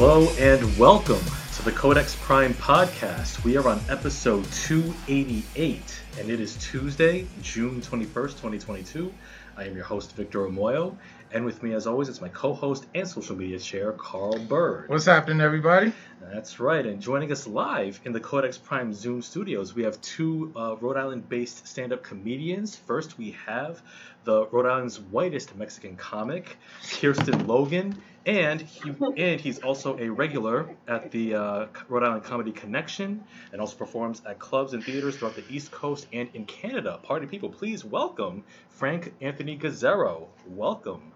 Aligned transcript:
Hello 0.00 0.28
and 0.38 0.78
welcome 0.78 1.18
to 1.56 1.64
the 1.64 1.72
Codex 1.72 2.16
Prime 2.20 2.54
podcast. 2.54 3.42
We 3.42 3.56
are 3.56 3.68
on 3.68 3.80
episode 3.88 4.44
288 4.52 6.02
and 6.20 6.30
it 6.30 6.38
is 6.38 6.56
Tuesday, 6.58 7.26
June 7.42 7.80
21st, 7.80 8.12
2022. 8.12 9.12
I 9.56 9.64
am 9.64 9.74
your 9.74 9.84
host, 9.84 10.14
Victor 10.14 10.46
Omoyo, 10.46 10.96
and 11.32 11.44
with 11.44 11.64
me, 11.64 11.72
as 11.72 11.88
always, 11.88 12.08
is 12.08 12.20
my 12.20 12.28
co 12.28 12.54
host 12.54 12.86
and 12.94 13.08
social 13.08 13.34
media 13.34 13.58
chair, 13.58 13.90
Carl 13.90 14.38
Bird. 14.38 14.88
What's 14.88 15.04
happening, 15.04 15.40
everybody? 15.40 15.92
That's 16.20 16.60
right, 16.60 16.86
and 16.86 17.02
joining 17.02 17.32
us 17.32 17.48
live 17.48 17.98
in 18.04 18.12
the 18.12 18.20
Codex 18.20 18.56
Prime 18.56 18.94
Zoom 18.94 19.20
studios, 19.20 19.74
we 19.74 19.82
have 19.82 20.00
two 20.00 20.52
uh, 20.54 20.76
Rhode 20.76 20.96
Island 20.96 21.28
based 21.28 21.66
stand 21.66 21.92
up 21.92 22.04
comedians. 22.04 22.76
First, 22.76 23.18
we 23.18 23.36
have 23.46 23.82
the 24.22 24.46
Rhode 24.46 24.66
Island's 24.66 25.00
whitest 25.00 25.56
Mexican 25.56 25.96
comic, 25.96 26.56
Kirsten 27.00 27.48
Logan, 27.48 28.00
and 28.26 28.60
he 28.60 28.92
and 29.16 29.40
he's 29.40 29.58
also 29.60 29.98
a 29.98 30.08
regular 30.08 30.68
at 30.86 31.10
the 31.10 31.34
uh, 31.34 31.66
Rhode 31.88 32.02
Island 32.04 32.24
Comedy 32.24 32.52
Connection, 32.52 33.22
and 33.52 33.60
also 33.60 33.76
performs 33.76 34.22
at 34.26 34.38
clubs 34.38 34.72
and 34.74 34.84
theaters 34.84 35.16
throughout 35.16 35.36
the 35.36 35.44
East 35.48 35.70
Coast 35.70 36.06
and 36.12 36.28
in 36.34 36.44
Canada. 36.46 36.98
Party 37.02 37.26
people, 37.26 37.48
please 37.48 37.84
welcome 37.84 38.44
Frank 38.68 39.14
Anthony 39.20 39.56
Gazzaro. 39.58 40.26
Welcome. 40.46 41.12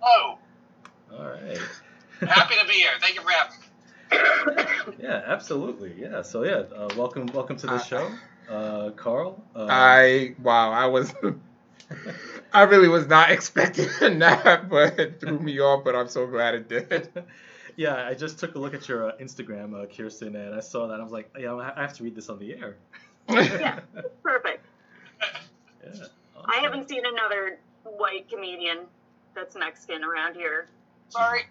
Hello. 0.00 0.38
All 1.12 1.24
right. 1.28 1.58
Happy 2.20 2.54
to 2.60 2.66
be 2.66 2.74
here. 2.74 2.90
Thank 3.00 3.14
you 3.16 3.22
for 3.22 3.30
having 3.30 3.58
me. 3.60 3.64
Yeah, 5.02 5.22
absolutely. 5.26 5.94
Yeah. 5.98 6.22
So 6.22 6.44
yeah, 6.44 6.62
uh, 6.74 6.88
welcome, 6.96 7.26
welcome 7.26 7.56
to 7.58 7.66
the 7.66 7.74
Uh, 7.74 7.78
show, 7.82 8.10
uh, 8.50 8.90
Carl. 8.96 9.42
Uh, 9.54 9.66
I 9.68 10.34
wow, 10.42 10.70
I 10.72 10.86
was 10.86 11.12
I 12.52 12.62
really 12.62 12.88
was 12.88 13.06
not 13.06 13.30
expecting 13.36 14.18
that, 14.20 14.68
but 14.68 14.98
it 14.98 15.20
threw 15.20 15.38
me 15.38 15.60
off. 15.60 15.84
But 15.84 15.94
I'm 15.94 16.08
so 16.08 16.26
glad 16.26 16.54
it 16.54 16.68
did. 16.68 17.08
yeah, 17.76 18.06
I 18.06 18.14
just 18.14 18.38
took 18.38 18.54
a 18.54 18.58
look 18.58 18.74
at 18.74 18.88
your 18.88 19.10
uh, 19.10 19.16
Instagram, 19.20 19.80
uh, 19.80 19.86
Kirsten, 19.86 20.34
and 20.36 20.54
I 20.54 20.60
saw 20.60 20.88
that. 20.88 21.00
I 21.00 21.02
was 21.02 21.12
like, 21.12 21.30
yeah, 21.38 21.54
I 21.54 21.80
have 21.80 21.94
to 21.94 22.04
read 22.04 22.14
this 22.14 22.28
on 22.28 22.38
the 22.38 22.54
air. 22.54 22.76
Yeah. 23.30 23.80
Perfect. 24.22 24.64
Yeah. 25.84 26.06
I 26.46 26.56
haven't 26.62 26.88
seen 26.88 27.02
another 27.04 27.58
white 27.84 28.26
comedian 28.30 28.86
that's 29.34 29.54
Mexican 29.54 30.02
around 30.02 30.34
here. 30.34 30.66
Sorry. 31.10 31.42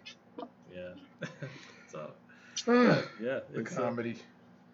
Yeah. 0.73 1.27
so 1.91 2.09
the 2.65 3.05
yeah, 3.21 3.39
it's 3.53 3.77
uh, 3.77 3.81
comedy. 3.81 4.17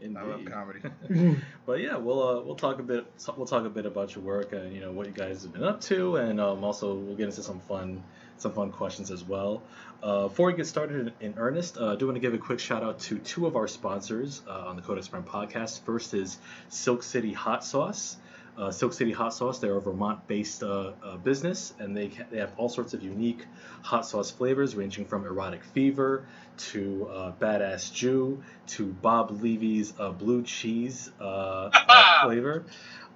Indeed. 0.04 0.18
I 0.18 0.24
love 0.24 0.46
comedy. 0.46 1.38
But 1.66 1.80
yeah, 1.80 1.96
we'll 1.98 2.22
uh, 2.22 2.42
we'll 2.42 2.56
talk 2.56 2.80
a 2.80 2.84
bit 2.84 3.06
we'll 3.38 3.48
talk 3.48 3.66
a 3.66 3.70
bit 3.70 3.86
about 3.86 4.16
your 4.16 4.24
work 4.24 4.52
and 4.54 4.74
you 4.74 4.82
know 4.82 4.92
what 4.92 5.08
you 5.08 5.14
guys 5.14 5.44
have 5.44 5.54
been 5.54 5.64
up 5.64 5.82
to, 5.82 6.18
and 6.18 6.40
um, 6.40 6.64
also 6.64 6.94
we'll 6.94 7.16
get 7.16 7.30
into 7.30 7.44
some 7.44 7.60
fun 7.62 8.04
some 8.38 8.52
fun 8.52 8.72
questions 8.72 9.12
as 9.12 9.24
well. 9.24 9.62
Uh, 10.02 10.24
before 10.28 10.48
we 10.48 10.54
get 10.54 10.68
started 10.68 11.14
in, 11.22 11.28
in 11.32 11.34
earnest, 11.38 11.78
uh, 11.78 11.94
I 11.94 11.96
do 11.96 12.06
want 12.06 12.18
to 12.18 12.20
give 12.20 12.34
a 12.34 12.38
quick 12.38 12.60
shout 12.60 12.84
out 12.84 13.00
to 13.02 13.18
two 13.20 13.48
of 13.48 13.56
our 13.56 13.68
sponsors 13.68 14.42
uh, 14.48 14.68
on 14.68 14.76
the 14.76 14.82
Codex 14.82 15.08
Prime 15.08 15.24
podcast. 15.24 15.82
First 15.84 16.14
is 16.14 16.38
Silk 16.68 17.04
City 17.04 17.32
Hot 17.32 17.64
Sauce. 17.64 18.18
Uh, 18.58 18.72
Silk 18.72 18.94
City 18.94 19.12
Hot 19.12 19.34
Sauce, 19.34 19.60
they're 19.60 19.76
a 19.76 19.82
Vermont-based 19.82 20.64
uh, 20.64 20.92
uh, 21.04 21.18
business, 21.18 21.74
and 21.80 21.96
they 21.98 22.10
ca- 22.10 22.26
they 22.30 22.38
have 22.38 22.52
all 22.58 22.70
sorts 22.70 22.94
of 22.94 23.02
unique 23.02 23.46
hot 23.82 24.06
sauce 24.06 24.30
flavors, 24.30 24.76
ranging 24.76 25.06
from 25.06 25.26
erotic 25.26 25.64
fever 25.64 26.26
to 26.58 27.08
uh, 27.08 27.32
badass 27.40 27.92
Jew 27.92 28.44
to 28.68 28.86
Bob 28.86 29.42
Levy's 29.42 29.94
uh, 30.00 30.12
blue 30.12 30.44
cheese 30.44 31.12
uh, 31.20 31.70
uh, 31.74 32.24
flavor. 32.26 32.66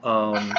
Um, 0.03 0.53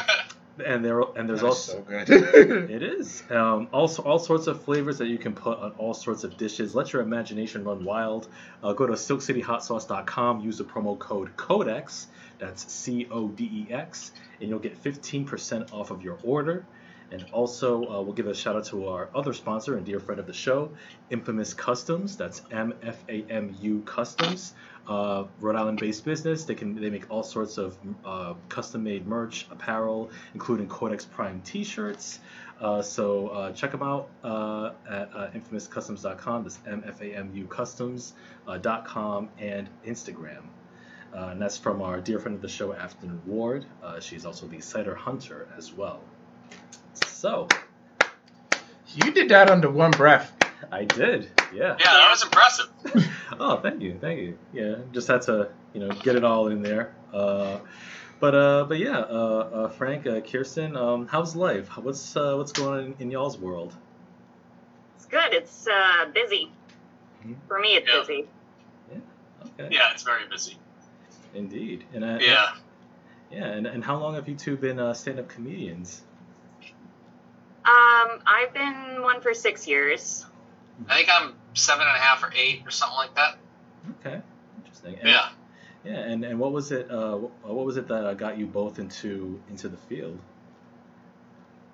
and 0.65 0.85
there 0.85 1.01
and 1.01 1.29
there's 1.29 1.41
That's 1.41 1.69
also 1.69 1.73
so 1.73 1.83
good. 1.83 2.09
it 2.71 2.83
is. 2.83 3.23
Um, 3.31 3.69
also, 3.73 4.03
all 4.03 4.19
sorts 4.19 4.47
of 4.47 4.63
flavors 4.65 4.99
that 4.99 5.07
you 5.07 5.19
can 5.19 5.35
put 5.35 5.59
on 5.59 5.73
all 5.73 5.95
sorts 5.95 6.25
of 6.25 6.37
dishes. 6.37 6.75
Let 6.75 6.93
your 6.93 7.03
imagination 7.03 7.65
run 7.65 7.85
wild. 7.85 8.29
Uh, 8.63 8.73
go 8.73 8.87
to 8.87 8.95
silkcityhotsauce.com. 8.95 10.41
Use 10.41 10.59
the 10.59 10.65
promo 10.65 10.99
code 10.99 11.37
CODEX. 11.37 12.07
That's 12.39 12.71
C 12.73 13.07
O 13.11 13.29
D 13.29 13.67
E 13.69 13.73
X, 13.73 14.13
and 14.41 14.49
you'll 14.49 14.59
get 14.59 14.83
15% 14.83 15.73
off 15.73 15.91
of 15.91 16.03
your 16.03 16.19
order. 16.23 16.65
And 17.11 17.25
also, 17.33 17.85
uh, 17.85 18.03
we'll 18.03 18.13
give 18.13 18.27
a 18.27 18.35
shout 18.35 18.55
out 18.55 18.67
to 18.67 18.89
our 18.89 19.09
other 19.15 19.33
sponsor 19.33 19.77
and 19.77 19.87
dear 19.87 19.99
friend 19.99 20.21
of 20.21 20.27
the 20.27 20.35
show, 20.35 20.73
Infamous 21.09 21.55
Customs. 21.55 22.17
That's 22.17 22.43
M 22.51 22.75
F 22.83 23.03
A 23.09 23.25
M 23.31 23.57
U 23.61 23.81
Customs. 23.87 24.53
Uh, 24.87 25.25
Rhode 25.41 25.57
Island-based 25.57 26.05
business. 26.05 26.45
They 26.45 26.55
can 26.55 26.75
they 26.75 26.91
make 26.91 27.11
all 27.11 27.23
sorts 27.23 27.59
of 27.59 27.77
uh, 28.05 28.35
custom-made 28.49 29.07
merch, 29.07 29.47
apparel, 29.51 30.11
including 30.35 30.69
Codex 30.69 31.05
Prime 31.05 31.43
T-shirts. 31.43 32.21
Uh, 32.61 32.83
so 32.83 33.29
uh, 33.29 33.53
check 33.53 33.71
them 33.71 33.83
out 33.83 34.09
uh, 34.25 34.73
at 34.89 35.35
infamouscustoms.com. 35.35 36.43
That's 36.43 36.59
M-F-A-M-U 36.67 37.47
customs.com 37.47 39.29
and 39.39 39.69
Instagram. 39.87 40.43
Uh, 41.15 41.29
and 41.33 41.41
that's 41.41 41.57
from 41.57 41.81
our 41.83 42.01
dear 42.01 42.19
friend 42.19 42.37
of 42.37 42.43
the 42.43 42.49
show, 42.49 42.73
Afton 42.73 43.21
Ward. 43.27 43.65
Uh, 43.83 43.99
she's 44.01 44.27
also 44.27 44.47
the 44.47 44.61
cider 44.61 44.95
hunter 44.95 45.49
as 45.57 45.73
well. 45.73 46.01
So 47.07 47.49
you 48.95 49.13
did 49.13 49.29
that 49.31 49.51
under 49.51 49.71
one 49.71 49.91
breath. 49.91 50.33
I 50.71 50.85
did, 50.85 51.31
yeah. 51.53 51.77
Yeah, 51.79 51.93
that 51.93 52.11
was 52.11 52.23
impressive. 52.23 52.67
Oh, 53.41 53.59
thank 53.59 53.81
you, 53.83 53.97
thank 54.01 54.19
you. 54.21 54.39
Yeah, 54.53 54.77
just 54.91 55.07
had 55.07 55.23
to, 55.23 55.51
you 55.75 55.81
know, 55.81 55.91
get 55.91 56.17
it 56.17 56.25
all 56.25 56.49
in 56.49 56.63
there. 56.63 56.93
Uh, 57.13 57.59
but 58.21 58.35
uh, 58.35 58.65
but 58.65 58.79
yeah, 58.79 58.99
uh, 58.99 59.51
uh, 59.53 59.69
Frank, 59.69 60.07
uh, 60.07 60.21
Kirsten, 60.21 60.77
um, 60.77 61.07
how's 61.07 61.37
life? 61.37 61.69
What's 61.77 62.17
uh, 62.17 62.35
what's 62.37 62.51
going 62.53 62.69
on 62.73 62.85
in, 62.87 62.95
in 63.01 63.11
y'all's 63.11 63.39
world? 63.39 63.75
It's 64.97 65.07
good. 65.07 65.33
It's 65.35 65.69
uh, 65.69 66.07
busy. 66.13 66.51
Mhm. 67.25 67.37
For 67.47 67.61
me, 67.61 67.77
it's 67.77 67.87
Yeah. 67.89 68.01
busy. 68.01 68.25
Okay. 69.61 69.69
Yeah, 69.71 69.93
it's 69.93 70.03
very 70.03 70.27
busy. 70.29 70.57
Indeed. 71.35 71.85
And 71.95 72.05
uh, 72.05 72.19
Yeah. 72.21 72.53
yeah. 73.31 73.45
And, 73.47 73.67
and 73.67 73.85
how 73.85 73.99
long 73.99 74.15
have 74.15 74.29
you 74.29 74.35
two 74.35 74.57
been 74.57 74.79
uh, 74.79 74.95
stand-up 74.95 75.29
comedians? 75.29 76.03
Um, 77.65 78.21
I've 78.27 78.55
been 78.55 79.03
one 79.03 79.21
for 79.21 79.35
six 79.35 79.67
years. 79.69 80.25
I 80.89 80.97
think 80.97 81.09
I'm 81.13 81.35
seven 81.55 81.87
and 81.87 81.97
a 81.97 81.99
half 82.01 82.23
or 82.23 82.33
eight 82.35 82.63
or 82.67 82.71
something 82.71 82.97
like 82.97 83.15
that. 83.17 83.37
Okay. 84.01 84.21
Interesting. 84.59 84.95
And, 85.01 85.09
Yeah. 85.09 85.29
Yeah. 85.85 85.99
And, 85.99 86.25
and 86.25 86.39
what 86.39 86.53
was 86.53 86.73
it? 86.73 86.91
Uh, 86.91 87.17
what 87.17 87.67
was 87.67 87.77
it 87.77 87.89
that 87.89 88.05
uh, 88.05 88.15
got 88.15 88.39
you 88.39 88.47
both 88.47 88.79
into 88.79 89.41
into 89.51 89.69
the 89.69 89.77
field? 89.77 90.19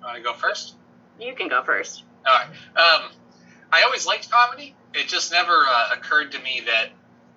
Want 0.03 0.17
to 0.17 0.23
go 0.23 0.33
first? 0.33 0.75
You 1.19 1.33
can 1.33 1.47
go 1.47 1.63
first. 1.63 2.03
All 2.27 2.33
right. 2.33 2.47
Um, 2.47 3.11
I 3.71 3.83
always 3.83 4.05
liked 4.05 4.29
comedy. 4.29 4.75
It 4.93 5.07
just 5.07 5.31
never 5.31 5.65
uh, 5.67 5.89
occurred 5.93 6.31
to 6.33 6.39
me 6.39 6.61
that 6.65 6.89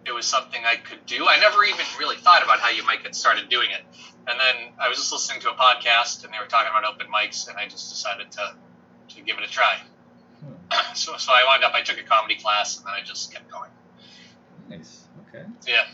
it 0.09 0.15
was 0.15 0.27
something 0.27 0.61
I 0.65 0.77
could 0.77 1.05
do. 1.07 1.27
I 1.29 1.39
never 1.39 1.63
even 1.65 1.85
really 1.99 2.17
thought 2.17 2.43
about 2.43 2.59
how 2.59 2.71
you 2.71 2.85
might 2.85 3.03
get 3.03 3.15
started 3.15 3.49
doing 3.49 3.69
it. 3.71 3.83
And 4.27 4.41
then 4.41 4.73
I 4.81 4.89
was 4.89 4.99
just 4.99 5.13
listening 5.13 5.41
to 5.43 5.51
a 5.51 5.55
podcast 5.55 6.25
and 6.25 6.33
they 6.33 6.39
were 6.43 6.49
talking 6.49 6.71
about 6.71 6.85
open 6.85 7.07
mics, 7.13 7.49
and 7.49 7.57
I 7.59 7.65
just 7.69 7.91
decided 7.91 8.31
to 8.33 8.55
to 9.15 9.21
give 9.23 9.39
it 9.39 9.45
a 9.45 9.51
try. 9.51 9.79
So, 10.95 11.17
so 11.17 11.33
I 11.33 11.45
wound 11.47 11.65
up. 11.65 11.73
I 11.75 11.81
took 11.83 11.99
a 11.99 12.03
comedy 12.03 12.35
class, 12.37 12.77
and 12.77 12.87
then 12.87 12.93
I 12.93 13.03
just 13.03 13.33
kept 13.33 13.51
going. 13.51 13.71
Nice. 14.69 15.07
Okay. 15.29 15.45
Yeah. 15.67 15.87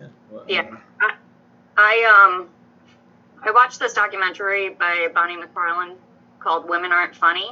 Yeah. 0.00 0.08
Well, 0.30 0.44
Yeah. 0.48 0.76
I 1.76 2.28
um, 2.28 2.48
I 3.42 3.50
watched 3.50 3.80
this 3.80 3.92
documentary 3.92 4.70
by 4.70 5.08
Bonnie 5.12 5.36
McFarlane 5.36 5.96
called 6.38 6.68
"Women 6.68 6.92
Aren't 6.92 7.16
Funny," 7.16 7.50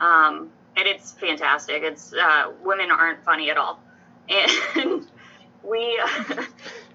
um, 0.00 0.50
and 0.76 0.86
it's 0.86 1.12
fantastic. 1.12 1.82
It's 1.82 2.12
uh, 2.12 2.52
women 2.62 2.90
aren't 2.90 3.24
funny 3.24 3.50
at 3.50 3.56
all, 3.56 3.80
and 4.28 5.06
we. 5.62 6.00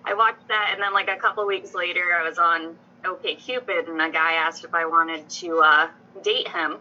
I 0.05 0.13
watched 0.13 0.47
that, 0.47 0.69
and 0.73 0.81
then 0.81 0.93
like 0.93 1.09
a 1.09 1.17
couple 1.17 1.45
weeks 1.45 1.73
later, 1.75 2.01
I 2.17 2.27
was 2.27 2.39
on 2.39 2.75
OK 3.05 3.35
Cupid, 3.35 3.89
and 3.89 4.01
a 4.01 4.09
guy 4.09 4.33
asked 4.33 4.63
if 4.63 4.73
I 4.73 4.85
wanted 4.85 5.29
to 5.29 5.59
uh, 5.59 5.89
date 6.23 6.47
him, 6.47 6.77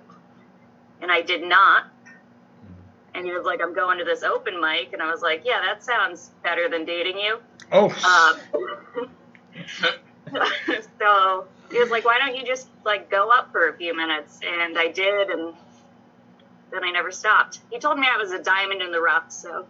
and 1.03 1.11
I 1.11 1.21
did 1.23 1.43
not. 1.43 1.87
And 3.15 3.27
he 3.27 3.33
was 3.33 3.45
like, 3.45 3.61
"I'm 3.61 3.75
going 3.75 3.99
to 3.99 4.05
this 4.05 4.23
open 4.23 4.61
mic," 4.61 4.93
and 4.93 5.03
I 5.03 5.11
was 5.11 5.21
like, 5.21 5.43
"Yeah, 5.45 5.61
that 5.67 5.83
sounds 5.83 6.31
better 6.43 6.69
than 6.69 6.85
dating 6.85 7.19
you." 7.19 7.39
Oh, 7.73 7.91
Um, 7.91 9.11
so 10.99 11.47
he 11.71 11.79
was 11.81 11.91
like, 11.91 12.05
"Why 12.05 12.19
don't 12.19 12.37
you 12.37 12.47
just 12.47 12.69
like 12.85 13.11
go 13.11 13.31
up 13.31 13.51
for 13.51 13.69
a 13.69 13.77
few 13.77 13.95
minutes?" 13.97 14.41
And 14.47 14.79
I 14.79 14.89
did, 14.89 15.29
and 15.31 15.55
then 16.71 16.85
I 16.85 16.91
never 16.91 17.11
stopped. 17.11 17.61
He 17.71 17.79
told 17.79 17.99
me 17.99 18.07
I 18.13 18.17
was 18.17 18.33
a 18.33 18.43
diamond 18.43 18.83
in 18.83 18.93
the 18.93 19.01
rough, 19.01 19.31
so 19.33 19.67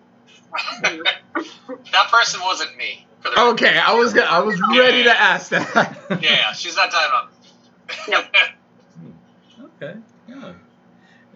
that 0.53 2.09
person 2.11 2.41
wasn't 2.41 2.77
me. 2.77 3.07
For 3.21 3.31
the 3.31 3.41
okay. 3.53 3.79
I 3.79 3.95
was 3.95 4.13
gonna, 4.13 4.27
I 4.27 4.41
was 4.41 4.61
ready 4.61 5.05
to 5.05 5.21
ask 5.21 5.51
that. 5.51 5.99
yeah, 6.11 6.19
yeah, 6.21 6.53
she's 6.53 6.77
not 6.77 6.91
diamond. 6.91 7.15
up. 7.15 7.33
Nope. 8.09 8.25
Okay. 9.81 9.97
Yeah. 10.29 10.55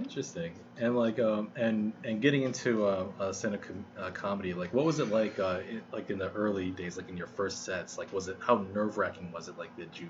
Interesting. 0.00 0.52
And 0.78 0.96
like 0.96 1.20
um 1.20 1.52
and 1.54 1.92
and 2.02 2.20
getting 2.20 2.42
into 2.42 2.86
uh, 2.86 3.06
uh 3.20 3.32
stand-up 3.32 3.62
com- 3.62 3.84
uh, 3.96 4.10
comedy, 4.10 4.52
like 4.52 4.74
what 4.74 4.84
was 4.84 4.98
it 4.98 5.10
like 5.10 5.38
uh 5.38 5.60
in, 5.68 5.82
like 5.92 6.10
in 6.10 6.18
the 6.18 6.28
early 6.32 6.70
days, 6.70 6.96
like 6.96 7.08
in 7.08 7.16
your 7.16 7.28
first 7.28 7.64
sets? 7.64 7.98
Like 7.98 8.12
was 8.12 8.26
it 8.26 8.36
how 8.40 8.66
nerve 8.74 8.98
wracking 8.98 9.30
was 9.30 9.46
it? 9.46 9.58
Like 9.58 9.76
did 9.76 9.90
you 9.94 10.08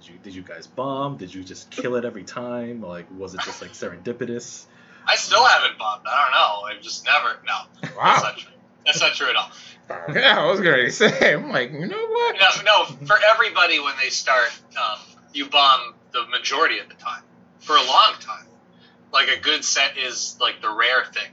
did 0.00 0.08
you 0.08 0.18
did 0.24 0.34
you 0.34 0.42
guys 0.42 0.66
bomb? 0.66 1.16
Did 1.16 1.32
you 1.32 1.44
just 1.44 1.70
kill 1.70 1.94
it 1.94 2.04
every 2.04 2.24
time? 2.24 2.82
Like 2.82 3.06
was 3.16 3.34
it 3.34 3.40
just 3.42 3.62
like 3.62 3.72
serendipitous? 3.72 4.66
I 5.06 5.16
still 5.16 5.44
haven't 5.44 5.78
bombed. 5.78 6.02
I 6.06 6.22
don't 6.24 6.32
know. 6.32 6.76
I've 6.76 6.82
just 6.82 7.04
never. 7.04 7.38
No, 7.46 7.90
Wow. 7.96 8.04
that's 8.04 8.22
not 8.22 8.36
true. 8.38 8.52
That's 8.86 9.00
not 9.00 9.14
true 9.14 9.28
at 9.28 9.36
all. 9.36 9.50
Yeah, 10.14 10.38
I 10.40 10.50
was 10.50 10.60
going 10.60 10.84
to 10.86 10.92
say. 10.92 11.34
I'm 11.34 11.50
like, 11.50 11.72
you 11.72 11.86
know 11.86 12.06
what? 12.06 12.36
No, 12.38 12.62
no. 12.64 12.84
For 13.06 13.16
everybody, 13.32 13.80
when 13.80 13.94
they 14.00 14.08
start, 14.08 14.48
um, 14.76 14.98
you 15.34 15.46
bomb 15.48 15.94
the 16.12 16.26
majority 16.28 16.78
of 16.78 16.88
the 16.88 16.94
time 16.94 17.22
for 17.58 17.74
a 17.76 17.82
long 17.82 18.14
time. 18.20 18.46
Like 19.12 19.28
a 19.28 19.40
good 19.40 19.64
set 19.64 19.98
is 19.98 20.36
like 20.40 20.62
the 20.62 20.70
rare 20.70 21.04
thing. 21.06 21.32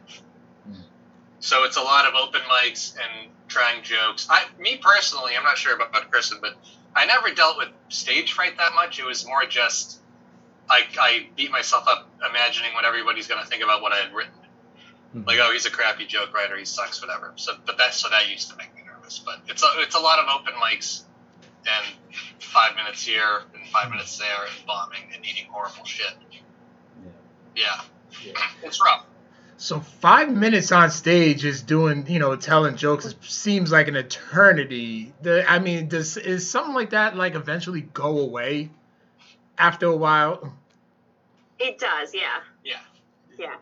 So 1.39 1.63
it's 1.65 1.77
a 1.77 1.81
lot 1.81 2.05
of 2.07 2.15
open 2.15 2.41
mics 2.49 2.95
and 2.95 3.29
trying 3.47 3.83
jokes. 3.83 4.27
I, 4.29 4.43
me 4.59 4.77
personally, 4.81 5.33
I'm 5.37 5.43
not 5.43 5.57
sure 5.57 5.75
about, 5.75 5.89
about 5.89 6.09
Kristen, 6.11 6.39
but 6.41 6.55
I 6.95 7.05
never 7.05 7.29
dealt 7.29 7.57
with 7.57 7.69
stage 7.89 8.33
fright 8.33 8.57
that 8.57 8.73
much. 8.73 8.99
It 8.99 9.05
was 9.05 9.25
more 9.25 9.45
just 9.45 9.99
I, 10.69 10.81
I 10.99 11.27
beat 11.35 11.51
myself 11.51 11.87
up 11.87 12.09
imagining 12.29 12.73
what 12.73 12.85
everybody's 12.85 13.27
going 13.27 13.41
to 13.41 13.47
think 13.47 13.63
about 13.63 13.81
what 13.81 13.93
I 13.93 13.97
had 13.97 14.13
written. 14.13 14.33
Hmm. 15.13 15.23
Like, 15.25 15.37
oh, 15.41 15.51
he's 15.53 15.65
a 15.65 15.71
crappy 15.71 16.05
joke 16.05 16.33
writer. 16.33 16.57
He 16.57 16.65
sucks, 16.65 17.01
whatever. 17.01 17.33
So, 17.35 17.53
but 17.65 17.77
that 17.77 17.93
so 17.93 18.09
that 18.09 18.29
used 18.29 18.49
to 18.51 18.57
make 18.57 18.75
me 18.75 18.81
nervous. 18.85 19.19
But 19.19 19.39
it's 19.47 19.63
a, 19.63 19.67
it's 19.77 19.95
a 19.95 19.99
lot 19.99 20.19
of 20.19 20.25
open 20.39 20.53
mics 20.55 21.03
and 21.65 21.95
five 22.39 22.75
minutes 22.75 23.03
here 23.03 23.41
and 23.53 23.67
five 23.69 23.89
minutes 23.89 24.17
there 24.17 24.27
and 24.27 24.65
bombing 24.65 25.03
and 25.13 25.25
eating 25.25 25.45
horrible 25.49 25.85
shit. 25.85 26.13
Yeah, 27.55 27.81
Yeah. 28.23 28.33
it's 28.63 28.81
rough. 28.81 29.05
So 29.59 29.79
five 29.79 30.29
minutes 30.31 30.71
on 30.71 30.91
stage 30.91 31.43
is 31.43 31.63
doing, 31.63 32.05
you 32.07 32.19
know, 32.19 32.35
telling 32.35 32.75
jokes. 32.75 33.15
Seems 33.21 33.71
like 33.71 33.87
an 33.87 33.95
eternity. 33.95 35.13
The, 35.23 35.49
I 35.49 35.57
mean, 35.59 35.87
does 35.87 36.15
is 36.15 36.47
something 36.49 36.75
like 36.75 36.91
that 36.91 37.15
like 37.15 37.33
eventually 37.33 37.81
go 37.81 38.19
away 38.19 38.69
after 39.57 39.87
a 39.87 39.95
while? 39.95 40.53
It 41.59 41.80
does, 41.80 42.13
yeah. 42.13 42.42
Yeah. 42.63 42.80
Yeah. 43.38 43.56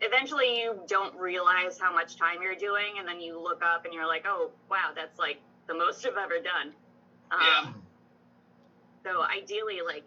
Eventually, 0.00 0.58
you 0.58 0.80
don't 0.88 1.14
realize 1.16 1.78
how 1.78 1.92
much 1.92 2.16
time 2.16 2.42
you're 2.42 2.56
doing, 2.56 2.98
and 2.98 3.06
then 3.06 3.20
you 3.20 3.40
look 3.40 3.62
up 3.62 3.84
and 3.84 3.94
you're 3.94 4.06
like, 4.06 4.24
oh, 4.26 4.50
wow, 4.70 4.90
that's 4.94 5.18
like 5.18 5.38
the 5.68 5.74
most 5.74 6.04
I've 6.06 6.16
ever 6.16 6.40
done. 6.40 6.72
Um, 7.30 7.40
Yeah. 7.40 7.72
So, 9.04 9.22
ideally, 9.22 9.80
like, 9.84 10.04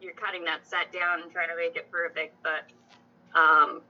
you're 0.00 0.12
cutting 0.12 0.44
that 0.44 0.66
set 0.66 0.92
down 0.92 1.22
and 1.22 1.32
trying 1.32 1.48
to 1.48 1.56
make 1.56 1.76
it 1.76 1.90
perfect, 1.90 2.36
but 2.42 2.64
um, 3.38 3.80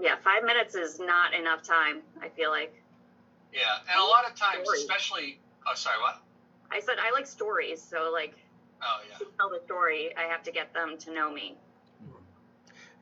yeah, 0.00 0.16
five 0.22 0.44
minutes 0.44 0.74
is 0.74 0.98
not 0.98 1.34
enough 1.34 1.62
time, 1.62 2.00
I 2.22 2.28
feel 2.28 2.50
like. 2.50 2.74
Yeah, 3.52 3.60
and 3.90 4.00
a 4.00 4.04
lot 4.04 4.28
of 4.28 4.34
times, 4.34 4.68
especially. 4.68 5.40
Oh, 5.66 5.74
sorry. 5.74 6.00
What? 6.00 6.20
I 6.70 6.80
said 6.80 6.96
I 7.00 7.12
like 7.12 7.26
stories, 7.26 7.82
so, 7.82 8.10
like, 8.12 8.34
Oh, 8.86 9.00
yeah. 9.10 9.18
to 9.18 9.26
tell 9.38 9.48
the 9.50 9.60
story, 9.64 10.10
I 10.16 10.22
have 10.24 10.42
to 10.44 10.52
get 10.52 10.74
them 10.74 10.96
to 10.98 11.12
know 11.12 11.32
me. 11.32 11.56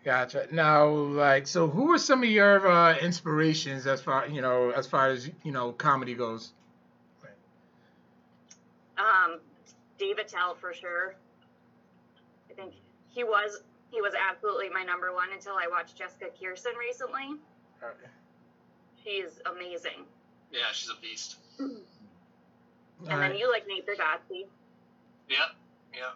Gotcha. 0.05 0.49
Now, 0.51 0.89
like, 0.89 1.47
so 1.47 1.69
who 1.69 1.93
are 1.93 1.99
some 1.99 2.23
of 2.23 2.29
your 2.29 2.67
uh, 2.67 2.99
inspirations 2.99 3.87
as 3.87 4.01
far, 4.01 4.27
you 4.29 4.43
know, 4.43 4.71
as 4.71 4.87
far 4.87 5.11
as 5.11 5.31
you 5.45 5.53
know, 5.53 5.73
comedy 5.73 6.15
goes? 6.15 6.53
Um, 8.99 9.39
Dave 9.99 10.19
Attell 10.19 10.55
for 10.55 10.75
sure. 10.75 11.15
I 12.51 12.55
think 12.55 12.75
he 13.11 13.25
was 13.25 13.63
he 13.91 14.01
was 14.01 14.13
absolutely 14.15 14.71
my 14.71 14.83
number 14.83 15.13
one 15.13 15.29
until 15.33 15.55
I 15.55 15.69
watched 15.71 15.97
Jessica 15.97 16.27
Kirson 16.41 16.77
recently. 16.79 17.37
Okay. 17.83 18.11
She's 19.05 19.41
amazing. 19.47 20.05
Yeah, 20.51 20.61
she's 20.73 20.91
a 20.91 21.01
beast. 21.01 21.37
And 21.59 21.81
then 23.01 23.13
Alright. 23.13 23.39
you 23.39 23.51
like 23.51 23.67
Nate 23.67 23.87
Bargatze. 23.87 24.47
Yeah, 25.29 25.47
yeah. 25.95 26.11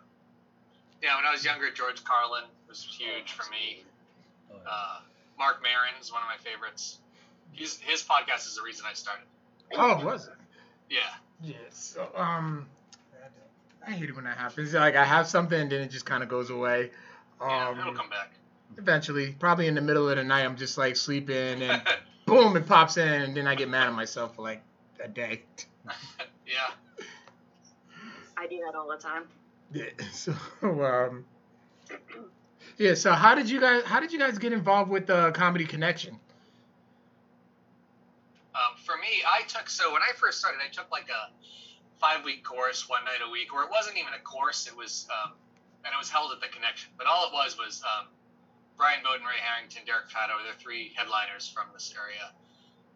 Yeah, 1.03 1.17
when 1.17 1.27
I 1.27 1.33
was 1.33 1.45
younger, 1.45 1.71
George 1.71 2.03
Carlin 2.05 2.45
was 2.69 2.83
huge 2.83 3.33
for 3.33 3.49
me. 3.51 3.85
Yeah. 4.51 4.57
Uh, 4.71 5.01
Marc 5.39 5.63
Maron's 5.63 6.11
one 6.13 6.23
of 6.23 6.29
my 6.29 6.37
favorites. 6.51 6.99
He's, 7.53 7.79
his 7.79 8.03
podcast 8.03 8.47
is 8.47 8.57
the 8.57 8.63
reason 8.63 8.87
I 8.89 8.95
started. 8.95 9.25
Oh, 9.77 10.05
was 10.05 10.27
it? 10.27 10.33
Yeah. 10.89 10.99
Yeah. 11.43 11.55
So, 11.71 12.09
um, 12.17 12.67
I 13.87 13.91
hate 13.93 14.09
it 14.09 14.17
when 14.17 14.25
that 14.25 14.39
happens. 14.39 14.73
Like, 14.75 14.97
I 14.97 15.05
have 15.05 15.27
something, 15.29 15.61
and 15.61 15.71
then 15.71 15.81
it 15.83 15.91
just 15.91 16.07
kind 16.07 16.23
of 16.23 16.29
goes 16.29 16.51
away. 16.51 16.91
Yeah, 17.41 17.71
it'll 17.73 17.89
Um, 17.91 17.95
come 17.97 18.09
back. 18.11 18.33
eventually, 18.79 19.37
probably 19.39 19.67
in 19.69 19.75
the 19.75 19.81
middle 19.83 20.09
of 20.09 20.17
the 20.17 20.25
night, 20.25 20.45
I'm 20.45 20.57
just 20.57 20.79
like 20.79 20.97
sleeping, 20.97 21.63
and 21.63 21.83
boom, 22.27 22.57
it 22.57 22.67
pops 22.67 22.97
in, 22.97 23.07
and 23.09 23.37
then 23.37 23.47
I 23.47 23.55
get 23.55 23.69
mad 23.69 23.87
at 23.89 23.93
myself 23.93 24.35
for 24.37 24.43
like 24.43 24.63
a 25.05 25.09
day. 25.09 25.43
yeah. 26.47 27.05
I 28.37 28.47
do 28.47 28.61
that 28.67 28.75
all 28.77 28.89
the 28.89 28.97
time. 28.97 29.25
Yeah. 29.73 29.85
So, 30.13 30.33
um, 30.63 31.25
yeah. 32.79 32.95
So, 32.95 33.13
how 33.13 33.35
did 33.35 33.49
you 33.49 33.61
guys? 33.61 33.85
How 33.85 34.01
did 34.01 34.13
you 34.13 34.19
guys 34.19 34.39
get 34.39 34.53
involved 34.53 34.91
with 34.91 35.07
the 35.07 35.33
Comedy 35.33 35.65
Connection? 35.65 36.19
Um, 38.55 38.73
for 38.85 38.97
me, 38.97 39.23
I 39.27 39.43
took 39.47 39.69
so 39.69 39.93
when 39.93 40.03
I 40.03 40.13
first 40.17 40.39
started, 40.39 40.59
I 40.65 40.73
took 40.73 40.91
like 40.91 41.09
a 41.11 41.31
five 42.01 42.25
week 42.25 42.45
course, 42.45 42.89
one 42.89 43.05
night 43.05 43.21
a 43.27 43.31
week, 43.31 43.53
or 43.53 43.63
it 43.63 43.71
wasn't 43.71 43.97
even 43.97 44.13
a 44.15 44.23
course. 44.23 44.67
It 44.67 44.77
was, 44.77 45.07
um, 45.13 45.33
and 45.85 45.93
it 45.93 45.99
was 45.99 46.11
held 46.11 46.33
at 46.33 46.41
the 46.41 46.49
Connection. 46.49 46.91
But 46.97 47.07
all 47.07 47.27
it 47.29 47.33
was 47.33 47.57
was 47.59 47.83
um, 47.85 48.07
Brian 48.77 49.01
Bowden, 49.05 49.27
Ray 49.27 49.41
Harrington, 49.41 49.83
Derek 49.85 50.09
Fatto. 50.09 50.35
They're 50.45 50.57
three 50.59 50.93
headliners 50.97 51.49
from 51.49 51.69
this 51.73 51.93
area. 51.97 52.33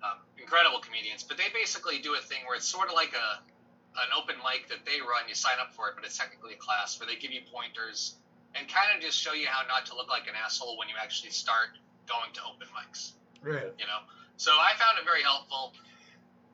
Um, 0.00 0.16
incredible 0.40 0.80
comedians, 0.80 1.22
but 1.22 1.36
they 1.36 1.52
basically 1.52 2.00
do 2.00 2.16
a 2.16 2.22
thing 2.24 2.40
where 2.48 2.56
it's 2.56 2.64
sort 2.64 2.88
of 2.88 2.94
like 2.94 3.12
a 3.12 3.44
an 3.98 4.10
open 4.14 4.36
mic 4.46 4.68
that 4.70 4.86
they 4.86 5.00
run. 5.02 5.26
You 5.28 5.34
sign 5.34 5.58
up 5.60 5.74
for 5.74 5.88
it, 5.90 5.94
but 5.96 6.04
it's 6.04 6.16
technically 6.16 6.54
a 6.54 6.60
class 6.62 6.98
where 6.98 7.08
they 7.10 7.16
give 7.16 7.32
you 7.32 7.42
pointers 7.50 8.14
and 8.54 8.66
kind 8.66 8.90
of 8.94 9.02
just 9.02 9.18
show 9.18 9.32
you 9.32 9.46
how 9.46 9.66
not 9.66 9.86
to 9.86 9.94
look 9.94 10.08
like 10.08 10.26
an 10.26 10.34
asshole 10.38 10.78
when 10.78 10.88
you 10.88 10.94
actually 11.00 11.30
start 11.30 11.74
going 12.06 12.30
to 12.34 12.40
open 12.46 12.66
mics 12.74 13.14
Right. 13.42 13.72
you 13.78 13.86
know. 13.86 14.00
So 14.36 14.52
I 14.52 14.74
found 14.76 14.98
it 14.98 15.04
very 15.04 15.22
helpful. 15.22 15.72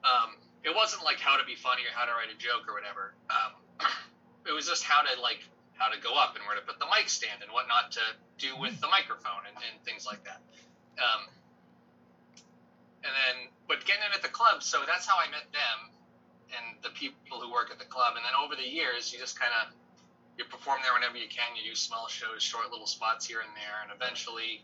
Um, 0.05 0.37
it 0.65 0.75
wasn't 0.75 1.05
like 1.05 1.19
how 1.19 1.37
to 1.37 1.45
be 1.45 1.55
funny 1.55 1.83
or 1.83 1.93
how 1.95 2.05
to 2.07 2.13
write 2.13 2.31
a 2.31 2.39
joke 2.39 2.69
or 2.69 2.75
whatever. 2.75 3.15
Um, 3.31 3.53
it 4.49 4.53
was 4.53 4.67
just 4.69 4.83
how 4.85 5.03
to 5.03 5.13
like 5.21 5.43
how 5.75 5.89
to 5.93 5.99
go 6.01 6.15
up 6.17 6.37
and 6.37 6.45
where 6.49 6.57
to 6.57 6.65
put 6.65 6.79
the 6.81 6.89
mic 6.89 7.09
stand 7.09 7.43
and 7.43 7.53
what 7.53 7.69
not 7.69 7.93
to 7.93 8.05
do 8.39 8.57
with 8.57 8.81
the 8.81 8.89
microphone 8.89 9.45
and, 9.45 9.57
and 9.61 9.75
things 9.85 10.07
like 10.09 10.25
that. 10.25 10.41
Um, 10.97 11.29
and 13.05 13.13
then, 13.13 13.37
but 13.69 13.85
getting 13.85 14.03
in 14.03 14.13
at 14.17 14.23
the 14.23 14.33
club, 14.33 14.63
so 14.63 14.83
that's 14.87 15.07
how 15.07 15.21
I 15.21 15.29
met 15.31 15.45
them 15.53 15.93
and 16.55 16.79
the 16.83 16.91
people 16.91 17.41
who 17.41 17.51
work 17.51 17.71
at 17.71 17.79
the 17.79 17.85
club. 17.85 18.15
And 18.17 18.25
then 18.25 18.33
over 18.39 18.55
the 18.55 18.67
years, 18.67 19.13
you 19.13 19.19
just 19.19 19.39
kind 19.39 19.53
of 19.63 19.75
you 20.39 20.45
perform 20.45 20.79
there 20.83 20.93
whenever 20.93 21.17
you 21.17 21.29
can. 21.29 21.57
You 21.57 21.71
do 21.71 21.75
small 21.75 22.09
shows, 22.09 22.43
short 22.43 22.71
little 22.71 22.87
spots 22.87 23.27
here 23.27 23.41
and 23.41 23.51
there, 23.57 23.83
and 23.83 23.91
eventually, 23.91 24.63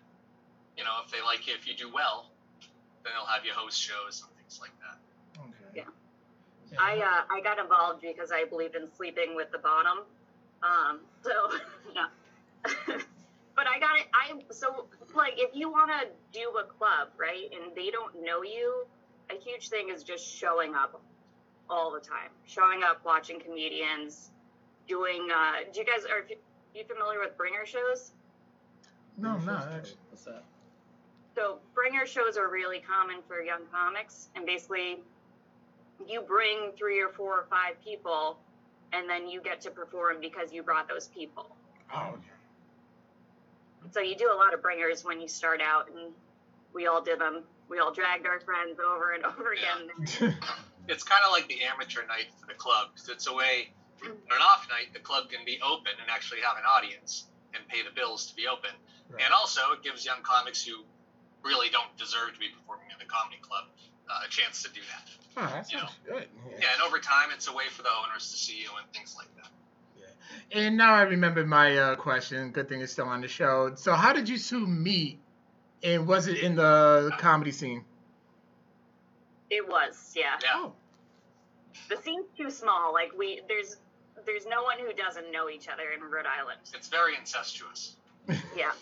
you 0.76 0.84
know, 0.84 1.00
if 1.04 1.10
they 1.10 1.22
like 1.22 1.46
you, 1.46 1.54
if 1.54 1.66
you 1.66 1.74
do 1.74 1.90
well, 1.92 2.30
then 3.04 3.12
they'll 3.16 3.26
have 3.26 3.44
you 3.44 3.52
host 3.52 3.80
shows 3.80 4.22
and 4.22 4.30
things 4.36 4.60
like 4.60 4.72
that. 4.80 4.98
Okay. 5.40 5.82
Yeah. 5.82 6.78
I 6.78 6.96
uh, 7.00 7.32
I 7.32 7.40
got 7.42 7.58
involved 7.58 8.02
because 8.02 8.30
I 8.32 8.44
believed 8.44 8.76
in 8.76 8.88
sleeping 8.96 9.34
with 9.34 9.50
the 9.50 9.58
bottom. 9.58 10.04
Um, 10.62 11.00
so 11.22 11.32
yeah. 11.94 12.08
but 13.56 13.66
I 13.66 13.80
got 13.80 13.98
it. 13.98 14.06
I 14.14 14.38
so 14.50 14.86
like 15.14 15.34
if 15.36 15.50
you 15.54 15.70
want 15.70 15.90
to 15.90 16.08
do 16.32 16.48
a 16.58 16.64
club, 16.64 17.08
right, 17.18 17.50
and 17.52 17.74
they 17.74 17.90
don't 17.90 18.22
know 18.22 18.42
you, 18.42 18.86
a 19.30 19.34
huge 19.34 19.68
thing 19.68 19.88
is 19.88 20.02
just 20.02 20.24
showing 20.24 20.74
up 20.74 21.02
all 21.72 21.90
the 21.90 22.00
time. 22.00 22.30
Showing 22.46 22.82
up, 22.82 23.00
watching 23.04 23.40
comedians, 23.40 24.30
doing. 24.86 25.28
Uh, 25.34 25.64
do 25.72 25.80
you 25.80 25.86
guys 25.86 26.04
are 26.04 26.26
you 26.74 26.84
familiar 26.84 27.18
with 27.18 27.36
bringer 27.36 27.64
shows? 27.64 28.12
No, 29.18 29.38
no. 29.38 29.56
Actually. 29.72 29.96
What's 30.10 30.24
that? 30.24 30.44
So 31.34 31.58
bringer 31.74 32.06
shows 32.06 32.36
are 32.36 32.50
really 32.50 32.80
common 32.80 33.16
for 33.26 33.40
young 33.40 33.62
comics, 33.72 34.28
and 34.36 34.44
basically, 34.44 34.98
you 36.06 36.20
bring 36.20 36.72
three 36.76 37.00
or 37.00 37.08
four 37.08 37.32
or 37.32 37.46
five 37.48 37.82
people, 37.82 38.38
and 38.92 39.08
then 39.08 39.26
you 39.26 39.40
get 39.40 39.60
to 39.62 39.70
perform 39.70 40.16
because 40.20 40.52
you 40.52 40.62
brought 40.62 40.88
those 40.88 41.08
people. 41.08 41.56
Oh, 41.94 42.10
okay. 42.14 42.20
So 43.90 44.00
you 44.00 44.14
do 44.14 44.30
a 44.32 44.36
lot 44.36 44.54
of 44.54 44.62
bringers 44.62 45.04
when 45.04 45.20
you 45.20 45.28
start 45.28 45.60
out, 45.60 45.88
and 45.88 46.12
we 46.74 46.86
all 46.86 47.02
did 47.02 47.18
them. 47.18 47.42
We 47.68 47.78
all 47.78 47.92
dragged 47.92 48.26
our 48.26 48.40
friends 48.40 48.78
over 48.78 49.12
and 49.12 49.24
over 49.24 49.52
again. 49.52 50.34
It's 50.88 51.04
kind 51.04 51.22
of 51.24 51.32
like 51.32 51.48
the 51.48 51.62
amateur 51.62 52.06
night 52.06 52.26
for 52.40 52.46
the 52.46 52.54
club 52.54 52.88
because 52.94 53.08
it's 53.08 53.26
a 53.26 53.34
way. 53.34 53.72
On 54.02 54.10
an 54.10 54.42
off 54.42 54.66
night, 54.68 54.92
the 54.92 54.98
club 54.98 55.30
can 55.30 55.44
be 55.46 55.60
open 55.62 55.92
and 56.00 56.10
actually 56.10 56.40
have 56.40 56.56
an 56.58 56.64
audience 56.66 57.26
and 57.54 57.62
pay 57.68 57.82
the 57.86 57.94
bills 57.94 58.26
to 58.26 58.34
be 58.34 58.48
open. 58.48 58.70
Right. 59.08 59.22
And 59.22 59.32
also, 59.32 59.60
it 59.72 59.82
gives 59.84 60.04
young 60.04 60.22
comics 60.22 60.64
who 60.64 60.82
really 61.44 61.68
don't 61.70 61.94
deserve 61.96 62.34
to 62.34 62.38
be 62.38 62.48
performing 62.48 62.86
in 62.90 62.98
the 62.98 63.06
comedy 63.06 63.38
club 63.40 63.64
uh, 64.10 64.26
a 64.26 64.28
chance 64.28 64.62
to 64.62 64.70
do 64.72 64.80
that. 64.90 65.10
Oh, 65.36 65.46
that 65.46 65.72
You 65.72 65.78
sounds 65.78 65.92
good. 66.04 66.26
Yeah. 66.50 66.58
Yeah, 66.60 66.66
and 66.74 66.82
over 66.82 66.98
time, 66.98 67.28
it's 67.34 67.48
a 67.48 67.52
way 67.52 67.64
for 67.70 67.82
the 67.82 67.88
owners 67.88 68.30
to 68.32 68.36
see 68.36 68.58
you 68.58 68.70
and 68.80 68.92
things 68.92 69.14
like 69.16 69.28
that. 69.36 69.50
Yeah. 69.98 70.66
And 70.66 70.76
now 70.76 70.94
I 70.94 71.02
remember 71.02 71.44
my 71.46 71.76
uh, 71.76 71.96
question. 71.96 72.50
Good 72.50 72.68
thing 72.68 72.80
it's 72.80 72.92
still 72.92 73.06
on 73.08 73.20
the 73.20 73.28
show. 73.28 73.72
So, 73.76 73.94
how 73.94 74.12
did 74.12 74.28
you 74.28 74.38
two 74.38 74.66
meet? 74.66 75.20
And 75.84 76.06
was 76.06 76.28
it 76.28 76.38
in 76.38 76.54
the 76.54 77.12
comedy 77.18 77.50
scene? 77.50 77.84
It 79.54 79.68
was, 79.68 80.14
yeah. 80.16 80.38
Yeah. 80.42 80.48
Oh, 80.54 80.72
The 81.90 81.96
scene's 82.02 82.26
too 82.36 82.50
small. 82.50 82.92
Like 82.94 83.12
we, 83.16 83.42
there's, 83.48 83.76
there's 84.24 84.46
no 84.46 84.62
one 84.62 84.78
who 84.78 84.92
doesn't 84.94 85.30
know 85.30 85.50
each 85.50 85.68
other 85.68 85.90
in 85.94 86.00
Rhode 86.02 86.24
Island. 86.26 86.60
It's 86.74 86.88
very 86.88 87.16
incestuous. 87.16 87.96
Yeah. 88.56 88.72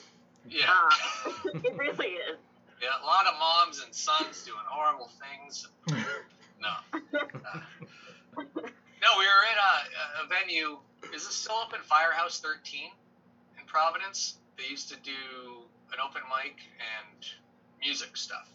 Yeah. 0.48 0.70
Uh, 0.70 1.30
it 1.64 1.76
really 1.76 2.14
is. 2.30 2.38
Yeah, 2.80 2.88
a 3.02 3.04
lot 3.04 3.26
of 3.26 3.34
moms 3.38 3.82
and 3.84 3.94
sons 3.94 4.44
doing 4.44 4.64
horrible 4.66 5.10
things. 5.20 5.66
No. 5.88 6.68
Uh, 6.94 7.60
no, 8.36 9.08
we 9.18 9.24
were 9.24 9.44
at 9.50 9.58
a, 9.58 10.24
a 10.24 10.28
venue. 10.28 10.78
Is 11.14 11.26
this 11.26 11.34
still 11.34 11.56
open? 11.66 11.80
Firehouse 11.84 12.40
13 12.40 12.90
in 13.58 13.66
Providence. 13.66 14.38
They 14.56 14.64
used 14.70 14.88
to 14.90 14.96
do 15.02 15.12
an 15.92 15.98
open 16.04 16.22
mic 16.28 16.56
and 16.78 17.26
music 17.82 18.16
stuff. 18.16 18.48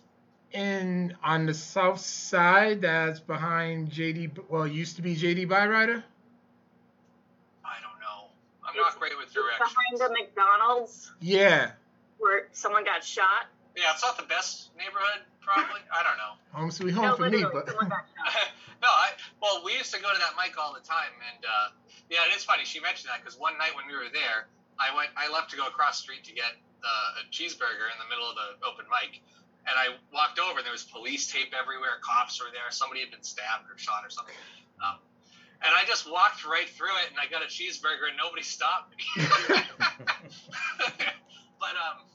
And 0.54 1.16
on 1.24 1.46
the 1.46 1.54
south 1.54 2.00
side, 2.00 2.82
that's 2.82 3.20
behind 3.20 3.92
JD. 3.92 4.38
Well, 4.50 4.64
it 4.64 4.72
used 4.72 4.96
to 4.96 5.02
be 5.02 5.16
JD 5.16 5.48
Byrider. 5.48 6.04
I 7.64 7.76
don't 7.82 8.00
know. 8.00 8.30
I'm 8.64 8.74
It's- 8.76 8.94
not 8.94 9.00
great 9.00 9.18
with 9.18 9.26
It's 9.26 9.34
directions. 9.34 9.74
behind 9.74 10.00
the 10.00 10.10
McDonald's 10.22 11.12
Yeah, 11.20 11.72
where 12.20 12.48
someone 12.54 12.84
got 12.86 13.04
shot. 13.04 13.48
Yeah, 13.76 13.92
it's 13.92 14.02
not 14.04 14.16
the 14.16 14.24
best 14.24 14.70
neighborhood, 14.78 15.26
probably. 15.42 15.82
I 15.92 16.04
don't 16.04 16.18
know. 16.18 16.34
home 16.58 16.72
sweet 16.72 16.94
home 16.94 17.04
no, 17.06 17.16
for 17.18 17.30
me, 17.30 17.44
literally, 17.44 17.52
but 17.54 17.68
someone 17.68 17.90
got 17.90 18.06
shot. 18.16 18.48
no, 18.82 18.88
I 18.88 19.10
well, 19.42 19.62
we 19.66 19.74
used 19.74 19.94
to 19.94 20.00
go 20.00 20.08
to 20.14 20.20
that 20.20 20.34
mic 20.40 20.58
all 20.58 20.74
the 20.74 20.80
time, 20.80 21.12
and 21.36 21.44
uh, 21.44 21.68
yeah, 22.10 22.24
it 22.32 22.36
is 22.38 22.46
funny. 22.46 22.64
She 22.64 22.80
mentioned 22.80 23.10
that 23.12 23.20
because 23.20 23.38
one 23.38 23.58
night 23.58 23.76
when 23.76 23.88
we 23.88 23.94
were 23.98 24.08
there, 24.14 24.48
I 24.80 24.96
went, 24.96 25.10
I 25.18 25.28
left 25.28 25.52
to 25.52 25.58
go 25.58 25.68
across 25.68 26.00
the 26.00 26.04
street 26.04 26.24
to 26.26 26.34
get 26.34 26.56
uh, 26.86 27.20
a 27.20 27.28
cheeseburger 27.32 27.92
in 27.92 27.98
the 28.00 28.08
middle 28.08 28.30
of 28.30 28.36
the 28.40 28.64
open 28.66 28.86
mic, 28.88 29.20
and 29.68 29.76
I 29.78 29.96
walked 30.14 30.40
over, 30.40 30.60
and 30.60 30.66
there 30.66 30.74
was 30.74 30.84
police 30.84 31.32
tape 31.32 31.54
everywhere, 31.58 31.98
cops 32.02 32.40
were 32.40 32.52
there, 32.52 32.70
somebody 32.70 33.02
had 33.02 33.12
been 33.12 33.24
stabbed 33.24 33.70
or 33.70 33.78
shot 33.78 34.06
or 34.06 34.10
something. 34.10 34.36
Um, 34.84 34.98
and 35.62 35.74
I 35.74 35.86
just 35.88 36.10
walked 36.10 36.46
right 36.46 36.70
through 36.70 36.96
it, 37.04 37.10
and 37.10 37.20
I 37.20 37.26
got 37.30 37.42
a 37.42 37.48
cheeseburger, 37.48 38.10
and 38.10 38.18
nobody 38.18 38.44
stopped 38.44 38.94
me. 38.96 39.04
but 41.60 41.76
um, 41.76 42.06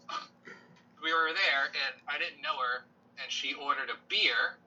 we 1.02 1.12
were 1.12 1.30
there, 1.34 1.72
and 1.74 1.94
I 2.06 2.18
didn't 2.18 2.42
know 2.42 2.56
her, 2.58 2.84
and 3.22 3.30
she 3.30 3.54
ordered 3.54 3.90
a 3.90 3.98
beer, 4.08 4.58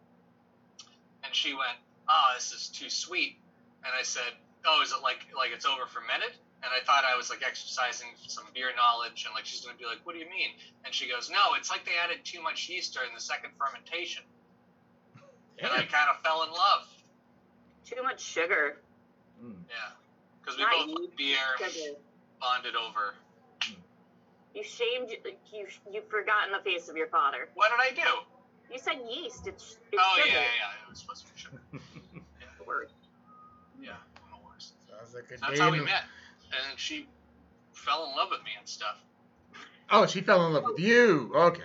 and 1.24 1.34
she 1.34 1.54
went, 1.54 1.78
"Oh, 2.10 2.28
this 2.36 2.52
is 2.52 2.68
too 2.68 2.90
sweet," 2.90 3.38
and 3.86 3.94
I 3.98 4.04
said, 4.04 4.34
"Oh, 4.66 4.82
is 4.84 4.92
it 4.92 5.02
like 5.02 5.28
like 5.38 5.52
it's 5.54 5.66
over 5.66 5.86
fermented?" 5.86 6.34
And 6.63 6.72
I 6.72 6.79
thought 6.86 7.03
I 7.03 7.17
was 7.17 7.29
like 7.29 7.43
exercising 7.46 8.08
some 8.27 8.46
beer 8.53 8.72
knowledge, 8.75 9.25
and 9.25 9.36
like 9.36 9.46
she's 9.46 9.62
gonna 9.62 9.77
be 9.77 9.86
like, 9.86 10.00
"What 10.05 10.13
do 10.13 10.20
you 10.20 10.29
mean?" 10.29 10.51
And 10.86 10.93
she 10.93 11.10
goes, 11.10 11.29
"No, 11.29 11.55
it's 11.55 11.70
like 11.70 11.84
they 11.86 11.98
added 12.01 12.24
too 12.24 12.41
much 12.41 12.70
yeast 12.70 12.93
during 12.93 13.13
the 13.13 13.20
second 13.20 13.51
fermentation." 13.60 14.24
And 15.60 15.67
I 15.72 15.84
kind 15.84 16.10
of 16.10 16.24
fell 16.24 16.43
in 16.43 16.51
love. 16.51 16.88
Too 17.86 18.01
much 18.01 18.22
sugar. 18.22 18.77
Mm. 19.43 19.55
Yeah, 19.70 19.91
because 20.41 20.58
we 20.58 20.63
Not 20.63 20.72
both 20.72 20.88
yeast, 20.88 21.01
like 21.01 21.17
beer, 21.17 21.70
Sugar. 21.70 21.98
bonded 22.39 22.75
over. 22.75 23.13
You 24.55 24.63
shamed. 24.63 25.12
You 25.51 25.67
you've 25.91 26.08
forgotten 26.10 26.53
the 26.53 26.60
face 26.63 26.88
of 26.88 26.96
your 26.96 27.08
father. 27.08 27.50
What 27.55 27.72
did 27.72 27.79
I 27.82 27.93
do? 28.05 28.10
You 28.74 28.79
said 28.79 29.01
yeast. 29.12 29.48
It's 29.48 29.77
it's 29.91 30.00
oh 30.01 30.15
sugar. 30.17 30.29
yeah, 30.29 30.36
yeah, 30.41 30.48
yeah, 30.62 30.86
it 30.86 30.89
was 30.89 31.00
supposed 31.00 31.27
to 31.27 31.34
be 31.34 31.39
sugar. 31.39 31.62
The 32.60 32.63
worst. 32.65 32.93
Yeah, 33.82 33.93
no 34.32 34.38
worries. 34.48 34.72
sounds 34.88 35.13
like 35.13 35.25
a 35.25 35.38
That's 35.41 35.60
day 35.60 35.60
how 35.60 35.70
we 35.72 35.79
the- 35.79 35.86
met, 35.86 36.03
and 36.69 36.79
she 36.79 37.07
fell 37.74 38.05
in 38.05 38.15
love 38.15 38.29
with 38.31 38.43
me 38.43 38.51
and 38.57 38.67
stuff. 38.67 38.98
Oh, 39.91 40.05
she 40.05 40.22
fell 40.22 40.45
in 40.48 40.53
love 40.53 40.63
with 40.65 40.79
you. 40.79 41.31
Okay. 41.36 41.63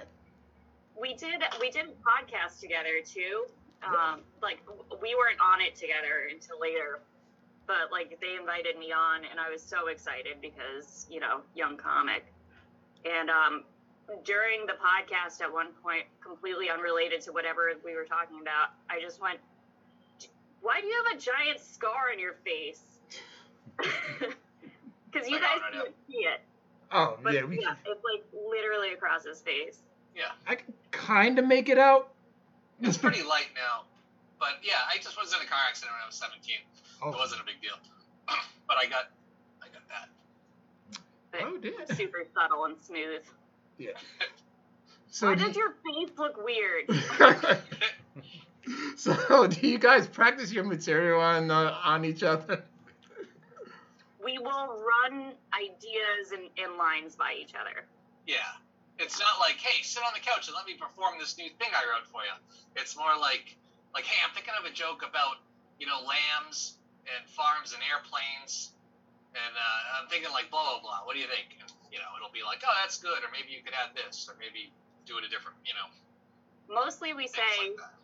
We 1.01 1.15
did 1.15 1.43
we 1.61 1.71
did 1.71 1.87
a 1.87 1.89
podcast 1.89 2.61
together 2.61 3.01
too. 3.05 3.47
Um, 3.87 4.21
like 4.43 4.59
we 5.01 5.15
weren't 5.15 5.41
on 5.41 5.61
it 5.61 5.77
together 5.77 6.29
until 6.31 6.61
later, 6.61 7.01
but 7.67 7.93
like 7.93 8.19
they 8.21 8.37
invited 8.39 8.77
me 8.79 8.93
on, 8.93 9.23
and 9.31 9.39
I 9.39 9.51
was 9.51 9.63
so 9.63 9.87
excited 9.87 10.41
because 10.43 11.07
you 11.09 11.21
know 11.21 11.41
young 11.55 11.77
comic, 11.77 12.27
and 13.05 13.31
um, 13.31 13.65
during 14.25 14.67
the 14.67 14.73
podcast 14.73 15.41
at 15.41 15.53
one 15.53 15.69
point, 15.83 16.05
completely 16.21 16.71
unrelated 16.71 17.21
to 17.23 17.33
whatever 17.33 17.73
we 17.85 17.95
were 17.95 18.05
talking 18.05 18.41
about, 18.43 18.71
I 18.91 19.01
just 19.01 19.21
went, 19.21 19.39
"Why 20.61 20.81
do 20.81 20.87
you 20.89 21.03
have 21.07 21.17
a 21.17 21.21
giant 21.21 21.61
scar 21.61 22.11
on 22.13 22.19
your 22.19 22.35
face?" 22.45 22.83
Because 25.13 25.29
you 25.29 25.41
guys 25.41 25.59
don't 25.73 25.85
can't 25.85 25.95
see 26.11 26.19
it, 26.19 26.41
Oh 26.93 27.19
but 27.23 27.33
yeah, 27.35 27.45
we. 27.45 27.61
yeah, 27.61 27.75
it's 27.87 28.05
like 28.05 28.25
literally 28.33 28.93
across 28.93 29.25
his 29.25 29.41
face. 29.41 29.79
Yeah, 30.17 30.25
I 30.47 30.57
can 30.57 30.73
kind 30.91 31.39
of 31.39 31.47
make 31.47 31.69
it 31.69 31.79
out. 31.79 32.13
it's 32.81 32.97
pretty 33.07 33.23
light 33.23 33.49
now, 33.55 33.85
but 34.39 34.55
yeah, 34.63 34.75
I 34.93 34.97
just 34.99 35.17
was 35.21 35.33
in 35.35 35.41
a 35.41 35.47
car 35.49 35.59
accident 35.69 35.93
when 35.95 36.03
I 36.03 36.07
was 36.07 36.15
17. 36.17 36.55
It 36.55 36.61
Oh, 37.01 37.11
wasn't 37.17 37.41
a 37.41 37.45
big 37.45 37.61
deal, 37.63 37.75
but 38.67 38.77
I 38.77 38.87
got, 38.87 39.05
I 39.63 39.67
got 39.69 39.83
that. 39.89 40.09
But 41.31 41.41
oh 41.45 41.59
dear. 41.59 41.73
super 41.97 42.25
subtle 42.35 42.65
and 42.65 42.77
smooth. 42.83 43.23
Yeah. 43.79 43.91
So 45.11 45.29
Why 45.29 45.37
does 45.37 45.57
your 45.57 45.71
face 45.87 46.11
look 46.19 46.37
weird? 46.45 46.91
so 48.97 49.47
do 49.47 49.67
you 49.67 49.79
guys 49.79 50.07
practice 50.07 50.53
your 50.53 50.65
material 50.65 51.19
on 51.21 51.51
uh, 51.51 51.75
on 51.83 52.05
each 52.05 52.23
other? 52.23 52.63
We 54.23 54.39
will 54.39 54.83
run 54.83 55.33
ideas 55.55 56.33
and, 56.33 56.51
and 56.59 56.77
lines 56.77 57.15
by 57.15 57.35
each 57.39 57.55
other. 57.55 57.87
Yeah, 58.27 58.45
it's 58.99 59.19
not 59.19 59.39
like, 59.41 59.57
hey, 59.63 59.83
sit 59.83 60.03
on 60.03 60.13
the 60.13 60.21
couch 60.21 60.49
and 60.51 60.57
let 60.59 60.67
me 60.67 60.75
perform 60.75 61.17
this 61.19 61.39
new 61.39 61.49
thing 61.57 61.71
I 61.73 61.87
wrote 61.87 62.07
for 62.11 62.23
you. 62.27 62.35
It's 62.77 62.97
more 62.97 63.15
like, 63.15 63.57
like, 63.95 64.05
hey, 64.05 64.19
I'm 64.27 64.35
thinking 64.35 64.55
of 64.59 64.67
a 64.67 64.75
joke 64.75 65.07
about, 65.07 65.41
you 65.79 65.87
know, 65.87 66.03
lambs 66.03 66.77
and 67.07 67.23
farms 67.31 67.73
and 67.73 67.81
airplanes, 67.89 68.75
and 69.33 69.55
uh, 69.55 70.01
I'm 70.03 70.09
thinking 70.13 70.29
like 70.35 70.51
blah 70.51 70.61
blah 70.67 70.83
blah. 70.83 71.01
What 71.09 71.15
do 71.17 71.23
you 71.23 71.31
think? 71.31 71.57
And, 71.57 71.71
you 71.89 71.97
know, 72.03 72.11
it'll 72.19 72.35
be 72.35 72.45
like, 72.45 72.61
oh, 72.67 72.75
that's 72.83 72.99
good, 73.01 73.25
or 73.25 73.31
maybe 73.33 73.55
you 73.55 73.65
could 73.65 73.73
add 73.73 73.97
this, 73.97 74.29
or 74.29 74.37
maybe 74.37 74.75
do 75.09 75.17
it 75.17 75.25
a 75.25 75.31
different, 75.33 75.57
you 75.65 75.73
know, 75.73 75.89
Mostly 76.69 77.15
we 77.15 77.27
say 77.27 77.41
like 77.41 77.77
that. 77.81 77.95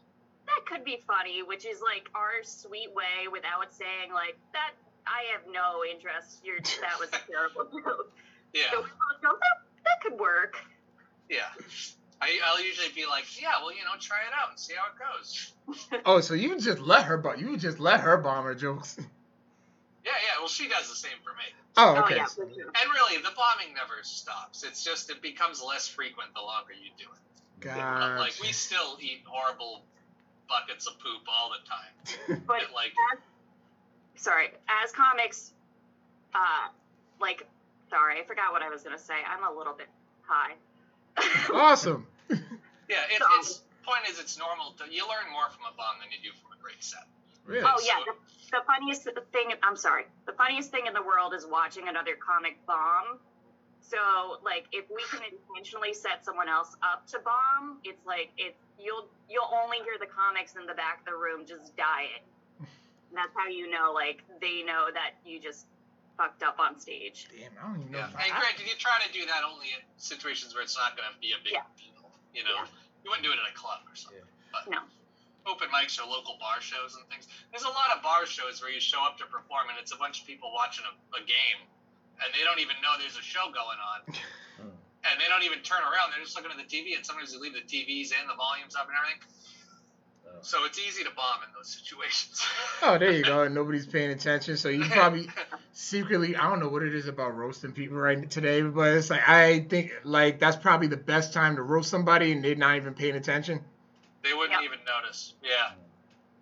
that 0.46 0.62
could 0.64 0.84
be 0.84 1.00
funny, 1.06 1.42
which 1.42 1.66
is 1.66 1.82
like 1.84 2.08
our 2.14 2.40
sweet 2.42 2.88
way 2.94 3.28
without 3.30 3.72
saying 3.74 4.12
like 4.12 4.38
that. 4.52 4.72
I 5.06 5.24
have 5.32 5.42
no 5.52 5.82
interest. 5.84 6.40
You're 6.44 6.58
that 6.80 6.98
was 6.98 7.08
a 7.12 7.20
terrible 7.30 7.64
joke. 7.70 8.12
Yeah, 8.52 8.62
So 8.72 8.78
we 8.82 8.88
both 8.88 9.22
go 9.22 9.30
that 9.40 9.56
that 9.84 10.00
could 10.02 10.18
work. 10.18 10.56
yeah. 11.28 11.48
I, 12.22 12.38
I'll 12.46 12.62
usually 12.64 12.88
be 12.94 13.04
like, 13.06 13.24
yeah, 13.40 13.50
well, 13.60 13.72
you 13.72 13.80
know, 13.84 13.90
try 14.00 14.18
it 14.26 14.32
out 14.40 14.50
and 14.50 14.58
see 14.58 14.72
how 14.74 14.86
it 14.88 14.96
goes. 14.98 15.52
Oh, 16.06 16.20
so 16.20 16.32
you 16.34 16.58
just 16.58 16.78
let 16.80 17.04
her, 17.04 17.18
but 17.18 17.38
you 17.38 17.56
just 17.58 17.80
let 17.80 18.00
her 18.00 18.16
bomb 18.16 18.44
her 18.44 18.54
jokes. 18.54 18.96
Yeah, 20.04 20.12
yeah. 20.12 20.38
Well, 20.38 20.48
she 20.48 20.68
does 20.68 20.86
the 20.90 20.94
same 20.94 21.16
for 21.24 21.30
me. 21.32 21.44
Oh, 21.78 21.96
Oh 21.96 22.02
okay. 22.04 22.16
yeah. 22.16 22.26
And 22.36 22.90
really, 22.92 23.16
the 23.22 23.30
bombing 23.34 23.72
never 23.74 24.02
stops. 24.02 24.62
It's 24.62 24.84
just 24.84 25.08
it 25.08 25.22
becomes 25.22 25.62
less 25.62 25.88
frequent 25.88 26.28
the 26.34 26.42
longer 26.42 26.74
you 26.74 26.90
do 26.98 27.04
it. 27.10 27.60
Gotcha. 27.60 28.20
Like 28.20 28.34
we 28.42 28.52
still 28.52 28.98
eat 29.00 29.22
horrible 29.24 29.82
buckets 30.46 30.86
of 30.86 30.98
poop 30.98 31.22
all 31.26 31.50
the 31.56 31.64
time. 31.66 32.42
But 32.46 32.74
like 32.74 32.92
as, 33.14 33.18
sorry, 34.16 34.48
as 34.68 34.92
comics, 34.92 35.52
uh, 36.34 36.68
like, 37.20 37.46
sorry, 37.90 38.20
I 38.20 38.24
forgot 38.24 38.52
what 38.52 38.62
I 38.62 38.68
was 38.68 38.82
gonna 38.82 38.98
say. 38.98 39.14
I'm 39.14 39.44
a 39.44 39.56
little 39.56 39.74
bit 39.74 39.88
high. 40.22 40.54
awesome. 41.54 42.06
yeah, 42.28 43.04
it, 43.10 43.18
So- 43.20 43.26
it's 43.38 43.62
point 43.84 44.08
is 44.08 44.18
it's 44.18 44.38
normal. 44.38 44.72
To, 44.80 44.88
you 44.90 45.04
learn 45.04 45.28
more 45.30 45.48
from 45.52 45.68
a 45.68 45.74
bomb 45.76 46.00
than 46.00 46.08
you 46.10 46.18
do 46.24 46.32
from 46.40 46.56
a 46.56 46.60
great 46.60 46.82
set. 46.82 47.04
Really? 47.44 47.64
Oh 47.64 47.76
yeah, 47.84 48.00
the, 48.08 48.16
the 48.50 48.64
funniest 48.64 49.04
thing. 49.04 49.52
I'm 49.62 49.76
sorry. 49.76 50.08
The 50.26 50.32
funniest 50.32 50.70
thing 50.70 50.86
in 50.86 50.94
the 50.94 51.02
world 51.04 51.34
is 51.36 51.44
watching 51.46 51.88
another 51.88 52.16
comic 52.16 52.56
bomb. 52.66 53.20
So 53.84 54.40
like, 54.42 54.64
if 54.72 54.88
we 54.88 55.04
can 55.12 55.20
intentionally 55.28 55.92
set 55.92 56.24
someone 56.24 56.48
else 56.48 56.74
up 56.82 57.06
to 57.12 57.20
bomb, 57.20 57.78
it's 57.84 58.00
like 58.06 58.32
it. 58.38 58.56
You'll 58.80 59.06
you'll 59.28 59.52
only 59.52 59.78
hear 59.84 60.00
the 60.00 60.08
comics 60.08 60.56
in 60.56 60.64
the 60.66 60.74
back 60.74 61.00
of 61.00 61.06
the 61.12 61.16
room 61.16 61.44
just 61.46 61.76
dying. 61.76 62.24
And 63.14 63.22
that's 63.22 63.30
how 63.38 63.46
you 63.46 63.70
know, 63.70 63.94
like 63.94 64.26
they 64.42 64.66
know 64.66 64.90
that 64.90 65.14
you 65.22 65.38
just 65.38 65.70
fucked 66.18 66.42
up 66.42 66.58
on 66.58 66.74
stage. 66.82 67.30
Damn, 67.30 67.54
I 67.54 67.70
don't 67.70 67.78
even 67.86 67.94
know. 67.94 68.02
Yeah. 68.02 68.10
if 68.10 68.18
And 68.18 68.26
I, 68.34 68.42
granted, 68.42 68.66
you 68.66 68.74
try 68.74 68.98
to 69.06 69.10
do 69.14 69.22
that 69.30 69.46
only 69.46 69.70
in 69.70 69.78
situations 70.02 70.50
where 70.50 70.66
it's 70.66 70.74
not 70.74 70.98
going 70.98 71.06
to 71.06 71.14
be 71.22 71.30
a 71.30 71.38
big 71.38 71.54
Yeah. 71.54 71.62
deal. 71.78 72.10
You 72.34 72.42
know, 72.42 72.58
Yeah. 72.58 72.66
you 73.06 73.14
wouldn't 73.14 73.22
do 73.22 73.30
it 73.30 73.38
at 73.38 73.46
a 73.46 73.54
club 73.54 73.86
or 73.86 73.94
something. 73.94 74.26
But 74.50 74.66
No. 74.66 74.82
open 75.46 75.70
mics 75.70 75.94
or 76.02 76.10
local 76.10 76.34
bar 76.42 76.58
shows 76.58 76.98
and 76.98 77.06
things. 77.06 77.30
There's 77.54 77.62
a 77.62 77.70
lot 77.70 77.94
of 77.94 78.02
bar 78.02 78.26
shows 78.26 78.58
where 78.58 78.74
you 78.74 78.82
show 78.82 78.98
up 79.06 79.14
to 79.22 79.26
perform 79.30 79.70
and 79.70 79.78
it's 79.78 79.94
a 79.94 79.96
bunch 79.96 80.18
of 80.18 80.26
people 80.26 80.50
watching 80.50 80.82
a, 80.90 80.94
a 81.14 81.22
game 81.22 81.70
and 82.18 82.34
they 82.34 82.42
don't 82.42 82.58
even 82.58 82.74
know 82.82 82.98
there's 82.98 83.14
a 83.14 83.22
show 83.22 83.46
going 83.54 83.78
on. 83.78 84.00
And 85.04 85.20
they 85.20 85.28
don't 85.28 85.42
even 85.44 85.60
turn 85.60 85.84
around. 85.84 86.16
They're 86.16 86.24
just 86.24 86.32
looking 86.34 86.48
at 86.50 86.56
the 86.56 86.64
TV, 86.64 86.96
and 86.96 87.04
sometimes 87.04 87.28
they 87.30 87.36
leave 87.36 87.52
the 87.52 87.60
TVs 87.60 88.16
and 88.16 88.24
the 88.24 88.32
volumes 88.40 88.72
up 88.74 88.88
and 88.88 88.96
everything. 88.96 89.20
So 90.44 90.64
it's 90.66 90.78
easy 90.78 91.02
to 91.04 91.10
bomb 91.16 91.42
in 91.42 91.48
those 91.56 91.68
situations. 91.68 92.40
oh, 92.82 92.98
there 92.98 93.10
you 93.12 93.24
go. 93.24 93.42
And 93.44 93.54
nobody's 93.60 93.86
paying 93.86 94.10
attention, 94.10 94.56
so 94.56 94.68
you 94.68 94.84
probably 94.84 95.28
secretly. 95.72 96.36
I 96.36 96.48
don't 96.50 96.60
know 96.60 96.68
what 96.68 96.82
it 96.82 96.94
is 96.94 97.08
about 97.08 97.34
roasting 97.36 97.72
people 97.72 97.96
right 97.96 98.30
today, 98.30 98.60
but 98.62 98.92
it's 98.92 99.08
like 99.10 99.26
I 99.28 99.60
think 99.60 99.92
like 100.04 100.38
that's 100.38 100.56
probably 100.56 100.88
the 100.88 100.96
best 100.98 101.32
time 101.32 101.56
to 101.56 101.62
roast 101.62 101.88
somebody, 101.90 102.32
and 102.32 102.44
they're 102.44 102.54
not 102.56 102.76
even 102.76 102.92
paying 102.94 103.16
attention. 103.16 103.60
they 104.22 104.34
wouldn't 104.34 104.52
Yep. 104.52 104.62
even 104.64 104.78
notice. 104.84 105.34
Yeah, 105.42 105.72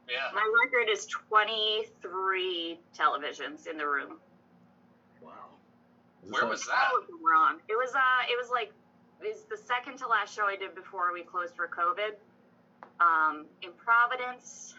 yeah. 0.08 0.30
My 0.34 0.48
record 0.64 0.88
is 0.90 1.06
23 1.06 2.78
televisions 2.98 3.66
in 3.66 3.76
the 3.78 3.86
room. 3.86 4.18
Wow. 5.20 5.30
Where 6.28 6.42
all- 6.44 6.48
was 6.50 6.64
that? 6.66 6.90
All 6.92 7.00
of 7.00 7.06
them 7.06 7.22
were 7.22 7.34
on. 7.34 7.56
It 7.68 7.76
was 7.76 7.94
uh, 7.94 8.00
it 8.28 8.36
was 8.40 8.50
like 8.50 8.72
is 9.24 9.42
the 9.48 9.56
second 9.56 9.98
to 9.98 10.08
last 10.08 10.34
show 10.34 10.46
I 10.46 10.56
did 10.56 10.74
before 10.74 11.12
we 11.12 11.22
closed 11.22 11.54
for 11.54 11.68
COVID. 11.68 12.14
Um, 13.00 13.46
in 13.62 13.70
Providence, 13.72 14.74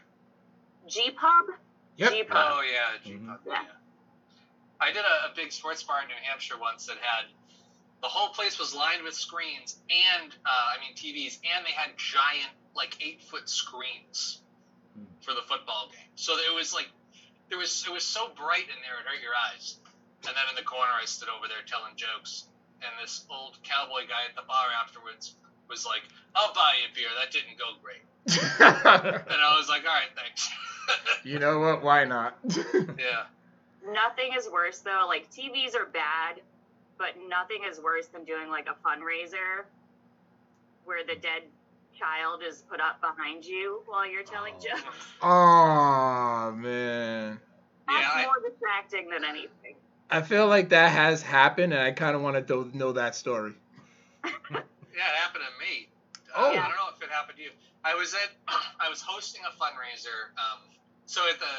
G 0.88 1.12
Pub. 1.12 1.56
Yep. 1.98 2.12
G 2.12 2.24
Pub. 2.24 2.52
Oh 2.58 2.62
yeah, 2.62 2.98
G 3.04 3.12
Mhm. 3.14 3.28
Pub, 3.28 3.40
Yeah. 3.46 3.62
yeah. 3.64 3.70
I 4.80 4.92
did 4.92 5.04
a, 5.06 5.32
a 5.32 5.36
big 5.36 5.52
sports 5.52 5.84
bar 5.84 6.02
in 6.02 6.08
New 6.08 6.16
Hampshire 6.24 6.58
once 6.58 6.86
that 6.88 6.98
had 7.00 7.26
the 8.02 8.08
whole 8.10 8.30
place 8.30 8.60
was 8.60 8.74
lined 8.76 9.04
with 9.04 9.14
screens 9.14 9.78
and 9.90 10.36
uh, 10.46 10.76
I 10.76 10.80
mean 10.80 10.94
TVs, 10.96 11.40
and 11.56 11.66
they 11.66 11.72
had 11.72 11.96
giant 11.98 12.52
like 12.76 12.98
eight 13.02 13.22
foot 13.24 13.48
screens 13.50 14.40
Hmm. 14.96 15.06
for 15.22 15.34
the 15.34 15.42
football 15.42 15.90
game. 15.92 16.10
So 16.16 16.34
it 16.38 16.54
was 16.54 16.74
like 16.74 16.90
there 17.50 17.58
was 17.58 17.86
it 17.88 17.92
was 17.92 18.04
so 18.04 18.30
bright 18.36 18.68
in 18.70 18.76
there 18.82 19.00
it 19.00 19.06
hurt 19.08 19.22
your 19.22 19.34
eyes. 19.52 19.78
And 20.26 20.36
then 20.36 20.44
in 20.50 20.56
the 20.56 20.64
corner, 20.64 20.92
I 21.02 21.04
stood 21.06 21.28
over 21.28 21.48
there 21.50 21.64
telling 21.68 21.96
jokes, 21.98 22.46
and 22.82 22.92
this 23.02 23.26
old 23.30 23.58
cowboy 23.64 24.08
guy 24.08 24.24
at 24.30 24.36
the 24.36 24.44
bar 24.48 24.68
afterwards 24.82 25.36
was 25.70 25.86
like, 25.86 26.02
"I'll 26.36 26.54
buy 26.54 26.74
you 26.82 26.90
a 26.92 26.96
beer. 26.96 27.08
That 27.20 27.32
didn't 27.32 27.58
go 27.58 27.66
great." 27.82 28.02
And 28.60 29.42
I 29.42 29.58
was 29.58 29.68
like, 29.70 29.82
"All 29.86 29.94
right, 29.94 30.10
thanks." 30.16 30.50
you 31.24 31.40
know 31.40 31.60
what? 31.60 31.84
Why 31.84 32.04
not? 32.06 32.38
yeah. 32.48 33.24
Nothing 33.86 34.32
is 34.38 34.50
worse 34.52 34.80
though. 34.80 35.06
Like 35.08 35.30
TVs 35.32 35.76
are 35.76 35.86
bad, 35.86 36.42
but 36.98 37.16
nothing 37.28 37.64
is 37.70 37.80
worse 37.82 38.08
than 38.08 38.24
doing 38.24 38.50
like 38.50 38.68
a 38.68 38.76
fundraiser 38.88 39.66
where 40.86 41.04
the 41.06 41.16
dead 41.16 41.44
child 41.98 42.42
is 42.48 42.64
put 42.70 42.80
up 42.82 43.00
behind 43.02 43.46
you 43.46 43.82
while 43.86 44.10
you're 44.10 44.24
telling 44.24 44.54
Oh. 44.56 44.62
jokes. 44.62 45.08
oh 45.22 46.52
man. 46.58 47.40
That's 47.88 48.02
Yeah, 48.02 48.10
I- 48.14 48.26
more 48.26 48.50
distracting 48.50 49.10
than 49.10 49.24
anything. 49.26 49.76
I 50.10 50.22
feel 50.22 50.48
like 50.48 50.70
that 50.70 50.92
has 50.92 51.22
happened, 51.24 51.74
and 51.74 51.82
I 51.82 51.92
kind 51.92 52.16
of 52.16 52.22
want 52.22 52.48
to 52.48 52.78
know 52.78 52.92
that 52.94 53.16
story. 53.16 53.54
Yeah, 54.94 55.10
it 55.10 55.18
happened 55.18 55.44
to 55.44 55.54
me. 55.58 55.90
Oh. 56.34 56.50
Uh, 56.50 56.58
I 56.58 56.66
don't 56.70 56.78
know 56.78 56.90
if 56.94 57.02
it 57.02 57.10
happened 57.10 57.38
to 57.38 57.44
you. 57.44 57.54
I 57.84 57.94
was 57.98 58.14
at, 58.14 58.30
I 58.84 58.90
was 58.90 59.02
hosting 59.02 59.42
a 59.46 59.54
fundraiser. 59.58 60.34
Um, 60.38 60.62
so 61.06 61.26
at 61.30 61.38
the 61.42 61.56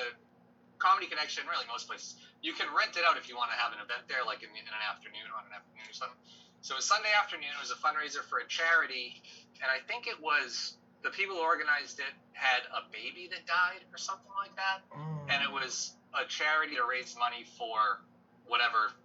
Comedy 0.78 1.06
Connection, 1.06 1.44
really 1.50 1.66
most 1.68 1.86
places, 1.86 2.16
you 2.42 2.52
can 2.54 2.66
rent 2.74 2.96
it 2.96 3.04
out 3.06 3.16
if 3.16 3.28
you 3.28 3.36
want 3.36 3.50
to 3.50 3.58
have 3.58 3.74
an 3.74 3.80
event 3.82 4.06
there, 4.08 4.24
like 4.24 4.42
in, 4.42 4.50
in 4.54 4.66
an 4.66 4.84
afternoon 4.90 5.26
or 5.30 5.42
an 5.44 5.54
afternoon 5.54 5.86
or 5.86 5.96
something. 5.96 6.18
So 6.64 6.74
it 6.74 6.80
was 6.80 6.88
Sunday 6.88 7.12
afternoon. 7.12 7.52
It 7.52 7.60
was 7.60 7.70
a 7.74 7.80
fundraiser 7.80 8.24
for 8.24 8.40
a 8.40 8.46
charity, 8.48 9.20
and 9.60 9.68
I 9.68 9.84
think 9.84 10.08
it 10.08 10.16
was 10.16 10.80
the 11.04 11.12
people 11.12 11.36
who 11.36 11.44
organized 11.44 12.00
it 12.00 12.08
had 12.32 12.64
a 12.72 12.88
baby 12.88 13.28
that 13.28 13.44
died 13.44 13.84
or 13.92 14.00
something 14.00 14.32
like 14.32 14.56
that, 14.56 14.80
and 15.28 15.44
it 15.44 15.52
was 15.52 15.92
a 16.16 16.24
charity 16.24 16.76
to 16.80 16.84
raise 16.88 17.12
money 17.20 17.44
for 17.60 18.00
whatever 18.48 18.96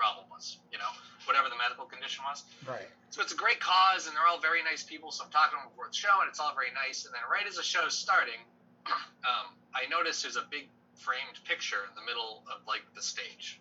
problem 0.00 0.24
was, 0.32 0.56
you 0.72 0.80
know, 0.80 0.88
whatever 1.28 1.52
the 1.52 1.60
medical 1.60 1.84
condition 1.84 2.24
was. 2.24 2.48
right. 2.64 2.88
So 3.12 3.20
it's 3.20 3.36
a 3.36 3.36
great 3.36 3.60
cause, 3.60 4.08
and 4.08 4.16
they're 4.16 4.24
all 4.24 4.40
very 4.40 4.64
nice 4.64 4.80
people. 4.80 5.12
So 5.12 5.28
I'm 5.28 5.34
talking 5.34 5.60
to 5.60 5.66
them 5.66 5.68
before 5.68 5.92
the 5.92 5.98
show, 5.98 6.24
and 6.24 6.28
it's 6.32 6.40
all 6.40 6.56
very 6.56 6.72
nice. 6.72 7.04
And 7.04 7.12
then 7.12 7.20
right 7.28 7.44
as 7.44 7.60
the 7.60 7.66
show's 7.66 7.92
starting, 7.92 8.40
um, 9.28 9.52
I 9.76 9.84
notice 9.92 10.24
there's 10.24 10.40
a 10.40 10.48
big 10.48 10.72
framed 10.96 11.36
picture 11.44 11.84
in 11.84 11.92
the 11.92 12.06
middle 12.08 12.40
of 12.48 12.64
like 12.64 12.88
the 12.96 13.04
stage, 13.04 13.60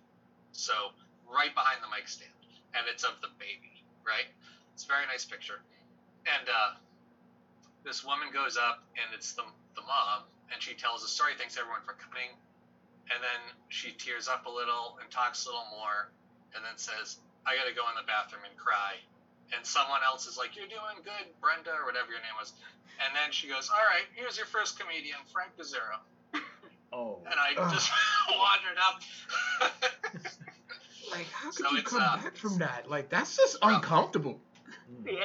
so 0.56 0.96
right 1.28 1.52
behind 1.52 1.84
the 1.84 1.92
mic 1.92 2.08
stand, 2.08 2.32
and 2.72 2.88
it's 2.88 3.04
of 3.04 3.20
the 3.20 3.32
baby. 3.36 3.84
Right, 4.08 4.32
it's 4.74 4.86
a 4.86 4.90
very 4.90 5.06
nice 5.06 5.26
picture, 5.28 5.60
and 6.26 6.48
uh, 6.48 6.80
this 7.84 8.06
woman 8.06 8.30
goes 8.32 8.56
up, 8.58 8.86
and 8.96 9.12
it's 9.14 9.34
the 9.34 9.44
the 9.76 9.82
mom, 9.84 10.30
and 10.54 10.62
she 10.62 10.74
tells 10.74 11.04
a 11.04 11.08
story, 11.08 11.34
thanks 11.38 11.58
everyone 11.58 11.82
for 11.86 11.94
coming, 11.98 12.34
and 13.10 13.20
then 13.22 13.42
she 13.70 13.92
tears 13.98 14.28
up 14.28 14.46
a 14.46 14.50
little 14.50 14.98
and 15.02 15.10
talks 15.10 15.46
a 15.46 15.50
little 15.50 15.68
more, 15.74 16.10
and 16.56 16.64
then 16.66 16.78
says, 16.78 17.18
I 17.46 17.56
gotta 17.56 17.74
go 17.74 17.86
in 17.90 17.96
the 18.00 18.06
bathroom 18.08 18.44
and 18.48 18.56
cry. 18.58 18.98
And 19.56 19.66
someone 19.66 20.02
else 20.06 20.28
is 20.30 20.38
like, 20.38 20.56
You're 20.56 20.70
doing 20.70 21.02
good, 21.04 21.26
Brenda, 21.42 21.74
or 21.74 21.86
whatever 21.86 22.10
your 22.14 22.22
name 22.22 22.38
was. 22.38 22.54
And 23.02 23.16
then 23.16 23.32
she 23.32 23.48
goes, 23.50 23.70
All 23.74 23.82
right, 23.86 24.06
here's 24.14 24.38
your 24.38 24.46
first 24.46 24.78
comedian, 24.80 25.18
Frank 25.34 25.54
Pizzero. 25.58 26.00
Oh. 26.92 27.22
And 27.30 27.36
I 27.38 27.54
Ugh. 27.56 27.72
just 27.72 27.92
wandered 28.30 28.78
up. 28.82 28.98
Like, 31.12 31.26
how 31.32 31.50
could 31.52 31.66
So 31.66 31.72
you 31.76 31.82
come 31.82 32.02
uh, 32.02 32.18
back 32.18 32.36
from 32.36 32.58
that? 32.60 32.90
Like, 32.90 33.10
that's 33.10 33.36
just 33.36 33.58
Rough. 33.64 33.76
uncomfortable. 33.82 34.40
Mm. 34.92 35.12
Yeah. 35.12 35.24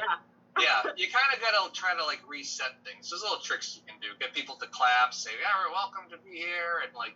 yeah, 0.59 0.91
you 0.97 1.07
kind 1.11 1.29
of 1.33 1.39
gotta 1.41 1.71
try 1.73 1.93
to 1.95 2.03
like 2.05 2.21
reset 2.27 2.73
things. 2.83 3.09
There's 3.09 3.21
little 3.21 3.37
tricks 3.37 3.75
you 3.75 3.83
can 3.85 3.99
do. 4.01 4.07
Get 4.19 4.33
people 4.33 4.55
to 4.55 4.67
clap, 4.67 5.13
say, 5.13 5.31
Yeah, 5.39 5.49
we're 5.63 5.73
welcome 5.73 6.09
to 6.09 6.17
be 6.17 6.37
here. 6.37 6.81
And 6.83 6.95
like, 6.95 7.15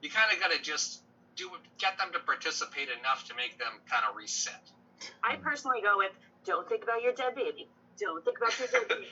you 0.00 0.10
kind 0.10 0.32
of 0.34 0.40
gotta 0.40 0.60
just 0.60 1.02
do 1.36 1.50
get 1.78 1.98
them 1.98 2.08
to 2.12 2.18
participate 2.20 2.88
enough 3.00 3.26
to 3.28 3.34
make 3.34 3.58
them 3.58 3.72
kind 3.90 4.04
of 4.08 4.16
reset. 4.16 4.62
I 5.22 5.36
personally 5.36 5.80
go 5.82 5.98
with 5.98 6.12
don't 6.44 6.68
think 6.68 6.82
about 6.82 7.02
your 7.02 7.12
dead 7.12 7.34
baby. 7.34 7.68
Don't 7.98 8.24
think 8.24 8.38
about 8.38 8.58
your 8.58 8.68
dead 8.68 8.88
baby. 8.88 9.08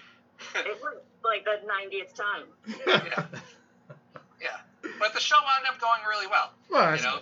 it 0.54 0.78
was 0.80 0.96
like 1.24 1.44
the 1.44 1.60
90th 1.66 2.14
time. 2.14 2.46
yeah. 2.86 3.26
Yeah. 4.40 4.56
But 4.98 5.12
the 5.14 5.20
show 5.20 5.36
wound 5.36 5.66
up 5.68 5.80
going 5.80 6.00
really 6.08 6.26
well. 6.26 6.52
Well, 6.70 6.96
You 6.96 7.02
know? 7.02 7.18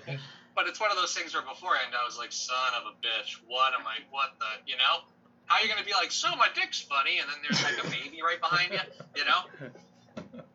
But 0.55 0.67
it's 0.67 0.81
one 0.81 0.91
of 0.91 0.97
those 0.97 1.15
things 1.15 1.35
where 1.35 1.43
beforehand 1.43 1.95
I 1.95 2.05
was 2.05 2.19
like, 2.19 2.33
son 2.33 2.57
of 2.81 2.87
a 2.87 2.95
bitch, 3.05 3.39
what 3.47 3.75
am 3.79 3.87
I, 3.87 4.03
what 4.11 4.35
the, 4.39 4.47
you 4.71 4.77
know? 4.77 5.07
How 5.47 5.57
are 5.57 5.63
you 5.63 5.69
going 5.69 5.79
to 5.79 5.87
be 5.87 5.95
like, 5.95 6.11
so 6.11 6.29
my 6.37 6.49
dick's 6.55 6.81
funny, 6.81 7.21
and 7.21 7.29
then 7.29 7.39
there's 7.43 7.63
like 7.63 7.79
a 7.79 7.89
baby 7.89 8.21
right 8.23 8.41
behind 8.41 8.73
you, 8.73 8.81
you 9.17 9.25
know? 9.25 9.71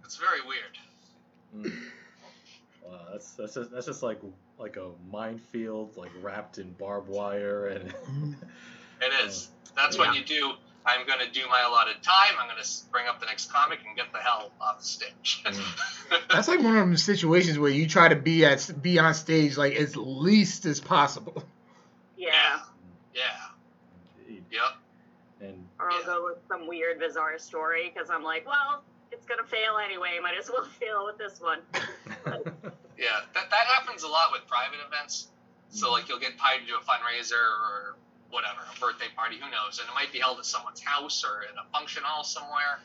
It's 0.06 0.18
very 0.18 0.42
weird. 0.46 0.78
Mm. 1.58 1.88
Wow, 2.86 3.00
that's 3.12 3.32
that's 3.32 3.54
just 3.56 3.72
that's 3.72 3.86
just 3.86 4.04
like 4.04 4.20
like 4.60 4.78
a 4.78 4.90
minefield, 5.12 5.96
like 5.98 6.12
wrapped 6.22 6.58
in 6.58 6.72
barbed 6.74 7.10
wire, 7.10 7.68
and 7.68 7.94
It 9.02 9.26
is. 9.26 9.50
That's 9.76 9.98
what 9.98 10.16
you 10.16 10.24
do. 10.24 10.54
I'm 10.86 11.08
going 11.08 11.20
to 11.20 11.32
do 11.32 11.48
my 11.50 11.62
allotted 11.62 12.04
time. 12.04 12.36
I'm 12.38 12.48
going 12.50 12.62
to 12.62 12.70
bring 12.92 13.08
up 13.08 13.20
the 13.22 13.26
next 13.26 13.50
comic 13.52 13.80
and 13.88 13.96
get 13.96 14.12
the 14.12 14.20
hell 14.20 14.52
off 14.60 14.80
the 14.80 14.84
stage. 14.86 15.42
Mm. 15.46 16.20
that's 16.30 16.50
like 16.50 16.60
one 16.60 16.76
of 16.76 16.86
them 16.86 16.98
situations 16.98 17.58
where 17.58 17.72
you 17.72 17.88
try 17.88 18.10
to 18.10 18.18
be 18.18 18.44
at 18.46 18.70
be 18.82 19.00
on 19.00 19.14
stage 19.14 19.56
like 19.58 19.76
as 19.76 19.96
least 19.96 20.66
as 20.66 20.82
possible. 20.82 21.42
Yeah. 22.18 22.60
yeah. 23.16 23.22
Indeed. 24.28 24.44
Yep. 24.52 24.62
and 25.50 25.68
Or 25.80 25.90
I'll 25.90 26.00
Yeah. 26.02 26.06
go 26.06 26.26
with 26.26 26.38
some 26.50 26.68
weird, 26.68 27.00
bizarre 27.00 27.40
story 27.40 27.92
because 27.94 28.10
I'm 28.10 28.24
like, 28.24 28.46
well, 28.46 28.84
it's 29.12 29.26
going 29.26 29.40
to 29.40 29.50
fail 29.50 29.78
anyway. 29.84 30.20
Might 30.22 30.38
as 30.38 30.52
well 30.52 30.66
fail 30.80 31.06
with 31.06 31.18
this 31.18 31.40
one. 31.40 31.60
Yeah, 32.98 33.26
that, 33.34 33.50
that 33.50 33.66
happens 33.68 34.04
a 34.04 34.08
lot 34.08 34.32
with 34.32 34.48
private 34.48 34.80
events. 34.86 35.30
So, 35.70 35.92
like, 35.92 36.08
you'll 36.08 36.20
get 36.20 36.34
invited 36.34 36.68
to 36.68 36.76
a 36.76 36.84
fundraiser 36.86 37.34
or 37.34 37.98
whatever, 38.30 38.62
a 38.62 38.80
birthday 38.80 39.10
party, 39.16 39.38
who 39.38 39.50
knows? 39.50 39.80
And 39.80 39.90
it 39.90 39.94
might 39.94 40.12
be 40.12 40.20
held 40.20 40.38
at 40.40 40.46
someone's 40.46 40.82
house 40.82 41.24
or 41.24 41.44
in 41.44 41.58
a 41.58 41.66
function 41.72 42.04
hall 42.04 42.24
somewhere, 42.24 42.82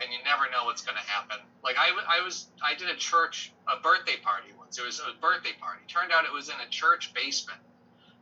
and 0.00 0.12
you 0.12 0.18
never 0.24 0.48
know 0.50 0.64
what's 0.64 0.82
going 0.82 0.96
to 0.96 1.04
happen. 1.04 1.38
Like, 1.62 1.76
I, 1.78 1.92
I 2.08 2.24
was, 2.24 2.48
I 2.62 2.74
did 2.74 2.88
a 2.88 2.96
church, 2.96 3.52
a 3.68 3.80
birthday 3.80 4.16
party 4.22 4.48
once. 4.58 4.78
It 4.78 4.84
was 4.84 5.00
a 5.00 5.12
birthday 5.20 5.52
party. 5.60 5.80
Turned 5.88 6.12
out 6.12 6.24
it 6.24 6.32
was 6.32 6.48
in 6.48 6.56
a 6.64 6.68
church 6.68 7.12
basement 7.12 7.60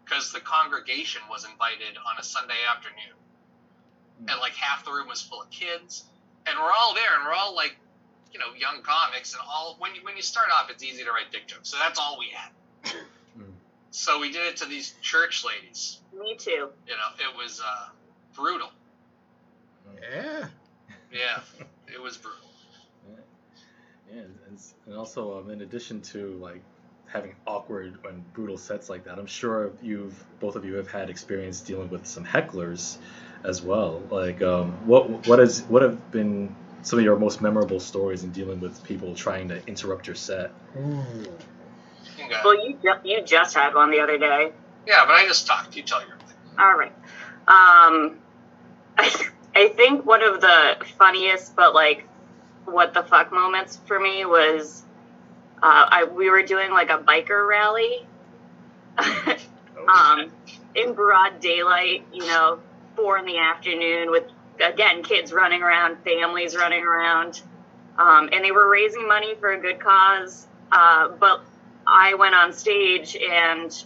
because 0.04 0.32
the 0.32 0.40
congregation 0.40 1.22
was 1.30 1.44
invited 1.44 1.98
on 1.98 2.18
a 2.18 2.22
Sunday 2.22 2.58
afternoon. 2.68 3.18
And, 4.26 4.40
like, 4.40 4.54
half 4.54 4.84
the 4.84 4.92
room 4.92 5.08
was 5.08 5.22
full 5.22 5.42
of 5.42 5.50
kids. 5.50 6.04
And 6.46 6.58
we're 6.58 6.74
all 6.74 6.94
there, 6.94 7.14
and 7.18 7.26
we're 7.26 7.34
all, 7.34 7.54
like, 7.54 7.76
you 8.32 8.38
know, 8.38 8.46
young 8.56 8.82
comics, 8.82 9.32
and 9.32 9.42
all 9.46 9.76
when 9.78 9.94
you 9.94 10.02
when 10.02 10.16
you 10.16 10.22
start 10.22 10.48
off, 10.52 10.70
it's 10.70 10.82
easy 10.82 11.04
to 11.04 11.10
write 11.10 11.30
dick 11.30 11.46
jokes. 11.46 11.68
So 11.68 11.76
that's 11.78 11.98
all 11.98 12.18
we 12.18 12.28
had. 12.34 12.50
Mm. 13.38 13.52
So 13.90 14.18
we 14.18 14.32
did 14.32 14.46
it 14.46 14.56
to 14.58 14.66
these 14.66 14.94
church 15.02 15.44
ladies. 15.44 16.00
Me 16.18 16.36
too. 16.36 16.50
You 16.50 16.94
know, 16.94 17.10
it 17.18 17.36
was 17.36 17.60
uh, 17.60 17.88
brutal. 18.34 18.70
Yeah. 20.00 20.46
Yeah, 21.12 21.40
it 21.94 22.00
was 22.00 22.16
brutal. 22.16 22.48
Yeah, 23.08 24.20
and, 24.20 24.38
and, 24.48 24.58
and 24.86 24.96
also 24.96 25.38
um, 25.38 25.50
in 25.50 25.60
addition 25.60 26.00
to 26.02 26.38
like 26.40 26.62
having 27.06 27.34
awkward 27.46 27.98
and 28.08 28.32
brutal 28.32 28.56
sets 28.56 28.88
like 28.88 29.04
that, 29.04 29.18
I'm 29.18 29.26
sure 29.26 29.72
you've 29.82 30.24
both 30.40 30.56
of 30.56 30.64
you 30.64 30.74
have 30.74 30.90
had 30.90 31.10
experience 31.10 31.60
dealing 31.60 31.90
with 31.90 32.06
some 32.06 32.24
hecklers 32.24 32.96
as 33.44 33.62
well. 33.62 34.02
Like, 34.10 34.40
um, 34.42 34.72
what 34.86 35.26
what 35.26 35.38
has 35.38 35.62
what 35.64 35.82
have 35.82 36.10
been 36.10 36.54
some 36.82 36.98
of 36.98 37.04
your 37.04 37.16
most 37.16 37.40
memorable 37.40 37.80
stories 37.80 38.24
in 38.24 38.30
dealing 38.30 38.60
with 38.60 38.82
people 38.84 39.14
trying 39.14 39.48
to 39.48 39.66
interrupt 39.66 40.06
your 40.06 40.16
set? 40.16 40.52
You. 40.76 41.26
Well, 42.44 42.54
you, 42.54 42.78
ju- 42.82 43.00
you 43.04 43.22
just 43.22 43.54
had 43.54 43.74
one 43.74 43.90
the 43.90 44.00
other 44.00 44.18
day. 44.18 44.52
Yeah, 44.86 45.04
but 45.06 45.12
I 45.14 45.26
just 45.26 45.46
talked. 45.46 45.76
You 45.76 45.82
tell 45.82 46.00
your 46.00 46.16
thing. 46.16 46.36
All 46.58 46.76
right. 46.76 46.92
Um, 47.48 48.18
I, 48.98 49.26
I 49.54 49.68
think 49.68 50.04
one 50.04 50.22
of 50.22 50.40
the 50.40 50.76
funniest, 50.98 51.54
but 51.56 51.74
like, 51.74 52.06
what 52.64 52.94
the 52.94 53.02
fuck 53.02 53.32
moments 53.32 53.78
for 53.86 53.98
me 53.98 54.24
was, 54.24 54.82
uh, 55.62 55.86
I 55.90 56.04
we 56.04 56.30
were 56.30 56.42
doing 56.42 56.70
like 56.70 56.90
a 56.90 56.98
biker 56.98 57.48
rally, 57.48 58.06
um, 59.88 60.30
in 60.74 60.94
broad 60.94 61.40
daylight. 61.40 62.06
You 62.12 62.26
know, 62.26 62.60
four 62.96 63.18
in 63.18 63.26
the 63.26 63.38
afternoon 63.38 64.10
with 64.10 64.24
again 64.60 65.02
kids 65.02 65.32
running 65.32 65.62
around, 65.62 65.98
families 66.04 66.56
running 66.56 66.84
around, 66.84 67.40
um, 67.98 68.28
and 68.32 68.44
they 68.44 68.52
were 68.52 68.68
raising 68.68 69.06
money 69.06 69.34
for 69.36 69.52
a 69.52 69.60
good 69.60 69.80
cause. 69.80 70.46
Uh, 70.70 71.08
but 71.08 71.42
I 71.86 72.14
went 72.14 72.34
on 72.34 72.52
stage 72.52 73.16
and 73.16 73.84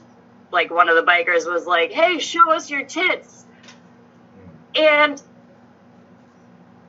like 0.53 0.71
one 0.71 0.89
of 0.89 0.97
the 0.97 1.03
bikers 1.03 1.51
was 1.51 1.67
like, 1.67 1.93
"Hey, 1.93 2.19
show 2.19 2.51
us 2.53 2.71
your 2.71 2.85
tits." 2.85 3.37
and 4.77 5.21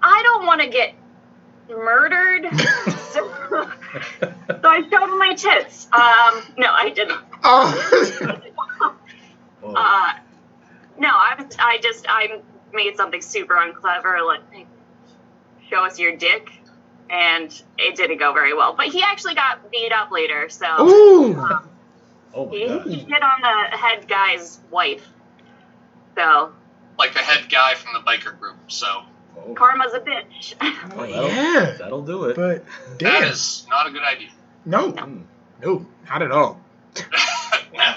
I 0.02 0.22
don't 0.24 0.46
want 0.46 0.62
to 0.62 0.68
get 0.68 0.94
murdered. 1.70 2.46
so, 3.12 3.30
so 4.22 4.62
I 4.64 4.82
showed 4.90 5.18
my 5.18 5.34
tits. 5.36 5.88
Um, 5.92 6.44
no, 6.58 6.68
I 6.72 6.92
didn't. 6.94 7.20
Oh. 7.44 8.44
Uh, 9.64 10.14
no, 10.98 11.10
I 11.10 11.46
I 11.60 11.80
just 11.80 12.06
I 12.08 12.40
made 12.74 12.96
something 12.96 13.22
super 13.22 13.56
unclever, 13.58 14.20
like 14.26 14.42
show 15.70 15.86
us 15.86 16.00
your 16.00 16.16
dick, 16.16 16.50
and 17.10 17.50
it 17.78 17.96
didn't 17.96 18.18
go 18.20 18.34
very 18.34 18.54
well. 18.54 18.74
But 18.76 18.88
he 18.88 19.02
actually 19.04 19.36
got 19.36 19.70
beat 19.72 19.92
up 19.92 20.12
later, 20.12 20.50
so 20.50 20.66
Ooh. 20.82 21.36
oh 22.34 22.46
my 22.46 22.56
he, 22.56 22.68
god. 22.68 22.88
he 22.88 22.96
hit 23.00 23.24
on 23.24 23.42
the 23.42 23.78
head 23.78 24.08
guy's 24.08 24.60
wife. 24.72 25.08
So 26.16 26.52
Like 26.98 27.14
the 27.14 27.20
head 27.20 27.50
guy 27.50 27.76
from 27.76 27.94
the 27.94 28.00
biker 28.00 28.38
group. 28.40 28.56
So 28.68 29.04
Oh, 29.46 29.54
karma's 29.54 29.94
a 29.94 30.00
bitch. 30.00 30.56
oh, 30.62 30.88
that'll, 30.90 31.28
yeah. 31.28 31.76
that'll 31.78 32.02
do 32.06 32.26
it. 32.26 32.36
But 32.36 32.66
that 32.98 33.20
damn. 33.22 33.24
is 33.32 33.66
not 33.70 33.88
a 33.88 33.92
good 33.92 34.02
idea. 34.04 34.30
No. 34.66 34.92
Mm. 34.94 35.24
No. 35.64 35.86
Not 36.10 36.22
at 36.24 36.32
all. 36.32 36.60
no. 37.74 37.94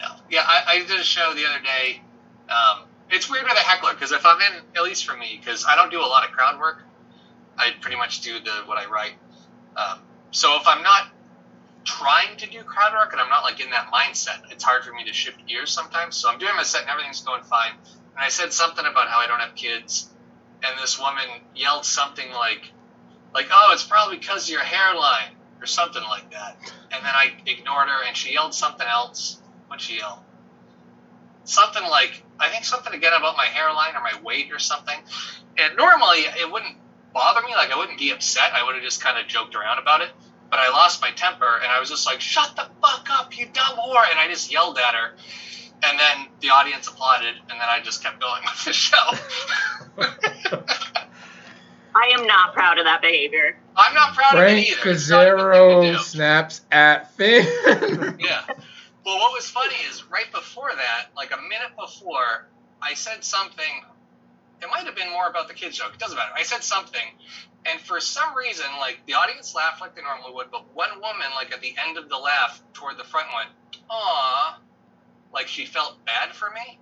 No. 0.00 0.08
Yeah, 0.30 0.42
I, 0.44 0.62
I 0.66 0.78
did 0.80 0.98
a 0.98 1.04
show 1.04 1.32
the 1.34 1.46
other 1.46 1.60
day. 1.62 2.00
Um, 2.48 2.84
it's 3.14 3.30
weird 3.30 3.44
with 3.44 3.52
a 3.52 3.60
heckler 3.60 3.92
because 3.94 4.12
if 4.12 4.26
I'm 4.26 4.40
in, 4.40 4.62
at 4.76 4.82
least 4.82 5.06
for 5.06 5.16
me, 5.16 5.38
because 5.38 5.64
I 5.68 5.76
don't 5.76 5.90
do 5.90 6.00
a 6.00 6.06
lot 6.06 6.28
of 6.28 6.34
crowd 6.34 6.58
work, 6.58 6.82
I 7.56 7.70
pretty 7.80 7.96
much 7.96 8.20
do 8.22 8.40
the 8.40 8.50
what 8.66 8.76
I 8.76 8.90
write. 8.90 9.14
Um, 9.76 10.00
so 10.32 10.56
if 10.60 10.66
I'm 10.66 10.82
not 10.82 11.08
trying 11.84 12.36
to 12.38 12.50
do 12.50 12.62
crowd 12.62 12.92
work 12.92 13.12
and 13.12 13.20
I'm 13.20 13.28
not 13.28 13.44
like 13.44 13.60
in 13.60 13.70
that 13.70 13.90
mindset, 13.92 14.50
it's 14.50 14.64
hard 14.64 14.84
for 14.84 14.92
me 14.92 15.04
to 15.04 15.12
shift 15.12 15.46
gears 15.46 15.70
sometimes. 15.70 16.16
So 16.16 16.28
I'm 16.28 16.38
doing 16.38 16.54
my 16.56 16.64
set 16.64 16.82
and 16.82 16.90
everything's 16.90 17.20
going 17.20 17.44
fine. 17.44 17.72
And 18.16 18.24
I 18.24 18.28
said 18.28 18.52
something 18.52 18.84
about 18.84 19.08
how 19.08 19.20
I 19.20 19.26
don't 19.26 19.40
have 19.40 19.54
kids, 19.54 20.08
and 20.62 20.78
this 20.80 20.98
woman 20.98 21.24
yelled 21.54 21.84
something 21.84 22.30
like, 22.32 22.70
like, 23.34 23.46
oh, 23.52 23.70
it's 23.72 23.84
probably 23.84 24.18
because 24.18 24.44
of 24.44 24.50
your 24.50 24.60
hairline 24.60 25.34
or 25.60 25.66
something 25.66 26.02
like 26.02 26.30
that. 26.30 26.56
And 26.92 27.04
then 27.04 27.12
I 27.12 27.32
ignored 27.46 27.88
her, 27.88 28.04
and 28.06 28.16
she 28.16 28.32
yelled 28.32 28.54
something 28.54 28.86
else. 28.86 29.40
What'd 29.66 29.82
she 29.82 29.98
yell? 29.98 30.23
Something 31.44 31.84
like, 31.84 32.22
I 32.40 32.48
think 32.48 32.64
something 32.64 32.92
again 32.92 33.12
about 33.12 33.36
my 33.36 33.46
hairline 33.46 33.94
or 33.94 34.00
my 34.00 34.20
weight 34.22 34.52
or 34.52 34.58
something. 34.58 34.96
And 35.58 35.76
normally 35.76 36.18
it 36.18 36.50
wouldn't 36.50 36.76
bother 37.12 37.42
me, 37.46 37.54
like 37.54 37.70
I 37.70 37.78
wouldn't 37.78 37.98
be 37.98 38.10
upset. 38.10 38.52
I 38.52 38.64
would 38.64 38.74
have 38.74 38.84
just 38.84 39.02
kind 39.02 39.18
of 39.18 39.26
joked 39.26 39.54
around 39.54 39.78
about 39.78 40.00
it. 40.02 40.10
But 40.50 40.58
I 40.60 40.70
lost 40.70 41.00
my 41.00 41.10
temper, 41.10 41.58
and 41.62 41.72
I 41.72 41.80
was 41.80 41.88
just 41.88 42.06
like, 42.06 42.20
shut 42.20 42.54
the 42.54 42.68
fuck 42.80 43.08
up, 43.10 43.36
you 43.36 43.46
dumb 43.52 43.76
whore. 43.76 44.04
And 44.10 44.20
I 44.20 44.28
just 44.28 44.52
yelled 44.52 44.78
at 44.78 44.94
her. 44.94 45.14
And 45.82 45.98
then 45.98 46.28
the 46.40 46.50
audience 46.50 46.86
applauded, 46.86 47.34
and 47.50 47.60
then 47.60 47.68
I 47.68 47.80
just 47.82 48.02
kept 48.02 48.20
going 48.20 48.42
with 48.44 48.64
the 48.64 48.72
show. 48.72 48.96
I 51.96 52.12
am 52.18 52.26
not 52.26 52.54
proud 52.54 52.78
of 52.78 52.84
that 52.84 53.00
behavior. 53.02 53.56
I'm 53.76 53.94
not 53.94 54.14
proud 54.14 54.34
of 54.34 54.40
it 54.42 54.44
Frank 54.44 54.70
either. 54.70 54.90
It's 54.90 55.10
not 55.10 55.26
a 55.26 55.30
good 55.30 55.38
thing 55.38 55.82
to 55.82 55.88
Gazzaro 55.88 55.96
do. 55.96 55.98
snaps 56.02 56.60
at 56.70 57.14
Finn. 57.14 58.16
Yeah. 58.18 58.42
Well, 59.04 59.18
what 59.18 59.32
was 59.32 59.48
funny 59.48 59.76
is 59.90 60.04
right 60.10 60.30
before 60.32 60.70
that, 60.74 61.08
like 61.16 61.30
a 61.32 61.40
minute 61.42 61.76
before, 61.78 62.48
I 62.80 62.94
said 62.94 63.22
something. 63.22 63.84
It 64.62 64.68
might 64.70 64.86
have 64.86 64.96
been 64.96 65.10
more 65.10 65.28
about 65.28 65.48
the 65.48 65.54
kids 65.54 65.76
joke. 65.76 65.92
It 65.94 66.00
doesn't 66.00 66.16
matter. 66.16 66.32
I 66.34 66.42
said 66.42 66.62
something, 66.62 67.04
and 67.66 67.80
for 67.80 68.00
some 68.00 68.34
reason, 68.34 68.64
like 68.80 69.00
the 69.06 69.14
audience 69.14 69.54
laughed 69.54 69.80
like 69.80 69.94
they 69.94 70.02
normally 70.02 70.32
would, 70.32 70.50
but 70.50 70.74
one 70.74 70.90
woman, 71.00 71.26
like 71.34 71.52
at 71.52 71.60
the 71.60 71.74
end 71.86 71.98
of 71.98 72.08
the 72.08 72.16
laugh, 72.16 72.62
toward 72.72 72.96
the 72.96 73.04
front, 73.04 73.28
went, 73.34 73.50
"Aw," 73.90 74.58
like 75.34 75.48
she 75.48 75.66
felt 75.66 76.02
bad 76.06 76.34
for 76.34 76.50
me. 76.50 76.78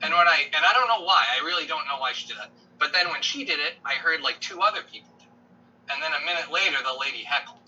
And 0.00 0.14
when 0.14 0.28
I 0.28 0.44
and 0.54 0.64
I 0.64 0.72
don't 0.72 0.88
know 0.88 1.04
why. 1.04 1.24
I 1.38 1.44
really 1.44 1.66
don't 1.66 1.86
know 1.86 1.98
why 1.98 2.12
she 2.12 2.28
did 2.28 2.38
that. 2.38 2.50
But 2.78 2.92
then 2.92 3.10
when 3.10 3.22
she 3.22 3.44
did 3.44 3.58
it, 3.58 3.74
I 3.84 3.94
heard 3.94 4.22
like 4.22 4.40
two 4.40 4.60
other 4.60 4.80
people. 4.90 5.12
And 5.90 6.02
then 6.02 6.12
a 6.12 6.24
minute 6.24 6.52
later, 6.52 6.76
the 6.84 6.98
lady 6.98 7.24
heckled. 7.24 7.58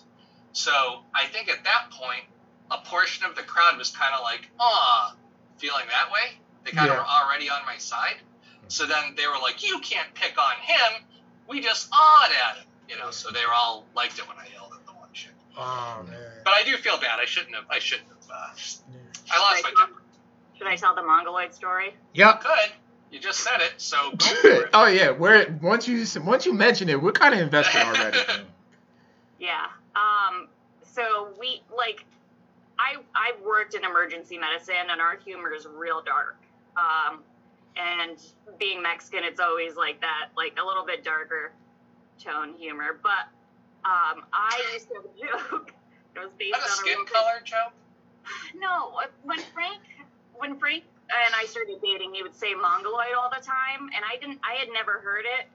So 0.52 1.02
I 1.14 1.26
think 1.26 1.48
at 1.48 1.64
that 1.64 1.90
point, 1.90 2.24
a 2.70 2.78
portion 2.84 3.24
of 3.24 3.34
the 3.36 3.42
crowd 3.42 3.76
was 3.78 3.90
kind 3.90 4.14
of 4.14 4.22
like, 4.22 4.48
ah, 4.60 5.14
feeling 5.58 5.84
that 5.88 6.12
way. 6.12 6.36
They 6.64 6.70
kind 6.72 6.88
of 6.90 6.96
Yeah. 6.96 7.00
were 7.02 7.06
already 7.08 7.48
on 7.50 7.64
my 7.66 7.76
side. 7.78 8.16
So 8.68 8.86
then 8.86 9.14
they 9.16 9.26
were 9.26 9.38
like, 9.42 9.66
you 9.66 9.80
can't 9.80 10.12
pick 10.14 10.38
on 10.38 10.54
him. 10.62 11.04
We 11.48 11.60
just 11.60 11.88
awed 11.92 12.30
at 12.50 12.58
him. 12.58 12.64
You 12.88 12.98
know, 12.98 13.10
so 13.10 13.30
they 13.30 13.44
were 13.44 13.52
all 13.52 13.84
liked 13.96 14.18
it 14.18 14.26
when 14.28 14.36
I 14.36 14.46
yelled 14.52 14.72
at 14.72 14.84
the 14.86 14.92
one 14.92 15.08
chick. 15.12 15.32
oh 15.56 16.04
man. 16.08 16.18
But 16.44 16.52
I 16.54 16.62
do 16.64 16.76
feel 16.76 16.98
bad. 16.98 17.18
I 17.20 17.24
shouldn't 17.24 17.54
have. 17.54 17.64
I 17.70 17.78
shouldn't 17.78 18.08
have. 18.08 18.16
Uh, 18.30 18.54
I 19.32 19.38
lost 19.38 19.62
my 19.64 19.72
temper. 19.78 20.02
Should 20.58 20.66
I 20.66 20.76
tell 20.76 20.94
the 20.94 21.02
Mongoloid 21.02 21.54
story? 21.54 21.94
Yep. 22.14 22.42
Good. 22.42 22.72
You 23.12 23.18
just 23.18 23.40
said 23.40 23.60
it, 23.60 23.72
so 23.78 23.96
go 24.16 24.26
for 24.26 24.48
it. 24.48 24.70
oh 24.74 24.86
yeah, 24.86 25.10
we're 25.10 25.50
once 25.62 25.88
you 25.88 26.04
once 26.22 26.46
you 26.46 26.52
mention 26.52 26.88
it, 26.88 27.00
we're 27.02 27.10
kind 27.12 27.34
of 27.34 27.40
invested 27.40 27.80
already. 27.80 28.18
Yeah. 29.38 29.66
Um. 29.96 30.48
So 30.82 31.28
we 31.40 31.62
like, 31.76 32.04
I 32.80 32.96
I've 33.14 33.40
worked 33.44 33.74
in 33.74 33.84
emergency 33.84 34.38
medicine, 34.38 34.88
and 34.90 35.00
our 35.00 35.18
humor 35.18 35.52
is 35.52 35.66
real 35.66 36.02
dark. 36.02 36.36
Um, 36.76 37.20
and 37.76 38.18
being 38.58 38.82
Mexican, 38.82 39.22
it's 39.24 39.40
always 39.40 39.76
like 39.76 40.00
that, 40.00 40.30
like 40.36 40.56
a 40.60 40.66
little 40.66 40.84
bit 40.84 41.04
darker 41.04 41.52
tone 42.18 42.54
humor. 42.54 42.98
But 43.02 43.28
um, 43.84 44.24
I 44.32 44.70
used 44.72 44.88
to 44.88 44.94
have 44.94 45.04
a 45.04 45.48
joke. 45.50 45.74
It 46.16 46.18
was 46.18 46.32
based 46.40 46.56
on 46.56 46.60
a 46.60 46.68
skin 46.68 47.06
color 47.06 47.38
joke? 47.44 47.72
No, 48.58 48.98
when 49.22 49.38
Frank 49.54 49.78
when 50.34 50.58
Frank 50.58 50.82
and 51.08 51.34
I 51.38 51.44
started 51.46 51.78
dating, 51.80 52.14
he 52.14 52.22
would 52.24 52.34
say 52.34 52.52
mongoloid 52.52 53.14
all 53.16 53.30
the 53.30 53.40
time, 53.40 53.88
and 53.94 54.02
I 54.04 54.18
didn't. 54.18 54.40
I 54.42 54.58
had 54.58 54.68
never 54.74 54.98
heard 54.98 55.24
it, 55.24 55.46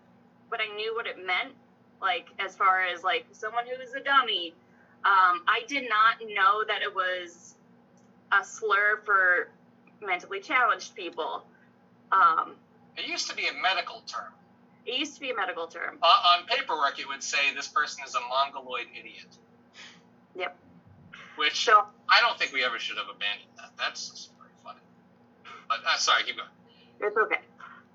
but 0.49 0.61
I 0.61 0.73
knew 0.75 0.95
what 0.95 1.07
it 1.07 1.17
meant. 1.17 1.53
Like 2.01 2.27
as 2.39 2.55
far 2.55 2.85
as 2.85 3.03
like 3.03 3.25
someone 3.33 3.65
who 3.67 3.81
is 3.83 3.93
a 3.95 3.99
dummy. 3.99 4.53
Um, 5.05 5.43
I 5.47 5.61
did 5.67 5.87
not 5.87 6.15
know 6.21 6.63
that 6.67 6.81
it 6.81 6.93
was 6.93 7.53
a 8.31 8.43
slur 8.43 9.01
for 9.05 9.49
mentally 10.01 10.39
challenged 10.39 10.95
people. 10.95 11.45
Um, 12.11 12.55
It 12.97 13.07
used 13.07 13.29
to 13.29 13.35
be 13.35 13.47
a 13.47 13.53
medical 13.53 14.01
term. 14.07 14.33
it 14.85 14.97
used 14.99 15.13
to 15.15 15.19
be 15.19 15.29
a 15.31 15.35
medical 15.35 15.67
term. 15.67 15.97
Uh, 16.01 16.07
on 16.37 16.45
paperwork, 16.47 16.99
it 16.99 17.07
would 17.07 17.21
say 17.23 17.53
this 17.55 17.67
person 17.67 18.03
is 18.05 18.15
a 18.15 18.19
mongoloid 18.21 18.87
idiot. 18.97 19.27
Yep. 20.35 20.57
Which 21.37 21.65
So 21.65 21.85
I 22.09 22.19
don't 22.21 22.37
think 22.39 22.51
we 22.53 22.63
ever 22.63 22.79
should 22.79 22.97
have 22.97 23.07
abandoned 23.07 23.49
that. 23.57 23.71
That's 23.77 24.29
very 24.37 24.49
funny. 24.63 24.79
But 25.67 25.79
uh, 25.85 25.97
sorry, 25.97 26.23
keep 26.23 26.37
going. 26.37 26.49
It's 27.01 27.17
okay. 27.17 27.39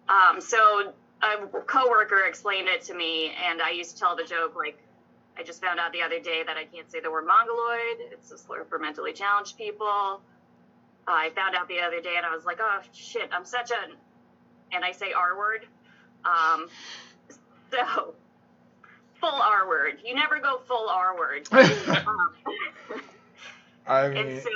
Um, 0.08 0.40
so 0.40 0.92
a 1.22 1.46
coworker 1.60 2.24
explained 2.26 2.68
it 2.68 2.82
to 2.82 2.94
me, 2.94 3.32
and 3.48 3.60
I 3.62 3.70
used 3.70 3.94
to 3.94 3.98
tell 4.00 4.16
the 4.16 4.24
joke 4.24 4.54
like, 4.56 4.78
I 5.40 5.42
just 5.42 5.62
found 5.62 5.80
out 5.80 5.92
the 5.92 6.02
other 6.02 6.20
day 6.20 6.42
that 6.46 6.58
I 6.58 6.66
can't 6.66 6.90
say 6.92 7.00
the 7.00 7.10
word 7.10 7.26
mongoloid. 7.26 8.12
It's 8.12 8.30
a 8.30 8.36
slur 8.36 8.66
for 8.68 8.78
mentally 8.78 9.14
challenged 9.14 9.56
people. 9.56 10.20
I 11.08 11.30
found 11.34 11.54
out 11.56 11.66
the 11.66 11.80
other 11.80 12.00
day, 12.02 12.14
and 12.18 12.26
I 12.26 12.34
was 12.34 12.44
like, 12.44 12.58
oh 12.60 12.80
shit, 12.92 13.30
I'm 13.32 13.46
such 13.46 13.70
a, 13.70 13.76
and 14.74 14.84
I 14.84 14.92
say 14.92 15.12
R 15.12 15.38
word. 15.38 15.66
Um, 16.26 16.66
so 17.72 18.14
full 19.20 19.40
R 19.42 19.66
word. 19.66 20.00
You 20.04 20.14
never 20.14 20.40
go 20.40 20.58
full 20.68 20.88
R 20.90 21.16
word. 21.18 21.48
um, 21.52 22.30
I 23.86 24.06
and 24.16 24.28
mean, 24.28 24.40
so 24.42 24.50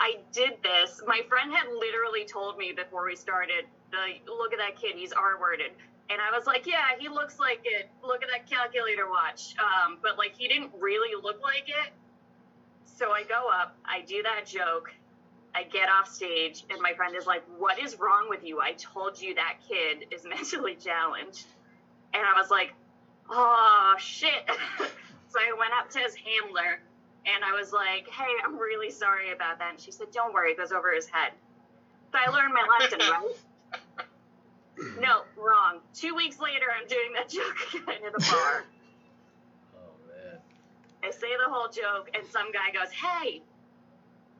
I 0.00 0.16
did 0.32 0.54
this. 0.62 1.00
My 1.06 1.22
friend 1.28 1.52
had 1.52 1.68
literally 1.68 2.24
told 2.24 2.58
me 2.58 2.72
before 2.72 3.06
we 3.06 3.16
started, 3.16 3.66
the, 3.92 4.32
look 4.32 4.52
at 4.52 4.58
that 4.58 4.76
kid, 4.80 4.96
he's 4.96 5.12
R 5.12 5.38
worded. 5.40 5.72
And 6.10 6.20
I 6.22 6.34
was 6.36 6.46
like, 6.46 6.66
yeah, 6.66 6.96
he 6.98 7.08
looks 7.08 7.38
like 7.38 7.60
it. 7.64 7.90
Look 8.02 8.22
at 8.22 8.30
that 8.30 8.48
calculator 8.48 9.08
watch. 9.08 9.54
Um, 9.58 9.98
but 10.02 10.16
like, 10.16 10.34
he 10.36 10.48
didn't 10.48 10.72
really 10.78 11.14
look 11.22 11.42
like 11.42 11.68
it. 11.68 11.92
So 12.84 13.12
I 13.12 13.22
go 13.22 13.48
up, 13.48 13.76
I 13.84 14.00
do 14.00 14.22
that 14.24 14.44
joke, 14.44 14.90
I 15.54 15.62
get 15.62 15.88
off 15.88 16.12
stage, 16.12 16.64
and 16.68 16.80
my 16.80 16.94
friend 16.94 17.14
is 17.14 17.26
like, 17.26 17.44
what 17.56 17.78
is 17.78 17.96
wrong 18.00 18.26
with 18.28 18.42
you? 18.42 18.60
I 18.60 18.72
told 18.72 19.20
you 19.20 19.36
that 19.36 19.58
kid 19.68 20.06
is 20.10 20.24
mentally 20.28 20.74
challenged. 20.74 21.46
And 22.12 22.22
I 22.24 22.40
was 22.40 22.50
like, 22.50 22.74
oh 23.30 23.94
shit. 23.98 24.48
so 25.28 25.38
I 25.38 25.56
went 25.58 25.72
up 25.78 25.90
to 25.90 25.98
his 26.00 26.14
handler 26.16 26.80
and 27.26 27.44
I 27.44 27.52
was 27.52 27.72
like, 27.72 28.08
hey, 28.08 28.32
I'm 28.44 28.58
really 28.58 28.90
sorry 28.90 29.32
about 29.32 29.58
that. 29.58 29.70
And 29.72 29.80
she 29.80 29.90
said, 29.90 30.08
don't 30.12 30.32
worry, 30.32 30.52
it 30.52 30.56
goes 30.56 30.72
over 30.72 30.92
his 30.92 31.06
head. 31.06 31.32
So 32.12 32.18
I 32.18 32.30
learned 32.30 32.54
my 32.54 32.66
lesson, 32.80 32.98
right? 33.00 33.34
No, 35.00 35.22
wrong. 35.36 35.80
Two 35.94 36.14
weeks 36.14 36.38
later, 36.40 36.66
I'm 36.74 36.86
doing 36.86 37.12
that 37.14 37.28
joke 37.28 37.56
again 37.74 38.02
in 38.06 38.14
a 38.14 38.32
bar. 38.32 38.64
Oh 39.74 39.90
man. 40.06 40.38
I 41.02 41.10
say 41.10 41.28
the 41.44 41.50
whole 41.52 41.68
joke, 41.68 42.10
and 42.14 42.26
some 42.26 42.52
guy 42.52 42.70
goes, 42.72 42.92
hey, 42.92 43.42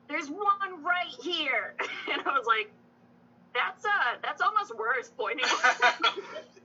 there's 0.07 0.29
one 0.29 0.83
right 0.83 1.07
here. 1.21 1.75
And 2.11 2.21
I 2.25 2.31
was 2.31 2.45
like, 2.47 2.71
that's 3.53 3.85
uh, 3.85 3.89
that's 4.23 4.41
almost 4.41 4.75
worse 4.75 5.11
pointing. 5.17 5.45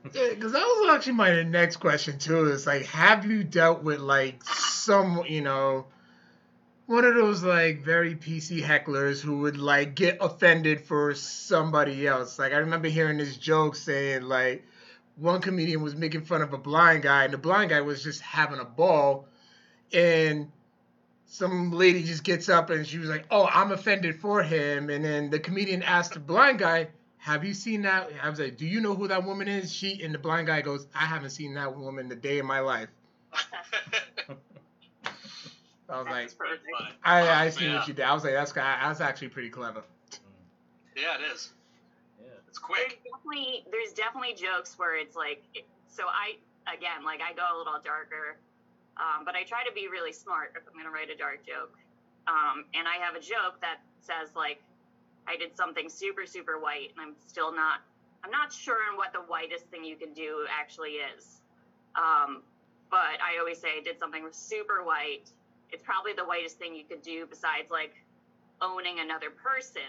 because 0.02 0.52
that 0.52 0.78
was 0.80 0.94
actually 0.94 1.12
my 1.14 1.42
next 1.42 1.76
question 1.76 2.18
too. 2.18 2.46
Is 2.46 2.66
like, 2.66 2.86
have 2.86 3.26
you 3.26 3.44
dealt 3.44 3.82
with 3.82 4.00
like 4.00 4.42
some, 4.44 5.24
you 5.26 5.40
know, 5.42 5.86
one 6.86 7.04
of 7.04 7.14
those 7.14 7.42
like 7.42 7.82
very 7.82 8.14
PC 8.14 8.62
hecklers 8.62 9.20
who 9.20 9.38
would 9.38 9.56
like 9.56 9.94
get 9.94 10.18
offended 10.20 10.80
for 10.82 11.14
somebody 11.14 12.06
else. 12.06 12.38
Like 12.38 12.52
I 12.52 12.58
remember 12.58 12.88
hearing 12.88 13.18
this 13.18 13.36
joke 13.36 13.74
saying 13.74 14.22
like 14.22 14.66
one 15.16 15.40
comedian 15.40 15.82
was 15.82 15.94
making 15.94 16.24
fun 16.24 16.42
of 16.42 16.52
a 16.52 16.58
blind 16.58 17.02
guy 17.02 17.24
and 17.24 17.32
the 17.32 17.38
blind 17.38 17.70
guy 17.70 17.80
was 17.80 18.02
just 18.02 18.20
having 18.20 18.58
a 18.58 18.64
ball 18.64 19.28
and 19.92 20.50
some 21.26 21.72
lady 21.72 22.02
just 22.02 22.22
gets 22.22 22.48
up 22.48 22.70
and 22.70 22.86
she 22.86 22.98
was 22.98 23.08
like, 23.08 23.24
"Oh, 23.30 23.46
I'm 23.46 23.72
offended 23.72 24.20
for 24.20 24.42
him." 24.42 24.90
And 24.90 25.04
then 25.04 25.30
the 25.30 25.40
comedian 25.40 25.82
asked 25.82 26.14
the 26.14 26.20
blind 26.20 26.58
guy, 26.58 26.88
"Have 27.16 27.44
you 27.44 27.54
seen 27.54 27.82
that?" 27.82 28.10
I 28.22 28.28
was 28.28 28.38
like, 28.38 28.56
"Do 28.56 28.66
you 28.66 28.80
know 28.80 28.94
who 28.94 29.08
that 29.08 29.24
woman 29.24 29.48
is?" 29.48 29.72
She 29.72 30.02
and 30.02 30.14
the 30.14 30.18
blind 30.18 30.46
guy 30.46 30.60
goes, 30.60 30.86
"I 30.94 31.06
haven't 31.06 31.30
seen 31.30 31.54
that 31.54 31.76
woman 31.76 32.08
the 32.08 32.14
day 32.14 32.38
of 32.38 32.46
my 32.46 32.60
life." 32.60 32.88
I 35.94 35.98
was 35.98 36.06
like, 36.06 36.22
That's 36.22 36.34
perfect. 36.34 36.66
I 37.04 37.46
I 37.46 37.48
see 37.50 37.66
Yeah. 37.66 37.78
what 37.78 37.88
you 37.88 37.94
did. 37.94 38.04
I 38.04 38.12
was 38.14 38.24
like, 38.24 38.34
that's 38.34 38.52
that's 38.52 39.00
actually 39.00 39.28
pretty 39.28 39.50
clever. 39.50 39.82
Yeah, 40.96 41.14
it 41.16 41.32
is. 41.32 41.52
Yeah. 42.20 42.26
It's 42.48 42.58
There's 42.58 42.58
quick. 42.58 43.02
definitely 43.04 43.64
there's 43.70 43.92
definitely 43.92 44.34
jokes 44.34 44.78
where 44.78 44.96
it's 44.96 45.16
like 45.16 45.42
so 45.88 46.04
I 46.06 46.36
again 46.72 47.04
like 47.04 47.20
I 47.20 47.32
go 47.34 47.44
a 47.54 47.56
little 47.58 47.78
darker, 47.84 48.36
um, 48.96 49.24
but 49.24 49.34
I 49.34 49.44
try 49.44 49.64
to 49.64 49.72
be 49.72 49.88
really 49.88 50.12
smart 50.12 50.52
if 50.56 50.62
I'm 50.68 50.76
gonna 50.76 50.90
write 50.94 51.10
a 51.10 51.16
dark 51.16 51.46
joke. 51.46 51.76
Um, 52.26 52.64
and 52.74 52.88
I 52.88 52.94
have 53.04 53.14
a 53.14 53.20
joke 53.20 53.60
that 53.60 53.80
says 54.00 54.34
like 54.34 54.62
I 55.28 55.36
did 55.36 55.56
something 55.56 55.88
super 55.88 56.26
super 56.26 56.58
white 56.58 56.90
and 56.96 57.00
I'm 57.00 57.14
still 57.26 57.52
not 57.54 57.80
I'm 58.24 58.30
not 58.30 58.52
sure 58.52 58.78
on 58.90 58.96
what 58.96 59.12
the 59.12 59.20
whitest 59.20 59.66
thing 59.66 59.84
you 59.84 59.96
can 59.96 60.12
do 60.14 60.46
actually 60.50 61.02
is. 61.14 61.40
Um, 61.94 62.42
but 62.90 63.20
I 63.20 63.38
always 63.38 63.58
say 63.60 63.68
I 63.78 63.82
did 63.82 63.98
something 63.98 64.26
super 64.30 64.82
white. 64.84 65.30
It's 65.72 65.82
probably 65.82 66.12
the 66.12 66.24
whitest 66.24 66.58
thing 66.58 66.74
you 66.74 66.84
could 66.84 67.02
do 67.02 67.26
besides 67.26 67.70
like 67.70 67.94
owning 68.60 69.00
another 69.00 69.30
person. 69.30 69.88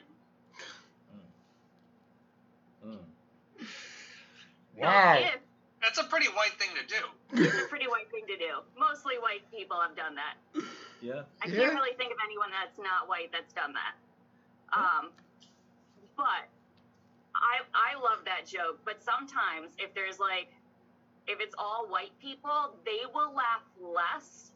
Mm. 2.86 2.98
Wow. 4.78 5.16
If 5.18 5.40
That's 5.82 6.00
a 6.00 6.04
pretty 6.04 6.28
white 6.36 6.52
thing 6.60 6.68
to 6.76 6.86
do. 6.86 7.44
It's 7.44 7.64
a 7.64 7.68
pretty 7.70 7.88
white 7.88 8.12
thing 8.12 8.28
to 8.28 8.36
do. 8.38 8.60
Mostly 8.78 9.16
white 9.20 9.50
people 9.50 9.80
have 9.80 9.96
done 9.96 10.16
that. 10.16 10.36
Yeah. 11.02 11.24
I 11.42 11.48
Yeah. 11.48 11.56
can't 11.56 11.74
really 11.76 11.96
think 11.96 12.12
of 12.12 12.18
anyone 12.26 12.50
that's 12.52 12.78
not 12.78 13.08
white 13.08 13.32
that's 13.32 13.54
done 13.54 13.72
that. 13.74 13.96
Um, 14.74 15.12
but 16.18 16.50
I 17.36 17.62
I 17.74 17.96
love 17.96 18.26
that 18.26 18.46
joke. 18.46 18.80
But 18.84 19.02
sometimes 19.02 19.72
if 19.78 19.94
there's 19.94 20.20
like 20.20 20.52
if 21.28 21.40
it's 21.40 21.56
all 21.58 21.88
white 21.88 22.12
people, 22.20 22.76
they 22.86 23.00
will 23.14 23.34
laugh 23.34 23.64
less 23.80 24.52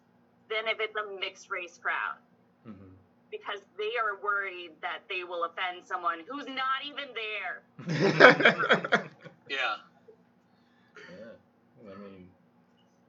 than 0.49 0.67
if 0.67 0.79
it's 0.79 0.95
a 0.95 1.19
mixed 1.19 1.49
race 1.49 1.77
crowd 1.81 2.17
hmm 2.63 2.95
because 3.31 3.59
they 3.77 3.91
are 4.01 4.15
worried 4.21 4.71
that 4.81 4.99
they 5.09 5.23
will 5.23 5.43
offend 5.45 5.85
someone 5.85 6.19
who's 6.27 6.45
not 6.47 6.83
even 6.85 7.07
there. 7.13 7.63
Yeah. 9.49 9.75
Yeah. 11.09 11.91
I 11.91 11.95
mean, 11.97 12.27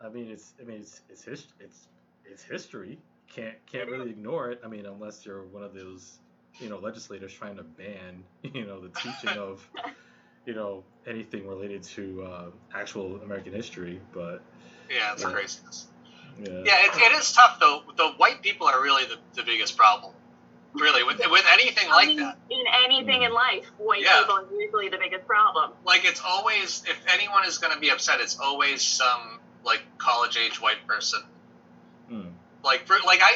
I 0.02 0.08
mean 0.08 0.28
it's 0.30 0.54
I 0.60 0.64
mean 0.64 0.78
it's 0.80 1.02
it's 1.08 1.24
his, 1.24 1.46
it's 1.60 1.88
it's 2.24 2.42
history. 2.42 2.98
Can't 3.28 3.56
can't 3.66 3.88
really 3.88 4.10
ignore 4.10 4.50
it. 4.50 4.60
I 4.64 4.68
mean, 4.68 4.86
unless 4.86 5.24
you're 5.26 5.44
one 5.44 5.62
of 5.62 5.74
those 5.74 6.18
you 6.58 6.68
know 6.68 6.78
legislators 6.78 7.32
trying 7.32 7.56
to 7.56 7.62
ban 7.62 8.24
you 8.42 8.64
know 8.66 8.80
the 8.80 8.88
teaching 8.90 9.36
of 9.36 9.68
you 10.46 10.54
know 10.54 10.84
anything 11.06 11.46
related 11.46 11.82
to 11.84 12.22
uh, 12.22 12.50
actual 12.74 13.20
American 13.22 13.52
history. 13.52 14.00
But 14.12 14.42
Yeah, 14.90 15.12
it's 15.12 15.22
Yeah. 15.22 15.30
craziness. 15.32 15.88
Yeah. 16.42 16.62
Yeah, 16.64 16.86
it, 16.86 17.12
it 17.12 17.18
is 17.18 17.32
tough 17.32 17.58
though. 17.60 17.82
The 17.96 18.08
white 18.16 18.42
people 18.42 18.66
are 18.66 18.80
really 18.82 19.04
the, 19.06 19.16
the 19.34 19.42
biggest 19.42 19.76
problem. 19.76 20.12
Really, 20.72 21.02
with 21.02 21.18
with 21.18 21.44
anything 21.52 21.88
I 21.90 21.94
like 21.94 22.08
mean, 22.08 22.18
that. 22.18 22.38
in 22.48 22.64
anything 22.84 23.22
in 23.22 23.32
life, 23.32 23.66
white 23.78 24.02
Yeah. 24.02 24.20
people 24.20 24.36
are 24.36 24.44
usually 24.56 24.88
the 24.88 24.98
biggest 24.98 25.26
problem. 25.26 25.72
Like 25.84 26.04
it's 26.04 26.20
always 26.24 26.84
if 26.86 26.96
anyone 27.12 27.44
is 27.44 27.58
going 27.58 27.74
to 27.74 27.80
be 27.80 27.90
upset, 27.90 28.20
it's 28.20 28.38
always 28.38 28.80
some 28.82 29.40
like 29.64 29.80
college 29.98 30.36
age 30.36 30.60
white 30.62 30.86
person. 30.86 31.20
Mm. 32.10 32.30
Like 32.62 32.86
for 32.86 32.96
like 33.04 33.20
I 33.20 33.32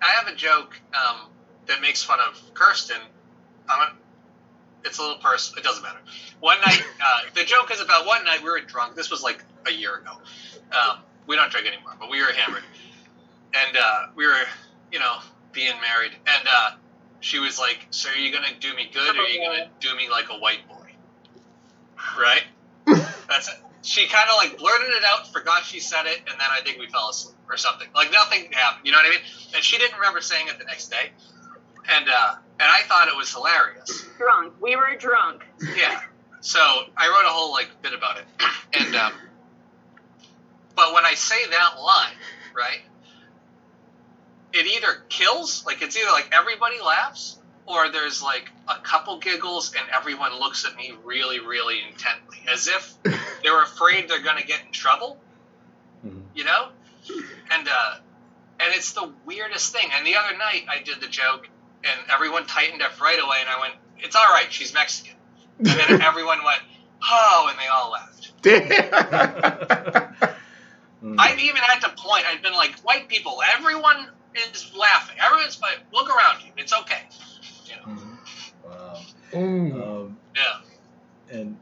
I 0.00 0.06
have 0.20 0.28
a 0.28 0.36
joke 0.36 0.80
um, 0.94 1.28
that 1.66 1.80
makes 1.80 2.02
fun 2.04 2.20
of 2.20 2.40
Kirsten. 2.54 3.00
I'm 3.68 3.80
a, 3.88 3.92
it's 4.84 4.98
a 4.98 5.02
little 5.02 5.18
personal. 5.18 5.60
It 5.60 5.64
doesn't 5.64 5.82
matter. 5.82 5.98
One 6.40 6.58
night, 6.60 6.80
uh, 7.04 7.20
the 7.34 7.44
joke 7.44 7.72
is 7.72 7.80
about 7.80 8.06
one 8.06 8.24
night 8.24 8.40
we 8.42 8.50
were 8.50 8.60
drunk. 8.60 8.94
This 8.94 9.10
was 9.10 9.22
like 9.22 9.42
a 9.66 9.72
year 9.72 9.96
ago. 9.96 10.12
Um, 10.70 10.98
we 11.26 11.36
don't 11.36 11.50
drink 11.50 11.66
anymore, 11.66 11.94
but 11.98 12.10
we 12.10 12.20
were 12.20 12.32
hammered, 12.32 12.64
and 13.54 13.76
uh, 13.76 14.06
we 14.14 14.26
were, 14.26 14.44
you 14.90 14.98
know, 14.98 15.18
being 15.52 15.74
married. 15.80 16.12
And 16.26 16.48
uh, 16.48 16.70
she 17.20 17.38
was 17.38 17.58
like, 17.58 17.86
"So 17.90 18.10
are 18.10 18.16
you 18.16 18.32
gonna 18.32 18.58
do 18.60 18.74
me 18.74 18.90
good, 18.92 19.16
or 19.16 19.20
are 19.20 19.28
you 19.28 19.40
gonna 19.40 19.68
do 19.80 19.94
me 19.96 20.08
like 20.10 20.26
a 20.30 20.38
white 20.38 20.66
boy?" 20.68 20.90
Right? 22.18 22.44
That's 23.28 23.48
it. 23.48 23.56
She 23.82 24.06
kind 24.06 24.28
of 24.30 24.36
like 24.36 24.58
blurted 24.58 24.90
it 24.90 25.04
out, 25.04 25.32
forgot 25.32 25.64
she 25.64 25.80
said 25.80 26.06
it, 26.06 26.18
and 26.18 26.40
then 26.40 26.48
I 26.50 26.60
think 26.64 26.78
we 26.78 26.88
fell 26.88 27.10
asleep 27.10 27.36
or 27.48 27.56
something. 27.56 27.88
Like 27.94 28.12
nothing 28.12 28.50
happened. 28.52 28.86
You 28.86 28.92
know 28.92 28.98
what 28.98 29.06
I 29.06 29.10
mean? 29.10 29.20
And 29.54 29.64
she 29.64 29.78
didn't 29.78 29.96
remember 29.96 30.20
saying 30.20 30.46
it 30.48 30.58
the 30.58 30.64
next 30.64 30.88
day. 30.88 31.10
And 31.88 32.08
uh, 32.08 32.34
and 32.60 32.70
I 32.70 32.82
thought 32.86 33.08
it 33.08 33.16
was 33.16 33.32
hilarious. 33.32 34.06
Drunk. 34.18 34.54
We 34.60 34.76
were 34.76 34.94
drunk. 34.98 35.42
Yeah. 35.76 36.00
So 36.40 36.60
I 36.96 37.08
wrote 37.08 37.24
a 37.24 37.32
whole 37.32 37.52
like 37.52 37.70
bit 37.82 37.92
about 37.92 38.18
it, 38.18 38.24
and 38.72 38.94
um, 38.94 39.12
but 40.76 40.92
when 40.94 41.04
I 41.04 41.14
say 41.14 41.36
that 41.50 41.80
line, 41.80 42.16
right, 42.54 42.80
it 44.52 44.66
either 44.66 45.02
kills, 45.08 45.64
like 45.66 45.82
it's 45.82 45.96
either 45.96 46.10
like 46.10 46.28
everybody 46.32 46.80
laughs, 46.80 47.38
or 47.66 47.88
there's 47.90 48.22
like 48.22 48.50
a 48.68 48.78
couple 48.80 49.18
giggles 49.18 49.72
and 49.78 49.84
everyone 49.94 50.38
looks 50.38 50.64
at 50.66 50.74
me 50.76 50.92
really, 51.04 51.40
really 51.40 51.80
intently, 51.88 52.38
as 52.52 52.68
if 52.68 52.94
they're 53.42 53.62
afraid 53.64 54.08
they're 54.08 54.22
gonna 54.22 54.42
get 54.44 54.60
in 54.66 54.72
trouble, 54.72 55.18
Mhm. 56.06 56.22
you 56.34 56.44
know, 56.44 56.68
and 57.52 57.68
uh, 57.68 57.94
and 58.60 58.74
it's 58.74 58.92
the 58.92 59.10
weirdest 59.24 59.72
thing. 59.72 59.88
And 59.96 60.06
the 60.06 60.16
other 60.16 60.36
night 60.36 60.64
I 60.68 60.82
did 60.82 61.00
the 61.00 61.06
joke, 61.08 61.48
and 61.84 62.00
everyone 62.12 62.46
tightened 62.46 62.82
up 62.82 63.00
right 63.00 63.18
away, 63.18 63.36
and 63.40 63.48
I 63.48 63.60
went, 63.60 63.74
"It's 64.00 64.16
all 64.16 64.26
right, 64.32 64.46
she's 64.52 64.74
Mexican." 64.74 65.14
And 65.58 65.66
then 65.68 66.02
everyone 66.02 66.42
went, 66.44 66.60
oh, 67.08 67.48
and 67.50 67.58
they 67.58 67.68
all 67.68 67.90
laughed. 67.92 68.32
Mm. 71.02 71.16
I 71.18 71.34
even 71.40 71.56
had 71.56 71.80
to 71.80 71.88
point. 71.90 72.24
I've 72.26 72.42
been 72.42 72.52
like, 72.52 72.78
white 72.80 73.08
people, 73.08 73.40
everyone 73.58 74.08
is 74.34 74.72
laughing. 74.76 75.16
Everyone's 75.20 75.56
fine. 75.56 75.76
Look 75.92 76.08
around 76.08 76.42
you. 76.44 76.52
It's 76.56 76.72
okay. 76.72 77.02
You 77.66 77.94
know? 77.94 78.00
Mhm. 78.00 78.18
Wow. 78.64 79.00
Ooh. 79.34 79.82
Um, 79.82 80.16
Yeah. 80.36 81.38
and 81.38 81.56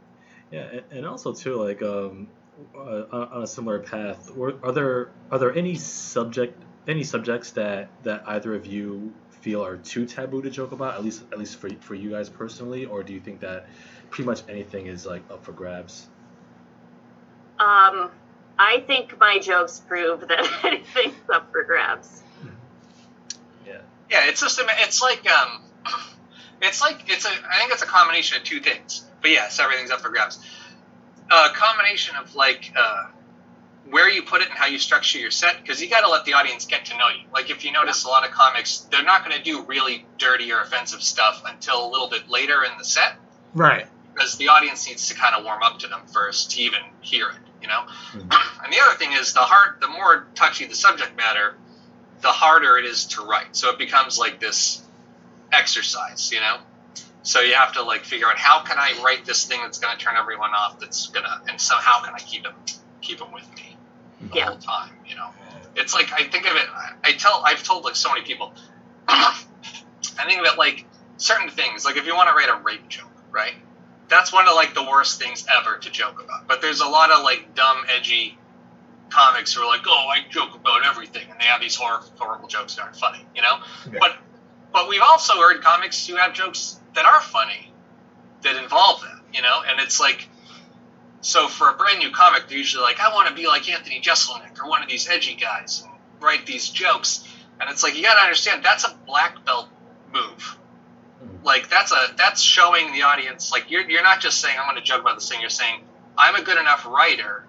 yeah, 0.50 0.66
and, 0.72 0.82
and 0.90 1.06
also 1.06 1.32
too, 1.32 1.56
like 1.56 1.82
um, 1.82 2.28
uh, 2.76 3.04
on, 3.12 3.28
on 3.28 3.42
a 3.42 3.46
similar 3.46 3.78
path, 3.78 4.30
were, 4.34 4.54
are 4.62 4.72
there 4.72 5.10
are 5.30 5.38
there 5.38 5.54
any 5.54 5.76
subject 5.76 6.60
any 6.86 7.04
subjects 7.04 7.52
that 7.52 7.88
that 8.02 8.24
either 8.26 8.54
of 8.54 8.66
you 8.66 9.12
feel 9.40 9.64
are 9.64 9.76
too 9.76 10.04
taboo 10.06 10.42
to 10.42 10.50
joke 10.50 10.72
about, 10.72 10.94
at 10.94 11.04
least 11.04 11.22
at 11.32 11.38
least 11.38 11.56
for 11.56 11.70
for 11.80 11.94
you 11.94 12.10
guys 12.10 12.28
personally, 12.28 12.84
or 12.86 13.02
do 13.02 13.12
you 13.14 13.20
think 13.20 13.40
that 13.40 13.66
pretty 14.10 14.26
much 14.26 14.42
anything 14.48 14.86
is 14.86 15.06
like 15.06 15.22
up 15.30 15.44
for 15.44 15.52
grabs? 15.52 16.08
Um, 17.58 18.10
I 18.62 18.80
think 18.86 19.18
my 19.18 19.38
jokes 19.38 19.80
prove 19.88 20.20
that 20.28 20.60
anything's 20.64 21.14
up 21.32 21.50
for 21.50 21.64
grabs. 21.64 22.22
Yeah. 23.66 23.78
Yeah, 24.10 24.26
it's 24.28 24.40
just, 24.42 24.58
a- 24.58 24.66
it's 24.82 25.00
like, 25.00 25.26
um, 25.30 25.62
it's 26.62 26.80
like, 26.82 27.04
it's 27.06 27.24
a, 27.24 27.30
I 27.30 27.58
think 27.58 27.72
it's 27.72 27.82
a 27.82 27.86
combination 27.86 28.36
of 28.36 28.44
two 28.44 28.60
things. 28.60 29.04
But 29.22 29.30
yes, 29.30 29.58
everything's 29.60 29.90
up 29.90 30.00
for 30.00 30.10
grabs. 30.10 30.38
A 31.30 31.48
combination 31.54 32.16
of 32.16 32.34
like, 32.34 32.72
uh, 32.76 33.06
where 33.88 34.10
you 34.10 34.22
put 34.22 34.42
it 34.42 34.48
and 34.50 34.58
how 34.58 34.66
you 34.66 34.78
structure 34.78 35.18
your 35.18 35.30
set, 35.30 35.56
because 35.62 35.80
you 35.82 35.88
got 35.88 36.02
to 36.02 36.10
let 36.10 36.24
the 36.26 36.34
audience 36.34 36.66
get 36.66 36.84
to 36.86 36.98
know 36.98 37.08
you. 37.08 37.24
Like, 37.32 37.48
if 37.50 37.64
you 37.64 37.72
notice 37.72 38.04
a 38.04 38.08
lot 38.08 38.26
of 38.28 38.30
comics, 38.32 38.80
they're 38.90 39.02
not 39.04 39.24
going 39.24 39.36
to 39.36 39.42
do 39.42 39.62
really 39.64 40.04
dirty 40.18 40.52
or 40.52 40.60
offensive 40.60 41.02
stuff 41.02 41.42
until 41.46 41.86
a 41.86 41.90
little 41.90 42.08
bit 42.08 42.28
later 42.28 42.62
in 42.62 42.70
the 42.78 42.84
set. 42.84 43.16
Right. 43.54 43.86
because 44.14 44.36
the 44.36 44.48
audience 44.48 44.86
needs 44.86 45.08
to 45.08 45.14
kind 45.14 45.34
of 45.34 45.44
warm 45.44 45.62
up 45.62 45.78
to 45.80 45.88
them 45.88 46.02
first 46.12 46.50
to 46.52 46.60
even 46.60 46.80
hear 47.00 47.30
it, 47.30 47.36
you 47.62 47.68
know. 47.68 47.82
Mhm. 48.12 48.32
And 48.62 48.72
the 48.72 48.78
other 48.80 48.96
thing 48.98 49.12
is 49.12 49.32
the 49.32 49.40
hard, 49.40 49.80
the 49.80 49.88
more 49.88 50.26
touchy 50.34 50.66
the 50.66 50.74
subject 50.74 51.16
matter, 51.16 51.56
the 52.20 52.28
harder 52.28 52.76
it 52.76 52.84
is 52.84 53.06
to 53.06 53.22
write. 53.22 53.56
So 53.56 53.70
it 53.70 53.78
becomes 53.78 54.18
like 54.18 54.38
this 54.38 54.82
exercise, 55.52 56.30
you 56.32 56.40
know. 56.40 56.58
So 57.22 57.40
you 57.40 57.54
have 57.54 57.72
to 57.74 57.82
like 57.82 58.04
figure 58.04 58.26
out 58.28 58.38
how 58.38 58.60
can 58.62 58.78
I 58.78 59.00
write 59.02 59.24
this 59.24 59.44
thing 59.46 59.60
that's 59.62 59.78
going 59.78 59.96
to 59.96 60.02
turn 60.02 60.16
everyone 60.16 60.50
off. 60.50 60.78
That's 60.80 61.08
gonna, 61.08 61.42
and 61.48 61.60
so 61.60 61.74
how 61.76 62.02
can 62.02 62.14
I 62.14 62.18
keep 62.18 62.42
them 62.44 62.54
keep 63.00 63.18
them 63.18 63.32
with 63.32 63.48
me 63.56 63.76
the 64.20 64.36
Yeah. 64.36 64.44
whole 64.46 64.58
time, 64.58 64.92
you 65.06 65.16
know. 65.16 65.30
It's 65.76 65.94
like 65.94 66.12
I 66.12 66.24
think 66.24 66.46
of 66.46 66.56
it. 66.56 66.68
I- 66.72 66.92
I 67.04 67.12
tell 67.12 67.42
I've 67.44 67.62
told 67.62 67.84
like 67.84 67.96
so 67.96 68.10
many 68.10 68.22
people. 68.22 68.52
I 69.08 69.34
think 70.26 70.38
of 70.40 70.46
it 70.46 70.58
like 70.58 70.84
certain 71.16 71.48
things. 71.50 71.84
Like 71.84 71.96
if 71.96 72.06
you 72.06 72.14
want 72.14 72.28
to 72.28 72.34
write 72.34 72.48
a 72.50 72.56
rape 72.62 72.88
joke, 72.88 73.10
right? 73.30 73.54
That's 74.10 74.32
one 74.32 74.48
of 74.48 74.54
like 74.54 74.74
the 74.74 74.82
worst 74.82 75.22
things 75.22 75.46
ever 75.48 75.78
to 75.78 75.90
joke 75.90 76.22
about. 76.22 76.48
But 76.48 76.60
there's 76.60 76.80
a 76.80 76.88
lot 76.88 77.10
of 77.10 77.22
like 77.22 77.54
dumb, 77.54 77.78
edgy 77.88 78.36
comics 79.08 79.54
who 79.54 79.62
are 79.62 79.66
like, 79.66 79.82
oh, 79.86 80.08
I 80.08 80.28
joke 80.28 80.54
about 80.54 80.86
everything, 80.86 81.30
and 81.30 81.40
they 81.40 81.44
have 81.44 81.60
these 81.60 81.76
horror, 81.76 82.00
horrible 82.18 82.48
jokes 82.48 82.74
that 82.74 82.82
aren't 82.82 82.96
funny, 82.96 83.24
you 83.34 83.42
know. 83.42 83.58
Yeah. 83.92 83.98
But 84.00 84.16
but 84.72 84.88
we've 84.88 85.02
also 85.02 85.34
heard 85.34 85.62
comics 85.62 86.06
who 86.06 86.16
have 86.16 86.32
jokes 86.32 86.78
that 86.94 87.04
are 87.04 87.20
funny 87.20 87.72
that 88.42 88.62
involve 88.62 89.02
that, 89.02 89.20
you 89.34 89.42
know. 89.42 89.62
And 89.66 89.80
it's 89.80 90.00
like, 90.00 90.28
so 91.20 91.48
for 91.48 91.70
a 91.70 91.74
brand 91.74 91.98
new 91.98 92.10
comic, 92.10 92.48
they're 92.48 92.58
usually 92.58 92.82
like, 92.82 93.00
I 93.00 93.12
want 93.12 93.28
to 93.28 93.34
be 93.34 93.46
like 93.46 93.68
Anthony 93.68 94.00
Jeselnik 94.00 94.60
or 94.62 94.68
one 94.68 94.82
of 94.82 94.88
these 94.88 95.08
edgy 95.08 95.34
guys 95.34 95.82
and 95.82 95.92
write 96.20 96.46
these 96.46 96.68
jokes. 96.68 97.26
And 97.60 97.68
it's 97.68 97.82
like 97.82 97.96
you 97.96 98.02
got 98.02 98.14
to 98.14 98.20
understand 98.20 98.64
that's 98.64 98.84
a 98.84 98.96
black 99.06 99.44
belt 99.44 99.68
move. 100.12 100.56
Like 101.42 101.70
that's 101.70 101.92
a 101.92 102.14
that's 102.16 102.40
showing 102.42 102.92
the 102.92 103.02
audience 103.02 103.50
like 103.50 103.70
you're 103.70 103.88
you're 103.88 104.02
not 104.02 104.20
just 104.20 104.40
saying 104.40 104.56
I'm 104.58 104.66
going 104.66 104.76
to 104.76 104.82
joke 104.82 105.00
about 105.00 105.14
this 105.16 105.28
thing. 105.28 105.40
You're 105.40 105.48
saying 105.50 105.80
I'm 106.18 106.34
a 106.34 106.42
good 106.42 106.58
enough 106.58 106.86
writer 106.86 107.44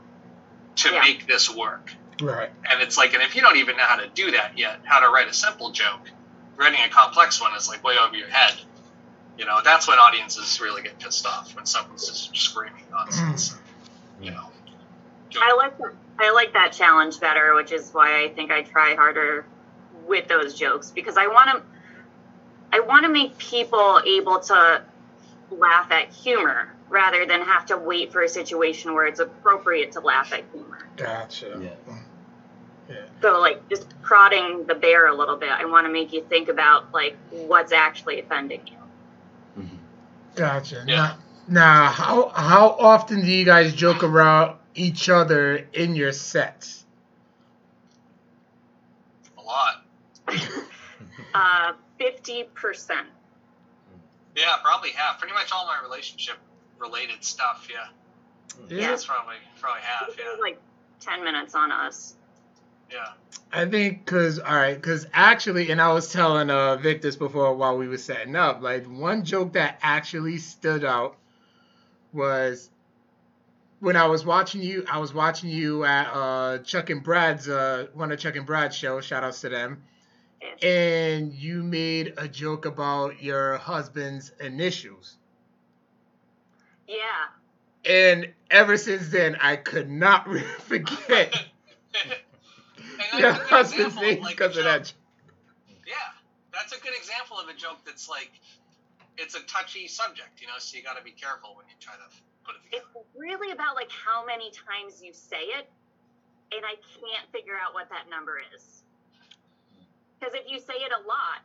to 0.78 0.90
Yeah. 0.94 1.02
make 1.02 1.28
this 1.28 1.54
work. 1.54 1.92
Right. 2.22 2.50
And 2.70 2.82
it's 2.82 2.98
like, 2.98 3.14
and 3.14 3.24
if 3.24 3.36
you 3.36 3.42
don't 3.42 3.58
even 3.58 3.78
know 3.78 3.84
how 3.84 3.98
to 3.98 4.08
do 4.08 4.32
that 4.32 4.58
yet, 4.58 4.80
how 4.84 5.00
to 5.00 5.10
write 5.10 5.28
a 5.28 5.34
simple 5.34 5.72
joke, 5.72 6.10
writing 6.56 6.80
a 6.86 6.90
complex 6.90 7.42
one 7.42 7.54
is 7.56 7.68
like 7.68 7.84
way 7.84 7.96
over 7.98 8.16
your 8.16 8.30
head. 8.30 8.54
You 9.38 9.46
know, 9.46 9.60
that's 9.64 9.88
when 9.88 9.98
audiences 9.98 10.62
really 10.62 10.84
get 10.84 11.00
pissed 11.00 11.26
off 11.26 11.56
when 11.56 11.66
someone's 11.66 12.06
just 12.08 12.36
screaming 12.36 12.84
nonsense. 12.92 13.50
Mm. 13.50 14.26
You 14.26 14.32
know. 14.32 14.46
I 15.42 15.56
like 15.56 15.78
that. 15.80 15.94
I 16.20 16.32
like 16.32 16.54
that 16.54 16.72
challenge 16.74 17.20
better, 17.20 17.56
which 17.56 17.72
is 17.72 17.90
why 17.92 18.24
I 18.24 18.30
think 18.30 18.52
I 18.52 18.62
try 18.62 18.94
harder 18.96 19.46
with 20.06 20.28
those 20.28 20.54
jokes 20.54 20.92
because 20.92 21.18
I 21.18 21.28
want 21.28 21.50
to. 21.50 21.64
I 22.74 22.80
want 22.80 23.06
to 23.06 23.12
make 23.12 23.38
people 23.38 24.02
able 24.06 24.40
to 24.40 24.84
laugh 25.50 25.92
at 25.92 26.10
humor 26.10 26.74
rather 26.90 27.26
than 27.26 27.42
have 27.42 27.66
to 27.68 27.78
wait 27.78 28.12
for 28.12 28.24
a 28.24 28.30
situation 28.30 28.94
where 28.94 29.06
it's 29.06 29.20
appropriate 29.20 29.94
to 29.94 30.00
laugh 30.00 30.32
at 30.34 30.44
humor. 30.54 30.80
Gotcha. 30.98 31.60
Yeah. 31.62 31.96
Yeah. 32.90 32.96
So 33.22 33.40
like 33.40 33.68
just 33.70 33.88
prodding 34.02 34.66
the 34.66 34.76
bear 34.76 35.08
a 35.08 35.16
little 35.16 35.38
bit. 35.38 35.50
I 35.50 35.66
want 35.66 35.86
to 35.88 35.92
make 35.94 36.12
you 36.14 36.24
think 36.24 36.50
about 36.50 36.94
like 36.94 37.16
what's 37.30 37.72
actually 37.72 38.20
offending 38.20 38.62
you. 38.68 39.64
Mhm. 39.64 39.78
Gotcha. 40.36 40.84
Yeah. 40.88 40.96
Now, 40.96 41.18
now, 41.48 41.86
how 41.88 42.30
how 42.30 42.70
often 42.80 43.22
do 43.22 43.32
you 43.32 43.46
guys 43.46 43.74
joke 43.74 44.04
around 44.04 44.58
each 44.76 45.10
other 45.10 45.58
in 45.74 45.96
your 45.96 46.12
sets? 46.12 46.86
A 49.38 49.42
lot. 49.42 49.84
Uh, 51.34 51.72
fifty 52.02 52.44
percent. 52.54 53.08
Yeah, 54.36 54.56
probably 54.64 54.92
half. 54.92 55.20
Pretty 55.20 55.34
much 55.34 55.52
all 55.52 55.66
my 55.68 55.80
relationship 55.84 56.36
related 56.80 57.24
stuff. 57.24 57.68
Yeah, 57.72 58.66
Is 58.66 58.72
Yeah. 58.72 58.94
it's 58.94 59.06
probably 59.06 59.36
probably 59.60 59.82
half. 59.82 60.10
Yeah, 60.18 60.36
Like 60.42 60.60
ten 61.00 61.24
minutes 61.24 61.54
on 61.56 61.72
us. 61.72 62.16
yeah. 62.92 63.10
I 63.54 63.66
think 63.66 64.06
because 64.06 64.40
all 64.40 64.56
right, 64.56 64.76
because 64.76 65.06
actually, 65.14 65.72
and 65.72 65.82
I 65.82 65.92
was 65.94 66.12
telling 66.12 66.50
uh 66.50 66.78
Vic 66.78 67.02
this 67.02 67.18
before 67.18 67.54
while 67.56 67.78
we 67.78 67.88
were 67.88 67.98
setting 67.98 68.36
up. 68.36 68.62
Like 68.62 68.86
one 68.86 69.26
joke 69.26 69.54
that 69.54 69.78
actually 69.82 70.38
stood 70.38 70.86
out 70.86 71.18
was 72.14 72.70
when 73.82 73.96
I 73.98 74.08
was 74.08 74.26
watching 74.26 74.62
you. 74.64 74.86
I 74.90 75.00
was 75.00 75.14
watching 75.14 75.50
you 75.50 75.84
at 75.84 76.08
uh 76.14 76.58
Chuck 76.60 76.90
and 76.90 77.04
Brad's 77.04 77.50
uh 77.50 77.88
one 77.94 78.12
of 78.12 78.20
Chuck 78.20 78.38
and 78.38 78.46
Brad's 78.46 78.76
shows. 78.78 79.04
Shout 79.06 79.24
outs 79.26 79.42
to 79.42 79.50
them. 79.50 79.84
And 80.62 81.34
you 81.34 81.64
made 81.64 82.14
a 82.18 82.28
joke 82.28 82.66
about 82.66 83.22
your 83.22 83.58
husband's 83.58 84.32
initials. 84.40 85.18
Yeah. 86.88 86.98
And 87.86 88.34
ever 88.50 88.78
since 88.78 89.10
then, 89.10 89.38
I 89.42 89.56
could 89.56 89.90
not 89.90 90.28
forget 90.62 91.34
your 93.18 93.34
that's 93.34 93.40
a 93.40 93.44
good 93.44 93.48
husband's 93.50 93.96
example 93.96 94.02
name 94.04 94.18
of, 94.18 94.24
like, 94.24 94.38
because 94.38 94.58
of 94.58 94.64
joke- 94.64 94.66
that. 94.66 94.94
Yeah, 95.88 95.96
that's 96.54 96.74
a 96.78 96.80
good 96.82 96.94
example 96.96 97.38
of 97.40 97.50
a 97.50 97.54
joke 97.54 97.80
that's 97.86 98.10
like, 98.10 98.32
it's 99.18 99.36
a 99.36 99.42
touchy 99.44 99.88
subject, 99.88 100.42
you 100.42 100.48
know. 100.48 100.54
So 100.60 100.78
you 100.78 100.84
got 100.84 100.98
to 100.98 101.04
be 101.04 101.12
careful 101.12 101.56
when 101.56 101.66
you 101.68 101.76
try 101.80 101.94
to 101.94 102.08
put 102.46 102.56
it 102.56 102.76
It's 102.78 102.86
really 103.16 103.52
about 103.52 103.76
like 103.76 103.92
how 103.92 104.26
many 104.26 104.52
times 104.52 105.02
you 105.02 105.14
say 105.14 105.42
it, 105.58 105.70
and 106.52 106.66
I 106.66 106.76
can't 107.00 107.32
figure 107.32 107.56
out 107.56 107.74
what 107.74 107.90
that 107.90 108.10
number 108.10 108.42
is. 108.56 108.81
Because 110.22 110.38
if 110.38 110.46
you 110.46 110.62
say 110.62 110.78
it 110.86 110.94
a 110.94 111.02
lot, 111.10 111.42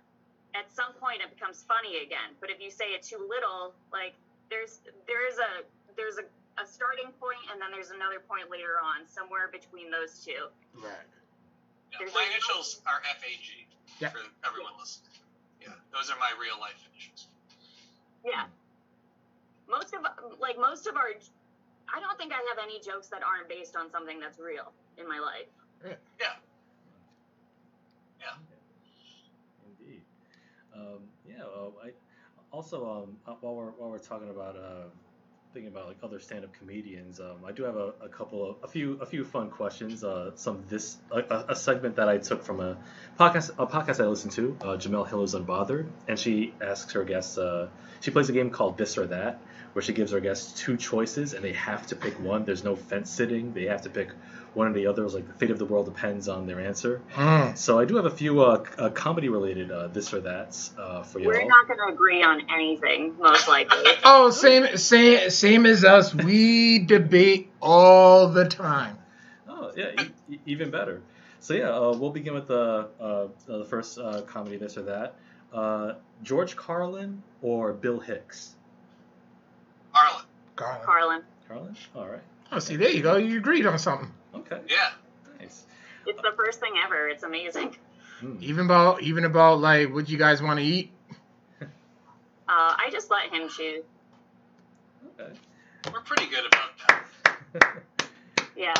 at 0.52 0.68
some 0.68 0.92
point 1.00 1.24
it 1.24 1.32
becomes 1.32 1.64
funny 1.64 2.04
again. 2.04 2.36
But 2.44 2.50
if 2.52 2.60
you 2.60 2.68
say 2.70 2.92
it 2.92 3.00
too 3.02 3.24
little, 3.24 3.72
like 3.88 4.12
there's 4.52 4.84
there's 5.08 5.40
a 5.40 5.64
there's 5.96 6.20
a, 6.20 6.28
a 6.60 6.66
starting 6.68 7.08
point 7.16 7.40
and 7.48 7.56
then 7.56 7.72
there's 7.72 7.88
another 7.88 8.20
point 8.20 8.52
later 8.52 8.76
on, 8.76 9.08
somewhere 9.08 9.48
between 9.48 9.88
those 9.90 10.20
two. 10.20 10.52
Right. 10.76 10.92
Yeah, 11.92 12.04
There's 12.04 12.12
my 12.12 12.20
a- 12.28 12.30
initials 12.36 12.84
are 12.84 13.00
FAG 13.16 13.64
Yeah. 13.96 14.12
for 14.12 14.20
everyone 14.44 14.76
listening. 14.76 15.16
Yeah, 15.64 15.72
those 15.88 16.12
are 16.12 16.20
my 16.20 16.36
real 16.36 16.60
life 16.60 16.76
initials. 16.92 17.32
Yeah. 18.28 18.44
Most 19.72 19.96
of 19.96 20.04
like 20.36 20.60
most 20.60 20.84
of 20.86 21.00
our 21.00 21.16
I 21.88 21.96
don't 22.00 22.18
think 22.20 22.32
I 22.36 22.44
have 22.52 22.60
any 22.60 22.76
jokes 22.84 23.08
that 23.08 23.24
aren't 23.24 23.48
based 23.48 23.72
on 23.72 23.88
something 23.90 24.20
that's 24.20 24.36
real 24.38 24.68
in 25.00 25.08
my 25.08 25.16
life. 25.16 25.48
Yeah, 25.80 25.96
Indeed. 25.96 26.36
Um, 30.76 30.98
yeah. 31.28 31.42
Uh, 31.44 31.70
I 31.84 31.90
also 32.52 32.88
um, 32.88 33.16
uh, 33.26 33.34
while 33.40 33.54
we're 33.54 33.70
while 33.70 33.90
we're 33.90 33.98
talking 33.98 34.30
about 34.30 34.56
uh, 34.56 34.84
thinking 35.52 35.72
about 35.72 35.86
like 35.88 35.96
other 36.02 36.20
stand-up 36.20 36.52
comedians, 36.58 37.18
um, 37.20 37.38
I 37.46 37.52
do 37.52 37.62
have 37.64 37.76
a, 37.76 37.92
a 38.02 38.08
couple 38.08 38.48
of 38.48 38.56
a 38.62 38.68
few 38.68 38.98
a 39.00 39.06
few 39.06 39.24
fun 39.24 39.50
questions. 39.50 40.04
Uh, 40.04 40.32
some 40.36 40.64
this 40.68 40.96
a, 41.10 41.18
a- 41.18 41.44
a 41.50 41.56
segment 41.56 41.96
that 41.96 42.08
I 42.08 42.18
took 42.18 42.42
from 42.44 42.60
a 42.60 42.76
podcast 43.18 43.50
a 43.58 43.66
podcast 43.66 44.02
I 44.02 44.06
listened 44.08 44.32
to. 44.34 44.56
Uh, 44.60 44.66
Jemele 44.76 45.08
Hill 45.08 45.22
is 45.22 45.34
unbothered, 45.34 45.86
and 46.08 46.18
she 46.18 46.52
asks 46.60 46.92
her 46.92 47.04
guests. 47.04 47.38
Uh, 47.38 47.68
she 48.00 48.10
plays 48.10 48.28
a 48.28 48.32
game 48.32 48.50
called 48.50 48.76
This 48.76 48.98
or 48.98 49.06
That, 49.06 49.40
where 49.76 49.82
she 49.82 49.92
gives 49.92 50.14
our 50.14 50.20
guests 50.20 50.58
two 50.58 50.74
choices, 50.78 51.34
and 51.34 51.44
they 51.44 51.52
have 51.52 51.86
to 51.86 51.94
pick 51.94 52.18
one. 52.18 52.46
There's 52.46 52.64
no 52.64 52.74
fence 52.74 53.10
sitting. 53.10 53.52
They 53.52 53.64
have 53.64 53.82
to 53.82 53.90
pick 53.90 54.08
one 54.54 54.68
or 54.68 54.72
the 54.72 54.86
other. 54.86 55.04
It's 55.04 55.12
like 55.12 55.26
the 55.28 55.34
fate 55.34 55.50
of 55.50 55.58
the 55.58 55.66
world 55.66 55.84
depends 55.84 56.28
on 56.28 56.46
their 56.46 56.60
answer. 56.60 57.02
Mm. 57.12 57.58
So 57.58 57.78
I 57.78 57.84
do 57.84 57.96
have 57.96 58.06
a 58.06 58.10
few 58.10 58.40
uh, 58.40 58.64
uh, 58.78 58.88
comedy 58.88 59.28
related 59.28 59.70
uh, 59.70 59.88
this 59.88 60.14
or 60.14 60.20
that's 60.20 60.72
uh, 60.78 61.02
for 61.02 61.18
y'all. 61.18 61.28
We're 61.28 61.46
not 61.46 61.66
going 61.68 61.78
to 61.86 61.92
agree 61.92 62.22
on 62.22 62.48
anything, 62.50 63.16
most 63.18 63.48
likely. 63.48 63.84
Oh, 64.02 64.30
same, 64.30 64.78
same, 64.78 65.28
same 65.28 65.66
as 65.66 65.84
us. 65.84 66.14
We 66.14 66.78
debate 66.78 67.50
all 67.60 68.28
the 68.28 68.48
time. 68.48 68.96
Oh 69.46 69.72
yeah, 69.76 70.04
e- 70.30 70.38
even 70.46 70.70
better. 70.70 71.02
So 71.40 71.52
yeah, 71.52 71.68
uh, 71.68 71.94
we'll 71.94 72.12
begin 72.12 72.32
with 72.32 72.48
the 72.48 72.88
uh, 72.98 73.26
the 73.44 73.66
first 73.66 73.98
uh, 73.98 74.22
comedy 74.22 74.56
this 74.56 74.78
or 74.78 74.84
that. 74.84 75.16
Uh, 75.52 75.94
George 76.22 76.56
Carlin 76.56 77.22
or 77.42 77.74
Bill 77.74 78.00
Hicks? 78.00 78.55
Harlan. 80.56 80.82
Garland. 80.84 80.84
Carlin. 80.84 81.24
Carlin. 81.48 81.76
All 81.94 82.06
right. 82.08 82.22
Oh, 82.52 82.58
see, 82.58 82.76
there 82.76 82.90
you 82.90 83.02
go. 83.02 83.16
You 83.16 83.38
agreed 83.38 83.66
on 83.66 83.78
something. 83.78 84.10
Okay. 84.34 84.60
Yeah, 84.68 84.90
Nice. 85.40 85.64
It's 86.06 86.20
the 86.22 86.32
first 86.36 86.60
thing 86.60 86.72
ever. 86.84 87.08
It's 87.08 87.22
amazing. 87.24 87.76
Hmm. 88.20 88.36
Even 88.40 88.66
about, 88.66 89.02
even 89.02 89.24
about 89.24 89.60
like 89.60 89.92
what 89.92 90.08
you 90.08 90.16
guys 90.18 90.42
want 90.42 90.58
to 90.58 90.64
eat. 90.64 90.90
Uh, 92.48 92.76
I 92.78 92.90
just 92.92 93.11
let 93.11 93.24
him 93.32 93.48
choose. 93.48 93.82
Okay. 95.18 95.32
we're 95.92 96.00
pretty 96.02 96.26
good 96.30 96.44
about 96.46 96.70
that. 97.52 97.82
Yeah. 98.57 98.72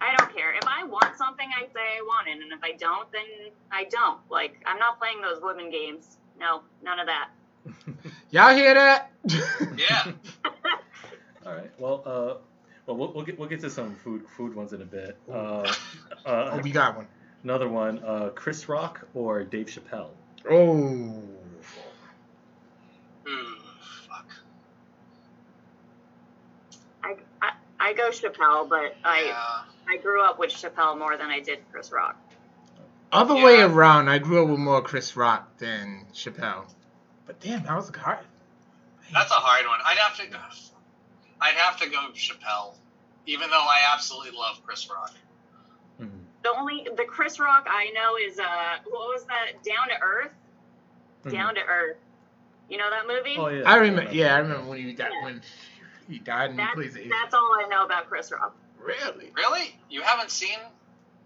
I 0.00 0.14
don't 0.16 0.36
care. 0.36 0.54
If 0.54 0.64
I 0.66 0.84
want 0.84 1.16
something, 1.16 1.48
I 1.58 1.62
say 1.72 1.80
I 1.98 2.02
want 2.02 2.28
it. 2.28 2.40
And 2.42 2.52
if 2.52 2.62
I 2.62 2.72
don't, 2.72 3.10
then 3.10 3.50
I 3.72 3.84
don't. 3.84 4.20
Like, 4.30 4.62
I'm 4.66 4.78
not 4.78 4.98
playing 5.00 5.22
those 5.22 5.40
women 5.42 5.70
games. 5.70 6.18
No, 6.38 6.60
none 6.82 7.00
of 7.00 7.06
that. 7.06 7.30
Y'all 8.30 8.54
hear 8.54 8.74
that? 8.74 9.10
Yeah. 9.76 10.12
All 11.48 11.54
right. 11.54 11.70
Well, 11.78 12.02
uh, 12.04 12.34
well, 12.86 12.96
we'll 12.96 13.12
we'll 13.14 13.24
get 13.24 13.38
we'll 13.38 13.48
get 13.48 13.60
to 13.60 13.70
some 13.70 13.94
food 13.96 14.26
food 14.36 14.54
ones 14.54 14.74
in 14.74 14.82
a 14.82 14.84
bit. 14.84 15.16
Uh, 15.30 15.32
uh, 15.32 16.50
oh, 16.52 16.60
we 16.62 16.70
got 16.70 16.94
one. 16.96 17.06
another 17.42 17.68
one. 17.68 18.00
Uh, 18.04 18.30
Chris 18.34 18.68
Rock 18.68 19.06
or 19.14 19.44
Dave 19.44 19.66
Chappelle? 19.66 20.10
Oh. 20.50 21.22
Ooh, 23.26 23.56
fuck. 24.08 24.26
I, 27.02 27.16
I, 27.40 27.50
I 27.80 27.92
go 27.94 28.10
Chappelle, 28.10 28.68
but 28.68 28.94
I, 29.04 29.24
Yeah. 29.26 29.62
I 29.88 29.96
grew 30.02 30.22
up 30.22 30.38
with 30.38 30.50
Chappelle 30.50 30.98
more 30.98 31.16
than 31.16 31.28
I 31.30 31.40
did 31.40 31.60
Chris 31.72 31.90
Rock. 31.92 32.16
Other 33.10 33.34
Yeah. 33.36 33.44
way 33.44 33.60
around. 33.62 34.08
I 34.10 34.18
grew 34.18 34.42
up 34.42 34.50
with 34.50 34.58
more 34.58 34.82
Chris 34.82 35.16
Rock 35.16 35.56
than 35.58 36.06
Chappelle. 36.12 36.66
But 37.26 37.40
damn, 37.40 37.62
that 37.64 37.74
was 37.74 37.88
hard. 37.94 38.18
That's 39.14 39.30
a 39.30 39.34
hard 39.34 39.66
one. 39.66 39.78
I'd 39.86 39.96
have 39.98 40.16
to 40.18 40.26
go. 40.26 40.38
I'd 41.40 41.54
have 41.54 41.78
to 41.80 41.88
go 41.88 42.08
Chappelle, 42.14 42.74
even 43.26 43.50
though 43.50 43.56
I 43.56 43.92
absolutely 43.92 44.36
love 44.38 44.60
Chris 44.64 44.88
Rock. 44.90 45.12
Mhm. 46.00 46.24
The 46.42 46.50
only 46.50 46.86
the 46.96 47.04
Chris 47.04 47.38
Rock 47.38 47.66
I 47.68 47.90
know 47.90 48.16
is 48.16 48.38
uh 48.38 48.78
what 48.84 49.08
was 49.08 49.24
that 49.26 49.62
Down 49.64 49.88
to 49.88 50.00
Earth? 50.00 50.32
Mhm. 51.24 51.32
Down 51.32 51.54
to 51.54 51.60
Earth. 51.62 51.96
You 52.68 52.76
know 52.78 52.90
that 52.90 53.06
movie? 53.06 53.36
Oh 53.38 53.48
yeah. 53.48 53.70
I 53.70 53.76
remember. 53.76 54.12
Yeah, 54.12 54.34
I 54.34 54.38
remember 54.38 54.68
when 54.68 54.78
he 54.78 54.92
died. 54.92 55.10
When 55.22 55.42
he 56.08 56.18
died 56.18 56.50
and 56.50 56.58
he 56.60 56.64
That's, 56.64 56.74
plays 56.74 56.94
that's 56.94 57.34
all 57.34 57.56
I 57.64 57.66
know 57.68 57.84
about 57.84 58.08
Chris 58.08 58.30
Rock. 58.30 58.54
Really? 58.78 59.32
Really? 59.36 59.78
You 59.90 60.02
haven't 60.02 60.30
seen 60.30 60.58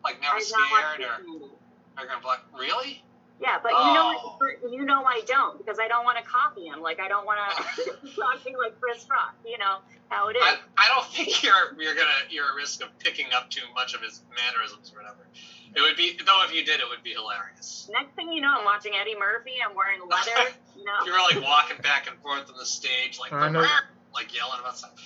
Like 0.04 0.20
Never 0.20 0.36
I've 0.36 0.42
Scared 0.42 0.60
or 0.62 0.98
this. 0.98 1.50
American 1.96 2.22
Black? 2.22 2.40
Really? 2.58 3.04
Yeah, 3.42 3.58
but 3.60 3.70
you 3.72 3.76
Oh. 3.78 4.38
know, 4.62 4.70
you 4.70 4.84
know, 4.84 5.04
I 5.04 5.22
don't 5.26 5.58
because 5.58 5.78
I 5.80 5.88
don't 5.88 6.04
want 6.04 6.16
to 6.18 6.24
copy 6.24 6.66
him. 6.66 6.80
Like 6.80 7.00
I 7.00 7.08
don't 7.08 7.26
want 7.26 7.40
to 7.40 7.84
talking 8.14 8.54
like 8.56 8.80
Chris 8.80 9.04
Rock. 9.10 9.34
You 9.44 9.58
know 9.58 9.78
how 10.08 10.28
it 10.28 10.36
is. 10.36 10.42
I, 10.44 10.58
I 10.78 10.88
don't 10.94 11.06
think 11.12 11.42
you're 11.42 11.74
you're 11.78 11.94
gonna 11.96 12.22
you're 12.30 12.46
at 12.46 12.54
risk 12.54 12.82
of 12.82 12.96
picking 13.00 13.26
up 13.34 13.50
too 13.50 13.64
much 13.74 13.94
of 13.94 14.00
his 14.00 14.22
mannerisms 14.36 14.92
or 14.94 15.02
whatever. 15.02 15.26
It 15.74 15.80
would 15.80 15.96
be 15.96 16.16
though 16.24 16.44
if 16.44 16.54
you 16.54 16.64
did, 16.64 16.78
it 16.80 16.86
would 16.88 17.02
be 17.02 17.10
hilarious. 17.14 17.90
Next 17.92 18.14
thing 18.14 18.30
you 18.32 18.40
know, 18.40 18.54
I'm 18.58 18.64
watching 18.64 18.92
Eddie 18.94 19.16
Murphy. 19.18 19.54
I'm 19.68 19.74
wearing 19.74 20.00
leather. 20.08 20.52
You 20.78 20.84
know. 20.84 20.92
You 21.04 21.10
were 21.12 21.18
like 21.18 21.42
walking 21.42 21.78
back 21.82 22.08
and 22.08 22.16
forth 22.20 22.48
on 22.48 22.56
the 22.56 22.66
stage, 22.66 23.18
like 23.18 23.32
I 23.32 23.48
know. 23.48 23.66
like 24.14 24.32
yelling 24.36 24.60
about 24.60 24.78
something. 24.78 24.98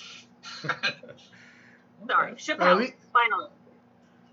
Sorry, 2.06 2.32
Well, 2.32 2.34
Chappelle. 2.34 2.60
at 2.72 2.76
lea- 2.76 2.94
Finally. 3.12 3.50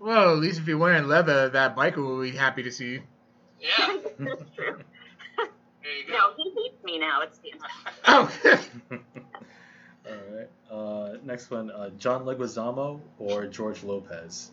Well, 0.00 0.32
at 0.32 0.38
least 0.38 0.58
if 0.60 0.68
you're 0.68 0.76
wearing 0.78 1.08
leather, 1.08 1.48
that 1.48 1.74
biker 1.76 1.96
will 1.96 2.20
be 2.20 2.32
happy 2.32 2.62
to 2.64 2.70
see 2.72 2.86
you. 2.92 3.02
Yeah, 3.64 3.96
That's 4.18 4.42
true. 4.54 4.76
there 5.82 5.96
you 5.96 6.12
No, 6.12 6.32
he 6.36 6.50
hates 6.50 6.84
me 6.84 6.98
now. 6.98 7.22
It's 7.22 7.38
fantastic. 7.38 8.70
Oh, 10.06 10.10
All 10.10 10.36
right. 10.36 10.50
Uh, 10.70 11.16
next 11.24 11.50
one, 11.50 11.70
uh, 11.70 11.88
John 11.98 12.24
Leguizamo 12.26 13.00
or 13.18 13.46
George 13.46 13.82
Lopez. 13.82 14.50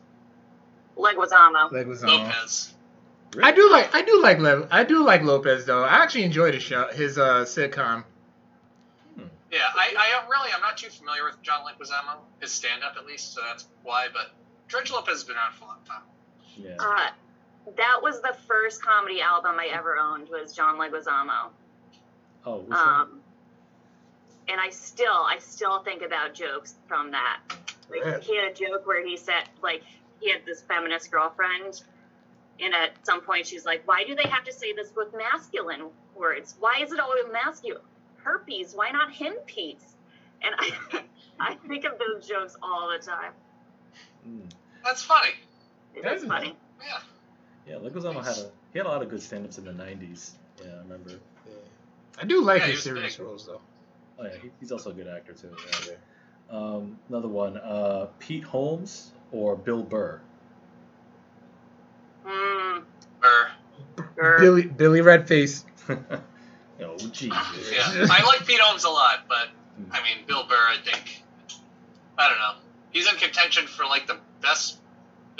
Leguizamo. 0.97 1.71
Leg 1.71 1.87
was 1.87 2.03
on. 2.03 2.09
Lopez. 2.09 2.73
I 3.41 3.51
do 3.51 3.69
like 3.69 3.93
I 3.95 4.01
do 4.01 4.21
like 4.21 4.39
Le- 4.39 4.67
I 4.71 4.83
do 4.83 5.03
like 5.03 5.23
Lopez 5.23 5.65
though. 5.65 5.83
I 5.83 6.03
actually 6.03 6.23
enjoyed 6.23 6.53
his 6.53 6.63
show, 6.63 6.87
his 6.93 7.17
uh, 7.17 7.43
sitcom. 7.45 8.03
Yeah, 9.51 9.59
I, 9.75 9.93
I 9.97 10.27
really 10.29 10.49
I'm 10.53 10.61
not 10.61 10.77
too 10.77 10.89
familiar 10.89 11.25
with 11.25 11.41
John 11.41 11.65
Leguizamo, 11.65 12.19
his 12.39 12.51
stand 12.51 12.83
up 12.83 12.95
at 12.97 13.05
least, 13.05 13.33
so 13.33 13.41
that's 13.41 13.67
why. 13.83 14.07
But 14.11 14.31
George 14.69 14.91
Lopez 14.91 15.13
has 15.15 15.23
been 15.25 15.35
around 15.35 15.53
for 15.55 15.65
a 15.65 15.67
long 15.67 15.79
time. 15.85 16.01
Yeah. 16.55 16.75
Uh, 16.79 17.09
that 17.77 17.99
was 18.01 18.21
the 18.21 18.35
first 18.47 18.83
comedy 18.83 19.21
album 19.21 19.55
I 19.59 19.69
ever 19.73 19.97
owned. 19.97 20.29
Was 20.29 20.53
John 20.53 20.77
Leguizamo. 20.77 21.49
Oh. 22.45 22.65
Um, 22.71 23.19
and 24.47 24.59
I 24.59 24.69
still, 24.69 25.13
I 25.13 25.37
still 25.39 25.81
think 25.83 26.01
about 26.01 26.33
jokes 26.33 26.75
from 26.87 27.11
that. 27.11 27.39
Yeah. 27.93 28.13
Like, 28.13 28.23
he 28.23 28.35
had 28.35 28.51
a 28.51 28.53
joke 28.53 28.87
where 28.87 29.05
he 29.05 29.17
said, 29.17 29.43
like, 29.61 29.83
he 30.19 30.31
had 30.31 30.45
this 30.45 30.61
feminist 30.61 31.11
girlfriend, 31.11 31.81
and 32.59 32.73
at 32.73 32.91
some 33.05 33.21
point 33.21 33.47
she's 33.47 33.65
like, 33.65 33.87
"Why 33.87 34.03
do 34.03 34.15
they 34.15 34.29
have 34.29 34.43
to 34.45 34.53
say 34.53 34.73
this 34.73 34.91
with 34.95 35.13
masculine 35.15 35.87
words? 36.15 36.55
Why 36.59 36.79
is 36.81 36.91
it 36.91 36.99
always 36.99 37.25
masculine? 37.31 37.81
Herpes? 38.17 38.73
Why 38.75 38.91
not 38.91 39.11
himpies?" 39.11 39.81
And 40.43 40.55
I, 40.57 41.03
I 41.39 41.55
think 41.67 41.85
of 41.85 41.93
those 41.97 42.27
jokes 42.27 42.55
all 42.61 42.89
the 42.91 43.03
time. 43.03 43.33
Mm. 44.27 44.51
That's 44.83 45.01
funny. 45.01 45.31
It 45.95 46.03
That's 46.03 46.21
is 46.21 46.29
funny. 46.29 46.55
Yeah. 46.81 46.99
Yeah, 47.67 47.75
Leguizamo 47.75 48.23
had 48.23 48.37
a 48.37 48.49
he 48.73 48.79
had 48.79 48.85
a 48.85 48.89
lot 48.89 49.01
of 49.01 49.09
good 49.09 49.21
stand-ups 49.21 49.57
in 49.57 49.65
the 49.65 49.71
'90s. 49.71 50.31
Yeah, 50.63 50.71
I 50.75 50.77
remember. 50.79 51.11
I 52.19 52.25
do 52.25 52.41
like 52.41 52.61
Yeah, 52.61 52.67
his 52.67 52.83
serious 52.83 53.17
big. 53.17 53.25
roles 53.25 53.45
though. 53.45 53.61
Oh 54.19 54.23
yeah, 54.23 54.37
he, 54.41 54.49
he's 54.59 54.71
also 54.71 54.91
a 54.91 54.93
good 54.93 55.07
actor 55.07 55.33
too. 55.33 55.49
Yeah. 55.87 55.95
Um, 56.57 56.97
another 57.09 57.29
one, 57.29 57.57
uh, 57.57 58.07
Pete 58.19 58.43
Holmes 58.43 59.11
or 59.31 59.55
Bill 59.55 59.83
Burr. 59.83 60.19
Mm, 62.27 62.83
Or 63.23 63.51
sure. 64.15 64.39
Billy 64.39 64.63
Billy 64.63 64.99
Redface. 64.99 65.63
oh 65.89 66.97
Jesus. 67.11 67.71
yeah, 67.71 68.05
I 68.09 68.23
like 68.25 68.45
Pete 68.45 68.59
Holmes 68.59 68.83
a 68.83 68.89
lot, 68.89 69.19
but 69.29 69.47
I 69.91 70.03
mean 70.03 70.25
Bill 70.27 70.43
Burr. 70.45 70.55
I 70.55 70.77
think 70.83 71.23
I 72.17 72.29
don't 72.29 72.39
know. 72.39 72.53
He's 72.91 73.09
in 73.11 73.17
contention 73.17 73.65
for 73.67 73.85
like 73.85 74.07
the 74.07 74.17
best 74.41 74.77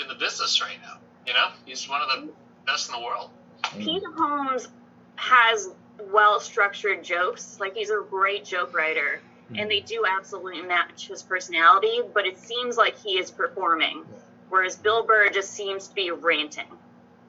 in 0.00 0.08
the 0.08 0.14
business 0.14 0.60
right 0.62 0.78
now. 0.82 0.98
You 1.26 1.32
know, 1.34 1.48
he's 1.64 1.88
one 1.88 2.00
of 2.02 2.08
the 2.08 2.32
best 2.66 2.88
in 2.88 3.00
the 3.00 3.04
world. 3.04 3.30
Pete 3.78 4.02
Holmes 4.16 4.68
has 5.16 5.70
well 6.10 6.40
structured 6.40 7.04
jokes. 7.04 7.58
Like 7.60 7.74
he's 7.74 7.90
a 7.90 8.02
great 8.08 8.44
joke 8.44 8.74
writer, 8.74 9.20
and 9.56 9.70
they 9.70 9.80
do 9.80 10.04
absolutely 10.08 10.62
match 10.62 11.08
his 11.08 11.22
personality. 11.22 12.00
But 12.12 12.26
it 12.26 12.38
seems 12.38 12.76
like 12.76 12.98
he 12.98 13.18
is 13.18 13.30
performing, 13.30 14.04
whereas 14.48 14.76
Bill 14.76 15.04
Burr 15.04 15.28
just 15.30 15.52
seems 15.52 15.88
to 15.88 15.94
be 15.94 16.10
ranting. 16.10 16.66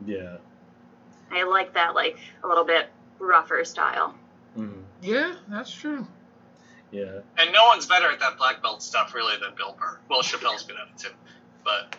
Yeah. 0.05 0.37
I 1.31 1.43
like 1.43 1.73
that, 1.73 1.95
like 1.95 2.17
a 2.43 2.47
little 2.47 2.65
bit 2.65 2.89
rougher 3.19 3.63
style. 3.65 4.15
Mhm. 4.57 4.83
Yeah, 5.01 5.35
that's 5.47 5.71
true. 5.71 6.07
Yeah. 6.91 7.21
And 7.37 7.51
no 7.51 7.65
one's 7.65 7.87
better 7.87 8.11
at 8.11 8.19
that 8.19 8.37
black 8.37 8.61
belt 8.61 8.83
stuff 8.83 9.13
really 9.15 9.35
than 9.37 9.55
Bill 9.55 9.75
Burr. 9.79 9.97
Well, 10.09 10.21
Chappelle's 10.21 10.63
good 10.63 10.75
at 10.77 10.87
it 10.89 10.97
too, 10.97 11.13
but 11.63 11.95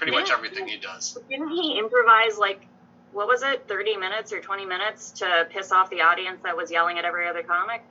pretty 0.00 0.12
much 0.12 0.30
everything 0.30 0.66
he 0.66 0.78
does. 0.78 1.16
Didn't 1.28 1.50
he 1.50 1.78
improvise 1.78 2.38
like? 2.38 2.66
What 3.12 3.26
was 3.26 3.42
it, 3.42 3.64
30 3.66 3.96
minutes 3.96 4.32
or 4.32 4.40
20 4.40 4.66
minutes 4.66 5.10
to 5.18 5.48
piss 5.50 5.72
off 5.72 5.90
the 5.90 6.02
audience 6.02 6.38
that 6.44 6.56
was 6.56 6.70
yelling 6.70 6.96
at 6.96 7.04
every 7.04 7.26
other 7.26 7.42
comic? 7.42 7.82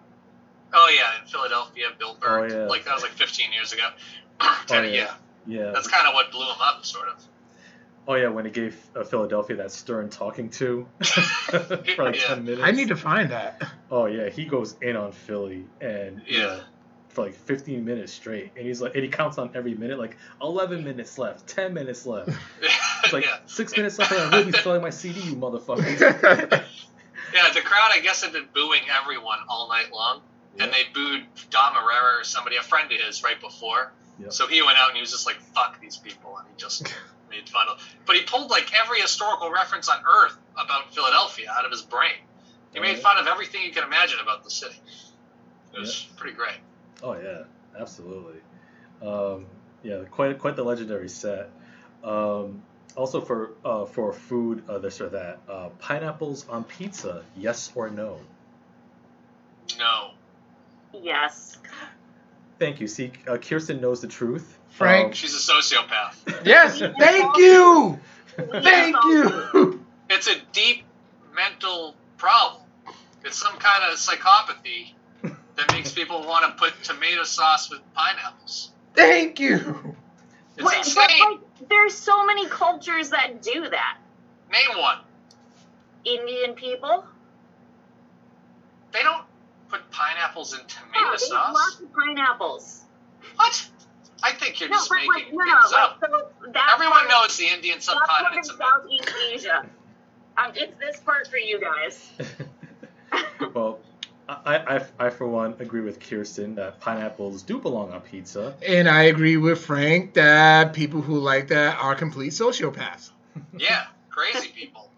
Oh 0.74 0.90
yeah, 0.96 1.22
in 1.22 1.28
Philadelphia, 1.28 1.88
Bill 2.00 2.16
Burr. 2.20 2.40
Oh, 2.40 2.44
yeah. 2.48 2.68
Like 2.70 2.86
that 2.86 2.94
was 2.94 3.04
like 3.04 3.12
15 3.12 3.52
years 3.52 3.74
ago. 3.74 3.90
Oh, 4.40 4.64
yeah. 4.70 4.82
yeah, 4.84 5.14
Yeah. 5.46 5.72
that's 5.72 5.88
kind 5.90 6.08
of 6.08 6.14
what 6.14 6.32
blew 6.32 6.46
him 6.46 6.62
up, 6.62 6.86
sort 6.86 7.10
of. 7.10 7.22
Oh 8.08 8.16
yeah, 8.16 8.30
when 8.30 8.46
he 8.46 8.52
gave 8.52 8.78
uh, 8.96 9.04
Philadelphia 9.04 9.58
that 9.58 9.72
stern 9.74 10.10
talking 10.10 10.50
to 10.52 10.88
for 11.04 12.04
like 12.06 12.16
Yeah. 12.16 12.28
ten 12.28 12.46
minutes. 12.46 12.62
I 12.64 12.72
need 12.72 12.88
to 12.88 12.96
find 12.96 13.32
that. 13.32 13.62
Oh 13.92 14.06
yeah, 14.06 14.30
he 14.30 14.46
goes 14.46 14.78
in 14.82 14.96
on 14.96 15.12
Philly 15.12 15.66
and 15.82 16.22
you 16.26 16.44
Yeah. 16.44 16.60
For 17.20 17.26
like 17.26 17.36
15 17.36 17.84
minutes 17.84 18.14
straight, 18.14 18.52
and 18.56 18.66
he's 18.66 18.80
like, 18.80 18.96
and 18.96 19.04
he 19.04 19.10
counts 19.10 19.38
on 19.38 19.52
every 19.54 19.76
minute, 19.76 20.00
like 20.00 20.16
11 20.42 20.86
minutes 20.86 21.18
left, 21.18 21.48
10 21.48 21.74
minutes 21.74 22.06
left. 22.06 22.30
It's 23.04 23.12
like 23.12 23.26
yeah. 23.26 23.40
six 23.46 23.76
minutes 23.76 24.00
left, 24.00 24.14
and 24.14 24.22
I'm 24.22 24.32
really 24.32 24.52
selling 24.54 24.82
my 24.82 24.90
CD, 24.90 25.20
you 25.20 25.36
motherfuckers. 25.36 26.00
yeah, 27.34 27.54
the 27.54 27.62
crowd, 27.62 27.92
I 27.92 28.00
guess, 28.02 28.24
had 28.24 28.32
been 28.32 28.48
booing 28.54 28.84
everyone 29.02 29.40
all 29.50 29.68
night 29.68 29.92
long, 29.92 30.22
and 30.60 30.72
they 30.72 30.84
booed 30.94 31.26
Dom 31.50 31.74
Irrera 31.76 32.22
or 32.22 32.24
somebody, 32.24 32.56
a 32.56 32.62
friend 32.62 32.90
of 32.92 33.00
his, 33.00 33.22
right 33.22 33.40
before. 33.42 33.92
Yep. 34.20 34.32
So 34.32 34.48
he 34.48 34.62
went 34.62 34.78
out 34.78 34.90
and 34.90 34.96
he 34.96 35.02
was 35.02 35.12
just 35.12 35.26
like, 35.26 35.42
"Fuck 35.56 35.82
these 35.82 35.98
people," 35.98 36.38
and 36.38 36.48
he 36.48 36.54
just 36.58 36.84
made 37.30 37.50
fun 37.50 37.68
of. 37.70 37.82
But 38.06 38.16
he 38.16 38.22
pulled 38.24 38.50
like 38.50 38.72
every 38.82 39.02
historical 39.02 39.52
reference 39.52 39.90
on 39.90 40.00
Earth 40.08 40.38
about 40.56 40.94
Philadelphia 40.94 41.52
out 41.52 41.66
of 41.66 41.72
his 41.72 41.82
brain. 41.82 42.20
He 42.74 42.80
made 42.80 42.90
oh, 42.90 42.94
Right. 42.94 43.02
fun 43.02 43.18
of 43.18 43.28
everything 43.28 43.64
you 43.64 43.72
can 43.72 43.84
imagine 43.84 44.20
about 44.22 44.44
the 44.46 44.52
city. 44.52 44.76
It 45.74 45.80
was 45.80 46.06
pretty 46.18 46.36
great. 46.36 46.58
Oh 47.04 47.14
yeah, 47.14 47.44
absolutely. 47.80 48.40
Um, 49.02 49.46
yeah, 49.84 50.04
quite 50.12 50.38
quite 50.40 50.56
the 50.56 50.64
legendary 50.64 51.10
set. 51.10 51.50
Um, 52.04 52.62
also 52.96 53.22
for 53.22 53.52
uh, 53.64 53.86
for 53.86 54.14
food, 54.14 54.64
uh, 54.70 54.80
this 54.80 55.00
or 55.02 55.10
that. 55.10 55.40
Uh, 55.48 55.70
pineapples 55.80 56.48
on 56.50 56.64
pizza, 56.64 57.24
yes 57.38 57.72
or 57.76 57.90
no? 57.90 58.20
No. 59.78 60.12
Yes. 60.94 61.58
Thank 62.58 62.82
you. 62.82 62.88
See, 62.88 63.12
uh, 63.28 63.38
Kirsten 63.38 63.80
knows 63.80 64.02
the 64.02 64.08
truth. 64.08 64.58
Frank. 64.70 65.08
Um, 65.08 65.14
She's 65.14 65.36
a 65.36 65.54
sociopath. 65.54 66.16
Yes, 66.46 66.80
thank 67.00 67.38
you, 67.38 68.00
thank 68.38 68.96
you. 69.04 69.86
It's 70.10 70.28
a 70.28 70.36
deep 70.54 70.84
mental 71.36 71.96
problem. 72.18 72.64
It's 73.24 73.38
some 73.38 73.58
kind 73.58 73.92
of 73.92 73.98
psychopathy 73.98 74.94
that 75.60 75.72
makes 75.74 75.92
people 75.92 76.26
want 76.26 76.46
to 76.46 76.52
put 76.62 76.74
tomato 76.84 77.24
sauce 77.24 77.70
with 77.70 77.82
pineapples. 77.94 78.72
Thank 78.96 79.40
you. 79.40 79.96
It's 80.56 80.64
What- 80.64 80.74
but, 80.76 80.78
insane. 80.88 81.20
like, 81.20 81.70
there's 81.70 81.96
so 81.98 82.26
many 82.26 82.48
cultures 82.48 83.10
that 83.12 83.42
do 83.42 83.70
that. 83.70 83.98
Name 84.52 84.78
one. 84.78 85.00
Indian 86.06 86.54
people. 86.54 87.06
They 88.92 89.04
don't 89.04 89.24
put 89.70 89.90
pineapples 89.92 90.54
in 90.54 90.60
No, 90.60 90.66
tomato 90.66 91.10
they 91.10 91.14
eat 91.16 91.20
sauce. 91.20 91.54
lots 91.54 91.80
of 91.82 91.94
pineapples. 91.94 92.82
What? 93.36 93.68
I 94.24 94.32
think 94.34 94.60
you're 94.60 94.70
No, 94.70 94.76
just 94.78 94.90
but 94.90 94.96
making 94.96 95.14
like, 95.14 95.34
no, 95.34 95.44
no, 95.46 95.62
things 95.62 95.72
like, 95.72 95.82
up. 95.82 96.00
so 96.02 96.52
Everyone 96.74 96.94
part 97.00 97.10
knows 97.10 97.38
the 97.38 97.48
Indian 97.48 97.76
That's 97.78 97.88
part 97.88 98.08
subcontinent's 98.10 98.50
of. 98.50 98.58
Southeast 98.58 99.14
Asia. 99.32 99.66
Um, 100.38 100.52
it's 100.56 100.78
this 100.80 101.00
part 101.02 101.28
for 101.28 101.38
you 101.38 101.60
guys. 101.62 102.10
well, 103.54 103.80
I, 104.30 104.78
I, 104.78 104.86
I 105.00 105.10
for 105.10 105.28
one 105.28 105.56
agree 105.60 105.82
with 105.82 106.00
Kirsten 106.00 106.54
that 106.56 106.80
pineapples 106.80 107.42
do 107.42 107.58
belong 107.60 107.92
on 107.92 108.02
pizza. 108.02 108.56
And 108.66 108.88
I 108.88 109.04
agree 109.04 109.38
with 109.38 109.60
Frank 109.60 110.14
that 110.14 110.74
people 110.74 111.02
who 111.02 111.18
like 111.20 111.48
that 111.48 111.80
are 111.80 111.96
complete 111.96 112.32
sociopaths. 112.34 113.12
Yeah, 113.58 113.86
crazy 114.10 114.50
people. 114.50 114.92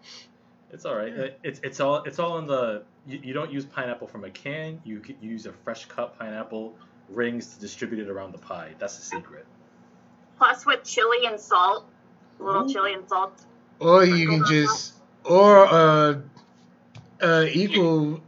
It's 0.70 0.84
all 0.84 0.96
right. 0.96 1.12
It- 1.12 1.38
It's 1.42 1.60
it's 1.62 1.80
all 1.80 2.02
it's 2.04 2.18
all 2.18 2.38
in 2.38 2.46
the. 2.46 2.82
You, 3.06 3.20
you 3.22 3.32
don't 3.32 3.50
use 3.50 3.64
pineapple 3.64 4.06
from 4.06 4.24
a 4.24 4.30
can. 4.30 4.80
You, 4.84 5.02
you 5.20 5.30
use 5.30 5.46
a 5.46 5.52
fresh 5.52 5.86
cut 5.86 6.18
pineapple 6.18 6.76
rings 7.08 7.54
to 7.54 7.60
distribute 7.60 8.00
it 8.06 8.10
around 8.10 8.32
the 8.32 8.38
pie. 8.38 8.70
That's 8.78 8.96
the 8.96 9.02
secret. 9.04 9.44
Plus 10.38 10.64
with 10.66 10.84
chili 10.84 11.26
and 11.26 11.38
salt, 11.38 11.86
a 12.40 12.42
little 12.44 12.64
Ooh. 12.68 12.72
chili 12.72 12.94
and 12.94 13.08
salt. 13.08 13.44
Or 13.80 14.04
you 14.04 14.28
can 14.28 14.44
just, 14.44 14.94
or 15.24 15.66
uh, 15.66 16.14
uh, 17.20 17.46
equal. 17.52 18.20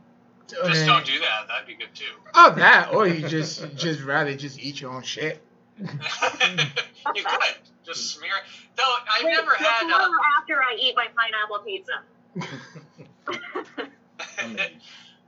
Just 0.49 0.83
uh, 0.83 0.87
don't 0.87 1.07
do 1.07 1.19
that. 1.21 1.49
That'd 1.49 1.67
be 1.67 1.75
good 1.75 1.95
too. 1.95 2.05
Oh, 2.35 2.53
that, 2.57 2.93
or 2.93 3.07
you 3.07 3.27
just 3.27 3.75
just 3.77 4.03
rather 4.03 4.35
just 4.35 4.59
eat 4.61 4.81
your 4.81 4.93
own 4.93 5.03
shit. 5.03 5.41
you 5.79 5.87
could 5.87 7.55
just 7.85 8.15
smear. 8.15 8.33
Though 8.77 8.83
I've 9.11 9.25
Wait, 9.25 9.33
never 9.33 9.55
had. 9.55 9.85
before 9.85 10.01
Uh, 10.01 10.41
after 10.41 10.63
I 10.63 10.77
eat 10.79 10.95
my 10.97 11.07
pineapple 11.17 11.59
pizza. 11.61 12.03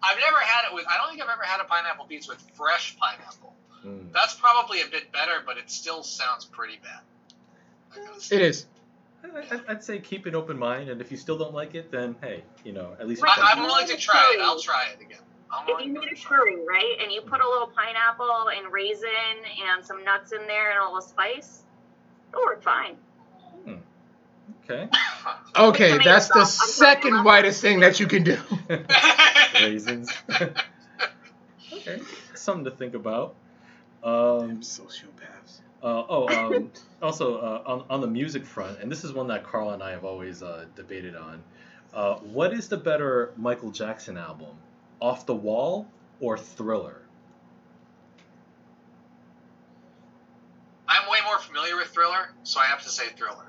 I've 0.03 0.19
never 0.21 0.39
had 0.39 0.69
it 0.71 0.75
with. 0.75 0.85
I 0.89 0.99
don't 0.99 1.11
think 1.11 1.23
I've 1.23 1.29
ever 1.31 1.43
had 1.43 1.61
a 1.61 1.65
pineapple 1.65 2.05
pizza 2.07 2.33
with 2.33 2.43
fresh 2.55 2.97
pineapple. 2.99 3.55
Mm. 3.85 4.13
That's 4.13 4.35
probably 4.35 4.83
a 4.83 4.87
bit 4.87 5.13
better, 5.13 5.43
but 5.45 5.57
it 5.59 5.71
still 5.71 6.03
sounds 6.03 6.45
pretty 6.45 6.79
bad. 6.83 7.01
I 7.95 8.05
gotta 8.07 8.21
say. 8.21 8.37
It 8.37 8.43
is. 8.43 8.67
I- 9.35 9.55
I- 9.57 9.61
I'd 9.69 9.85
say 9.85 9.99
keep 9.99 10.27
an 10.27 10.35
open 10.35 10.59
mind, 10.59 10.89
and 10.91 11.01
if 11.01 11.11
you 11.11 11.17
still 11.17 11.39
don't 11.39 11.55
like 11.55 11.75
it, 11.75 11.91
then 11.91 12.17
hey, 12.21 12.43
you 12.65 12.73
know, 12.73 12.97
at 13.01 13.09
least. 13.09 13.23
Wait. 13.23 13.31
I, 13.37 13.53
I'm 13.53 13.63
willing 13.63 13.87
to 13.89 13.97
try 13.97 14.35
it. 14.37 14.41
I'll 14.41 14.59
try 14.61 14.89
it 14.93 15.01
again. 15.03 15.19
I'm 15.53 15.69
If 15.69 15.87
you 15.87 15.95
to 15.95 16.01
made 16.01 16.13
a 16.13 16.15
try 16.17 16.37
it. 16.37 16.41
curry, 16.41 16.57
right, 16.67 16.97
and 17.03 17.13
you 17.13 17.21
put 17.23 17.41
a 17.41 17.49
little 17.49 17.69
pineapple 17.69 18.49
and 18.57 18.73
raisin 18.73 19.09
and 19.73 19.85
some 19.85 20.05
nuts 20.05 20.33
in 20.33 20.47
there 20.47 20.71
and 20.73 20.81
a 20.81 20.85
little 20.85 21.01
spice, 21.01 21.63
it'll 22.33 22.45
work 22.45 22.63
fine. 22.63 22.97
Okay. 24.65 24.89
Okay, 25.59 25.91
Tomato 25.93 26.11
that's 26.11 26.29
the. 26.29 26.41
I'm 26.41 26.45
second 26.47 27.11
sorry. 27.13 27.25
whitest 27.25 27.61
thing 27.63 27.81
that 27.81 27.99
you 27.99 28.07
can 28.07 28.25
do. 28.25 28.37
Raisins. 29.55 30.13
okay, 31.73 32.01
something 32.35 32.65
to 32.65 32.71
think 32.71 32.95
about. 32.95 33.35
Um, 34.05 34.61
sociopaths. 34.61 35.36
Uh, 35.87 36.05
oh, 36.09 36.29
um, 36.29 36.73
also 37.03 37.37
uh, 37.37 37.63
on, 37.65 37.85
on 37.89 38.01
the 38.01 38.09
music 38.09 38.45
front, 38.45 38.81
and 38.81 38.91
this 38.91 39.05
is 39.05 39.13
one 39.13 39.29
that 39.29 39.45
Carl 39.45 39.71
and 39.71 39.81
I 39.81 39.93
have 39.93 40.05
always 40.05 40.43
uh, 40.43 40.65
debated 40.75 41.15
on. 41.15 41.45
Uh, 41.95 42.17
what 42.17 42.53
is 42.53 42.67
the 42.69 42.77
better 42.77 43.33
Michael 43.37 43.71
Jackson 43.71 44.17
album, 44.17 44.57
Off 45.01 45.27
the 45.27 45.35
Wall 45.35 45.87
or 46.21 46.37
Thriller? 46.37 47.03
I'm 50.89 51.09
way 51.09 51.19
more 51.25 51.39
familiar 51.39 51.77
with 51.77 51.87
Thriller, 51.87 52.31
so 52.43 52.59
I 52.59 52.65
have 52.65 52.83
to 52.83 52.89
say 52.89 53.05
Thriller. 53.17 53.47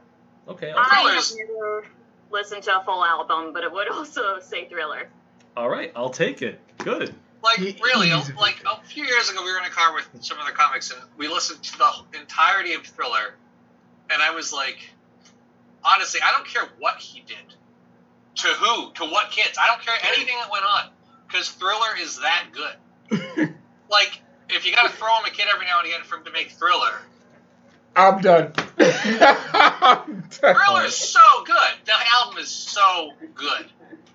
Okay, 0.47 0.69
I'll 0.69 0.77
I 0.77 1.15
have 1.15 1.25
never 1.35 1.87
listened 2.29 2.61
to 2.63 2.79
a 2.79 2.83
full 2.83 3.03
album, 3.03 3.51
but 3.51 3.63
it 3.63 3.71
would 3.71 3.89
also 3.91 4.39
say 4.41 4.69
thriller. 4.69 5.09
all 5.57 5.69
right, 5.69 5.91
I'll 5.95 6.11
take 6.11 6.43
it. 6.43 6.59
Good. 6.77 7.15
Like 7.43 7.59
He- 7.59 7.77
really, 7.81 8.11
a 8.11 8.17
oh, 8.17 8.27
like 8.39 8.63
a 8.65 8.83
few 8.85 9.05
years 9.05 9.29
ago, 9.29 9.43
we 9.43 9.51
were 9.51 9.59
in 9.59 9.65
a 9.65 9.69
car 9.69 9.93
with 9.93 10.07
some 10.21 10.37
other 10.39 10.51
comics, 10.51 10.91
and 10.91 10.99
we 11.17 11.27
listened 11.27 11.63
to 11.63 11.77
the 11.77 12.19
entirety 12.19 12.73
of 12.73 12.83
Thriller, 12.83 13.35
and 14.09 14.21
I 14.21 14.31
was 14.31 14.51
like, 14.51 14.79
honestly, 15.83 16.19
I 16.23 16.31
don't 16.31 16.47
care 16.47 16.63
what 16.79 16.97
he 16.97 17.21
did, 17.21 17.37
to 18.35 18.47
who, 18.47 18.91
to 18.93 19.05
what 19.05 19.31
kids. 19.31 19.57
I 19.61 19.67
don't 19.67 19.81
care 19.81 19.95
anything 20.15 20.35
that 20.39 20.51
went 20.51 20.65
on, 20.65 20.89
because 21.27 21.49
Thriller 21.49 21.95
is 21.99 22.19
that 22.19 22.47
good. 22.51 23.53
Like, 23.89 24.21
if 24.49 24.65
you 24.65 24.75
got 24.75 24.83
to 24.83 24.97
throw 24.97 25.07
him 25.19 25.25
a 25.25 25.29
kid 25.29 25.47
every 25.53 25.65
now 25.65 25.79
and 25.79 25.87
again 25.87 26.01
for 26.03 26.17
him 26.17 26.25
to 26.25 26.31
make 26.31 26.51
Thriller, 26.51 26.99
I'm 27.95 28.21
done. 28.21 28.51
I'm 28.79 30.23
done. 30.23 30.25
Thriller 30.29 30.85
is 30.85 30.95
so 30.95 31.19
good. 31.45 31.73
The 31.85 31.93
album 32.15 32.37
is 32.37 32.49
so 32.49 33.13
good. 33.33 33.65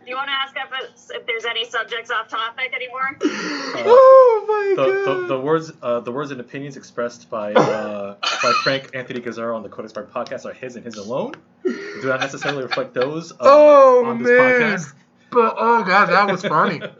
Do 0.04 0.10
you 0.10 0.16
want 0.16 0.28
to 0.28 0.32
ask 0.34 0.54
if, 0.56 0.90
it's, 0.90 1.10
if 1.10 1.26
there's 1.26 1.44
any 1.44 1.64
subjects 1.64 2.10
off 2.10 2.28
topic 2.28 2.72
anymore? 2.74 3.16
oh 3.22 4.44
my 4.76 4.82
The, 4.82 4.92
god. 4.92 5.20
the, 5.22 5.26
the 5.28 5.40
words 5.40 5.72
uh, 5.82 6.00
the 6.00 6.10
words 6.12 6.30
and 6.30 6.40
opinions 6.40 6.76
expressed 6.76 7.30
by 7.30 7.52
uh, 7.52 8.16
by 8.42 8.52
Frank 8.64 8.90
Anthony 8.94 9.20
Gazzaro 9.20 9.54
on 9.56 9.62
the 9.62 9.68
Codex 9.68 9.92
Bar 9.92 10.04
podcast 10.04 10.44
are 10.44 10.52
his 10.52 10.76
and 10.76 10.84
his 10.84 10.96
alone. 10.96 11.34
Do 11.64 12.00
not 12.04 12.20
necessarily 12.20 12.62
reflect 12.64 12.94
those 12.94 13.30
of, 13.32 13.38
Oh, 13.42 14.04
on 14.06 14.22
this 14.22 14.28
man. 14.28 14.60
podcast. 14.78 14.94
But 15.30 15.54
oh 15.58 15.84
god, 15.84 16.06
that 16.06 16.30
was 16.30 16.42
funny. 16.42 16.80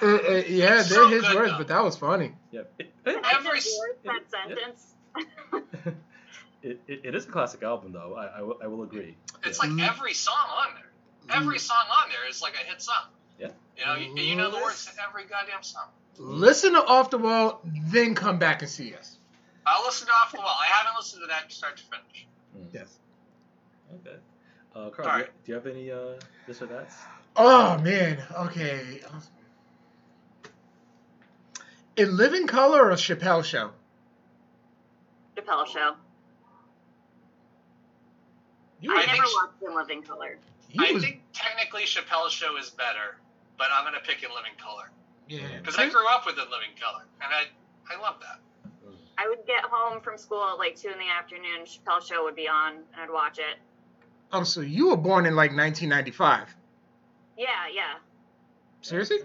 Uh, 0.00 0.06
uh, 0.06 0.30
yeah, 0.48 0.78
It's 0.80 0.88
they're 0.88 1.02
so 1.02 1.08
his 1.08 1.22
words, 1.34 1.50
though. 1.52 1.58
but 1.58 1.68
that 1.68 1.84
was 1.84 1.94
funny. 1.96 2.32
yeah. 2.52 2.60
It, 2.78 2.94
Every 3.04 3.58
just 3.58 3.76
that 4.04 4.22
yeah. 4.48 4.54
sentence? 4.54 4.94
it, 6.62 6.80
it, 6.86 7.00
it 7.04 7.14
is 7.14 7.26
a 7.26 7.28
classic 7.28 7.62
album, 7.62 7.92
though. 7.92 8.14
I, 8.16 8.38
I, 8.38 8.42
will, 8.42 8.56
will 8.64 8.82
agree. 8.84 9.16
It's 9.44 9.62
Yeah. 9.62 9.70
like 9.70 9.90
every 9.90 10.14
song 10.14 10.34
on 10.56 10.74
there. 10.74 10.87
Every 11.30 11.58
song 11.58 11.84
on 11.90 12.08
there 12.10 12.28
is 12.28 12.40
like 12.42 12.54
a 12.54 12.64
hit 12.66 12.80
song. 12.80 12.94
Yeah. 13.38 13.48
You 13.76 13.86
know, 13.86 13.94
you, 13.94 14.22
you 14.22 14.36
know 14.36 14.50
the 14.50 14.56
words 14.56 14.86
to 14.86 14.92
every 15.08 15.24
goddamn 15.24 15.62
song. 15.62 15.84
Listen 16.18 16.72
to 16.72 16.84
Off 16.84 17.10
the 17.10 17.18
Wall, 17.18 17.60
then 17.64 18.14
come 18.14 18.38
back 18.38 18.62
and 18.62 18.70
see 18.70 18.94
us. 18.94 19.18
I'll 19.66 19.84
listen 19.84 20.06
to 20.08 20.12
Off 20.12 20.32
the 20.32 20.38
Wall. 20.38 20.48
I 20.48 20.66
haven't 20.66 20.96
listened 20.96 21.22
to 21.22 21.26
that 21.28 21.48
to 21.48 21.54
start 21.54 21.76
to 21.76 21.82
finish. 21.84 22.26
Yes. 22.72 22.98
Okay. 23.94 24.16
Uh, 24.74 24.90
Carl, 24.90 24.94
do, 24.96 25.02
you, 25.02 25.08
right. 25.08 25.26
do 25.44 25.52
you 25.52 25.54
have 25.54 25.66
any 25.66 25.90
uh, 25.90 26.18
this 26.46 26.60
or 26.62 26.66
that? 26.66 26.90
Oh 27.36 27.78
man. 27.78 28.18
Okay. 28.36 29.00
In 31.96 32.16
Living 32.16 32.46
Color 32.46 32.90
or 32.90 32.92
Chappelle 32.92 33.44
Show? 33.44 33.70
Chappelle 35.36 35.66
Show. 35.66 35.94
You, 38.80 38.92
I, 38.92 39.02
I 39.02 39.06
never 39.06 39.12
think- 39.12 39.24
watched 39.42 39.62
In 39.68 39.76
Living 39.76 40.02
Color. 40.02 40.38
You 40.70 40.84
I 40.86 40.92
was- 40.92 41.02
think 41.02 41.22
technically 41.32 41.82
Chappelle's 41.84 42.32
show 42.32 42.56
is 42.56 42.70
better, 42.70 43.16
but 43.56 43.68
I'm 43.72 43.84
gonna 43.84 44.00
pick 44.00 44.22
In 44.22 44.30
Living 44.34 44.52
Color 44.62 44.90
yeah. 45.28 45.58
because 45.58 45.76
I 45.76 45.88
grew 45.88 46.06
up 46.08 46.26
with 46.26 46.36
In 46.38 46.44
Living 46.50 46.70
Color, 46.80 47.04
and 47.22 47.32
I 47.32 47.44
I 47.92 48.00
love 48.00 48.16
that. 48.20 48.40
I 49.20 49.28
would 49.28 49.44
get 49.46 49.64
home 49.64 50.00
from 50.00 50.16
school 50.18 50.44
at 50.48 50.58
like 50.58 50.76
2 50.76 50.88
in 50.90 50.98
the 50.98 51.08
afternoon. 51.08 51.64
Chappelle's 51.66 52.06
Show 52.06 52.22
would 52.24 52.36
be 52.36 52.48
on, 52.48 52.74
and 52.74 53.00
I'd 53.02 53.10
watch 53.10 53.38
it. 53.38 53.58
Oh, 54.32 54.44
so 54.44 54.60
you 54.60 54.90
were 54.90 54.96
born 54.96 55.26
in 55.26 55.34
like 55.34 55.50
1995? 55.56 56.54
Yeah, 57.36 57.46
yeah. 57.72 57.94
Seriously? 58.82 59.18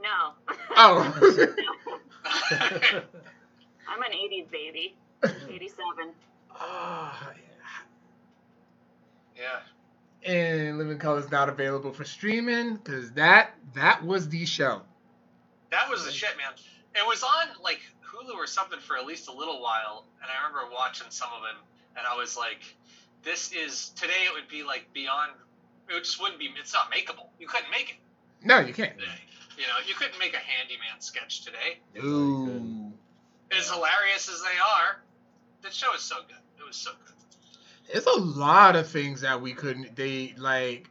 No. 0.00 0.34
Oh. 0.76 1.14
I'm 3.88 4.02
an 4.02 4.12
80s 4.12 4.50
baby. 4.50 4.94
87. 5.24 6.12
Ah, 6.54 7.32
yeah. 9.36 9.60
And 10.24 10.78
Living 10.78 10.98
Color 10.98 11.20
is 11.20 11.30
not 11.30 11.48
available 11.48 11.92
for 11.92 12.04
streaming 12.04 12.76
because 12.76 13.12
that 13.12 13.50
that 13.74 14.04
was 14.04 14.28
the 14.28 14.44
show. 14.46 14.82
That 15.70 15.88
was 15.90 16.04
the 16.04 16.12
shit, 16.12 16.36
man. 16.36 16.52
It 16.94 17.06
was 17.06 17.22
on 17.22 17.48
like 17.62 17.80
Hulu 18.02 18.34
or 18.34 18.46
something 18.46 18.80
for 18.80 18.96
at 18.96 19.06
least 19.06 19.28
a 19.28 19.32
little 19.32 19.60
while, 19.62 20.04
and 20.22 20.30
I 20.30 20.46
remember 20.48 20.74
watching 20.74 21.06
some 21.10 21.28
of 21.36 21.42
them, 21.42 21.56
and 21.96 22.06
I 22.06 22.16
was 22.16 22.36
like, 22.36 22.62
"This 23.22 23.52
is 23.52 23.90
today. 23.90 24.24
It 24.26 24.32
would 24.34 24.48
be 24.48 24.62
like 24.64 24.92
beyond. 24.92 25.32
It 25.88 26.04
just 26.04 26.20
wouldn't 26.20 26.38
be. 26.38 26.50
It's 26.58 26.72
not 26.72 26.90
makeable. 26.90 27.28
You 27.38 27.46
couldn't 27.46 27.70
make 27.70 27.90
it 27.90 28.46
No, 28.46 28.58
you 28.60 28.72
can't. 28.74 28.98
today. 28.98 29.10
You 29.56 29.64
know, 29.64 29.74
you 29.86 29.94
couldn't 29.94 30.18
make 30.18 30.34
a 30.34 30.38
handyman 30.38 31.00
sketch 31.00 31.44
today. 31.44 31.78
Ooh. 31.98 32.92
As 33.50 33.68
hilarious 33.70 34.28
as 34.28 34.40
they 34.42 34.58
are, 34.58 35.02
the 35.62 35.70
show 35.70 35.92
is 35.94 36.00
so 36.02 36.16
good. 36.28 36.36
It 36.58 36.66
was 36.66 36.76
so 36.76 36.90
good. 37.06 37.14
There's 37.92 38.06
a 38.06 38.20
lot 38.20 38.76
of 38.76 38.88
things 38.88 39.22
that 39.22 39.40
we 39.40 39.54
couldn't. 39.54 39.96
They 39.96 40.34
like. 40.36 40.90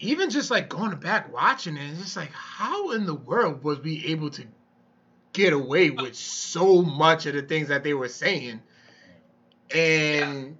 Even 0.00 0.28
just 0.28 0.50
like 0.50 0.68
going 0.68 0.96
back 0.96 1.32
watching 1.32 1.76
it, 1.76 1.90
it's 1.90 2.00
just 2.00 2.16
like, 2.16 2.32
how 2.32 2.90
in 2.90 3.06
the 3.06 3.14
world 3.14 3.62
was 3.62 3.80
we 3.80 4.04
able 4.06 4.28
to 4.30 4.44
get 5.32 5.52
away 5.52 5.90
with 5.90 6.16
so 6.16 6.82
much 6.82 7.26
of 7.26 7.34
the 7.34 7.42
things 7.42 7.68
that 7.68 7.84
they 7.84 7.94
were 7.94 8.08
saying? 8.08 8.60
And 9.72 10.56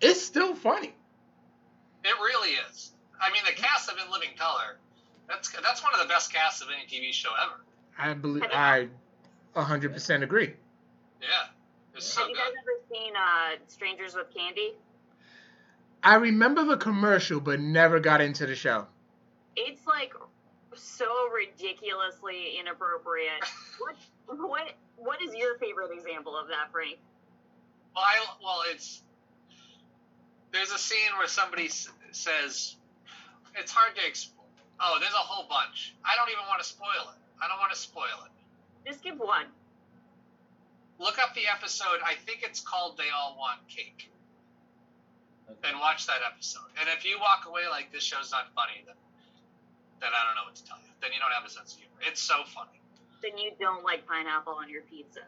it's 0.00 0.22
still 0.22 0.54
funny. 0.54 0.94
It 2.04 2.14
really 2.20 2.50
is. 2.50 2.92
I 3.20 3.32
mean, 3.32 3.42
the 3.44 3.60
cast 3.60 3.90
of 3.90 3.98
In 3.98 4.10
Living 4.12 4.30
Color. 4.38 4.78
That's 5.28 5.50
that's 5.50 5.82
one 5.82 5.92
of 5.92 6.00
the 6.00 6.06
best 6.06 6.32
casts 6.32 6.62
of 6.62 6.68
any 6.74 6.86
TV 6.86 7.12
show 7.12 7.30
ever. 7.42 7.60
I 7.98 8.14
believe 8.14 8.44
I 8.44 8.88
100% 9.54 10.22
agree. 10.22 10.54
Yeah, 11.20 11.48
it's 11.98 12.06
so 12.06 12.22
Have 12.22 12.30
you 12.30 12.36
guys 12.36 12.50
good. 12.52 12.58
ever 12.58 13.04
seen 13.04 13.12
uh, 13.16 13.56
Strangers 13.68 14.14
with 14.14 14.32
Candy? 14.34 14.72
I 16.02 16.14
remember 16.16 16.64
the 16.64 16.76
commercial, 16.76 17.40
but 17.40 17.60
never 17.60 18.00
got 18.00 18.20
into 18.20 18.46
the 18.46 18.54
show. 18.54 18.86
It's 19.56 19.86
like 19.86 20.12
so 20.74 21.06
ridiculously 21.30 22.56
inappropriate. 22.60 23.42
what 23.78 23.96
what 24.38 24.70
what 24.96 25.22
is 25.22 25.34
your 25.34 25.58
favorite 25.58 25.90
example 25.92 26.36
of 26.36 26.48
that, 26.48 26.70
Frank? 26.72 26.98
Well, 27.94 28.04
I, 28.04 28.16
well, 28.42 28.62
it's 28.72 29.02
there's 30.52 30.70
a 30.70 30.78
scene 30.78 31.10
where 31.18 31.26
somebody 31.26 31.66
s- 31.66 31.88
says 32.12 32.76
it's 33.56 33.72
hard 33.72 33.96
to 33.96 34.06
explain. 34.06 34.36
Oh, 34.80 34.98
there's 35.00 35.12
a 35.12 35.16
whole 35.16 35.48
bunch. 35.48 35.94
I 36.04 36.14
don't 36.16 36.30
even 36.30 36.44
want 36.48 36.62
to 36.62 36.68
spoil 36.68 37.10
it. 37.10 37.18
I 37.42 37.48
don't 37.48 37.58
want 37.58 37.72
to 37.72 37.78
spoil 37.78 38.04
it. 38.24 38.88
Just 38.88 39.02
give 39.02 39.18
one. 39.18 39.46
Look 40.98 41.18
up 41.18 41.34
the 41.34 41.46
episode. 41.46 42.00
I 42.04 42.14
think 42.26 42.40
it's 42.42 42.60
called 42.60 42.96
"They 42.98 43.10
All 43.14 43.36
Want 43.38 43.60
Cake," 43.68 44.10
Okay. 45.50 45.68
and 45.70 45.78
watch 45.80 46.06
that 46.06 46.20
episode. 46.26 46.66
And 46.80 46.88
if 46.96 47.04
you 47.04 47.18
walk 47.20 47.44
away 47.46 47.62
like 47.70 47.92
this 47.92 48.02
show's 48.02 48.30
not 48.32 48.52
funny, 48.54 48.82
then 48.86 48.96
then 50.00 50.10
I 50.12 50.26
don't 50.26 50.34
know 50.34 50.44
what 50.46 50.56
to 50.56 50.64
tell 50.64 50.78
you. 50.78 50.90
Then 51.00 51.12
you 51.12 51.20
don't 51.20 51.32
have 51.32 51.44
a 51.44 51.50
sense 51.50 51.74
of 51.74 51.78
humor. 51.80 51.94
It's 52.02 52.20
so 52.20 52.42
funny. 52.46 52.80
Then 53.22 53.38
you 53.38 53.52
don't 53.60 53.84
like 53.84 54.06
pineapple 54.06 54.54
on 54.54 54.68
your 54.68 54.82
pizza. 54.82 55.20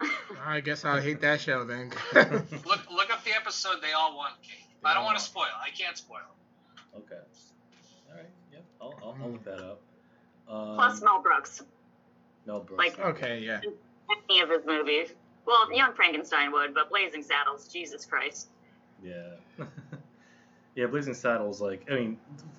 I 0.44 0.60
guess 0.60 0.84
I'll 0.84 1.00
hate 1.00 1.20
that 1.22 1.40
show 1.40 1.64
then. 1.64 1.92
Look 2.14 2.90
look 2.90 3.10
up 3.12 3.24
the 3.24 3.32
episode 3.34 3.80
"They 3.82 3.92
All 3.92 4.16
Want 4.16 4.34
Cake." 4.42 4.58
I 4.84 4.94
don't 4.94 5.04
want 5.04 5.16
to 5.18 5.22
spoil. 5.24 5.46
I 5.64 5.70
can't 5.70 5.96
spoil. 5.96 6.18
Okay. 6.96 7.14
All 8.10 8.16
right. 8.16 8.26
Yep. 8.52 8.64
I'll, 8.80 8.94
I'll, 9.02 9.16
I'll 9.22 9.30
look 9.30 9.44
that 9.44 9.58
up. 9.60 9.80
Um, 10.48 10.74
Plus 10.74 11.00
Mel 11.02 11.22
Brooks. 11.22 11.62
Mel 12.46 12.60
Brooks. 12.60 12.78
like- 12.78 12.98
okay, 12.98 13.38
yeah. 13.38 13.60
Any 14.28 14.40
of 14.40 14.50
his 14.50 14.64
movies. 14.66 15.08
Well, 15.46 15.74
Young 15.74 15.92
Frankenstein 15.94 16.52
would, 16.52 16.74
but 16.74 16.88
Blazing 16.90 17.22
Saddles, 17.22 17.68
Jesus 17.68 18.04
Christ. 18.04 18.48
Yeah. 19.02 19.12
yeah, 20.74 20.86
Blazing 20.86 21.14
Saddles, 21.14 21.60
like, 21.60 21.86
I 21.90 21.94
mean, 21.94 22.18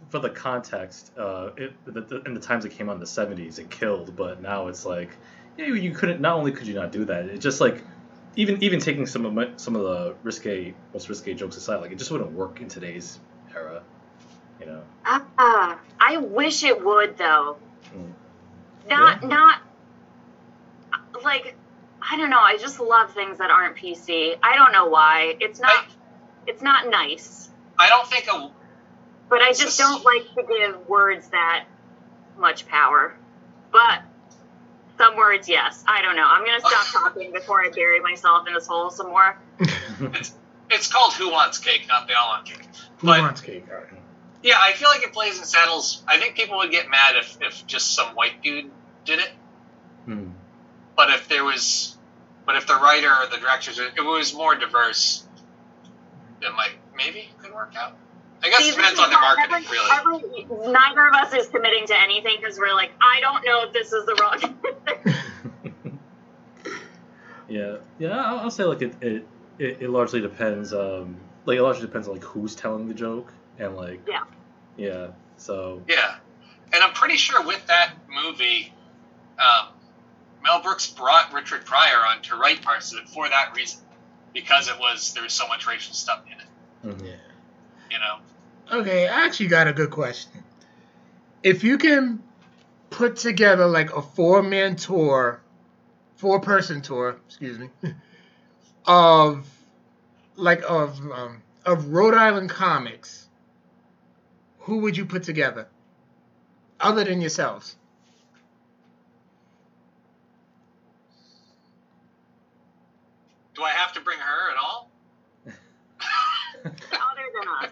for 0.09 0.19
the 0.19 0.29
context, 0.29 1.11
uh, 1.17 1.51
it, 1.57 1.73
the, 1.85 2.01
the, 2.01 2.21
in 2.23 2.33
the 2.33 2.39
times 2.39 2.65
it 2.65 2.69
came 2.71 2.89
out 2.89 2.93
in 2.95 2.99
the 2.99 3.05
70s, 3.05 3.59
it 3.59 3.69
killed, 3.69 4.15
but 4.15 4.41
now 4.41 4.67
it's 4.67 4.85
like, 4.85 5.09
yeah, 5.57 5.67
you 5.67 5.91
couldn't, 5.91 6.19
not 6.19 6.35
only 6.35 6.51
could 6.51 6.67
you 6.67 6.73
not 6.73 6.91
do 6.91 7.05
that, 7.05 7.25
it 7.25 7.39
just 7.39 7.61
like, 7.61 7.83
even 8.35 8.63
even 8.63 8.79
taking 8.79 9.05
some 9.05 9.27
of 9.27 9.33
my, 9.33 9.51
some 9.57 9.75
of 9.75 9.83
the 9.83 10.15
risque, 10.23 10.73
most 10.91 11.07
risque 11.07 11.35
jokes 11.35 11.55
aside, 11.55 11.77
like, 11.77 11.91
it 11.91 11.99
just 11.99 12.09
wouldn't 12.11 12.31
work 12.31 12.61
in 12.61 12.67
today's 12.67 13.19
era, 13.55 13.83
you 14.59 14.65
know? 14.65 14.81
Ah, 15.05 15.79
I 15.99 16.17
wish 16.17 16.63
it 16.63 16.83
would 16.83 17.17
though. 17.17 17.57
Mm. 17.95 18.13
Not 18.89 19.21
Yeah. 19.21 19.27
not 19.27 19.61
like 21.23 21.55
I 22.01 22.17
don't 22.17 22.29
know. 22.29 22.39
I 22.39 22.57
just 22.57 22.79
love 22.79 23.13
things 23.13 23.37
that 23.37 23.49
aren't 23.49 23.77
PC. 23.77 24.35
I 24.43 24.55
don't 24.57 24.71
know 24.73 24.87
why. 24.87 25.35
It's 25.39 25.59
not. 25.59 25.71
I- 25.71 25.87
It's 26.45 26.61
not 26.61 26.89
nice. 26.89 27.49
I 27.79 27.87
don't 27.87 28.05
think 28.07 28.27
a 28.27 28.51
But 29.29 29.41
I 29.41 29.53
just 29.53 29.77
don't 29.79 30.03
like 30.03 30.23
to 30.35 30.43
give 30.43 30.89
words 30.89 31.29
that 31.29 31.65
much 32.37 32.67
power. 32.67 33.15
But 33.71 34.01
some 34.97 35.15
words, 35.15 35.47
yes. 35.47 35.83
I 35.87 36.01
don't 36.01 36.15
know. 36.17 36.27
I'm 36.27 36.45
gonna 36.45 36.59
stop 36.59 36.85
talking 36.91 37.31
before 37.31 37.63
I 37.63 37.69
bury 37.69 37.99
myself 38.01 38.45
in 38.47 38.53
this 38.53 38.67
hole 38.67 38.89
some 38.91 39.07
more. 39.07 39.37
it's 40.69 40.87
called 40.91 41.13
Who 41.13 41.31
Wants 41.31 41.57
Cake, 41.59 41.85
not 41.87 42.07
They 42.07 42.13
All 42.13 42.27
Want 42.29 42.45
Cake. 42.45 42.67
Who 42.97 43.07
wants 43.07 43.41
cake? 43.41 43.65
All 43.69 43.77
right. 43.77 43.87
yeah, 44.43 44.55
I 44.59 44.73
feel 44.73 44.89
like 44.89 45.03
it 45.03 45.13
plays 45.13 45.33
in 45.35 45.39
Blazing 45.39 45.45
Saddles, 45.45 46.03
I 46.07 46.19
think 46.19 46.35
people 46.35 46.57
would 46.57 46.71
get 46.71 46.89
mad 46.89 47.15
if, 47.15 47.37
if 47.41 47.65
just 47.67 47.95
some 47.95 48.15
white 48.15 48.41
dude 48.43 48.69
did 49.05 49.19
it. 49.19 49.29
Hmm. 50.05 50.29
But 50.95 51.09
if 51.09 51.27
there 51.27 51.43
was, 51.43 51.97
but 52.45 52.55
if 52.55 52.67
the 52.67 52.75
writer 52.75 53.09
or 53.09 53.27
the 53.29 53.37
directors, 53.37 53.79
it 53.79 53.93
was 54.03 54.33
more 54.33 54.55
diverse, 54.55 55.25
it 56.41 56.53
might 56.55 56.71
maybe 56.95 57.19
it 57.19 57.37
could 57.41 57.53
work 57.53 57.73
out. 57.75 57.95
I 58.43 58.49
guess 58.49 58.59
See, 58.63 58.69
it 58.69 58.75
depends 58.75 58.99
on 58.99 59.09
the 59.09 59.15
is- 59.15 59.21
marketing, 59.21 59.65
every- 59.65 59.77
really. 59.77 60.59
every- 60.61 60.71
neither 60.71 61.07
of 61.07 61.13
us 61.13 61.33
is 61.33 61.47
committing 61.47 61.87
to 61.87 61.99
anything 61.99 62.35
because 62.39 62.59
we're 62.59 62.73
like, 62.73 62.91
I 63.01 63.21
don't 63.21 63.43
know 63.45 63.63
if 63.63 63.73
this 63.73 63.93
is 63.93 64.05
the 64.05 64.15
wrong. 64.21 65.93
yeah, 67.47 67.77
yeah. 67.99 68.09
I'll, 68.09 68.39
I'll 68.41 68.51
say 68.51 68.63
like 68.63 68.81
it, 68.81 68.95
it, 69.01 69.27
it, 69.59 69.77
it 69.83 69.89
largely 69.89 70.21
depends. 70.21 70.73
Um, 70.73 71.17
like 71.45 71.57
it 71.57 71.63
largely 71.63 71.85
depends 71.85 72.07
on 72.07 72.15
like 72.15 72.23
who's 72.23 72.55
telling 72.55 72.87
the 72.87 72.93
joke 72.93 73.31
and 73.59 73.75
like 73.75 74.01
Yeah. 74.07 74.23
yeah. 74.77 75.07
So 75.37 75.81
Yeah, 75.87 76.15
and 76.71 76.83
I'm 76.83 76.93
pretty 76.93 77.17
sure 77.17 77.45
with 77.45 77.65
that 77.67 77.93
movie, 78.09 78.73
um, 79.39 79.72
Mel 80.43 80.61
Brooks 80.61 80.87
brought 80.91 81.33
Richard 81.33 81.65
Pryor 81.65 82.05
on 82.05 82.21
to 82.23 82.35
write 82.35 82.61
parts 82.61 82.91
of 82.91 82.99
it 82.99 83.09
for 83.09 83.27
that 83.29 83.55
reason, 83.55 83.79
because 84.33 84.67
it 84.67 84.77
was 84.77 85.13
there 85.13 85.23
was 85.23 85.33
so 85.33 85.47
much 85.47 85.65
racial 85.65 85.93
stuff 85.93 86.23
in 86.27 86.33
it. 86.39 86.97
mhm. 86.97 87.05
Yeah. 87.05 87.15
You 87.91 87.99
know, 87.99 88.79
Okay, 88.79 89.07
I 89.07 89.25
actually 89.25 89.47
got 89.47 89.67
a 89.67 89.73
good 89.73 89.91
question. 89.91 90.43
If 91.43 91.63
you 91.63 91.77
can 91.77 92.23
put 92.89 93.17
together 93.17 93.65
like 93.67 93.95
a 93.95 94.01
four 94.01 94.41
man 94.41 94.75
tour, 94.75 95.41
four 96.15 96.39
person 96.39 96.81
tour, 96.81 97.17
excuse 97.27 97.59
me, 97.59 97.69
of 98.85 99.47
like 100.35 100.63
of 100.67 100.99
um, 101.11 101.41
of 101.65 101.87
Rhode 101.87 102.15
Island 102.15 102.49
comics, 102.49 103.27
who 104.59 104.79
would 104.79 104.97
you 104.97 105.05
put 105.05 105.23
together? 105.23 105.67
Other 106.79 107.03
than 107.03 107.21
yourselves. 107.21 107.75
Do 113.55 113.63
I 113.63 113.69
have 113.71 113.93
to 113.93 114.01
bring 114.01 114.19
her 114.19 114.51
at 114.51 114.57
all? 114.57 114.89
Other 116.65 117.29
than 117.39 117.47
us. 117.59 117.69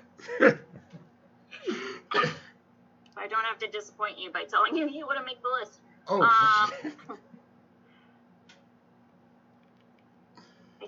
I 3.18 3.28
don't 3.28 3.44
have 3.46 3.60
to 3.60 3.68
disappoint 3.68 4.18
you 4.20 4.32
by 4.32 4.44
telling 4.44 4.76
you 4.76 4.88
you 4.90 5.06
wouldn't 5.08 5.26
make 5.26 5.42
the 5.42 5.50
list. 5.60 5.80
oh. 6.08 6.22
Um, 6.22 6.28
I 6.28 6.72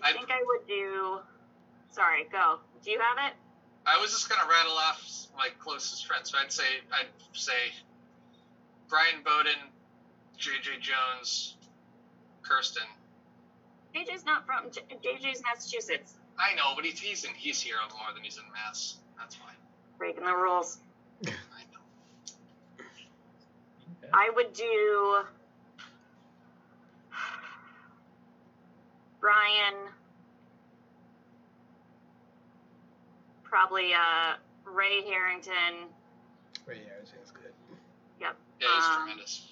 I- 0.04 0.14
think 0.14 0.30
I 0.32 0.42
would 0.46 0.68
do. 0.68 1.20
Sorry, 1.92 2.26
go. 2.32 2.60
Do 2.84 2.92
you 2.92 3.00
have 3.00 3.18
it? 3.32 3.36
I 3.86 4.00
was 4.02 4.12
just 4.12 4.30
gonna 4.30 4.50
rattle 4.50 4.72
off 4.74 5.28
my 5.38 5.50
closest 5.60 6.08
friends. 6.08 6.32
So 6.32 6.38
I'd 6.42 6.52
say 6.52 6.64
I'd 6.92 7.08
say 7.34 7.54
Brian 8.90 9.22
Bowden, 9.24 9.70
J.J. 10.38 10.80
Jones, 10.80 11.58
Kirsten. 12.42 12.88
JJ's 13.96 14.26
not 14.26 14.46
from. 14.46 14.72
J- 14.72 14.82
JJ's 15.04 15.42
Massachusetts. 15.44 16.16
I 16.40 16.56
know, 16.56 16.74
but 16.76 16.84
he's 16.86 17.00
he's 17.00 17.24
in 17.26 17.32
he's 17.36 17.62
here 17.62 17.76
on 17.84 17.90
more 17.98 18.12
than 18.14 18.24
he's 18.24 18.38
in 18.38 18.44
Mass. 18.52 18.98
That's 19.18 19.36
fine. 19.36 19.56
Breaking 19.98 20.26
the 20.26 20.36
rules. 20.36 20.80
I 21.28 21.30
know. 21.30 22.86
I 24.14 24.30
would 24.36 24.54
do. 24.54 25.20
Brian. 29.20 29.74
Probably 33.44 33.94
uh, 33.94 34.34
Ray 34.66 35.04
Harrington. 35.04 35.88
Ray 36.66 36.82
Harrington's 36.88 37.32
good. 37.32 37.54
Yep. 38.20 38.36
Yeah, 38.60 38.68
he's 38.76 38.86
Um, 38.86 38.98
tremendous. 39.02 39.48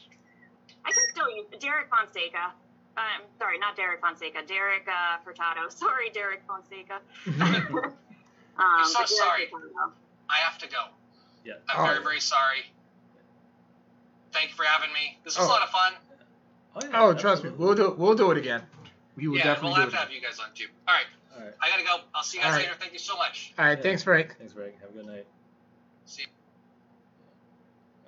I 0.83 0.91
can 0.91 1.03
still 1.11 1.29
use 1.29 1.45
Derek 1.59 1.87
Fonseca. 1.89 2.53
Um, 2.97 3.21
sorry, 3.39 3.57
not 3.57 3.75
Derek 3.75 4.01
Fonseca. 4.01 4.39
Derek 4.45 4.85
uh, 4.87 5.17
Furtado. 5.25 5.71
Sorry, 5.75 6.09
Derek 6.09 6.41
Fonseca. 6.45 6.99
um, 7.27 7.93
I'm 8.57 8.85
so 8.85 8.99
but 8.99 9.09
sorry. 9.09 9.45
Furtado. 9.47 9.91
I 10.29 10.37
have 10.39 10.57
to 10.59 10.67
go. 10.67 10.77
Yeah. 11.45 11.53
I'm 11.69 11.79
Oh. 11.81 11.85
very 11.87 12.03
very 12.03 12.19
sorry. 12.19 12.65
Thank 14.33 14.49
you 14.49 14.55
for 14.55 14.63
having 14.63 14.91
me. 14.93 15.17
This 15.23 15.37
was 15.37 15.47
Oh. 15.47 15.49
a 15.49 15.51
lot 15.51 15.63
of 15.63 15.69
fun. 15.69 15.93
Oh, 16.75 16.79
yeah, 16.83 17.01
Oh, 17.03 17.13
trust 17.13 17.43
me, 17.43 17.49
we'll 17.51 17.75
do 17.75 17.95
we'll 17.97 18.15
do 18.15 18.31
it 18.31 18.37
again. 18.37 18.61
We 19.15 19.27
will 19.27 19.37
yeah, 19.37 19.43
definitely 19.45 19.69
we'll 19.69 19.75
do 19.75 19.81
have 19.81 19.89
it. 19.89 19.91
to 19.91 19.97
have 19.97 20.11
you 20.11 20.21
guys 20.21 20.39
on 20.39 20.53
too. 20.53 20.67
All 20.87 20.93
right, 20.93 21.05
All 21.37 21.43
right. 21.45 21.53
I 21.61 21.69
gotta 21.69 21.83
go. 21.83 21.97
I'll 22.13 22.23
see 22.23 22.37
you 22.37 22.43
guys 22.43 22.51
All 22.53 22.57
right. 22.59 22.65
later. 22.67 22.77
Thank 22.79 22.93
you 22.93 22.99
so 22.99 23.17
much. 23.17 23.53
All 23.57 23.65
right, 23.65 23.77
Yeah. 23.77 23.83
thanks, 23.83 24.03
Frank. 24.03 24.35
Thanks, 24.37 24.53
Greg. 24.53 24.73
Have 24.81 24.89
a 24.89 24.93
good 24.93 25.05
night. 25.05 25.25
See. 26.05 26.23
You. 26.23 26.27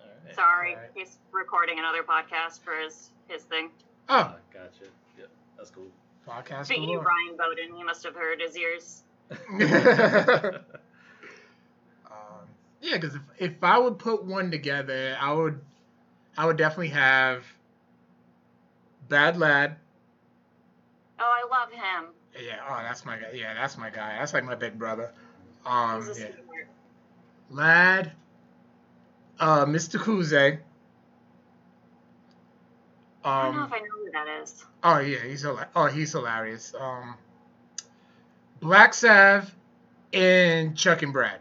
All 0.01 0.09
right. 0.25 0.35
Sorry, 0.35 0.75
Alright. 0.75 0.91
he's 0.95 1.17
recording 1.31 1.79
another 1.79 2.03
podcast 2.03 2.61
for 2.63 2.75
his 2.77 3.09
his 3.27 3.43
thing. 3.43 3.69
Oh, 4.09 4.13
Ah, 4.15 4.35
gotcha. 4.53 4.85
Yep, 5.17 5.29
that's 5.57 5.69
cool. 5.71 5.87
podcast 6.27 6.65
Speaking 6.65 6.83
of 6.95 7.03
galore. 7.03 7.03
Brian 7.03 7.37
Bowden, 7.37 7.75
he 7.75 7.83
must 7.83 8.03
have 8.03 8.15
heard 8.15 8.39
his 8.41 8.57
ears. 8.57 9.03
Um, 12.05 12.47
yeah, 12.81 12.95
because 12.95 13.15
if, 13.15 13.21
if 13.39 13.63
I 13.63 13.77
would 13.77 13.97
put 13.97 14.23
one 14.25 14.51
together, 14.51 15.17
I 15.19 15.31
would 15.33 15.59
I 16.37 16.45
would 16.45 16.57
definitely 16.57 16.89
have 16.89 17.43
Bad 19.09 19.37
Lad. 19.37 19.77
Oh, 21.19 21.23
I 21.23 21.47
love 21.49 21.71
him. 21.71 22.09
Yeah, 22.45 22.59
oh, 22.67 22.77
that's 22.83 23.05
my 23.05 23.17
guy. 23.17 23.31
Yeah, 23.33 23.53
that's 23.53 23.77
my 23.77 23.89
guy. 23.89 24.17
That's 24.19 24.33
like 24.33 24.43
my 24.43 24.55
big 24.55 24.77
brother. 24.77 25.11
Um, 25.65 26.05
He's 26.05 26.17
a 26.17 26.21
yeah. 26.21 26.27
Lad, 27.49 28.11
uh, 29.39 29.65
Mr. 29.65 29.99
Kuze. 29.99 30.59
I 33.25 33.43
don't 33.45 33.55
know 33.55 33.61
Um, 33.61 33.67
if 33.67 33.73
I 33.73 33.79
know 33.79 33.85
who 34.05 34.11
that 34.11 34.27
is. 34.43 34.65
oh 34.83 34.99
yeah, 34.99 35.19
he's 35.19 35.45
oh 35.45 35.85
he's 35.87 36.11
hilarious. 36.11 36.73
Um, 36.79 37.15
Black 38.59 38.93
Sav 38.93 39.53
and 40.13 40.75
Chuck 40.77 41.01
and 41.03 41.11
Brad 41.13 41.39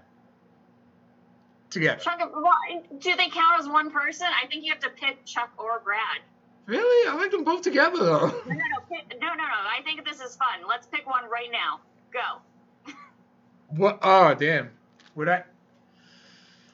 together. 1.71 2.01
Chuck, 2.01 2.19
why, 2.35 2.83
do 2.99 3.17
they 3.17 3.29
count 3.29 3.61
as 3.61 3.69
one 3.69 3.91
person? 3.91 4.27
I 4.27 4.47
think 4.47 4.65
you 4.65 4.73
have 4.73 4.83
to 4.83 4.91
pick 4.91 5.25
Chuck 5.25 5.51
or 5.59 5.81
Brad. 5.85 6.21
Really, 6.67 7.09
I 7.09 7.15
like 7.17 7.31
them 7.33 7.45
both 7.45 7.63
together 7.63 7.99
though. 7.99 8.27
No, 8.29 8.43
no, 8.47 8.55
no, 8.55 8.81
pick, 8.89 9.21
no, 9.21 9.29
no, 9.29 9.35
no. 9.35 9.43
I 9.45 9.83
think 9.85 10.05
this 10.05 10.21
is 10.21 10.37
fun. 10.37 10.67
Let's 10.69 10.87
pick 10.87 11.07
one 11.09 11.25
right 11.31 11.49
now. 11.51 11.81
Go. 12.13 12.93
What? 13.71 13.99
Oh 14.03 14.35
damn. 14.35 14.71
Would 15.15 15.29
I? 15.29 15.45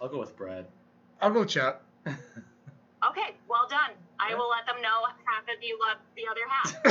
I'll 0.00 0.09
go 0.09 0.18
with 0.18 0.36
Brad. 0.36 0.66
I'll 1.20 1.30
go 1.32 1.44
Chuck. 1.44 1.82
Okay, 3.11 3.36
well 3.48 3.68
done. 3.70 3.90
I 4.20 4.34
will 4.34 4.50
let 4.50 4.66
them 4.66 4.82
know 4.82 5.06
half 5.24 5.44
of 5.44 5.62
you 5.62 5.78
love 5.80 5.98
the 6.16 6.26
other 6.28 6.46
half. 6.48 6.82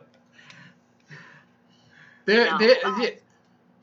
they're, 2.26 2.44
No. 2.46 2.58
they're, 2.58 2.76
they 2.98 3.18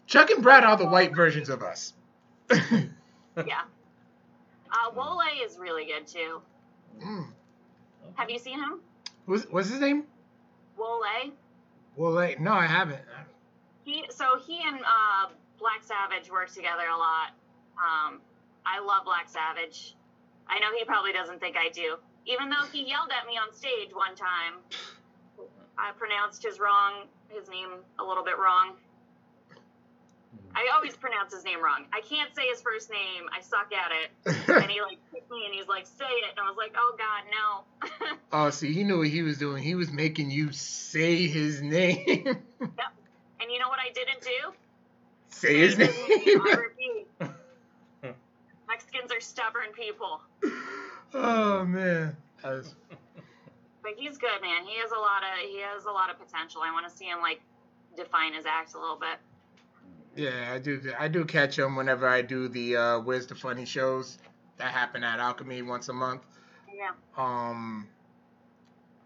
Chuck 0.06 0.30
and 0.30 0.44
Brad 0.44 0.64
are 0.64 0.78
the 0.78 0.86
white 0.86 1.16
versions 1.16 1.50
of 1.50 1.64
us. 1.64 1.94
yeah. 2.52 3.62
Uh, 4.72 4.92
Wole 4.94 5.22
is 5.44 5.58
really 5.58 5.86
good 5.86 6.06
too. 6.06 6.42
Mm. 7.04 7.28
Have 8.16 8.30
you 8.30 8.38
seen 8.38 8.60
him? 8.60 8.80
What's, 9.26 9.46
what's 9.46 9.70
his 9.70 9.80
name? 9.80 10.04
Wole? 10.78 11.32
Well, 11.96 12.12
like, 12.12 12.40
no, 12.40 12.54
I 12.54 12.68
haven't. 12.68 13.02
He 13.86 14.06
so 14.10 14.40
he 14.46 14.60
and 14.66 14.80
uh, 14.80 15.30
Black 15.60 15.84
Savage 15.84 16.32
work 16.32 16.52
together 16.52 16.88
a 16.94 16.98
lot. 16.98 17.32
Um, 17.78 18.22
I 18.66 18.80
love 18.80 19.06
Black 19.06 19.30
Savage. 19.30 19.96
I 20.48 20.60
know 20.60 20.68
he 20.78 20.84
probably 20.86 21.14
doesn't 21.14 21.40
think 21.40 21.56
I 21.58 21.70
do, 21.70 21.98
even 22.26 22.50
though 22.50 22.66
he 22.72 22.88
yelled 22.88 23.12
at 23.12 23.28
me 23.28 23.38
on 23.38 23.54
stage 23.54 23.94
one 23.94 24.16
time, 24.16 24.64
I 25.78 25.92
pronounced 25.98 26.44
his 26.44 26.60
wrong 26.60 27.08
his 27.34 27.50
name 27.50 27.70
a 28.00 28.04
little 28.04 28.24
bit 28.24 28.38
wrong. 28.38 28.74
Hmm. 29.50 30.56
I 30.56 30.70
always 30.76 30.96
pronounce 30.96 31.34
his 31.34 31.44
name 31.44 31.64
wrong. 31.64 31.86
I 31.92 32.02
can't 32.02 32.34
say 32.36 32.48
his 32.48 32.62
first 32.62 32.90
name. 32.90 33.24
I 33.36 33.42
suck 33.42 33.72
at 33.74 33.92
it. 33.92 34.12
and 34.64 34.72
he 34.72 34.82
like 34.82 35.00
picked 35.12 35.30
me 35.32 35.44
and 35.46 35.54
he's 35.54 35.68
like, 35.68 35.88
say 35.88 36.06
it. 36.06 36.32
And 36.38 36.40
I 36.40 36.50
was 36.50 36.58
like, 36.58 36.76
oh 36.78 36.96
God, 36.98 37.24
no. 37.32 38.18
oh, 38.32 38.50
see, 38.52 38.74
he 38.74 38.84
knew 38.84 39.00
what 39.00 39.08
he 39.08 39.22
was 39.22 39.38
doing. 39.38 39.64
He 39.64 39.76
was 39.76 39.92
making 39.92 40.32
you 40.32 40.52
say 40.52 41.28
his 41.28 41.62
name. 41.62 42.06
yep. 42.26 42.94
And 43.42 43.52
you 43.52 43.60
know 43.60 43.70
what 43.70 43.80
I 43.80 43.92
didn't 43.94 44.22
do? 44.22 44.54
Say 45.30 45.58
his 45.58 45.78
name. 45.78 45.90
Mexicans 48.74 49.12
are 49.12 49.22
stubborn 49.22 49.72
people. 49.74 50.20
Oh 51.14 51.64
man. 51.64 52.18
Was... 52.44 52.74
But 53.84 53.92
he's 53.98 54.18
good, 54.18 54.42
man. 54.42 54.66
He 54.66 54.80
has 54.80 54.90
a 54.90 55.00
lot 55.00 55.22
of 55.22 55.48
he 55.48 55.60
has 55.62 55.86
a 55.86 55.92
lot 55.92 56.10
of 56.10 56.18
potential. 56.18 56.62
I 56.64 56.72
want 56.72 56.90
to 56.90 56.98
see 56.98 57.06
him 57.06 57.22
like 57.22 57.40
define 57.96 58.34
his 58.34 58.48
act 58.48 58.74
a 58.74 58.80
little 58.80 58.98
bit. 58.98 59.20
Yeah, 60.16 60.52
I 60.52 60.58
do. 60.58 60.82
I 60.98 61.08
do 61.08 61.24
catch 61.24 61.60
him 61.60 61.76
whenever 61.76 62.08
I 62.08 62.24
do 62.24 62.48
the 62.48 62.76
uh, 62.76 63.00
"Where's 63.02 63.28
the 63.28 63.36
Funny" 63.36 63.66
shows 63.66 64.18
that 64.58 64.72
happen 64.72 65.04
at 65.04 65.20
Alchemy 65.20 65.62
once 65.62 65.90
a 65.90 65.94
month. 65.94 66.24
Yeah. 66.76 66.92
Um. 67.16 67.88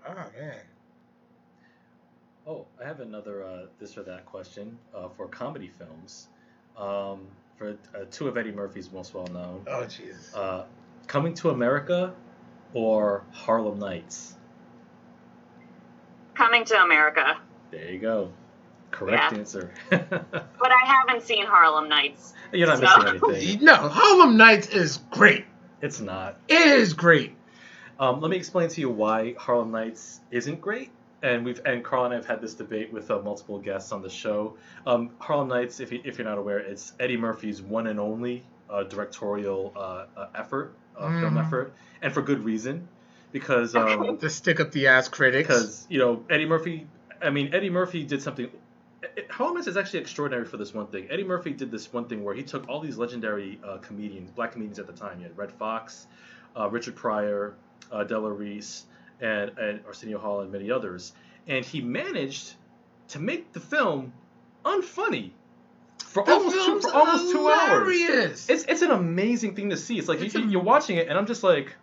Oh 0.08 0.14
man. 0.14 0.62
Oh, 2.48 2.66
I 2.82 2.88
have 2.88 3.02
another 3.02 3.44
uh, 3.44 3.66
this 3.80 3.98
or 3.98 4.04
that 4.04 4.26
question 4.26 4.78
uh, 4.96 5.10
for 5.10 5.28
comedy 5.28 5.70
films. 5.78 6.30
Um, 6.78 7.28
for 7.58 7.72
uh, 7.96 8.06
two 8.12 8.28
of 8.28 8.38
Eddie 8.38 8.52
Murphy's 8.52 8.92
most 8.92 9.14
well 9.14 9.28
known. 9.28 9.64
Oh 9.68 9.86
Jesus. 9.86 10.34
Uh, 10.34 10.66
Coming 11.08 11.34
to 11.36 11.50
America 11.50 12.14
or 12.74 13.24
Harlem 13.32 13.80
Nights. 13.80 14.36
Coming 16.36 16.66
to 16.66 16.82
America. 16.82 17.38
There 17.72 17.92
you 17.92 18.00
go. 18.00 18.32
Correct 18.92 19.32
yeah. 19.32 19.40
answer. 19.40 19.74
but 19.90 20.72
I 20.72 20.86
haven't 20.86 21.24
seen 21.24 21.46
Harlem 21.46 21.90
Nights. 21.90 22.34
You're 22.52 22.68
not 22.68 22.78
so. 22.78 23.04
missing 23.04 23.30
anything. 23.32 23.60
No, 23.66 23.76
Harlem 23.76 24.38
Nights 24.38 24.68
is 24.70 24.98
great. 25.12 25.46
It's 25.82 26.00
not. 26.00 26.40
It 26.48 26.68
is 26.68 26.94
great. 26.94 27.36
Um, 28.00 28.22
let 28.22 28.30
me 28.30 28.38
explain 28.38 28.70
to 28.70 28.82
you 28.82 28.90
why 28.90 29.34
Harlem 29.38 29.72
Nights 29.72 30.20
isn't 30.32 30.62
great. 30.62 30.92
And 31.24 31.44
we've 31.44 31.60
and 31.66 31.84
Carl 31.84 32.06
and 32.06 32.14
I 32.14 32.18
have 32.18 32.28
had 32.28 32.42
this 32.42 32.54
debate 32.54 32.94
with 32.94 33.10
uh, 33.10 33.20
multiple 33.20 33.58
guests 33.60 33.92
on 33.92 34.02
the 34.02 34.10
show. 34.10 34.56
Um, 34.86 35.12
Harlem 35.20 35.48
Nights, 35.48 35.80
if, 35.80 35.92
you, 35.92 36.00
if 36.04 36.18
you're 36.18 36.28
not 36.28 36.38
aware, 36.38 36.60
it's 36.60 36.94
Eddie 37.00 37.18
Murphy's 37.18 37.62
one 37.62 37.88
and 37.88 38.00
only 38.00 38.44
uh, 38.70 38.84
directorial 38.84 39.74
uh, 39.76 40.06
uh 40.16 40.28
effort, 40.36 40.76
mm. 41.00 41.20
film 41.20 41.38
effort, 41.38 41.74
and 42.02 42.14
for 42.14 42.22
good 42.22 42.46
reason, 42.46 42.88
because 43.32 43.76
um, 43.76 44.18
to 44.20 44.30
stick 44.30 44.60
up 44.60 44.72
the 44.72 44.88
ass 44.88 45.08
critics. 45.08 45.48
Because 45.48 45.88
you 45.90 45.98
know 45.98 46.24
Eddie 46.30 46.46
Murphy, 46.46 46.86
I 47.22 47.32
mean 47.32 47.54
Eddie 47.54 47.72
Murphy 47.72 48.04
did 48.04 48.22
something 48.22 48.52
Harlem 49.30 49.58
is 49.58 49.78
actually 49.78 50.00
extraordinary 50.00 50.46
for 50.46 50.58
this 50.58 50.74
one 50.74 50.88
thing. 50.88 51.08
Eddie 51.10 51.24
Murphy 51.24 51.52
did 51.52 51.72
this 51.72 51.92
one 51.92 52.06
thing 52.06 52.24
where 52.24 52.34
he 52.34 52.44
took 52.44 52.68
all 52.68 52.80
these 52.80 52.98
legendary 52.98 53.60
uh, 53.64 53.78
comedians, 53.78 54.32
black 54.32 54.54
comedians 54.54 54.80
at 54.80 54.88
the 54.88 54.94
time. 54.94 55.20
You 55.20 55.24
had 55.24 55.38
Redd 55.38 55.52
Foxx, 55.52 56.08
uh, 56.58 56.70
Richard 56.70 56.96
Pryor, 56.96 57.56
uh, 57.92 58.04
Della 58.04 58.32
Reese, 58.32 58.86
and, 59.22 59.58
and 59.58 59.82
Arsenio 59.86 60.20
Hall, 60.20 60.42
and 60.42 60.52
many 60.52 60.72
others. 60.72 61.14
And 61.48 61.64
he 61.64 61.82
managed 61.82 62.54
to 63.10 63.20
make 63.20 63.54
the 63.54 63.60
film 63.60 64.14
unfunny 64.66 65.32
for 65.98 66.24
the 66.24 66.34
almost 66.34 66.56
two, 66.56 66.82
for 66.82 66.94
almost 66.94 67.32
two 67.32 67.50
hours. 67.50 68.50
It's 68.50 68.64
it's 68.66 68.82
an 68.82 68.92
amazing 68.92 69.56
thing 69.56 69.70
to 69.70 69.78
see. 69.78 69.98
It's 69.98 70.08
like 70.08 70.22
you, 70.22 70.42
you're 70.48 70.62
watching 70.62 70.98
it, 70.98 71.08
and 71.08 71.18
I'm 71.18 71.26
just 71.26 71.44
like. 71.44 71.76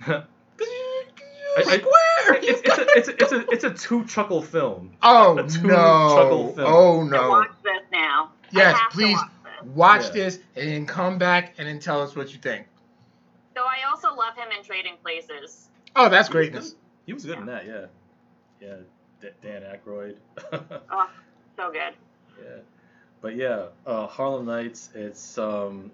like 0.06 1.84
where? 1.84 2.34
It's, 2.34 2.60
it's, 2.64 2.78
a, 2.78 2.86
it's, 2.96 3.08
a, 3.08 3.12
it's, 3.22 3.32
a, 3.32 3.50
it's 3.50 3.64
a 3.64 3.70
two 3.70 4.04
chuckle 4.04 4.42
film. 4.42 4.92
Oh 5.02 5.34
no! 5.34 5.48
Chuckle 5.48 6.52
film. 6.54 6.66
Oh 6.66 7.02
no! 7.02 7.30
Watch 7.30 7.50
this 7.62 7.82
now. 7.92 8.30
Yes, 8.52 8.78
please 8.90 9.18
watch, 9.64 10.02
watch 10.02 10.04
yeah. 10.06 10.24
this 10.24 10.38
and 10.54 10.68
then 10.68 10.86
come 10.86 11.18
back 11.18 11.54
and 11.58 11.66
then 11.66 11.78
tell 11.78 12.02
us 12.02 12.14
what 12.14 12.32
you 12.32 12.38
think. 12.38 12.66
So 13.54 13.62
I 13.62 13.88
also 13.88 14.14
love 14.14 14.36
him 14.36 14.48
in 14.56 14.62
Trading 14.62 14.96
Places. 15.02 15.68
Oh, 15.96 16.10
that's 16.10 16.28
greatness. 16.28 16.74
He 17.06 17.14
was 17.14 17.24
good 17.24 17.36
yeah. 17.36 17.40
in 17.40 17.46
that, 17.46 17.66
yeah. 17.66 17.86
Yeah, 18.60 18.76
D- 19.22 19.28
Dan 19.42 19.62
Aykroyd. 19.62 20.16
oh, 20.90 21.10
so 21.56 21.72
good. 21.72 21.94
Yeah, 22.38 22.58
but 23.22 23.34
yeah, 23.34 23.66
uh, 23.86 24.06
Harlem 24.06 24.46
Nights. 24.46 24.90
It's 24.94 25.38
um, 25.38 25.90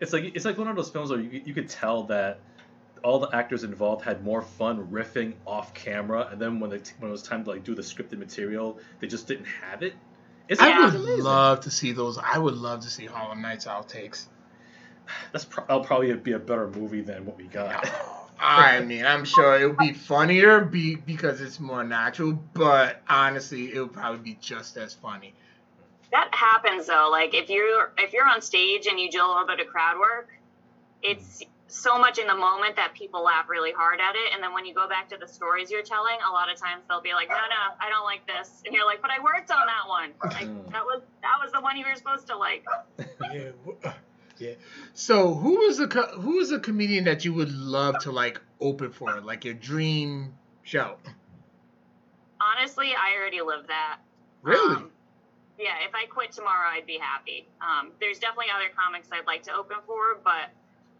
it's 0.00 0.12
like 0.12 0.24
it's 0.34 0.44
like 0.44 0.56
one 0.56 0.68
of 0.68 0.76
those 0.76 0.90
films 0.90 1.10
where 1.10 1.20
you 1.20 1.42
you 1.44 1.54
could 1.54 1.68
tell 1.68 2.04
that 2.04 2.38
all 3.02 3.18
the 3.18 3.34
actors 3.34 3.64
involved 3.64 4.04
had 4.04 4.22
more 4.24 4.42
fun 4.42 4.88
riffing 4.88 5.34
off 5.46 5.74
camera, 5.74 6.28
and 6.30 6.40
then 6.40 6.60
when 6.60 6.70
they 6.70 6.80
when 6.98 7.08
it 7.08 7.12
was 7.12 7.22
time 7.22 7.44
to 7.44 7.50
like 7.50 7.64
do 7.64 7.74
the 7.74 7.82
scripted 7.82 8.18
material, 8.18 8.78
they 9.00 9.06
just 9.06 9.26
didn't 9.26 9.46
have 9.46 9.82
it. 9.82 9.94
It's 10.48 10.60
I 10.60 10.80
would 10.80 10.94
amazing. 10.94 11.24
love 11.24 11.60
to 11.60 11.70
see 11.70 11.92
those. 11.92 12.18
I 12.18 12.38
would 12.38 12.54
love 12.54 12.80
to 12.82 12.90
see 12.90 13.06
Harlem 13.06 13.42
Nights 13.42 13.66
outtakes. 13.66 14.26
That's 15.32 15.44
pro- 15.44 15.64
that'll 15.64 15.84
probably 15.84 16.12
be 16.14 16.32
a 16.32 16.38
better 16.38 16.68
movie 16.68 17.00
than 17.00 17.24
what 17.26 17.36
we 17.36 17.44
got. 17.44 17.88
I 18.40 18.80
mean, 18.80 19.04
I'm 19.04 19.24
sure 19.24 19.60
it 19.60 19.66
would 19.66 19.76
be 19.76 19.92
funnier 19.92 20.60
be 20.62 20.96
because 20.96 21.40
it's 21.40 21.60
more 21.60 21.84
natural, 21.84 22.32
but 22.32 23.02
honestly, 23.08 23.72
it 23.74 23.80
would 23.80 23.92
probably 23.92 24.20
be 24.20 24.38
just 24.40 24.76
as 24.76 24.94
funny. 24.94 25.34
That 26.10 26.34
happens 26.34 26.86
though. 26.86 27.08
Like 27.10 27.34
if 27.34 27.50
you're 27.50 27.92
if 27.98 28.12
you're 28.12 28.26
on 28.26 28.40
stage 28.40 28.86
and 28.86 28.98
you 28.98 29.10
do 29.10 29.24
a 29.24 29.28
little 29.28 29.46
bit 29.46 29.60
of 29.60 29.66
crowd 29.66 29.98
work, 29.98 30.30
it's 31.02 31.42
so 31.68 31.98
much 31.98 32.18
in 32.18 32.26
the 32.26 32.34
moment 32.34 32.76
that 32.76 32.94
people 32.94 33.22
laugh 33.22 33.48
really 33.48 33.72
hard 33.72 34.00
at 34.00 34.16
it. 34.16 34.32
And 34.34 34.42
then 34.42 34.52
when 34.52 34.66
you 34.66 34.74
go 34.74 34.88
back 34.88 35.08
to 35.10 35.16
the 35.16 35.28
stories 35.28 35.70
you're 35.70 35.82
telling, 35.82 36.16
a 36.28 36.32
lot 36.32 36.50
of 36.50 36.58
times 36.58 36.82
they'll 36.88 37.00
be 37.00 37.12
like, 37.12 37.28
no, 37.28 37.36
no, 37.36 37.76
I 37.80 37.88
don't 37.88 38.04
like 38.04 38.26
this. 38.26 38.62
And 38.66 38.74
you're 38.74 38.86
like, 38.86 39.00
but 39.00 39.10
I 39.10 39.22
worked 39.22 39.50
on 39.50 39.66
that 39.66 39.86
one. 39.86 40.10
Like, 40.24 40.48
mm. 40.48 40.72
that 40.72 40.84
was 40.84 41.02
that 41.22 41.38
was 41.42 41.52
the 41.52 41.60
one 41.60 41.76
you 41.76 41.84
were 41.86 41.94
supposed 41.94 42.26
to 42.28 42.36
like. 42.36 42.64
yeah. 43.32 43.92
Yeah. 44.40 44.54
So 44.94 45.34
who 45.34 45.66
was 45.66 45.78
a 45.80 45.86
who 45.86 46.38
was 46.38 46.50
a 46.50 46.58
comedian 46.58 47.04
that 47.04 47.24
you 47.24 47.34
would 47.34 47.52
love 47.52 47.98
to 48.00 48.10
like 48.10 48.40
open 48.60 48.90
for, 48.90 49.20
like 49.20 49.44
your 49.44 49.54
dream 49.54 50.32
show? 50.62 50.96
Honestly, 52.40 52.92
I 52.98 53.18
already 53.18 53.42
live 53.42 53.66
that. 53.66 53.98
Really? 54.42 54.76
Um, 54.76 54.90
yeah. 55.58 55.74
If 55.86 55.94
I 55.94 56.06
quit 56.06 56.32
tomorrow, 56.32 56.70
I'd 56.70 56.86
be 56.86 56.98
happy. 56.98 57.46
Um, 57.60 57.92
there's 58.00 58.18
definitely 58.18 58.46
other 58.54 58.70
comics 58.74 59.08
I'd 59.12 59.26
like 59.26 59.42
to 59.44 59.52
open 59.52 59.76
for, 59.86 60.18
but 60.24 60.48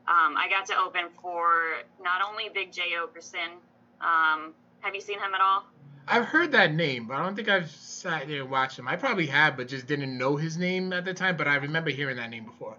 um, 0.06 0.36
I 0.36 0.48
got 0.50 0.66
to 0.66 0.76
open 0.76 1.06
for 1.22 1.78
not 2.02 2.20
only 2.28 2.50
Big 2.52 2.72
Jay 2.72 2.92
Oakerson. 3.00 3.56
Um, 4.02 4.52
have 4.80 4.94
you 4.94 5.00
seen 5.00 5.18
him 5.18 5.34
at 5.34 5.40
all? 5.40 5.64
I've 6.06 6.26
heard 6.26 6.52
that 6.52 6.74
name, 6.74 7.06
but 7.06 7.14
I 7.14 7.22
don't 7.22 7.36
think 7.36 7.48
I've 7.48 7.70
sat 7.70 8.28
there 8.28 8.42
and 8.42 8.50
watched 8.50 8.78
him. 8.78 8.88
I 8.88 8.96
probably 8.96 9.26
have, 9.28 9.56
but 9.56 9.68
just 9.68 9.86
didn't 9.86 10.16
know 10.18 10.36
his 10.36 10.58
name 10.58 10.92
at 10.92 11.06
the 11.06 11.14
time. 11.14 11.36
But 11.36 11.48
I 11.48 11.56
remember 11.56 11.90
hearing 11.90 12.16
that 12.16 12.28
name 12.28 12.44
before. 12.44 12.76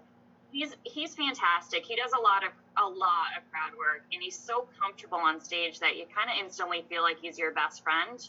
He's 0.52 0.76
he's 0.84 1.14
fantastic. 1.14 1.84
He 1.84 1.96
does 1.96 2.12
a 2.12 2.20
lot 2.20 2.44
of 2.44 2.52
a 2.76 2.88
lot 2.88 3.36
of 3.36 3.50
crowd 3.50 3.76
work, 3.76 4.04
and 4.12 4.22
he's 4.22 4.38
so 4.38 4.68
comfortable 4.80 5.18
on 5.18 5.40
stage 5.40 5.80
that 5.80 5.96
you 5.96 6.04
kind 6.14 6.30
of 6.30 6.44
instantly 6.44 6.84
feel 6.88 7.02
like 7.02 7.18
he's 7.20 7.38
your 7.38 7.52
best 7.52 7.82
friend. 7.82 8.28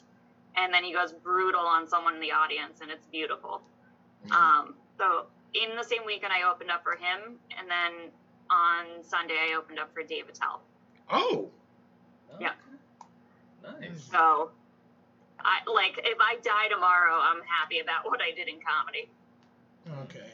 And 0.55 0.73
then 0.73 0.83
he 0.83 0.93
goes 0.93 1.11
brutal 1.11 1.61
on 1.61 1.87
someone 1.87 2.15
in 2.15 2.21
the 2.21 2.31
audience, 2.31 2.79
and 2.81 2.91
it's 2.91 3.07
beautiful. 3.07 3.61
Mm-hmm. 4.25 4.31
Um, 4.31 4.75
so 4.97 5.25
in 5.53 5.75
the 5.75 5.83
same 5.83 6.05
weekend, 6.05 6.31
I 6.31 6.49
opened 6.49 6.71
up 6.71 6.83
for 6.83 6.93
him, 6.93 7.39
and 7.57 7.69
then 7.69 8.11
on 8.49 9.03
Sunday, 9.03 9.35
I 9.51 9.57
opened 9.57 9.79
up 9.79 9.93
for 9.93 10.03
Dave 10.03 10.29
Attell. 10.29 10.61
Oh. 11.09 11.49
Yeah. 12.39 12.53
Nice. 13.63 14.03
So, 14.11 14.51
I 15.39 15.59
like 15.71 15.99
if 16.03 16.17
I 16.19 16.35
die 16.43 16.67
tomorrow, 16.69 17.19
I'm 17.19 17.41
happy 17.43 17.79
about 17.79 18.05
what 18.05 18.21
I 18.21 18.31
did 18.35 18.47
in 18.47 18.59
comedy. 18.61 19.09
Okay. 20.03 20.29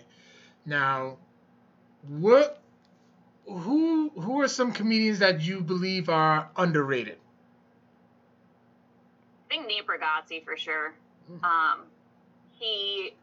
Now, 0.66 1.18
what? 2.08 2.62
Who 3.46 4.10
who 4.10 4.42
are 4.42 4.48
some 4.48 4.72
comedians 4.72 5.20
that 5.20 5.42
you 5.42 5.62
believe 5.62 6.08
are 6.10 6.50
underrated? 6.56 7.18
I 9.50 9.56
think 9.56 9.68
Nate 9.68 9.88
Bargatze 9.88 10.44
for 10.44 10.56
sure. 10.56 10.94
Hmm. 11.28 11.44
Um, 11.44 11.80
he 12.52 13.16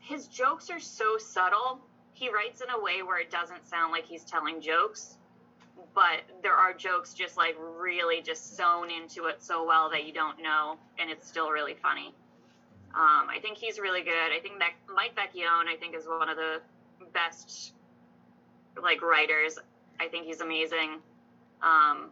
his 0.00 0.26
jokes 0.26 0.68
are 0.68 0.80
so 0.80 1.16
subtle 1.16 1.80
he 2.22 2.28
writes 2.28 2.60
in 2.60 2.70
a 2.70 2.80
way 2.80 3.02
where 3.02 3.18
it 3.18 3.30
doesn't 3.30 3.66
sound 3.66 3.90
like 3.90 4.06
he's 4.06 4.22
telling 4.22 4.60
jokes, 4.60 5.16
but 5.94 6.20
there 6.42 6.54
are 6.54 6.72
jokes 6.72 7.14
just 7.14 7.36
like 7.36 7.56
really 7.58 8.22
just 8.22 8.56
sewn 8.56 8.90
into 8.90 9.26
it 9.26 9.42
so 9.42 9.66
well 9.66 9.90
that 9.90 10.06
you 10.06 10.12
don't 10.12 10.40
know, 10.40 10.76
and 10.98 11.10
it's 11.10 11.26
still 11.26 11.50
really 11.50 11.74
funny. 11.74 12.14
Um, 12.94 13.26
I 13.28 13.38
think 13.40 13.56
he's 13.56 13.80
really 13.80 14.02
good. 14.02 14.32
I 14.32 14.38
think 14.40 14.58
that 14.58 14.72
Mike 14.94 15.16
Vecchione, 15.16 15.66
I 15.72 15.76
think, 15.80 15.96
is 15.96 16.06
one 16.06 16.28
of 16.28 16.36
the 16.36 16.60
best 17.12 17.74
like 18.80 19.02
writers. 19.02 19.58
I 20.00 20.08
think 20.08 20.26
he's 20.26 20.40
amazing. 20.40 21.00
Um, 21.62 22.10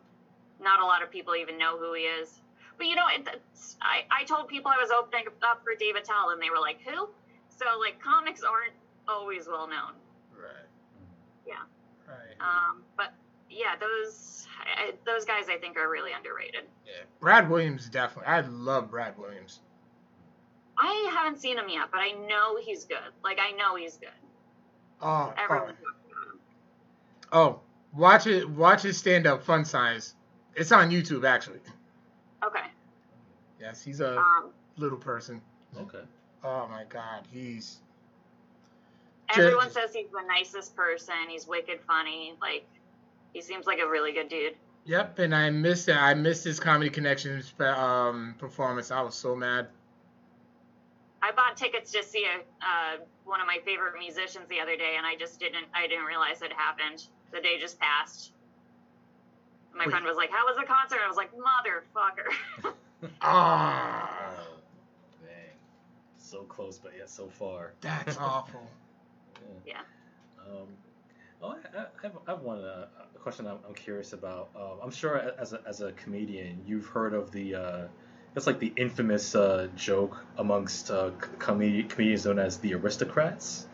not 0.61 0.81
a 0.81 0.85
lot 0.85 1.03
of 1.03 1.11
people 1.11 1.35
even 1.35 1.59
know 1.59 1.79
who 1.79 1.95
he 1.95 2.03
is. 2.03 2.41
But 2.77 2.87
you 2.87 2.95
know, 2.95 3.07
it, 3.13 3.29
I, 3.83 4.05
I 4.11 4.25
told 4.25 4.49
people 4.49 4.71
I 4.71 4.81
was 4.81 4.91
opening 4.91 5.27
up 5.43 5.63
for 5.65 5.75
Dave 5.79 5.97
Attell, 5.97 6.31
and 6.31 6.41
they 6.41 6.51
were 6.51 6.61
like, 6.61 6.81
"Who?" 6.87 7.09
So 7.51 7.67
like, 7.79 8.01
comics 8.03 8.43
aren't 8.43 8.73
always 9.09 9.47
well 9.49 9.69
known. 9.69 9.93
Right. 10.35 10.67
Yeah. 11.47 11.65
Right. 12.09 12.37
Um, 12.41 12.83
but 12.97 13.13
yeah, 13.51 13.77
those 13.79 14.47
I, 14.77 14.93
those 15.05 15.25
guys 15.25 15.45
I 15.49 15.59
think 15.59 15.77
are 15.77 15.91
really 15.91 16.13
underrated. 16.13 16.63
Yeah. 16.87 17.03
Brad 17.21 17.51
Williams 17.51 17.89
definitely. 17.89 18.33
I 18.33 18.41
love 18.41 18.91
Brad 18.91 19.19
Williams. 19.19 19.61
I 20.79 21.11
haven't 21.13 21.41
seen 21.41 21.59
him 21.59 21.69
yet, 21.69 21.89
but 21.93 21.99
I 21.99 22.13
know 22.13 22.57
he's 22.59 22.85
good. 22.85 22.99
Like 23.23 23.39
I 23.41 23.53
know 23.53 23.77
he's 23.77 23.97
good. 23.99 24.09
Oh, 25.03 25.33
Everyone. 25.39 25.75
oh, 27.33 27.33
oh, 27.33 27.61
watch 27.97 28.27
it. 28.27 28.49
Watch 28.49 28.83
his 28.83 28.99
stand 28.99 29.27
up 29.27 29.43
fun 29.43 29.65
size. 29.65 30.15
It's 30.55 30.73
on 30.73 30.91
YouTube 30.91 31.25
actually. 31.27 31.61
Okay. 32.45 32.67
Yes, 33.61 33.83
he's 33.83 34.01
a 34.01 34.19
Um, 34.19 34.51
little 34.77 34.99
person. 34.99 35.41
Okay. 35.79 36.03
Oh 36.45 36.67
my 36.69 36.85
God, 36.89 37.27
he's 37.31 37.79
everyone 39.31 39.65
Just- 39.65 39.75
says 39.75 39.93
he's 39.95 40.11
the 40.11 40.23
nicest 40.27 40.75
person. 40.75 41.15
He's 41.29 41.47
wicked 41.47 41.81
funny. 41.87 42.35
Like 42.41 42.67
he 43.33 43.41
seems 43.41 43.67
like 43.67 43.79
a 43.79 43.89
really 43.89 44.13
good 44.13 44.29
dude. 44.29 44.57
Yep, 44.87 45.19
and 45.21 45.35
I 45.35 45.51
missed 45.51 45.89
it. 45.89 45.97
I 45.97 46.15
missed 46.15 46.43
his 46.45 46.59
comedy 46.59 46.91
connections 46.91 47.53
um, 47.61 48.35
performance. 48.39 48.91
I 48.91 49.03
was 49.03 49.15
so 49.15 49.37
mad. 49.37 49.69
I 51.23 51.33
bought 51.33 51.57
tickets 51.57 51.93
to 51.93 52.03
see 52.03 52.25
a, 52.25 52.39
uh, 52.67 52.97
one 53.25 53.41
of 53.41 53.47
my 53.47 53.59
favorite 53.65 53.95
musicians 53.99 54.49
the 54.49 54.61
other 54.61 54.77
day, 54.77 54.95
and 54.97 55.07
I 55.07 55.17
just 55.17 55.39
didn't. 55.39 55.67
I 55.75 55.87
didn't 55.87 56.05
realize 56.07 56.43
it 56.43 56.53
happened. 56.53 57.07
The 57.33 57.41
day 57.41 57.59
just 57.59 57.79
passed. 57.79 58.33
My 59.75 59.85
Wait. 59.85 59.91
friend 59.91 60.05
was 60.07 60.17
like, 60.17 60.31
"How 60.31 60.47
was 60.47 60.57
the 60.57 60.65
concert?" 60.65 60.99
I 61.05 61.09
was 61.09 61.17
like, 61.17 61.31
"Motherfucker." 61.33 62.73
Ah, 63.23 64.35
Oh, 64.39 64.59
dang. 65.23 65.57
So 66.19 66.43
close, 66.45 66.79
but 66.79 66.93
yet 66.97 67.09
so 67.09 67.29
far. 67.29 67.73
that's 67.81 68.17
awful. 68.21 68.71
Yeah. 69.65 69.81
Um, 70.39 70.69
oh, 71.43 71.51
I, 71.75 71.79
I 71.79 71.87
have, 72.03 72.13
I 72.27 72.31
have 72.33 72.41
one 72.43 72.59
uh, 72.63 72.87
a 73.15 73.19
question 73.19 73.47
I'm, 73.47 73.59
I'm 73.67 73.73
curious 73.75 74.13
about. 74.13 74.51
Um, 74.55 74.81
I'm 74.83 74.91
sure 74.91 75.17
as 75.39 75.55
a, 75.55 75.63
as 75.67 75.81
a 75.81 75.93
comedian, 75.93 76.63
you've 76.67 76.87
heard 76.87 77.15
of 77.15 77.31
the 77.31 77.55
uh, 77.55 77.87
it's 78.37 78.47
like 78.47 78.59
the 78.59 78.73
infamous 78.77 79.35
uh, 79.35 79.69
joke 79.77 80.25
amongst 80.39 80.91
uh, 80.91 81.11
c- 81.11 81.29
comedi- 81.39 81.89
comedians 81.89 82.27
known 82.27 82.39
as 82.39 82.59
the 82.59 82.75
aristocrats. 82.75 83.67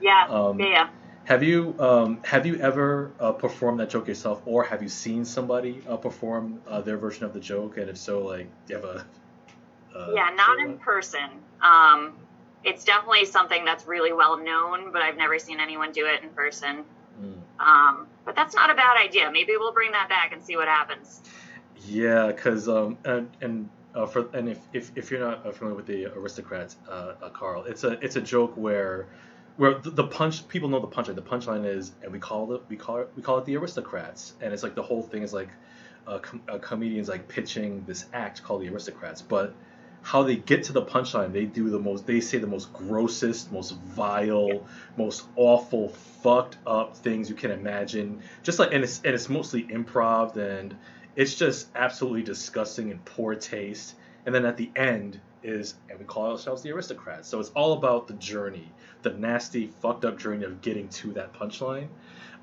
Yeah. 0.00 0.26
Um, 0.28 0.60
yeah. 0.60 0.88
Have 1.24 1.42
you 1.42 1.74
um, 1.78 2.22
have 2.24 2.46
you 2.46 2.56
ever 2.56 3.12
uh, 3.20 3.32
performed 3.32 3.80
that 3.80 3.90
joke 3.90 4.08
yourself, 4.08 4.40
or 4.46 4.64
have 4.64 4.82
you 4.82 4.88
seen 4.88 5.26
somebody 5.26 5.82
uh, 5.86 5.98
perform 5.98 6.62
uh, 6.66 6.80
their 6.80 6.96
version 6.96 7.24
of 7.26 7.34
the 7.34 7.40
joke? 7.40 7.76
And 7.76 7.90
if 7.90 7.98
so, 7.98 8.24
like, 8.24 8.48
do 8.66 8.74
you 8.74 8.76
have 8.76 8.84
a 8.84 9.06
uh, 9.94 10.12
yeah. 10.14 10.30
Not 10.34 10.58
in 10.60 10.78
person. 10.78 11.28
Um, 11.60 12.14
it's 12.64 12.84
definitely 12.84 13.24
something 13.24 13.64
that's 13.64 13.86
really 13.86 14.12
well 14.12 14.36
known, 14.36 14.92
but 14.92 15.02
I've 15.02 15.16
never 15.16 15.38
seen 15.38 15.60
anyone 15.60 15.92
do 15.92 16.06
it 16.06 16.22
in 16.22 16.30
person. 16.30 16.84
Mm. 17.20 17.34
Um, 17.60 18.06
but 18.24 18.34
that's 18.34 18.54
not 18.54 18.70
a 18.70 18.74
bad 18.74 18.96
idea. 18.96 19.30
Maybe 19.30 19.52
we'll 19.56 19.72
bring 19.72 19.92
that 19.92 20.08
back 20.08 20.32
and 20.32 20.42
see 20.42 20.56
what 20.56 20.68
happens. 20.68 21.20
Yeah, 21.86 22.28
because 22.28 22.68
um 22.68 22.98
and 23.04 23.30
and 23.40 23.68
uh, 23.94 24.06
for 24.06 24.28
and 24.34 24.48
if, 24.48 24.58
if 24.72 24.92
if 24.96 25.10
you're 25.10 25.20
not 25.20 25.46
uh, 25.46 25.52
familiar 25.52 25.76
with 25.76 25.86
the 25.86 26.06
aristocrats, 26.06 26.76
uh, 26.88 27.14
uh, 27.22 27.28
Carl, 27.30 27.64
it's 27.64 27.84
a 27.84 27.92
it's 28.04 28.16
a 28.16 28.20
joke 28.20 28.52
where 28.56 29.06
where 29.56 29.74
the, 29.74 30.04
punch 30.04 30.46
people 30.48 30.68
know 30.68 30.78
the 30.78 30.86
punchline. 30.86 31.16
The 31.16 31.22
punchline 31.22 31.66
is 31.66 31.92
and 32.02 32.12
we 32.12 32.18
call 32.18 32.52
it 32.54 32.62
we 32.68 32.76
call 32.76 32.98
it 32.98 33.10
we 33.16 33.22
call 33.22 33.38
it 33.38 33.44
the 33.44 33.56
aristocrats, 33.56 34.34
and 34.40 34.52
it's 34.52 34.62
like 34.62 34.74
the 34.74 34.82
whole 34.82 35.02
thing 35.02 35.22
is 35.22 35.32
like 35.32 35.48
a, 36.06 36.20
com- 36.20 36.42
uh, 36.48 36.58
comedians 36.58 37.08
like 37.08 37.28
pitching 37.28 37.84
this 37.86 38.06
act 38.12 38.42
called 38.42 38.62
the 38.62 38.68
aristocrats, 38.68 39.22
but 39.22 39.54
how 40.02 40.22
they 40.22 40.36
get 40.36 40.62
to 40.64 40.72
the 40.72 40.82
punchline, 40.82 41.32
they 41.32 41.44
do 41.44 41.70
the 41.70 41.78
most 41.78 42.06
they 42.06 42.20
say 42.20 42.38
the 42.38 42.46
most 42.46 42.72
grossest, 42.72 43.50
most 43.52 43.72
vile, 43.72 44.64
most 44.96 45.24
awful, 45.36 45.88
fucked 45.88 46.56
up 46.66 46.96
things 46.96 47.28
you 47.28 47.34
can 47.34 47.50
imagine. 47.50 48.20
Just 48.42 48.58
like 48.58 48.72
and 48.72 48.84
it's 48.84 49.02
and 49.04 49.14
it's 49.14 49.28
mostly 49.28 49.64
improv 49.64 50.36
and 50.36 50.76
it's 51.18 51.34
just 51.34 51.66
absolutely 51.74 52.22
disgusting 52.22 52.92
and 52.92 53.04
poor 53.04 53.34
taste. 53.34 53.96
And 54.24 54.32
then 54.32 54.46
at 54.46 54.56
the 54.56 54.70
end 54.76 55.20
is, 55.42 55.74
and 55.90 55.98
we 55.98 56.04
call 56.04 56.30
ourselves 56.30 56.62
the 56.62 56.70
aristocrats. 56.70 57.28
So 57.28 57.40
it's 57.40 57.48
all 57.50 57.72
about 57.72 58.06
the 58.06 58.14
journey, 58.14 58.70
the 59.02 59.10
nasty, 59.10 59.66
fucked 59.66 60.04
up 60.04 60.16
journey 60.16 60.44
of 60.44 60.62
getting 60.62 60.88
to 60.90 61.12
that 61.14 61.32
punchline. 61.32 61.88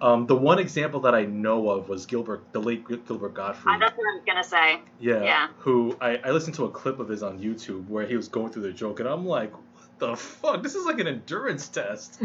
Um, 0.01 0.27
the 0.27 0.35
one 0.35 0.59
example 0.59 0.99
that 1.01 1.15
I 1.15 1.23
know 1.23 1.69
of 1.69 1.87
was 1.87 2.05
Gilbert, 2.05 2.43
the 2.51 2.59
late 2.59 2.85
Gilbert 2.85 3.33
Gottfried. 3.33 3.77
Uh, 3.77 3.79
that's 3.79 3.97
what 3.97 4.11
I 4.11 4.15
was 4.15 4.23
gonna 4.27 4.43
say. 4.43 4.81
Yeah. 4.99 5.23
Yeah. 5.23 5.47
Who 5.59 5.95
I, 6.01 6.17
I 6.17 6.31
listened 6.31 6.55
to 6.55 6.65
a 6.65 6.69
clip 6.69 6.99
of 6.99 7.07
his 7.07 7.23
on 7.23 7.39
YouTube 7.39 7.87
where 7.87 8.05
he 8.05 8.17
was 8.17 8.27
going 8.27 8.51
through 8.51 8.63
the 8.63 8.73
joke, 8.73 8.99
and 8.99 9.07
I'm 9.07 9.25
like, 9.25 9.53
what 9.53 9.99
the 9.99 10.17
fuck? 10.17 10.63
This 10.63 10.75
is 10.75 10.85
like 10.85 10.99
an 10.99 11.07
endurance 11.07 11.69
test. 11.69 12.21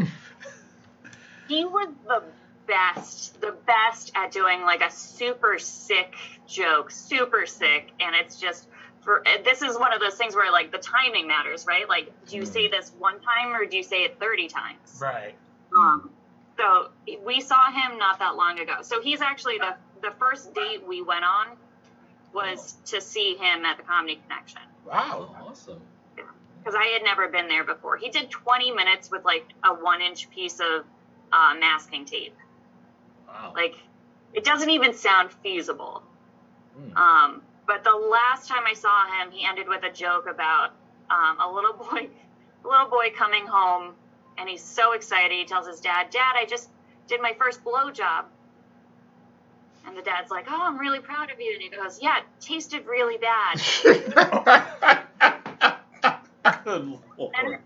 he 1.47 1.63
was 1.63 1.87
the 2.05 2.23
best, 2.67 3.39
the 3.41 3.55
best 3.65 4.11
at 4.15 4.31
doing 4.31 4.61
like 4.61 4.81
a 4.81 4.91
super 4.91 5.59
sick 5.59 6.13
joke, 6.47 6.91
super 6.91 7.45
sick, 7.45 7.91
and 7.99 8.15
it's 8.15 8.39
just 8.39 8.67
for 9.01 9.23
this 9.43 9.61
is 9.61 9.77
one 9.77 9.93
of 9.93 9.99
those 9.99 10.15
things 10.15 10.35
where 10.35 10.51
like 10.51 10.71
the 10.71 10.77
timing 10.77 11.27
matters, 11.27 11.65
right? 11.67 11.87
Like, 11.87 12.11
do 12.27 12.37
you 12.37 12.45
say 12.45 12.67
this 12.67 12.91
one 12.99 13.19
time 13.21 13.53
or 13.53 13.65
do 13.65 13.77
you 13.77 13.83
say 13.83 14.03
it 14.03 14.19
thirty 14.19 14.47
times? 14.47 14.99
Right. 15.01 15.35
Um, 15.75 16.11
so 16.57 16.89
we 17.25 17.41
saw 17.41 17.71
him 17.71 17.97
not 17.97 18.19
that 18.19 18.35
long 18.35 18.59
ago. 18.59 18.75
So 18.81 19.01
he's 19.01 19.21
actually 19.21 19.57
the 19.57 19.75
the 20.01 20.13
first 20.19 20.53
date 20.53 20.87
we 20.87 21.01
went 21.01 21.23
on 21.23 21.47
was 22.33 22.75
to 22.85 23.01
see 23.01 23.35
him 23.35 23.65
at 23.65 23.77
the 23.77 23.83
Comedy 23.83 24.19
Connection 24.27 24.61
Wow. 24.85 25.35
Oh, 25.39 25.47
awesome. 25.49 25.81
because 26.15 26.75
I 26.75 26.85
had 26.93 27.03
never 27.03 27.27
been 27.27 27.47
there 27.47 27.63
before. 27.63 27.97
He 27.97 28.09
did 28.09 28.29
20 28.29 28.71
minutes 28.71 29.11
with 29.11 29.23
like 29.25 29.45
a 29.63 29.73
one 29.73 30.01
inch 30.01 30.29
piece 30.29 30.59
of 30.59 30.85
uh, 31.31 31.53
masking 31.59 32.05
tape. 32.05 32.35
Wow. 33.33 33.53
Like, 33.55 33.75
it 34.33 34.43
doesn't 34.43 34.69
even 34.69 34.93
sound 34.93 35.31
feasible. 35.31 36.03
Mm. 36.77 36.95
Um, 36.95 37.41
but 37.67 37.83
the 37.83 37.95
last 37.95 38.47
time 38.47 38.63
I 38.67 38.73
saw 38.73 39.05
him, 39.07 39.31
he 39.31 39.45
ended 39.47 39.67
with 39.67 39.83
a 39.83 39.91
joke 39.91 40.27
about 40.29 40.71
um, 41.09 41.39
a 41.39 41.51
little 41.53 41.73
boy, 41.91 42.09
a 42.63 42.67
little 42.67 42.89
boy 42.89 43.11
coming 43.15 43.45
home, 43.45 43.93
and 44.37 44.49
he's 44.49 44.63
so 44.63 44.93
excited. 44.93 45.31
He 45.31 45.45
tells 45.45 45.67
his 45.67 45.79
dad, 45.79 46.09
"Dad, 46.09 46.33
I 46.35 46.45
just 46.45 46.69
did 47.07 47.21
my 47.21 47.33
first 47.37 47.63
blow 47.63 47.91
job." 47.91 48.25
And 49.85 49.97
the 49.97 50.01
dad's 50.01 50.31
like, 50.31 50.45
"Oh, 50.49 50.61
I'm 50.61 50.77
really 50.77 50.99
proud 50.99 51.31
of 51.31 51.39
you." 51.39 51.53
And 51.53 51.61
he 51.61 51.69
goes, 51.69 51.99
"Yeah, 52.01 52.19
it 52.19 52.25
tasted 52.39 52.85
really 52.85 53.17
bad." 53.17 53.61
And 57.37 57.57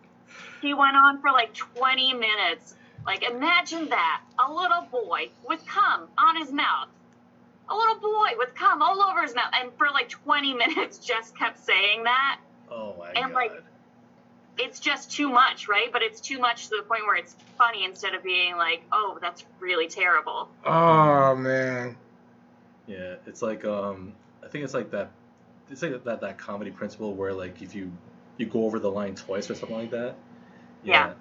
he 0.61 0.73
went 0.73 0.95
on 0.95 1.21
for 1.21 1.31
like 1.31 1.53
20 1.53 2.13
minutes. 2.13 2.75
Like, 3.05 3.23
imagine 3.23 3.89
that. 3.89 4.21
A 4.39 4.51
little 4.51 4.87
boy 4.91 5.29
with 5.47 5.65
cum 5.65 6.07
on 6.17 6.37
his 6.37 6.51
mouth. 6.51 6.89
A 7.69 7.75
little 7.75 7.95
boy 7.99 8.29
with 8.37 8.55
cum 8.55 8.81
all 8.81 9.01
over 9.01 9.21
his 9.21 9.35
mouth. 9.35 9.51
And 9.53 9.71
for 9.77 9.87
like 9.91 10.09
20 10.09 10.53
minutes, 10.65 10.97
just 10.97 11.37
kept 11.37 11.63
saying 11.63 12.03
that. 12.03 12.39
Oh 12.71 12.95
my 12.97 13.11
and, 13.11 13.27
god. 13.27 13.33
like, 13.33 13.51
It's 14.57 14.79
just 14.79 15.11
too 15.11 15.29
much, 15.29 15.67
right? 15.67 15.91
But 15.91 16.01
it's 16.01 16.19
too 16.19 16.39
much 16.39 16.69
to 16.69 16.77
the 16.77 16.83
point 16.83 17.05
where 17.05 17.15
it's 17.15 17.35
funny 17.57 17.85
instead 17.85 18.15
of 18.15 18.23
being 18.23 18.55
like, 18.57 18.83
oh, 18.91 19.17
that's 19.21 19.43
really 19.59 19.87
terrible. 19.87 20.49
oh 20.65 21.35
man. 21.35 21.97
Yeah, 22.87 23.15
it's 23.25 23.41
like 23.41 23.65
um, 23.65 24.13
I 24.43 24.47
think 24.47 24.63
it's 24.63 24.73
like 24.73 24.91
that. 24.91 25.11
It's 25.71 25.81
like 25.81 26.03
that 26.03 26.21
that 26.21 26.37
comedy 26.37 26.69
principle 26.69 27.15
where 27.15 27.33
like 27.33 27.61
if 27.61 27.73
you 27.73 27.91
you 28.37 28.45
go 28.45 28.65
over 28.65 28.77
the 28.79 28.91
line 28.91 29.15
twice 29.15 29.49
or 29.49 29.55
something 29.55 29.77
like 29.77 29.91
that. 29.91 30.15
Yeah. 30.83 31.13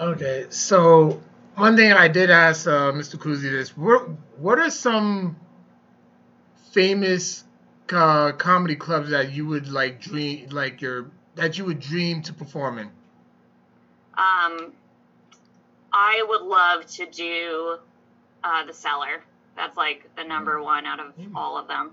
Okay, 0.00 0.46
so 0.50 1.20
one 1.56 1.76
thing 1.76 1.92
I 1.92 2.08
did 2.08 2.30
ask 2.30 2.66
uh, 2.66 2.92
Mr. 2.92 3.16
Kuzi 3.16 3.50
this: 3.50 3.76
what 3.76 4.08
what 4.38 4.58
are 4.58 4.70
some 4.70 5.36
famous 6.72 7.44
uh, 7.92 8.32
comedy 8.32 8.76
clubs 8.76 9.10
that 9.10 9.32
you 9.32 9.46
would 9.46 9.68
like 9.68 10.00
dream 10.00 10.48
like 10.50 10.80
your 10.80 11.10
that 11.34 11.58
you 11.58 11.64
would 11.66 11.80
dream 11.80 12.22
to 12.22 12.32
perform 12.32 12.78
in? 12.78 12.86
Um, 14.16 14.72
I 15.92 16.24
would 16.28 16.42
love 16.42 16.86
to 16.86 17.06
do 17.06 17.78
uh, 18.44 18.64
the 18.66 18.72
cellar. 18.72 19.22
That's 19.56 19.76
like 19.76 20.08
the 20.16 20.24
number 20.24 20.62
one 20.62 20.86
out 20.86 21.00
of 21.00 21.16
Mm. 21.18 21.32
all 21.34 21.58
of 21.58 21.68
them. 21.68 21.92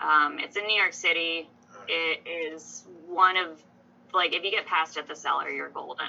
Um, 0.00 0.38
it's 0.38 0.56
in 0.56 0.66
New 0.66 0.76
York 0.76 0.92
City. 0.92 1.48
It 1.88 2.26
is 2.26 2.84
one 3.06 3.36
of 3.36 3.62
like 4.14 4.34
if 4.34 4.44
you 4.44 4.50
get 4.50 4.66
past 4.66 4.96
at 4.96 5.08
the 5.08 5.16
cellar, 5.16 5.50
you're 5.50 5.68
golden. 5.70 6.06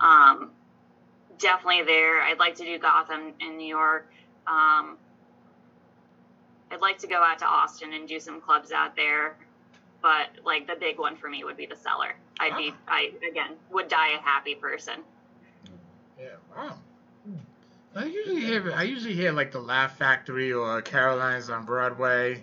Um, 0.00 0.50
definitely 1.38 1.82
there. 1.82 2.22
I'd 2.22 2.38
like 2.38 2.56
to 2.56 2.64
do 2.64 2.78
Gotham 2.78 3.32
in 3.40 3.56
New 3.56 3.66
York. 3.66 4.10
Um, 4.46 4.96
I'd 6.70 6.80
like 6.80 6.98
to 6.98 7.06
go 7.06 7.22
out 7.22 7.38
to 7.40 7.46
Austin 7.46 7.92
and 7.92 8.08
do 8.08 8.18
some 8.20 8.40
clubs 8.40 8.72
out 8.72 8.96
there, 8.96 9.36
but 10.02 10.28
like 10.44 10.66
the 10.66 10.76
big 10.78 10.98
one 10.98 11.16
for 11.16 11.28
me 11.28 11.44
would 11.44 11.56
be 11.56 11.66
the 11.66 11.76
cellar. 11.76 12.14
I'd 12.40 12.56
be, 12.56 12.74
I 12.88 13.12
again 13.28 13.52
would 13.70 13.88
die 13.88 14.12
a 14.12 14.20
happy 14.20 14.54
person. 14.54 15.00
Yeah, 16.18 16.26
wow. 16.56 16.76
I 17.94 18.04
usually 18.04 18.40
hear 18.40 18.72
I 18.74 18.82
usually 18.82 19.14
hear 19.14 19.32
like 19.32 19.52
the 19.52 19.60
Laugh 19.60 19.96
Factory 19.96 20.52
or 20.52 20.82
Caroline's 20.82 21.48
on 21.48 21.64
Broadway. 21.64 22.42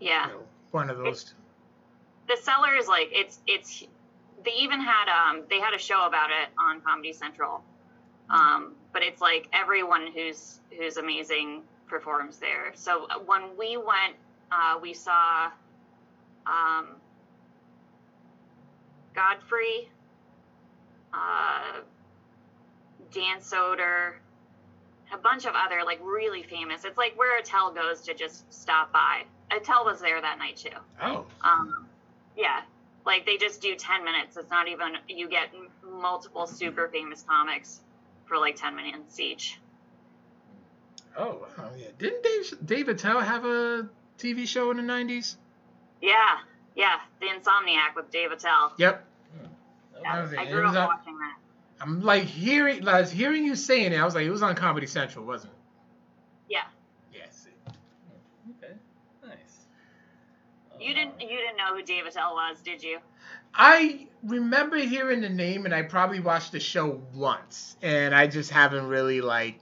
Yeah. 0.00 0.26
You 0.26 0.32
know, 0.32 0.40
one 0.72 0.90
of 0.90 0.98
those. 0.98 1.24
Two. 1.24 1.34
the 2.28 2.36
cellar 2.42 2.74
is 2.74 2.88
like 2.88 3.10
it's 3.12 3.38
it's 3.46 3.84
they 4.48 4.62
even 4.62 4.80
had 4.80 5.08
um 5.08 5.42
they 5.50 5.60
had 5.60 5.74
a 5.74 5.78
show 5.78 6.06
about 6.06 6.30
it 6.30 6.48
on 6.58 6.80
comedy 6.80 7.12
central 7.12 7.62
um 8.30 8.74
but 8.92 9.02
it's 9.02 9.20
like 9.20 9.48
everyone 9.52 10.08
who's 10.14 10.60
who's 10.76 10.96
amazing 10.96 11.62
performs 11.88 12.38
there. 12.38 12.72
So 12.74 13.06
uh, 13.10 13.18
when 13.18 13.56
we 13.58 13.76
went, 13.76 14.14
uh, 14.52 14.78
we 14.80 14.94
saw 14.94 15.50
um, 16.46 16.88
Godfrey, 19.14 19.88
uh, 21.12 21.80
Dan 23.12 23.38
Soder, 23.40 24.14
a 25.12 25.16
bunch 25.16 25.46
of 25.46 25.54
other 25.54 25.82
like 25.84 25.98
really 26.02 26.42
famous. 26.42 26.84
It's 26.84 26.98
like 26.98 27.18
where 27.18 27.38
Attell 27.38 27.72
goes 27.72 28.02
to 28.02 28.14
just 28.14 28.52
stop 28.52 28.92
by. 28.92 29.22
Attell 29.50 29.84
was 29.84 30.00
there 30.00 30.20
that 30.20 30.38
night 30.38 30.56
too. 30.56 30.76
Oh. 31.02 31.24
Um, 31.42 31.86
yeah, 32.36 32.60
like 33.08 33.24
they 33.26 33.38
just 33.38 33.60
do 33.62 33.74
10 33.74 34.04
minutes. 34.04 34.36
It's 34.36 34.50
not 34.50 34.68
even, 34.68 34.92
you 35.08 35.28
get 35.28 35.48
multiple 35.82 36.46
super 36.46 36.86
famous 36.88 37.24
comics 37.26 37.80
for 38.26 38.38
like 38.38 38.54
10 38.56 38.76
minutes 38.76 39.18
each. 39.18 39.58
Oh, 41.16 41.44
wow, 41.58 41.70
yeah. 41.76 41.86
Didn't 41.98 42.22
Dave 42.22 42.54
Dave 42.64 42.88
Attell 42.88 43.20
have 43.20 43.44
a 43.44 43.88
TV 44.18 44.46
show 44.46 44.70
in 44.70 44.76
the 44.76 44.84
'90s? 44.84 45.34
Yeah, 46.00 46.14
yeah, 46.76 46.96
The 47.20 47.26
Insomniac 47.26 47.96
with 47.96 48.08
Dave 48.12 48.30
Attell. 48.30 48.72
Yep. 48.76 49.04
Hmm. 49.32 49.46
Yeah, 49.94 50.12
That 50.14 50.22
was 50.22 50.32
it. 50.32 50.38
I 50.38 50.44
grew 50.48 50.64
was 50.64 50.76
up 50.76 50.88
on- 50.90 50.96
watching 50.98 51.18
that. 51.18 51.36
I'm 51.80 52.02
like 52.02 52.22
hearing, 52.24 52.82
like 52.82 53.08
hearing 53.08 53.44
you 53.44 53.56
saying 53.56 53.92
it. 53.92 53.96
I 53.98 54.04
was 54.04 54.14
like, 54.14 54.26
it 54.26 54.30
was 54.30 54.42
on 54.44 54.54
Comedy 54.54 54.86
Central, 54.86 55.24
wasn't 55.24 55.52
it? 55.54 55.58
Yeah. 56.54 56.64
Yes. 57.12 57.46
Okay, 58.62 58.74
nice. 59.26 59.66
You 60.80 60.94
didn't, 60.94 61.20
you 61.20 61.28
didn't 61.28 61.56
know 61.56 61.74
who 61.74 61.82
Dave 61.82 62.06
Attell 62.06 62.34
was, 62.34 62.60
did 62.60 62.82
you? 62.82 62.98
I 63.54 64.06
remember 64.22 64.76
hearing 64.76 65.20
the 65.20 65.28
name, 65.28 65.64
and 65.64 65.74
I 65.74 65.82
probably 65.82 66.20
watched 66.20 66.52
the 66.52 66.60
show 66.60 67.02
once, 67.14 67.76
and 67.82 68.14
I 68.14 68.26
just 68.26 68.50
haven't 68.50 68.86
really 68.86 69.20
like 69.20 69.58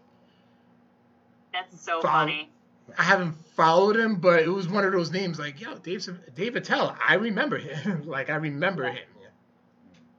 That's 1.52 1.80
so 1.80 2.00
funny. 2.02 2.50
I 2.98 3.02
haven't 3.02 3.34
followed 3.54 3.96
him, 3.96 4.16
but 4.16 4.40
it 4.40 4.48
was 4.48 4.68
one 4.68 4.84
of 4.84 4.92
those 4.92 5.10
names 5.10 5.38
like, 5.38 5.60
yo, 5.60 5.76
Dave 5.76 6.06
Dave 6.34 6.56
Attell. 6.56 6.96
I 7.06 7.14
remember 7.14 7.58
him. 7.58 8.06
like 8.06 8.30
I 8.30 8.36
remember 8.36 8.84
him. 8.84 8.98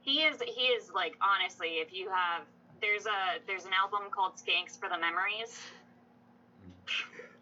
He 0.02 0.22
is, 0.22 0.40
he 0.40 0.62
is 0.62 0.90
like, 0.94 1.16
honestly, 1.20 1.68
if 1.80 1.92
you 1.92 2.08
have, 2.08 2.42
there's 2.80 3.04
a, 3.04 3.40
there's 3.46 3.66
an 3.66 3.72
album 3.72 4.10
called 4.10 4.32
Skanks 4.36 4.78
for 4.78 4.88
the 4.88 4.98
Memories. 4.98 5.60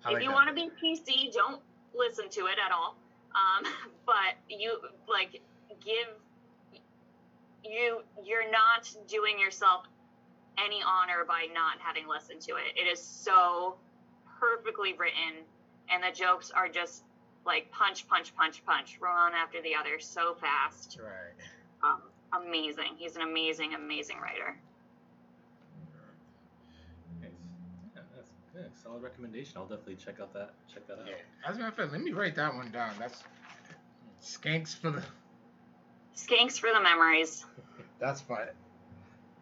I 0.05 0.15
if 0.15 0.23
you 0.23 0.33
want 0.33 0.49
to 0.49 0.55
be 0.55 0.71
PC, 0.83 1.33
don't 1.33 1.61
listen 1.95 2.29
to 2.31 2.47
it 2.47 2.59
at 2.65 2.73
all. 2.73 2.97
Um, 3.37 3.71
but 4.07 4.35
you 4.49 4.79
like 5.09 5.41
give 5.85 6.09
you 7.65 8.03
you're 8.25 8.51
not 8.51 8.89
doing 9.09 9.39
yourself 9.39 9.87
any 10.59 10.83
honor 10.83 11.25
by 11.27 11.47
not 11.53 11.79
having 11.79 12.09
listened 12.09 12.41
to 12.43 12.53
it. 12.57 12.77
It 12.77 12.87
is 12.91 13.01
so 13.01 13.77
perfectly 14.41 14.95
written, 14.95 15.45
and 15.91 16.03
the 16.03 16.17
jokes 16.17 16.51
are 16.51 16.69
just 16.69 17.03
like 17.45 17.71
punch, 17.71 18.09
punch, 18.09 18.35
punch, 18.37 18.65
punch, 18.65 18.97
one 18.99 19.33
after 19.35 19.63
the 19.63 19.75
other, 19.75 19.99
so 20.01 20.35
fast. 20.35 20.99
Right. 21.01 21.89
Um, 21.89 22.03
amazing. 22.45 22.97
He's 22.97 23.17
an 23.17 23.23
amazing, 23.23 23.75
amazing 23.75 24.19
writer. 24.19 24.59
Nice. 27.23 27.31
Yeah, 27.95 28.03
that's 28.57 28.69
good. 28.69 28.83
Solid 28.83 29.03
recommendation. 29.03 29.55
I'll 29.57 29.67
definitely 29.67 29.97
check 29.97 30.21
out 30.21 30.33
that. 30.35 30.55
Check 30.73 30.87
that 30.89 30.99
out. 31.01 31.07
Yeah. 31.07 31.15
As 31.49 31.57
a 31.57 31.59
matter 31.59 31.69
of 31.71 31.75
fact, 31.77 31.93
let 31.93 32.01
me 32.03 32.13
write 32.13 32.35
that 32.37 32.55
one 32.55 32.71
down. 32.71 32.93
That's 32.99 33.23
skanks 34.23 34.75
for 34.77 34.91
the. 34.91 35.03
Skanks 36.17 36.59
for 36.59 36.71
the 36.73 36.81
memories. 36.81 37.45
That's 37.99 38.21
fun. 38.21 38.47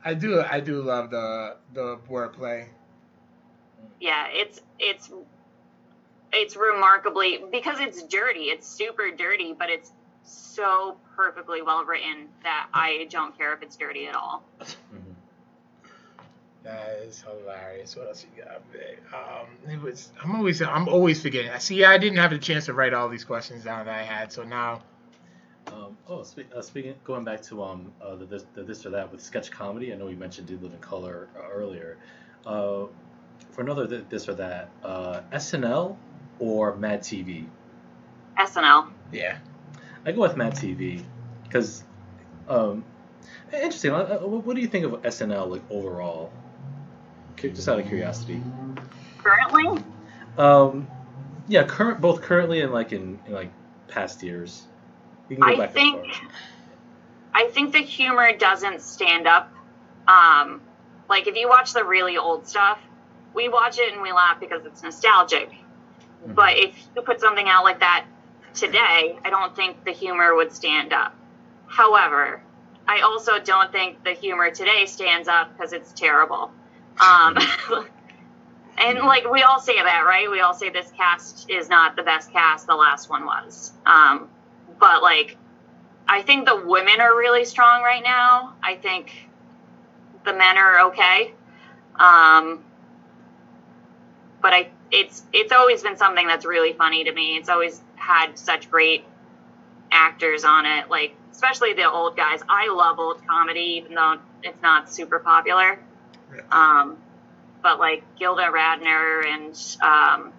I 0.05 0.15
do. 0.15 0.41
I 0.41 0.61
do 0.61 0.83
love 0.83 1.11
the 1.11 1.57
the 1.73 1.99
wordplay. 2.11 2.67
yeah 4.01 4.27
it's 4.31 4.61
it's 4.79 5.11
it's 6.33 6.57
remarkably 6.57 7.43
because 7.53 7.79
it's 7.81 8.03
dirty 8.03 8.45
it's 8.45 8.67
super 8.67 9.11
dirty 9.11 9.53
but 9.57 9.71
it's 9.71 9.93
so 10.25 10.97
perfectly 11.15 11.63
well 11.63 11.85
written 11.85 12.27
that 12.43 12.69
i 12.75 13.07
don't 13.09 13.37
care 13.39 13.53
if 13.55 13.63
it's 13.63 13.77
dirty 13.77 14.07
at 14.07 14.15
all 14.17 14.43
Mhm. 14.61 14.75
That 16.65 17.01
is 17.07 17.23
hilarious. 17.23 17.95
What 17.95 18.09
else 18.09 18.25
you 18.25 18.43
got, 18.43 18.63
man? 18.73 18.97
Um, 19.13 19.71
it 19.71 19.81
was. 19.81 20.11
I'm 20.23 20.35
always. 20.35 20.63
I'm 20.63 20.89
always 20.89 21.21
forgetting. 21.21 21.51
I 21.51 21.59
See, 21.59 21.85
I 21.85 21.99
didn't 21.99 22.19
have 22.19 22.31
the 22.31 22.39
chance 22.39 22.67
to 22.67 22.73
write 22.73 22.95
all 22.95 23.09
these 23.09 23.25
questions 23.25 23.65
down 23.65 23.87
that 23.87 23.95
I 23.95 24.03
had. 24.03 24.33
So 24.33 24.43
now. 24.45 24.83
Um, 25.69 25.97
oh, 26.09 26.23
spe- 26.23 26.53
uh, 26.55 26.61
speaking, 26.61 26.95
going 27.05 27.25
back 27.25 27.41
to 27.43 27.63
um, 27.63 27.93
uh, 28.01 28.17
the, 28.17 28.27
this, 28.27 28.45
the 28.55 28.63
this 28.63 28.85
or 28.85 28.91
that 28.91 29.11
with 29.11 29.21
sketch 29.23 29.51
comedy. 29.51 29.93
I 29.93 29.97
know 29.97 30.09
you 30.09 30.17
mentioned 30.17 30.47
Did 30.47 30.63
Live 30.63 30.73
in 30.73 30.79
Color 30.79 31.29
uh, 31.39 31.49
earlier. 31.53 31.97
Uh, 32.47 32.85
for 33.51 33.63
another 33.63 33.87
th- 33.87 34.05
this 34.09 34.29
or 34.29 34.35
that, 34.35 34.69
uh, 34.83 35.21
SNL 35.33 35.97
or 36.39 36.77
Mad 36.77 37.01
TV. 37.03 37.47
snl 38.39 38.91
Yeah. 39.13 39.39
I 40.05 40.13
go 40.13 40.21
with 40.21 40.37
Mad 40.37 40.55
TV 40.55 41.03
because, 41.45 41.83
um, 42.49 42.85
interesting. 43.53 43.93
uh, 43.93 44.19
uh, 44.23 44.27
What 44.27 44.45
what 44.45 44.57
do 44.57 44.63
you 44.63 44.69
think 44.69 44.85
of 44.85 44.93
SNL 45.03 45.49
like 45.49 45.63
overall? 45.71 46.31
Just 47.37 47.69
out 47.69 47.79
of 47.79 47.87
curiosity. 47.87 48.41
currently? 49.19 49.83
Um, 50.39 50.89
yeah, 51.47 51.65
current 51.65 52.01
both 52.01 52.23
currently 52.23 52.63
and 52.63 52.73
like 52.73 52.93
in, 52.93 53.19
in 53.27 53.33
like 53.33 53.51
past 53.89 54.23
years. 54.23 54.63
You 55.29 55.37
can 55.37 55.57
go 55.57 55.63
I 55.63 55.67
think- 55.67 56.07
i 57.37 57.49
think 57.49 57.73
the 57.73 57.81
humor 57.81 58.31
doesn't 58.37 58.81
stand 58.81 59.27
up 59.27 59.53
um 60.07 60.61
like 61.09 61.27
if 61.27 61.35
you 61.37 61.49
watch 61.49 61.73
the 61.73 61.83
really 61.85 62.17
old 62.17 62.47
stuff 62.47 62.79
we 63.35 63.49
watch 63.49 63.79
it 63.79 63.93
and 63.93 64.01
we 64.01 64.13
laugh 64.13 64.39
because 64.39 64.65
it's 64.65 64.83
nostalgic. 64.85 65.51
But 66.25 66.57
if 66.57 66.77
you 66.95 67.03
put 67.03 67.21
something 67.21 67.49
out 67.49 67.65
like 67.65 67.81
that 67.81 68.07
today 68.55 69.19
i 69.25 69.31
don't 69.31 69.57
think 69.57 69.85
the 69.85 69.91
humor 69.91 70.35
would 70.37 70.53
stand 70.53 70.93
up. 70.93 71.17
However 71.67 72.41
i 72.87 73.01
also 73.01 73.39
don't 73.41 73.73
think 73.73 74.05
the 74.05 74.13
humor 74.13 74.51
today 74.51 74.87
stands 74.87 75.27
up 75.27 75.57
because 75.57 75.73
it's 75.73 75.93
terrible 75.93 76.53
um, 77.01 77.37
and 78.79 78.99
like 79.01 79.31
we 79.31 79.43
all 79.43 79.61
say 79.61 79.77
that 79.77 80.05
right 80.07 80.31
we 80.31 80.41
all 80.41 80.55
say 80.55 80.71
this 80.71 80.91
cast 80.97 81.49
is 81.51 81.69
not 81.69 81.97
the 81.97 82.03
best 82.03 82.33
cast 82.33 82.67
the 82.67 82.75
last 82.75 83.09
one 83.09 83.25
was 83.25 83.73
um, 83.87 84.29
but 84.79 85.03
like 85.03 85.37
i 86.09 86.23
think 86.23 86.47
the 86.47 86.63
women 86.67 87.01
are 87.01 87.17
really 87.17 87.45
strong 87.45 87.83
right 87.83 88.03
now 88.05 88.55
i 88.63 88.75
think 88.75 89.29
the 90.25 90.33
men 90.33 90.57
are 90.57 90.89
okay 90.89 91.33
um, 91.97 92.65
but 94.43 94.53
I 94.53 94.71
it's 94.91 95.23
it's 95.33 95.53
always 95.53 95.83
been 95.83 95.97
something 95.97 96.27
that's 96.27 96.45
really 96.45 96.73
funny 96.73 97.05
to 97.05 97.13
me. 97.13 97.37
It's 97.37 97.49
always 97.49 97.81
had 97.97 98.39
such 98.39 98.71
great 98.71 99.05
actors 99.91 100.45
on 100.45 100.67
it, 100.67 100.91
like 100.91 101.17
especially 101.33 101.73
the 101.73 101.91
old 101.91 102.17
guys. 102.17 102.41
I 102.49 102.69
love 102.69 102.99
old 102.99 103.27
comedy, 103.27 103.83
even 103.83 103.95
though 103.95 104.19
it's 104.43 104.61
not 104.63 104.93
super 104.93 105.19
popular. 105.19 105.79
Um, 106.51 106.99
but 107.63 107.79
like 107.79 108.03
Gilda 108.19 108.51
Radner 108.53 109.27
and 109.27 109.77
um, 109.81 110.33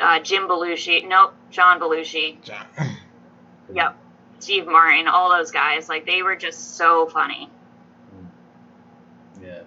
uh, 0.00 0.20
Jim 0.20 0.48
Belushi, 0.48 1.06
nope, 1.06 1.34
John 1.50 1.80
Belushi, 1.80 2.42
John. 2.42 2.66
yep, 3.74 3.96
Steve 4.38 4.66
Martin, 4.66 5.08
all 5.08 5.30
those 5.30 5.50
guys, 5.50 5.88
like 5.88 6.06
they 6.06 6.22
were 6.22 6.36
just 6.36 6.76
so 6.76 7.06
funny. 7.06 7.48
Yeah, 9.42 9.62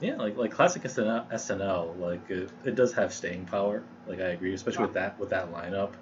yeah, 0.00 0.16
like 0.16 0.36
like 0.36 0.52
classic 0.52 0.82
SNL, 0.82 1.30
SNL 1.30 1.98
like 1.98 2.30
it, 2.30 2.50
it 2.64 2.74
does 2.74 2.92
have 2.94 3.12
staying 3.12 3.46
power. 3.46 3.82
Like 4.06 4.20
I 4.20 4.28
agree, 4.28 4.54
especially 4.54 4.84
with 4.84 4.94
that 4.94 5.18
with 5.18 5.30
that 5.30 5.52
lineup. 5.52 5.92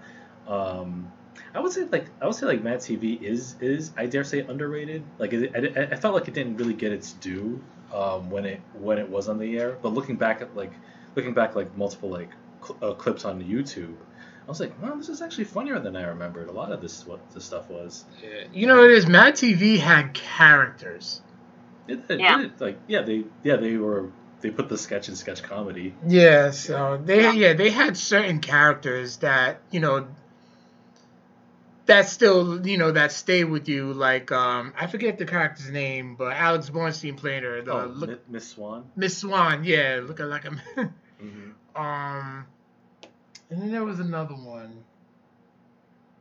Um, 0.47 1.11
I 1.55 1.61
would 1.61 1.73
say 1.73 1.85
like 1.91 2.07
I 2.21 2.27
would 2.27 2.35
say 2.35 2.47
like 2.47 2.63
Mad 2.63 2.79
TV 2.81 3.21
is 3.23 3.57
is 3.61 3.93
I 3.97 4.07
dare 4.07 4.25
say 4.25 4.41
underrated. 4.41 5.03
Like 5.19 5.33
it, 5.33 5.53
I, 5.77 5.83
I 5.95 5.97
felt 5.97 6.15
like 6.15 6.29
it 6.29 6.35
didn't 6.35 6.57
really 6.57 6.75
get 6.75 6.93
its 6.93 7.13
due 7.15 7.63
um, 7.93 8.31
when 8.31 8.45
it 8.45 8.61
when 8.75 8.99
it 8.99 9.09
was 9.09 9.29
on 9.29 9.39
the 9.39 9.59
air. 9.59 9.79
But 9.83 9.95
looking 9.95 10.17
back 10.17 10.43
at 10.43 10.57
like 10.57 10.73
looking 11.15 11.35
back 11.35 11.55
like 11.57 11.77
multiple 11.77 12.11
like 12.11 12.31
cl- 12.63 12.79
uh, 12.83 12.95
clips 12.95 13.25
on 13.25 13.43
YouTube, 13.43 13.95
I 14.47 14.49
was 14.49 14.61
like, 14.61 14.81
wow, 14.83 14.95
this 14.97 15.09
is 15.09 15.23
actually 15.23 15.45
funnier 15.45 15.79
than 15.81 15.97
I 15.97 16.05
remembered. 16.05 16.49
A 16.49 16.53
lot 16.53 16.73
of 16.73 16.81
this 16.81 17.07
what 17.07 17.21
this 17.33 17.45
stuff 17.45 17.69
was. 17.71 18.05
Yeah. 18.23 18.45
You 18.53 18.67
know, 18.67 18.85
it 18.85 18.91
is. 18.93 19.07
Mad 19.07 19.35
TV 19.35 19.79
had 19.79 20.15
characters. 20.15 21.23
It, 21.89 22.01
it, 22.11 22.21
Yeah. 22.21 22.43
it- 22.45 22.61
like 22.61 22.79
yeah, 22.87 23.03
they 23.03 23.25
yeah 23.43 23.57
they 23.57 23.77
were 23.77 24.11
they 24.41 24.51
put 24.51 24.69
the 24.69 24.77
sketch 24.77 25.09
in 25.09 25.17
sketch 25.17 25.43
comedy. 25.43 25.95
Yeah, 26.07 26.51
so 26.51 27.01
they 27.03 27.23
Yeah. 27.23 27.33
yeah 27.33 27.53
they 27.55 27.71
had 27.71 27.97
certain 27.97 28.41
characters 28.41 29.19
that 29.19 29.61
you 29.71 29.81
know 29.81 30.07
that 31.87 32.09
still 32.09 32.67
you 32.67 32.79
know 32.79 32.93
that 32.93 33.13
stay 33.13 33.45
with 33.45 33.69
you. 33.69 33.93
Like 33.93 34.31
um 34.33 34.73
I 34.79 34.87
forget 34.87 35.19
the 35.19 35.27
character's 35.27 35.71
name, 35.71 36.15
but 36.17 36.33
Alex 36.35 36.71
Borstein 36.71 37.17
played 37.17 37.43
her. 37.43 37.63
The 37.63 37.73
Oh, 37.73 37.87
look, 37.87 38.11
Mi- 38.11 38.17
Miss 38.29 38.49
Swan. 38.49 38.91
Miss 38.97 39.19
Swan, 39.19 39.65
yeah, 39.65 40.01
looking 40.05 40.27
like 40.27 40.45
a 40.45 40.51
Mm-hmm. 41.23 41.81
um, 41.83 42.45
and 43.51 43.63
then 43.63 43.71
there 43.73 43.85
was 43.85 44.01
another 44.01 44.35
one. 44.35 44.85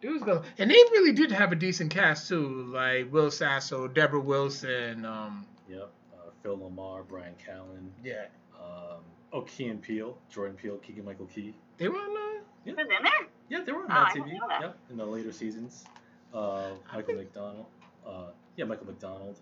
It 0.02 0.10
was 0.10 0.22
go, 0.22 0.44
and 0.58 0.70
they 0.70 0.76
really 0.92 1.12
did 1.14 1.32
have 1.32 1.52
a 1.52 1.56
decent 1.56 1.92
cast 1.92 2.30
too, 2.30 2.66
like 2.72 3.12
Will 3.12 3.32
Sasso, 3.32 3.88
Debra 3.88 4.20
Wilson. 4.20 5.04
Um, 5.06 5.46
Yep. 5.68 5.90
Uh, 6.14 6.30
Phil 6.44 6.58
LaMarr, 6.58 7.08
Bryan 7.08 7.34
Callen. 7.46 7.90
Yeah. 8.04 8.26
Um, 8.56 9.00
oh, 9.34 9.42
Key 9.42 9.66
and 9.68 9.82
Peele, 9.82 10.16
Jordan 10.30 10.56
Peele, 10.56 10.78
Keegan 10.78 11.04
Michael 11.06 11.26
Key. 11.26 11.56
They 11.78 11.88
were 11.90 11.98
on. 11.98 12.16
Uh, 12.38 12.42
It 12.66 12.76
was 12.78 12.80
in 12.82 13.04
there. 13.04 13.28
Yeah, 13.50 13.62
they 13.66 13.72
were 13.72 13.82
on 13.82 13.88
Mad 13.88 14.08
TV. 14.14 14.38
Yep, 14.62 14.78
in 14.90 14.98
the 14.98 15.06
later 15.06 15.32
seasons. 15.32 15.86
Uh, 16.34 16.72
Michael 16.94 17.06
think- 17.16 17.18
McDonald. 17.20 17.66
Uh, 18.06 18.26
yeah, 18.56 18.66
Michael 18.66 18.88
McDonald. 18.88 19.38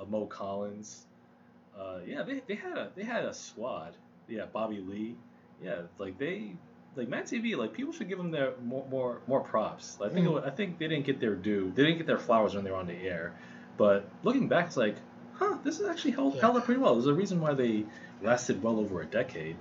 Uh, 0.00 0.04
Mo 0.04 0.26
Collins. 0.26 1.04
Uh, 1.78 1.98
yeah, 2.06 2.22
they, 2.22 2.40
they 2.46 2.54
had 2.54 2.76
a 2.76 2.90
they 2.96 3.02
had 3.04 3.24
a 3.24 3.32
squad. 3.34 3.94
Yeah, 4.28 4.46
Bobby 4.52 4.78
Lee. 4.80 5.14
Yeah, 5.62 5.82
like 5.98 6.18
they 6.18 6.52
like 6.96 7.08
Mad 7.08 7.26
TV. 7.26 7.56
Like 7.56 7.72
people 7.72 7.92
should 7.92 8.08
give 8.08 8.18
them 8.18 8.30
their 8.30 8.52
more 8.64 8.86
more, 8.90 9.20
more 9.26 9.40
props. 9.40 9.98
I 10.02 10.08
think 10.08 10.26
it 10.26 10.28
Mm. 10.28 10.34
wa- 10.34 10.42
I 10.46 10.50
think 10.50 10.78
they 10.78 10.88
didn't 10.88 11.04
get 11.06 11.20
their 11.20 11.34
due. 11.34 11.72
They 11.74 11.84
didn't 11.84 11.98
get 11.98 12.06
their 12.06 12.18
flowers 12.18 12.54
when 12.54 12.64
they 12.64 12.70
were 12.70 12.76
on 12.78 12.86
the 12.86 12.94
air. 13.06 13.34
But 13.76 14.08
looking 14.22 14.48
back, 14.48 14.66
it's 14.68 14.76
like, 14.76 14.96
huh, 15.34 15.58
this 15.62 15.80
is 15.80 15.86
actually 15.88 16.12
held, 16.12 16.34
Yeah. 16.34 16.40
held 16.42 16.56
up 16.56 16.64
pretty 16.64 16.80
well. 16.80 16.94
There's 16.94 17.06
a 17.06 17.12
reason 17.14 17.40
why 17.40 17.52
they 17.52 17.84
lasted 18.22 18.62
well 18.62 18.78
over 18.80 19.02
a 19.02 19.06
decade. 19.06 19.56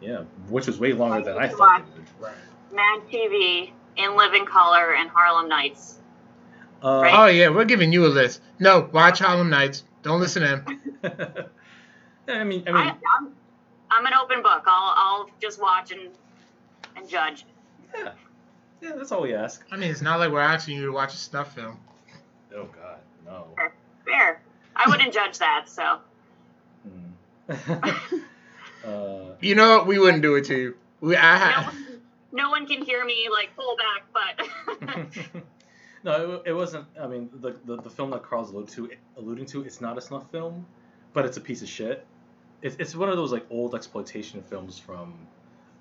Yeah, 0.00 0.24
which 0.48 0.66
was 0.66 0.78
way 0.80 0.94
longer 0.94 1.22
than 1.22 1.36
I 1.38 1.48
thought. 1.48 1.84
Right. 2.18 2.32
Mad 2.72 3.00
TV, 3.10 3.70
In 3.96 4.16
Living 4.16 4.46
Color, 4.46 4.94
and 4.94 5.08
Harlem 5.10 5.48
Nights. 5.48 5.98
Uh, 6.82 7.00
Right. 7.02 7.14
Oh 7.14 7.26
yeah, 7.26 7.48
we're 7.50 7.64
giving 7.66 7.92
you 7.92 8.06
a 8.06 8.08
list. 8.08 8.40
No, 8.58 8.88
watch 8.92 9.18
Harlem 9.18 9.50
Nights. 9.50 9.84
Don't 10.02 10.20
listen 10.20 10.42
to 10.42 10.48
him. 10.48 10.80
I 12.28 12.44
mean, 12.44 12.62
I 12.66 12.70
I 12.70 12.84
mean, 12.84 12.94
I'm, 13.18 13.32
I'm 13.90 14.06
an 14.06 14.12
open 14.14 14.42
book. 14.42 14.62
I'll, 14.66 14.94
I'll 14.96 15.30
just 15.42 15.60
watch 15.60 15.92
and, 15.92 16.08
and 16.96 17.08
judge. 17.08 17.44
yeah, 17.94 18.12
yeah, 18.80 18.92
that's 18.96 19.12
all 19.12 19.22
we 19.22 19.34
ask. 19.34 19.62
I 19.70 19.76
mean, 19.76 19.90
it's 19.90 20.00
not 20.00 20.20
like 20.20 20.30
we're 20.32 20.40
asking 20.40 20.78
you 20.78 20.86
to 20.86 20.92
watch 20.92 21.12
a 21.12 21.16
snuff 21.18 21.54
film. 21.54 21.78
Oh 22.56 22.64
God, 22.66 22.98
no. 23.26 23.46
Fair. 24.06 24.40
I 24.76 24.88
wouldn't 24.88 25.12
judge 25.12 25.38
that, 25.38 25.68
so. 25.68 25.98
Hmm. 26.88 27.72
uh, 28.86 29.34
You 29.40 29.54
know 29.54 29.76
what? 29.78 29.86
We 29.86 29.98
wouldn't 29.98 30.22
do 30.22 30.36
it 30.36 30.44
to 30.46 30.56
you. 30.56 30.76
We 31.00 31.16
I 31.16 31.38
No 31.38 31.44
ha- 31.44 31.72
one, 31.72 31.89
no 32.32 32.50
one 32.50 32.66
can 32.66 32.82
hear 32.84 33.04
me, 33.04 33.28
like, 33.30 33.50
pull 33.56 33.76
back, 33.76 34.04
but. 34.12 35.42
no, 36.04 36.34
it, 36.34 36.42
it 36.50 36.52
wasn't. 36.52 36.86
I 37.00 37.06
mean, 37.06 37.30
the, 37.40 37.56
the 37.64 37.76
the 37.76 37.90
film 37.90 38.10
that 38.10 38.22
Carl's 38.22 38.50
alluding 38.50 38.74
to, 38.74 38.90
alluding 39.16 39.46
to, 39.46 39.62
it's 39.64 39.80
not 39.80 39.98
a 39.98 40.00
snuff 40.00 40.30
film, 40.30 40.66
but 41.12 41.24
it's 41.24 41.36
a 41.36 41.40
piece 41.40 41.62
of 41.62 41.68
shit. 41.68 42.06
It's, 42.62 42.76
it's 42.78 42.94
one 42.94 43.08
of 43.08 43.16
those 43.16 43.32
like 43.32 43.46
old 43.50 43.74
exploitation 43.74 44.42
films 44.42 44.78
from. 44.78 45.14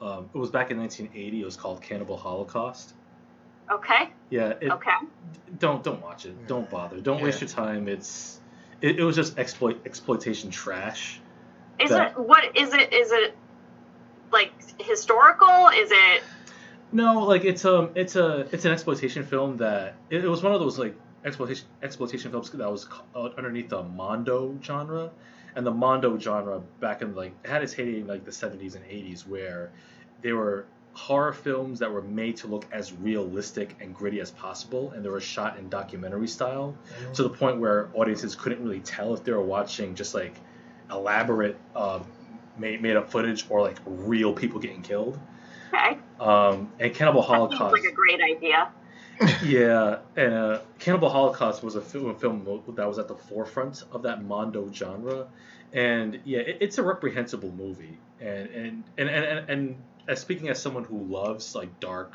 Um, 0.02 0.30
it 0.34 0.38
was 0.38 0.50
back 0.50 0.72
in 0.72 0.78
1980. 0.78 1.41
It 1.41 1.45
was 1.45 1.58
called 1.58 1.82
Cannibal 1.82 2.16
Holocaust. 2.16 2.93
okay, 3.70 4.10
Yeah, 4.30 4.54
it, 4.62 4.72
okay. 4.72 4.91
don't 5.60 5.84
don't 5.84 6.02
watch 6.02 6.26
it. 6.26 6.47
Don't 6.47 6.70
bother. 6.70 7.02
Don't 7.02 7.22
waste 7.22 7.41
your 7.41 7.50
time. 7.50 7.89
It's 7.89 8.39
it, 8.82 8.97
it 9.00 9.04
was 9.04 9.18
just 9.18 9.38
exploit 9.38 9.82
exploitation 9.86 10.52
trash. 10.52 11.20
Is 11.82 11.89
that- 11.89 12.12
it, 12.12 12.18
what, 12.20 12.56
is 12.58 12.74
it, 12.74 12.93
is 12.93 13.12
it, 13.12 13.36
like, 14.32 14.51
historical? 14.80 15.69
Is 15.73 15.91
it, 15.91 16.23
No, 16.91 17.25
like 17.25 17.45
it's 17.45 17.65
um 17.65 17.91
it's 17.95 18.15
a 18.15 18.47
it's 18.51 18.65
an 18.65 18.71
exploitation 18.71 19.23
film 19.23 19.57
that 19.57 19.95
it, 20.09 20.23
it 20.25 20.27
was 20.27 20.41
one 20.41 20.53
of 20.53 20.59
those 20.59 20.80
like 20.80 20.95
exploitation 21.23 21.67
exploitation 21.84 22.32
films 22.32 22.49
that 22.49 22.71
was 22.71 22.88
uh, 23.15 23.30
underneath 23.38 23.69
the 23.69 23.84
mondo 23.84 24.57
genre, 24.63 25.11
and 25.55 25.65
the 25.65 25.71
mondo 25.71 26.17
genre 26.17 26.61
back 26.80 27.01
in 27.01 27.13
like 27.15 27.34
had 27.45 27.63
its 27.63 27.73
heyday 27.73 27.99
in 27.99 28.07
like 28.07 28.25
the 28.25 28.32
seventies 28.32 28.75
and 28.75 28.86
eighties 28.89 29.27
where 29.27 29.71
they 30.21 30.34
were 30.34 30.65
horror 30.93 31.32
films 31.32 31.80
that 31.80 31.91
were 31.91 32.01
made 32.01 32.36
to 32.36 32.47
look 32.47 32.65
as 32.71 32.91
realistic 32.93 33.75
and 33.80 33.93
gritty 33.95 34.19
as 34.19 34.32
possible, 34.32 34.91
and 34.91 35.05
they 35.05 35.09
were 35.09 35.21
shot 35.21 35.57
in 35.57 35.69
documentary 35.69 36.27
style 36.27 36.75
to 37.13 37.23
the 37.23 37.30
point 37.30 37.57
where 37.57 37.89
audiences 37.93 38.36
couldn't 38.36 38.61
really 38.63 38.82
tell 38.82 39.13
if 39.13 39.23
they 39.23 39.32
were 39.32 39.41
watching 39.41 39.95
just 39.95 40.13
like 40.13 40.34
elaborate 40.91 41.57
uh, 41.75 41.99
made 42.60 42.82
made 42.82 42.95
up 42.95 43.10
footage 43.12 43.45
or 43.49 43.62
like 43.62 43.78
real 43.86 44.34
people 44.34 44.60
getting 44.60 44.82
killed. 44.82 45.20
okay. 45.74 45.97
Um, 46.20 46.72
and 46.80 46.93
Cannibal 46.93 47.22
That 47.22 47.28
seems 47.30 47.38
Holocaust. 47.57 47.74
like 47.84 47.91
a 47.91 47.95
great 47.95 48.22
idea. 48.22 48.72
yeah, 49.45 49.99
and 50.16 50.34
uh, 50.34 50.60
Cannibal 50.80 51.10
Holocaust 51.10 51.62
was 51.62 51.76
a 51.76 51.82
film, 51.82 52.16
film 52.16 52.62
that 52.76 52.88
was 52.88 52.99
at 52.99 53.07
the 53.10 53.16
forefront 53.16 53.84
of 53.91 54.03
that 54.03 54.24
Mondo 54.24 54.72
genre, 54.72 55.28
and 55.74 56.20
yeah, 56.24 56.39
it, 56.39 56.57
it's 56.62 56.78
a 56.78 56.84
reprehensible 56.84 57.51
movie. 57.51 57.97
And 58.22 58.47
and 58.49 58.84
and 58.97 59.10
and, 59.10 59.26
and, 59.26 59.49
and 59.49 59.76
as 60.07 60.22
speaking 60.22 60.47
as 60.49 60.62
someone 60.62 60.86
who 60.86 61.03
loves 61.03 61.53
like 61.53 61.80
dark, 61.82 62.14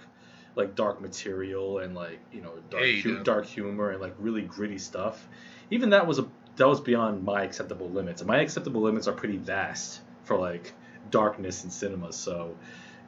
like 0.56 0.74
dark 0.74 1.02
material 1.02 1.78
and 1.78 1.94
like 1.94 2.20
you 2.32 2.40
know 2.40 2.54
dark 2.70 2.82
Yeah, 2.84 2.88
you 2.90 3.02
hu- 3.02 3.22
dark 3.22 3.44
humor 3.46 3.90
and 3.90 4.00
like 4.00 4.14
really 4.18 4.42
gritty 4.42 4.78
stuff, 4.78 5.28
even 5.70 5.90
that 5.90 6.06
was 6.06 6.18
a 6.18 6.26
that 6.56 6.68
was 6.68 6.80
beyond 6.80 7.22
my 7.22 7.42
acceptable 7.42 7.90
limits. 7.90 8.22
And 8.22 8.28
my 8.28 8.40
acceptable 8.40 8.80
limits 8.80 9.08
are 9.08 9.12
pretty 9.12 9.36
vast 9.36 10.00
for 10.24 10.36
like 10.38 10.72
darkness 11.10 11.64
in 11.64 11.70
cinema. 11.70 12.12
So 12.12 12.54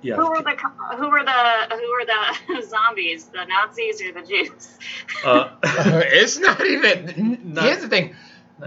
yeah, 0.02 0.16
Who 0.16 0.28
were 0.30 0.42
the 0.42 0.56
who 0.96 1.10
were 1.10 1.24
the 1.24 1.76
who 1.76 1.90
were 1.90 2.04
the 2.06 2.66
zombies? 2.68 3.24
The 3.26 3.44
Nazis 3.44 4.02
or 4.02 4.12
the 4.12 4.22
Jews? 4.22 4.78
uh, 5.24 5.50
it's 5.62 6.38
not 6.38 6.64
even. 6.64 7.40
Not- 7.54 7.64
here's 7.64 7.82
the 7.82 7.88
thing. 7.88 8.14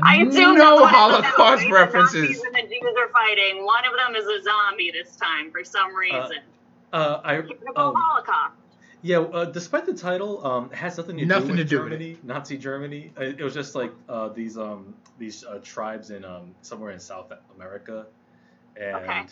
I 0.03 0.23
do 0.23 0.29
no 0.29 0.53
that's 0.53 0.59
what 0.59 0.83
it's 0.83 0.89
about, 0.91 1.23
Holocaust 1.25 1.63
right? 1.63 1.71
references. 1.71 2.13
The 2.13 2.19
Nazis 2.27 2.43
and 2.43 2.55
the 2.55 2.61
Jews 2.61 2.95
are 2.99 3.09
fighting. 3.09 3.65
One 3.65 3.83
of 3.85 3.93
them 3.93 4.15
is 4.15 4.25
a 4.27 4.43
zombie 4.43 4.91
this 4.91 5.15
time 5.15 5.51
for 5.51 5.63
some 5.63 5.95
reason. 5.95 6.37
uh, 6.93 7.21
I 7.23 7.35
Cannibal 7.37 7.71
um, 7.75 7.93
Holocaust. 7.97 8.53
Yeah, 9.01 9.19
uh, 9.19 9.45
despite 9.45 9.85
the 9.85 9.93
title, 9.93 10.45
um, 10.45 10.69
it 10.71 10.75
has 10.75 10.97
nothing 10.97 11.17
to 11.17 11.25
Nothing 11.25 11.47
do 11.47 11.53
with 11.53 11.57
to 11.59 11.63
do 11.63 11.81
with 11.83 11.91
Germany, 11.91 12.17
Nazi 12.21 12.57
Germany. 12.57 13.13
Uh, 13.17 13.23
It 13.23 13.41
was 13.41 13.53
just 13.53 13.73
like 13.73 13.91
uh, 14.09 14.27
these 14.29 14.57
um, 14.57 14.93
these 15.17 15.43
uh, 15.45 15.59
tribes 15.63 16.11
in 16.11 16.25
um, 16.25 16.53
somewhere 16.61 16.91
in 16.91 16.99
South 16.99 17.31
America, 17.55 18.05
and 18.79 18.95
Okay. 18.95 19.25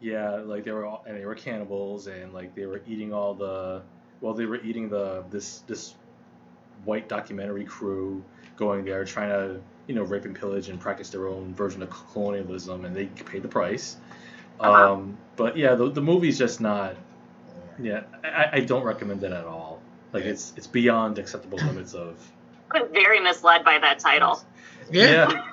yeah, 0.00 0.36
like 0.36 0.64
they 0.64 0.72
were 0.72 0.86
all, 0.86 1.04
and 1.06 1.16
they 1.16 1.24
were 1.24 1.34
cannibals, 1.34 2.06
and 2.06 2.32
like 2.32 2.54
they 2.54 2.66
were 2.66 2.82
eating 2.86 3.12
all 3.12 3.34
the 3.34 3.82
well, 4.20 4.34
they 4.34 4.46
were 4.46 4.60
eating 4.62 4.88
the 4.88 5.24
this 5.30 5.60
this 5.66 5.94
white 6.84 7.08
documentary 7.08 7.64
crew 7.64 8.22
going 8.56 8.84
there 8.84 9.04
trying 9.04 9.30
to 9.30 9.60
you 9.86 9.94
know 9.94 10.02
rape 10.02 10.24
and 10.24 10.34
pillage 10.38 10.68
and 10.68 10.78
practice 10.80 11.10
their 11.10 11.26
own 11.28 11.54
version 11.54 11.82
of 11.82 11.90
colonialism, 12.12 12.84
and 12.84 12.94
they 12.94 13.06
paid 13.06 13.42
the 13.42 13.48
price. 13.48 13.96
Uh-huh. 14.60 14.92
Um, 14.92 15.16
but 15.36 15.56
yeah, 15.56 15.74
the, 15.74 15.90
the 15.90 16.02
movie's 16.02 16.38
just 16.38 16.60
not. 16.60 16.96
Yeah, 17.78 18.02
I, 18.22 18.48
I 18.52 18.60
don't 18.60 18.82
recommend 18.82 19.22
it 19.24 19.32
at 19.32 19.46
all. 19.46 19.80
Like 20.12 20.24
it's 20.24 20.52
it's 20.56 20.66
beyond 20.66 21.18
acceptable 21.18 21.58
limits 21.66 21.94
of. 21.94 22.18
I 22.72 22.82
was 22.82 22.90
very 22.92 23.20
misled 23.20 23.64
by 23.64 23.78
that 23.78 23.98
title. 23.98 24.42
Yeah. 24.92 25.44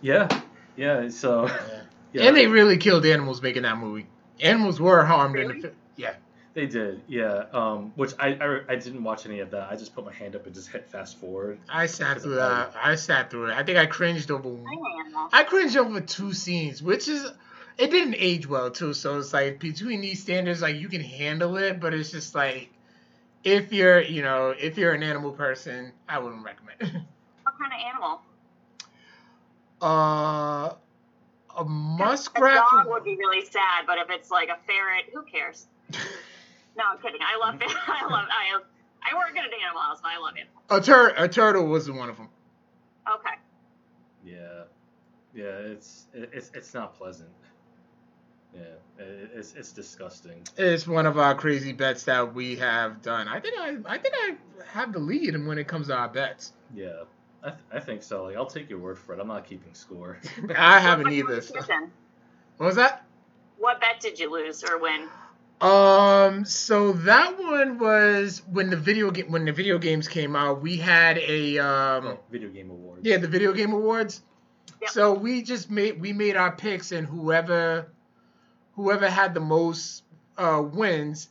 Yeah, 0.00 0.40
yeah. 0.76 1.08
So 1.08 1.46
yeah, 1.46 1.81
And 2.14 2.36
they 2.36 2.46
really 2.46 2.76
killed 2.76 3.04
animals 3.06 3.40
making 3.42 3.62
that 3.62 3.78
movie. 3.78 4.06
Animals 4.40 4.80
were 4.80 5.04
harmed 5.04 5.38
in 5.38 5.48
the 5.48 5.54
film. 5.54 5.74
Yeah. 5.96 6.14
they 6.54 6.66
did. 6.66 7.00
Yeah. 7.08 7.44
Um, 7.52 7.92
which 7.96 8.12
I, 8.18 8.28
I 8.34 8.60
I 8.68 8.76
didn't 8.76 9.02
watch 9.04 9.24
any 9.26 9.40
of 9.40 9.50
that. 9.52 9.70
I 9.70 9.76
just 9.76 9.94
put 9.94 10.04
my 10.04 10.12
hand 10.12 10.34
up 10.36 10.44
and 10.46 10.54
just 10.54 10.68
hit 10.68 10.88
fast 10.90 11.18
forward. 11.18 11.58
I 11.68 11.86
sat 11.86 12.20
through 12.20 12.34
that. 12.36 12.74
I 12.80 12.94
sat 12.96 13.30
through 13.30 13.46
it. 13.50 13.54
I 13.54 13.62
think 13.62 13.78
I 13.78 13.86
cringed 13.86 14.30
over. 14.30 14.48
I 14.48 14.52
don't 14.74 15.12
know. 15.12 15.28
I 15.32 15.44
cringed 15.44 15.76
over 15.76 16.00
two 16.00 16.32
scenes, 16.32 16.82
which 16.82 17.08
is 17.08 17.30
it 17.78 17.90
didn't 17.90 18.16
age 18.18 18.46
well 18.46 18.70
too. 18.70 18.92
So 18.94 19.18
it's 19.18 19.32
like 19.32 19.58
between 19.60 20.00
these 20.02 20.20
standards, 20.20 20.60
like 20.60 20.76
you 20.76 20.88
can 20.88 21.00
handle 21.00 21.56
it, 21.56 21.80
but 21.80 21.94
it's 21.94 22.10
just 22.10 22.34
like 22.34 22.68
if 23.44 23.72
you're, 23.72 24.00
you 24.00 24.22
know, 24.22 24.50
if 24.58 24.76
you're 24.76 24.92
an 24.92 25.02
animal 25.02 25.32
person, 25.32 25.92
I 26.08 26.18
wouldn't 26.18 26.44
recommend. 26.44 26.80
it. 26.82 27.02
What 27.44 27.54
kind 27.58 27.72
of 27.72 27.78
animal? 27.92 28.20
uh, 29.80 30.74
a 31.56 31.64
muskrat. 31.64 32.64
A 32.66 32.76
dog 32.76 32.88
would 32.88 33.04
be 33.04 33.16
really 33.16 33.44
sad, 33.44 33.84
but 33.86 33.98
if 33.98 34.10
it's 34.10 34.30
like 34.30 34.48
a 34.48 34.58
ferret, 34.66 35.06
who 35.12 35.22
cares? 35.22 35.66
No, 36.76 36.84
I'm 36.92 36.98
kidding. 36.98 37.20
I 37.22 37.38
love 37.38 37.60
it. 37.60 37.68
I 37.86 38.04
love. 38.04 38.26
I 38.30 38.60
I 39.04 39.14
work 39.16 39.36
at 39.36 39.44
an 39.44 39.50
animal 39.64 39.82
house, 39.82 39.98
but 40.02 40.10
I 40.14 40.18
love 40.18 40.34
it. 40.36 40.46
A 40.70 40.80
tur- 40.80 41.14
a 41.16 41.28
turtle 41.28 41.66
wasn't 41.68 41.98
one 41.98 42.08
of 42.08 42.16
them. 42.16 42.28
Okay. 43.12 43.34
Yeah, 44.24 44.62
yeah. 45.34 45.44
It's 45.44 46.06
it's 46.14 46.50
it's 46.54 46.72
not 46.74 46.96
pleasant. 46.96 47.30
Yeah, 48.54 49.04
it's 49.34 49.54
it's 49.54 49.72
disgusting. 49.72 50.46
It's 50.56 50.86
one 50.86 51.06
of 51.06 51.18
our 51.18 51.34
crazy 51.34 51.72
bets 51.72 52.04
that 52.04 52.34
we 52.34 52.56
have 52.56 53.02
done. 53.02 53.26
I 53.28 53.40
think 53.40 53.58
I, 53.58 53.76
I 53.86 53.98
think 53.98 54.14
I 54.14 54.34
have 54.72 54.92
the 54.92 54.98
lead 54.98 55.34
when 55.46 55.58
it 55.58 55.66
comes 55.66 55.88
to 55.88 55.96
our 55.96 56.08
bets. 56.08 56.52
Yeah. 56.74 57.04
I, 57.42 57.48
th- 57.50 57.60
I 57.72 57.80
think 57.80 58.02
so. 58.02 58.24
Like, 58.24 58.36
I'll 58.36 58.46
take 58.46 58.70
your 58.70 58.78
word 58.78 58.98
for 58.98 59.14
it. 59.14 59.20
I'm 59.20 59.26
not 59.28 59.44
keeping 59.46 59.74
score. 59.74 60.18
I 60.56 60.78
haven't 60.78 61.04
What 61.06 61.12
either. 61.12 61.40
so- 61.40 61.54
did 61.54 61.68
you 61.68 61.74
win? 61.80 61.90
What 62.58 62.66
was 62.66 62.76
that? 62.76 63.04
What 63.58 63.80
bet 63.80 64.00
did 64.00 64.18
you 64.20 64.30
lose 64.30 64.62
or 64.64 64.78
win? 64.78 65.08
Um, 65.60 66.44
so 66.44 66.92
that 66.92 67.38
one 67.38 67.78
was 67.78 68.42
when 68.50 68.68
the 68.70 68.76
video 68.76 69.10
game 69.12 69.30
when 69.30 69.44
the 69.44 69.52
video 69.52 69.78
games 69.78 70.08
came 70.08 70.34
out. 70.34 70.60
We 70.60 70.76
had 70.76 71.18
a 71.18 71.58
um, 71.60 72.06
Oh, 72.06 72.18
video 72.30 72.48
game 72.48 72.70
awards. 72.70 73.02
yeah, 73.04 73.18
the 73.18 73.28
video 73.28 73.52
game 73.52 73.72
awards. 73.72 74.22
Yep. 74.80 74.90
So 74.90 75.12
we 75.14 75.42
just 75.42 75.70
made 75.70 76.00
we 76.00 76.12
made 76.12 76.36
our 76.36 76.50
picks, 76.50 76.90
and 76.90 77.06
whoever 77.06 77.86
whoever 78.74 79.08
had 79.08 79.34
the 79.34 79.40
most 79.40 80.02
uh, 80.36 80.60
wins. 80.64 81.28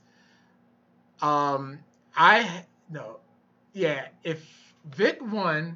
Um, 1.22 1.80
I 2.16 2.66
no, 2.90 3.18
yeah. 3.74 4.08
If 4.24 4.74
Vic 4.86 5.20
won, 5.22 5.76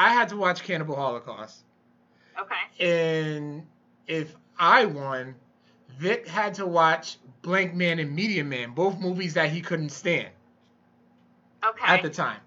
I 0.00 0.14
had 0.14 0.30
to 0.30 0.36
watch 0.38 0.62
Cannibal 0.62 0.96
Holocaust. 0.96 1.62
Okay. 2.40 2.84
And 2.88 3.66
if 4.06 4.34
I 4.58 4.86
won, 4.86 5.34
Vic 5.98 6.26
had 6.26 6.54
to 6.54 6.64
watch 6.66 7.18
Blankman 7.42 8.00
and 8.00 8.16
Meteor 8.16 8.44
Man, 8.44 8.70
both 8.70 8.98
movies 8.98 9.34
that 9.34 9.50
he 9.50 9.60
couldn't 9.60 9.90
stand 9.90 10.30
Okay. 11.62 11.84
at 11.86 12.02
the 12.02 12.08
time. 12.08 12.40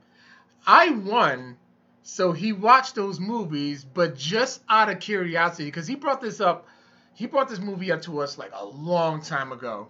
I 0.65 0.89
won, 0.89 1.57
so 2.01 2.31
he 2.31 2.53
watched 2.53 2.95
those 2.95 3.19
movies, 3.19 3.85
but 3.85 4.15
just 4.17 4.63
out 4.67 4.89
of 4.89 4.99
curiosity, 4.99 5.65
because 5.65 5.85
he 5.85 5.93
brought 5.93 6.21
this 6.21 6.41
up, 6.41 6.67
he 7.13 7.27
brought 7.27 7.49
this 7.49 7.59
movie 7.59 7.91
up 7.91 8.01
to 8.03 8.21
us 8.21 8.35
like 8.39 8.51
a 8.55 8.65
long 8.65 9.21
time 9.21 9.51
ago. 9.51 9.89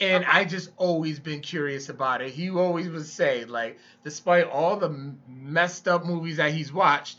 And 0.00 0.24
Okay. 0.24 0.32
I 0.32 0.44
just 0.44 0.70
always 0.76 1.18
been 1.18 1.40
curious 1.40 1.88
about 1.88 2.22
it. 2.22 2.30
He 2.30 2.50
always 2.50 2.88
would 2.88 3.06
say, 3.06 3.44
like, 3.44 3.78
despite 4.04 4.44
all 4.48 4.76
the 4.76 5.14
messed 5.28 5.88
up 5.88 6.04
movies 6.04 6.36
that 6.36 6.52
he's 6.52 6.72
watched, 6.72 7.18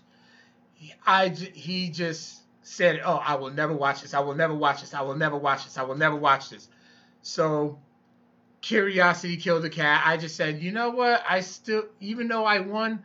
he- 0.73 0.93
I 1.05 1.29
he 1.29 1.89
just 1.89 2.39
said, 2.61 3.01
"Oh, 3.03 3.17
I 3.17 3.35
will 3.35 3.51
never 3.51 3.73
watch 3.73 4.01
this. 4.01 4.13
I 4.13 4.19
will 4.19 4.35
never 4.35 4.53
watch 4.55 4.81
this. 4.81 4.93
I 4.93 5.01
will 5.01 5.15
never 5.15 5.35
watch 5.35 5.65
this. 5.65 5.77
I 5.77 5.83
will 5.83 5.95
never 5.97 6.15
watch 6.15 6.49
this." 6.49 6.69
So 7.21 7.79
curiosity 8.61 9.37
killed 9.37 9.63
the 9.63 9.69
cat. 9.69 10.03
I 10.05 10.17
just 10.17 10.35
said, 10.35 10.61
you 10.61 10.71
know 10.71 10.89
what? 10.89 11.23
I 11.27 11.41
still, 11.41 11.85
even 11.99 12.27
though 12.27 12.45
I 12.45 12.59
won, 12.59 13.03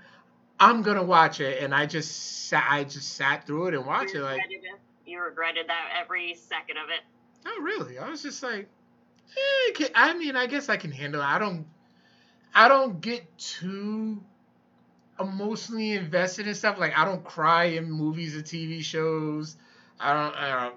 I'm 0.58 0.82
gonna 0.82 1.02
watch 1.02 1.40
it, 1.40 1.62
and 1.62 1.74
I 1.74 1.86
just 1.86 2.46
sat, 2.48 2.66
I 2.68 2.84
just 2.84 3.14
sat 3.16 3.46
through 3.46 3.68
it 3.68 3.74
and 3.74 3.86
watched 3.86 4.14
you 4.14 4.20
it. 4.20 4.24
Like, 4.24 4.42
it? 4.50 4.60
You 5.06 5.20
regretted 5.22 5.68
that 5.68 6.00
every 6.00 6.34
second 6.34 6.76
of 6.78 6.90
it. 6.90 7.00
not 7.44 7.60
really. 7.60 7.98
I 7.98 8.08
was 8.08 8.22
just 8.22 8.42
like, 8.42 8.68
ca- 9.74 9.92
I 9.94 10.14
mean, 10.14 10.36
I 10.36 10.46
guess 10.46 10.68
I 10.68 10.76
can 10.76 10.90
handle 10.90 11.20
it. 11.20 11.24
I 11.24 11.38
don't, 11.38 11.66
I 12.54 12.68
don't 12.68 13.00
get 13.00 13.36
too 13.38 14.22
emotionally 15.18 15.92
invested 15.92 16.46
in 16.46 16.54
stuff. 16.54 16.78
Like, 16.78 16.96
I 16.96 17.04
don't 17.04 17.24
cry 17.24 17.64
in 17.64 17.90
movies 17.90 18.36
or 18.36 18.42
TV 18.42 18.82
shows. 18.82 19.56
I 19.98 20.12
don't, 20.12 20.34
I 20.36 20.64
don't. 20.64 20.74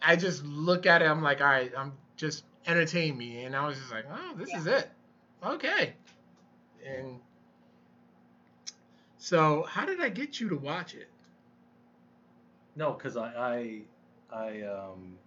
I 0.00 0.16
just 0.16 0.44
look 0.44 0.86
at 0.86 1.02
it. 1.02 1.06
I'm 1.06 1.22
like, 1.22 1.40
all 1.40 1.48
right, 1.48 1.72
I'm 1.76 1.92
just 2.16 2.44
entertain 2.66 3.16
me, 3.16 3.44
and 3.44 3.56
I 3.56 3.66
was 3.66 3.78
just 3.78 3.90
like, 3.90 4.04
oh, 4.10 4.34
this 4.36 4.52
is 4.54 4.66
it. 4.66 4.88
Okay. 5.44 5.94
And 6.86 7.18
so, 9.18 9.64
how 9.68 9.84
did 9.84 10.00
I 10.00 10.08
get 10.08 10.40
you 10.40 10.48
to 10.50 10.56
watch 10.56 10.94
it? 10.94 11.08
No, 12.76 12.92
because 12.92 13.16
I, 13.16 13.82
I, 14.32 14.36
I, 14.36 14.62
um, 14.62 15.18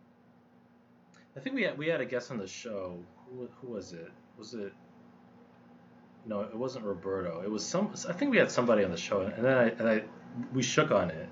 I 1.36 1.40
think 1.40 1.56
we 1.56 1.64
had 1.64 1.78
we 1.78 1.88
had 1.88 2.02
a 2.02 2.06
guest 2.06 2.32
on 2.32 2.38
the 2.38 2.48
show. 2.48 2.98
Who, 3.30 3.48
who 3.62 3.68
was 3.74 3.94
it? 3.94 4.12
Was 4.38 4.54
it? 4.54 4.74
No, 6.26 6.42
it 6.42 6.56
wasn't 6.56 6.86
Roberto. 6.86 7.42
It 7.44 7.50
was 7.50 7.66
some. 7.66 7.94
I 8.08 8.14
think 8.14 8.32
we 8.32 8.38
had 8.38 8.52
somebody 8.52 8.84
on 8.84 8.92
the 8.92 8.98
show, 8.98 9.22
and 9.22 9.44
then 9.44 9.58
I 9.58 9.70
and 9.70 9.90
I 9.90 10.04
we 10.54 10.62
shook 10.62 10.92
on 10.92 11.10
it. 11.10 11.30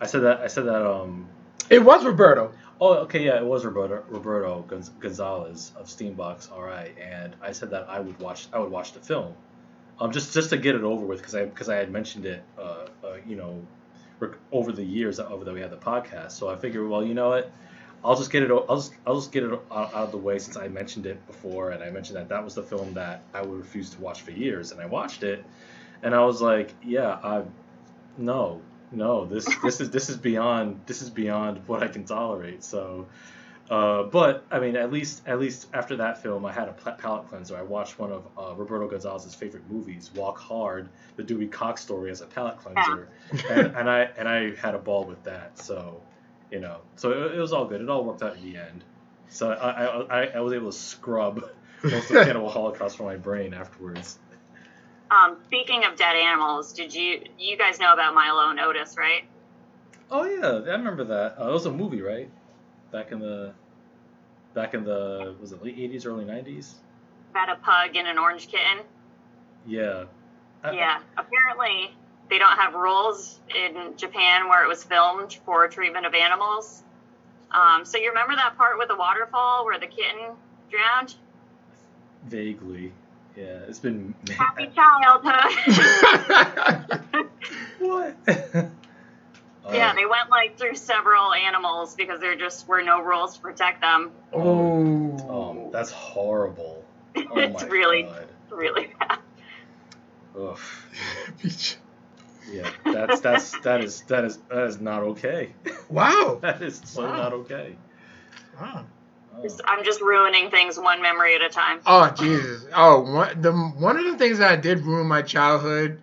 I 0.00 0.06
said 0.06 0.22
that 0.22 0.40
I 0.40 0.46
said 0.46 0.64
that 0.66 0.86
um. 0.86 1.28
It 1.68 1.84
was 1.84 2.04
Roberto. 2.04 2.52
Oh, 2.80 2.94
okay, 3.04 3.24
yeah, 3.24 3.36
it 3.36 3.44
was 3.44 3.64
Roberto 3.64 4.02
Roberto 4.08 4.64
Gonz- 4.68 4.98
Gonzalez 4.98 5.72
of 5.76 5.86
Steambox. 5.86 6.50
All 6.50 6.62
right, 6.62 6.94
and 6.98 7.34
I 7.42 7.52
said 7.52 7.70
that 7.70 7.88
I 7.88 8.00
would 8.00 8.18
watch 8.20 8.48
I 8.52 8.58
would 8.58 8.70
watch 8.70 8.92
the 8.92 9.00
film, 9.00 9.34
um, 9.98 10.12
just 10.12 10.32
just 10.34 10.50
to 10.50 10.56
get 10.56 10.74
it 10.74 10.82
over 10.82 11.04
with 11.04 11.18
because 11.18 11.34
I 11.34 11.44
because 11.44 11.68
I 11.68 11.76
had 11.76 11.90
mentioned 11.90 12.26
it, 12.26 12.42
uh, 12.58 12.86
uh, 13.04 13.16
you 13.26 13.36
know, 13.36 13.62
over 14.52 14.72
the 14.72 14.84
years 14.84 15.20
over 15.20 15.44
that 15.44 15.54
we 15.54 15.60
had 15.60 15.70
the 15.70 15.76
podcast. 15.76 16.32
So 16.32 16.48
I 16.48 16.56
figured, 16.56 16.88
well, 16.88 17.04
you 17.04 17.14
know 17.14 17.30
what, 17.30 17.52
I'll 18.04 18.16
just 18.16 18.30
get 18.30 18.42
it. 18.42 18.50
I'll 18.50 18.76
just 18.76 18.94
I'll 19.06 19.16
just 19.16 19.32
get 19.32 19.42
it 19.42 19.52
out, 19.52 19.62
out 19.70 19.94
of 19.94 20.10
the 20.10 20.18
way 20.18 20.38
since 20.38 20.56
I 20.56 20.68
mentioned 20.68 21.06
it 21.06 21.24
before, 21.26 21.70
and 21.70 21.82
I 21.82 21.90
mentioned 21.90 22.16
that 22.16 22.28
that 22.30 22.42
was 22.42 22.54
the 22.54 22.62
film 22.62 22.94
that 22.94 23.22
I 23.34 23.42
would 23.42 23.58
refuse 23.58 23.90
to 23.90 24.00
watch 24.00 24.22
for 24.22 24.30
years, 24.30 24.72
and 24.72 24.80
I 24.80 24.86
watched 24.86 25.22
it, 25.22 25.44
and 26.02 26.14
I 26.14 26.24
was 26.24 26.40
like, 26.40 26.72
yeah, 26.82 27.18
I, 27.22 27.42
no, 28.16 28.62
no, 28.90 29.26
this 29.26 29.46
this 29.62 29.80
is 29.80 29.90
this 29.90 30.08
is 30.08 30.16
beyond 30.16 30.80
this 30.86 31.02
is 31.02 31.10
beyond 31.10 31.66
what 31.66 31.82
I 31.82 31.88
can 31.88 32.04
tolerate. 32.04 32.64
So. 32.64 33.06
Uh, 33.68 34.02
but 34.02 34.44
I 34.50 34.58
mean, 34.58 34.74
at 34.74 34.90
least 34.90 35.22
at 35.28 35.38
least 35.38 35.68
after 35.72 35.94
that 35.98 36.20
film, 36.20 36.44
I 36.44 36.52
had 36.52 36.66
a 36.66 36.72
palate 36.72 37.28
cleanser. 37.28 37.56
I 37.56 37.62
watched 37.62 38.00
one 38.00 38.10
of 38.10 38.26
uh, 38.36 38.52
Roberto 38.56 38.88
Gonzalez's 38.88 39.32
favorite 39.32 39.62
movies, 39.70 40.10
Walk 40.12 40.40
Hard, 40.40 40.88
the 41.14 41.22
Dewey 41.22 41.46
Cox 41.46 41.80
story, 41.80 42.10
as 42.10 42.20
a 42.20 42.26
palate 42.26 42.58
cleanser, 42.58 43.06
and, 43.48 43.66
and 43.76 43.88
I 43.88 44.10
and 44.18 44.28
I 44.28 44.56
had 44.56 44.74
a 44.74 44.78
ball 44.78 45.04
with 45.04 45.22
that. 45.22 45.56
So, 45.56 46.02
you 46.50 46.60
know, 46.60 46.78
so 46.96 47.10
it, 47.12 47.36
it 47.36 47.40
was 47.40 47.52
all 47.52 47.66
good. 47.66 47.80
It 47.80 47.88
all 47.88 48.04
worked 48.04 48.22
out 48.22 48.36
in 48.36 48.42
the 48.42 48.58
end. 48.58 48.84
So 49.28 49.50
I 49.50 50.22
I, 50.22 50.26
I, 50.26 50.40
was 50.40 50.52
able 50.52 50.72
to 50.72 50.76
scrub 50.76 51.44
most 51.84 52.10
of 52.10 52.16
the 52.16 52.24
Cannibal 52.24 52.50
Holocaust 52.50 52.96
from 52.96 53.06
my 53.06 53.16
brain 53.16 53.54
afterwards. 53.54 54.18
Um, 55.10 55.38
speaking 55.46 55.84
of 55.84 55.96
dead 55.96 56.16
animals, 56.16 56.72
did 56.72 56.94
you 56.94 57.22
you 57.38 57.56
guys 57.56 57.78
know 57.78 57.92
about 57.92 58.14
Milo 58.14 58.50
and 58.50 58.60
Otis, 58.60 58.96
right? 58.96 59.24
Oh 60.10 60.24
yeah, 60.24 60.70
I 60.70 60.76
remember 60.76 61.04
that. 61.04 61.40
Uh, 61.40 61.48
it 61.48 61.52
was 61.52 61.66
a 61.66 61.72
movie, 61.72 62.02
right? 62.02 62.28
Back 62.90 63.12
in 63.12 63.20
the 63.20 63.52
back 64.54 64.74
in 64.74 64.84
the 64.84 65.36
was 65.40 65.52
it 65.52 65.62
late 65.62 65.76
'80s, 65.76 66.06
early 66.06 66.24
'90s? 66.24 66.74
About 67.30 67.48
a 67.50 67.56
pug 67.56 67.94
and 67.94 68.08
an 68.08 68.18
orange 68.18 68.48
kitten. 68.48 68.84
Yeah. 69.66 70.04
I- 70.64 70.72
Yeah. 70.72 71.00
Apparently, 71.16 71.94
they 72.30 72.38
don't 72.38 72.56
have 72.56 72.74
rules 72.74 73.38
in 73.54 73.96
Japan 73.96 74.48
where 74.48 74.64
it 74.64 74.68
was 74.68 74.82
filmed 74.84 75.34
for 75.44 75.66
treatment 75.68 76.06
of 76.06 76.14
animals. 76.14 76.82
Um, 77.50 77.84
so 77.84 77.98
you 77.98 78.08
remember 78.10 78.36
that 78.36 78.56
part 78.56 78.78
with 78.78 78.88
the 78.88 78.96
waterfall 78.96 79.64
where 79.64 79.78
the 79.78 79.86
kitten 79.88 80.34
drowned? 80.70 81.14
Vaguely. 82.26 82.92
Yeah, 83.36 83.58
it's 83.68 83.78
been. 83.80 84.14
Happy 84.36 84.66
childhood. 84.74 85.34
what? 87.78 88.16
yeah, 88.28 88.68
Oh, 89.64 89.94
they 89.94 90.06
went 90.06 90.30
like 90.30 90.58
through 90.58 90.74
several 90.76 91.32
animals 91.32 91.94
because 91.94 92.20
there 92.20 92.36
just 92.36 92.66
were 92.68 92.82
no 92.82 93.00
rules 93.02 93.34
to 93.36 93.40
protect 93.40 93.80
them. 93.80 94.10
oh. 94.32 95.50
um, 95.50 95.70
that's 95.72 95.90
horrible. 95.90 96.84
Oh 97.16 97.38
It's 97.38 97.62
my 97.62 97.68
really- 97.68 98.02
God. 98.04 98.26
Really 98.50 98.92
bad. 98.98 99.18
Ugh. 100.38 100.58
Yeah, 102.48 102.70
that's 102.84 103.20
that's 103.20 103.58
that 103.60 103.82
is 103.82 104.02
that 104.02 104.24
is 104.24 104.38
that 104.48 104.64
is 104.64 104.80
not 104.80 105.02
okay. 105.02 105.52
wow. 105.88 106.38
that 106.42 106.62
is 106.62 106.80
so 106.84 107.02
Wow. 107.06 107.16
not 107.16 107.32
okay. 107.32 107.76
Wow. 108.60 108.86
Oh. 109.34 109.42
Just- 109.42 109.60
I'm 109.66 109.84
just 109.84 110.00
ruining 110.00 110.50
things 110.50 110.78
one 110.78 111.02
memory 111.02 111.34
at 111.34 111.42
a 111.42 111.48
time. 111.48 111.80
Oh 111.86 112.10
Jesus! 112.10 112.66
Oh, 112.74 113.00
one 113.00 113.40
the 113.42 113.52
one 113.52 113.98
of 113.98 114.04
the 114.04 114.18
things 114.18 114.38
that 114.38 114.50
I 114.52 114.56
did 114.56 114.80
ruin 114.80 115.06
my 115.06 115.22
childhood 115.22 116.00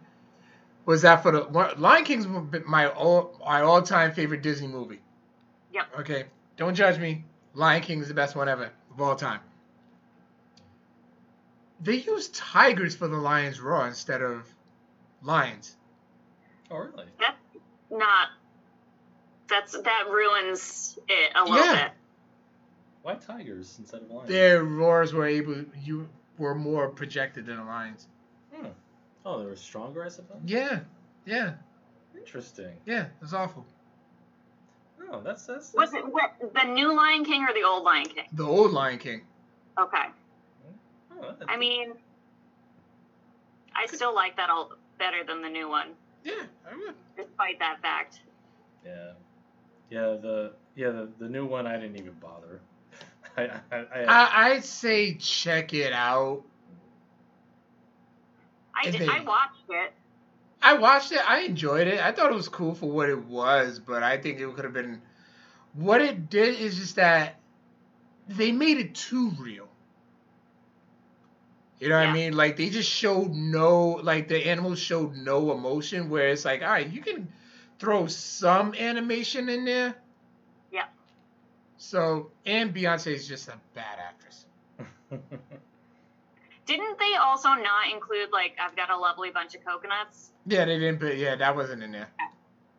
was 0.85 1.01
that 1.03 1.21
for 1.23 1.31
the 1.31 1.41
one, 1.41 1.79
Lion 1.79 2.05
King's 2.05 2.27
my 2.65 2.87
all 2.87 3.39
my 3.45 3.61
all 3.61 3.81
time 3.81 4.13
favorite 4.13 4.41
Disney 4.41 4.67
movie. 4.67 5.01
Yep. 5.73 5.85
Okay, 5.99 6.23
don't 6.55 6.75
judge 6.75 6.97
me. 6.99 7.25
Lion 7.53 7.81
King 7.81 8.01
is 8.01 8.07
the 8.07 8.13
best 8.13 8.35
one 8.35 8.47
ever 8.49 8.71
of 8.91 9.01
all 9.01 9.15
time. 9.15 9.39
They 11.79 11.95
used 11.95 12.35
tigers 12.35 12.95
for 12.95 13.07
the 13.07 13.17
Lions 13.17 13.59
Roar 13.59 13.87
instead 13.87 14.21
of 14.21 14.47
lions. 15.21 15.75
Oh 16.71 16.77
really? 16.77 17.05
That's 17.19 17.37
not. 17.89 18.29
That's 19.49 19.71
that 19.81 20.05
ruins 20.09 20.99
it 21.07 21.31
a 21.35 21.43
little 21.43 21.57
Yeah. 21.65 21.83
bit. 21.85 21.91
Why 23.03 23.15
tigers 23.15 23.75
instead 23.79 24.01
of 24.01 24.11
lions? 24.11 24.27
Their 24.29 24.63
roars 24.63 25.13
were 25.13 25.25
able 25.25 25.63
you 25.81 26.09
were 26.37 26.55
more 26.55 26.89
projected 26.89 27.45
than 27.45 27.57
the 27.57 27.63
lions. 27.63 28.07
Hmm. 28.53 28.67
Oh, 29.25 29.39
they 29.39 29.45
were 29.45 29.55
stronger, 29.55 30.03
I 30.03 30.09
suppose. 30.09 30.37
Yeah, 30.45 30.79
yeah, 31.25 31.53
Interesting. 32.15 32.75
yeah. 32.85 33.07
It's 33.21 33.33
awful. 33.33 33.65
Oh, 35.09 35.21
that's 35.21 35.45
that's. 35.45 35.73
Was 35.73 35.93
it 35.93 36.05
what, 36.05 36.33
the 36.53 36.63
new 36.65 36.93
Lion 36.93 37.23
King 37.23 37.43
or 37.43 37.53
the 37.53 37.63
old 37.63 37.83
Lion 37.83 38.05
King? 38.07 38.25
The 38.33 38.43
old 38.45 38.71
Lion 38.71 38.99
King. 38.99 39.21
Okay. 39.79 40.05
oh, 41.13 41.33
that- 41.39 41.49
I 41.49 41.55
mean, 41.55 41.93
I 43.73 43.85
still 43.85 44.13
like 44.13 44.35
that 44.35 44.49
all 44.49 44.71
better 44.97 45.23
than 45.23 45.41
the 45.41 45.49
new 45.49 45.69
one, 45.69 45.87
Yeah, 46.23 46.33
I 46.69 46.75
would. 46.75 46.95
despite 47.15 47.59
that 47.59 47.81
fact. 47.81 48.19
Yeah. 48.85 49.11
Yeah, 49.89 50.17
the 50.21 50.53
yeah 50.75 50.89
the, 50.91 51.09
the 51.19 51.29
new 51.29 51.45
one 51.45 51.65
I 51.67 51.77
didn't 51.77 51.97
even 51.97 52.13
bother. 52.21 52.59
I 53.37 53.43
I, 53.71 53.77
I, 53.77 54.03
I, 54.03 54.47
I'd 54.51 54.65
say 54.65 55.13
check 55.15 55.73
it 55.73 55.93
out. 55.93 56.43
I 58.75 58.89
did, 58.91 59.01
they- 59.01 59.07
I 59.07 59.21
watched 59.23 59.63
it. 59.69 59.93
I 60.61 60.73
watched 60.73 61.11
it. 61.11 61.19
I 61.29 61.41
enjoyed 61.41 61.87
it. 61.87 61.99
I 61.99 62.11
thought 62.11 62.31
it 62.31 62.35
was 62.35 62.49
cool 62.49 62.73
for 62.73 62.89
what 62.89 63.09
it 63.09 63.25
was, 63.25 63.79
but 63.79 64.01
I 64.03 64.17
think 64.17 64.39
it 64.39 64.53
could 64.55 64.65
have 64.65 64.73
been. 64.73 65.01
What 65.73 66.01
it 66.01 66.29
did 66.29 66.59
is 66.59 66.77
just 66.77 66.95
that 66.95 67.35
they 68.27 68.51
made 68.51 68.77
it 68.77 68.95
too 68.95 69.31
real. 69.39 69.66
You 71.79 71.89
know 71.89 71.97
what 71.99 72.07
I 72.07 72.13
mean? 72.13 72.33
Like 72.33 72.57
they 72.57 72.69
just 72.69 72.89
showed 72.89 73.33
no, 73.33 73.99
like 74.03 74.27
the 74.27 74.47
animals 74.47 74.79
showed 74.79 75.15
no 75.15 75.51
emotion. 75.51 76.09
Where 76.09 76.29
it's 76.29 76.43
like, 76.43 76.61
all 76.61 76.69
right, 76.69 76.89
you 76.91 77.01
can 77.01 77.27
throw 77.77 78.07
some 78.07 78.73
animation 78.73 79.47
in 79.49 79.65
there. 79.65 79.95
Yeah. 80.71 80.85
So 81.77 82.31
and 82.45 82.73
Beyonce 82.73 83.13
is 83.13 83.27
just 83.27 83.47
a 83.47 83.59
bad 83.75 83.99
actress. 83.99 84.45
Didn't 86.65 86.99
they 86.99 87.15
also 87.15 87.49
not 87.49 87.91
include 87.93 88.31
like 88.33 88.57
I've 88.59 88.75
got 88.75 88.89
a 88.89 88.97
lovely 88.97 89.29
bunch 89.29 89.53
of 89.53 89.63
coconuts? 89.63 90.31
Yeah, 90.47 90.65
they 90.65 90.79
didn't. 90.79 90.99
But 90.99 91.17
yeah, 91.17 91.35
that 91.35 91.55
wasn't 91.55 91.83
in 91.83 91.91
there. 91.91 92.09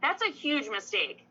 That's 0.03 0.23
a 0.23 0.31
huge 0.31 0.69
mistake. 0.69 1.25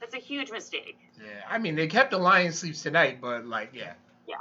That's 0.00 0.14
a 0.14 0.18
huge 0.18 0.50
mistake. 0.50 0.98
Yeah, 1.18 1.42
I 1.48 1.58
mean 1.58 1.76
they 1.76 1.86
kept 1.86 2.10
the 2.10 2.18
lion 2.18 2.52
sleeps 2.52 2.82
tonight, 2.82 3.20
but 3.20 3.46
like 3.46 3.70
yeah. 3.72 3.92
Yeah. 4.26 4.36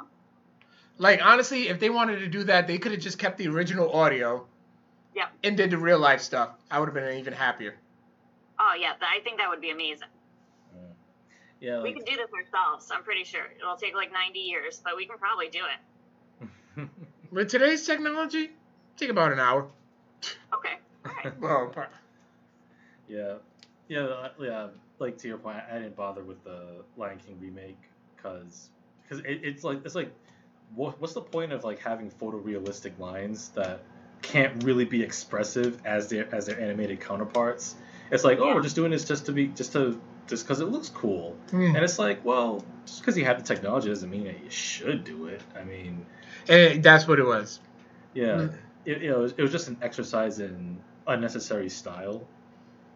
Like 1.00 1.22
honestly, 1.24 1.70
if 1.70 1.80
they 1.80 1.90
wanted 1.90 2.20
to 2.20 2.28
do 2.28 2.44
that, 2.44 2.68
they 2.68 2.78
could 2.78 2.92
have 2.92 3.02
just 3.02 3.18
kept 3.18 3.38
the 3.38 3.48
original 3.48 3.92
audio. 3.92 4.46
Yeah. 5.16 5.28
And 5.44 5.58
did 5.58 5.72
the 5.72 5.78
real 5.78 5.98
life 5.98 6.22
stuff. 6.22 6.52
I 6.70 6.80
would 6.80 6.86
have 6.88 6.94
been 6.94 7.18
even 7.18 7.34
happier. 7.34 7.76
Oh 8.60 8.74
yeah, 8.80 8.94
I 9.02 9.22
think 9.24 9.38
that 9.38 9.50
would 9.50 9.62
be 9.62 9.72
amazing. 9.72 10.10
Yeah, 11.62 11.82
We 11.82 11.90
like, 11.90 11.96
could 11.98 12.06
do 12.06 12.16
this 12.16 12.30
ourselves. 12.34 12.90
I'm 12.94 13.04
pretty 13.04 13.26
sure 13.26 13.42
it'll 13.58 13.76
take 13.76 13.94
like 13.94 14.14
90 14.14 14.40
years, 14.40 14.82
but 14.84 14.96
we 14.96 15.06
can 15.06 15.18
probably 15.18 15.50
do 15.50 15.60
it. 15.66 16.88
With 17.32 17.50
today's 17.50 17.86
technology, 17.86 18.52
take 18.96 19.10
about 19.10 19.34
an 19.34 19.40
hour. 19.40 19.68
Okay. 20.54 20.76
All 21.06 21.12
right. 21.24 21.34
Well, 21.42 21.68
pro- 21.68 21.86
yeah, 23.10 23.36
yeah, 23.88 24.00
uh, 24.02 24.30
yeah. 24.40 24.68
Like 25.00 25.18
to 25.20 25.28
your 25.28 25.38
point, 25.38 25.58
I 25.70 25.80
didn't 25.80 25.96
bother 25.96 26.24
with 26.24 26.44
the 26.44 26.84
Lion 26.98 27.18
King 27.26 27.38
remake 27.42 27.78
because 28.16 28.70
because 29.02 29.24
it, 29.26 29.42
it's 29.44 29.64
like 29.64 29.80
it's 29.86 29.96
like 29.96 30.12
what, 30.76 31.00
what's 31.02 31.14
the 31.14 31.22
point 31.22 31.52
of 31.52 31.64
like 31.64 31.80
having 31.80 32.12
photorealistic 32.12 32.98
lines 33.00 33.50
that 33.50 33.82
can't 34.22 34.64
really 34.64 34.86
be 34.86 35.02
expressive 35.04 35.80
as 35.86 36.10
their 36.10 36.34
as 36.34 36.46
their 36.46 36.60
animated 36.60 37.00
counterparts? 37.02 37.76
It's 38.12 38.24
like 38.24 38.40
oh, 38.40 38.56
we're 38.56 38.62
just 38.62 38.76
doing 38.76 38.92
this 38.92 39.06
just 39.06 39.26
to 39.28 39.32
be 39.32 39.48
just 39.48 39.74
to 39.74 40.00
just 40.28 40.46
because 40.46 40.60
it 40.62 40.66
looks 40.66 40.90
cool, 40.90 41.36
Hmm. 41.52 41.76
and 41.76 41.78
it's 41.78 41.98
like 42.00 42.24
well, 42.26 42.64
just 42.86 43.02
because 43.02 43.18
you 43.18 43.26
have 43.26 43.38
the 43.38 43.44
technology 43.54 43.90
doesn't 43.90 44.10
mean 44.10 44.26
that 44.26 44.44
you 44.44 44.50
should 44.50 45.04
do 45.04 45.26
it. 45.28 45.42
I 45.60 45.64
mean, 45.64 46.06
Eh, 46.48 46.80
that's 46.80 47.08
what 47.08 47.20
it 47.20 47.26
was. 47.26 47.60
yeah, 48.14 48.26
Mm. 48.26 48.54
it, 48.86 49.02
you 49.02 49.10
know, 49.12 49.20
it 49.20 49.22
was, 49.22 49.32
it 49.38 49.42
was 49.42 49.52
just 49.52 49.68
an 49.68 49.78
exercise 49.82 50.40
in 50.40 50.78
unnecessary 51.08 51.70
style. 51.70 52.28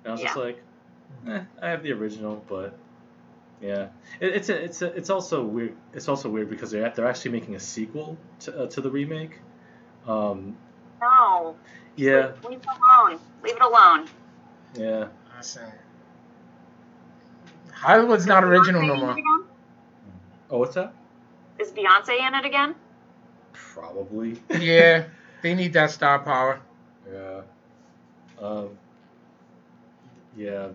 And 0.04 0.10
I 0.10 0.12
was 0.12 0.22
just 0.22 0.36
like, 0.36 0.62
eh, 1.28 1.42
I 1.62 1.70
have 1.70 1.84
the 1.84 1.92
original, 1.94 2.44
but 2.48 2.76
yeah, 3.64 3.88
it, 4.20 4.36
it's 4.36 4.50
a, 4.50 4.64
it's 4.64 4.82
a, 4.82 4.88
it's 4.94 5.10
also 5.10 5.44
weird. 5.46 5.74
It's 5.94 6.10
also 6.10 6.30
weird 6.30 6.50
because 6.50 6.72
they're 6.72 6.90
they're 6.90 7.08
actually 7.08 7.32
making 7.32 7.56
a 7.56 7.60
sequel 7.60 8.18
to 8.42 8.64
uh, 8.64 8.68
to 8.68 8.82
the 8.82 8.92
remake. 8.92 9.40
Um, 10.06 10.58
No. 11.02 11.56
yeah, 11.96 12.34
Leave 12.48 12.60
it 12.60 12.66
alone. 12.68 13.20
Leave 13.42 13.56
it 13.56 13.62
alone. 13.62 14.08
yeah. 14.76 15.08
Listen. 15.38 15.72
Hollywood's 17.72 18.26
not 18.26 18.44
original 18.44 18.82
no 18.86 18.96
more. 18.96 19.18
it? 19.18 19.24
Oh, 20.50 20.60
what's 20.60 20.76
that? 20.76 20.94
Is 21.60 21.72
Beyonce 21.72 22.20
in 22.28 22.36
it 22.36 22.46
again? 22.46 22.76
Probably. 23.54 24.42
Yeah, 24.60 25.06
they 25.42 25.54
need 25.56 25.74
that 25.74 25.92
star 25.92 26.20
power. 26.20 26.60
Yeah. 27.12 27.42
Um. 28.42 28.70
Yeah. 30.36 30.68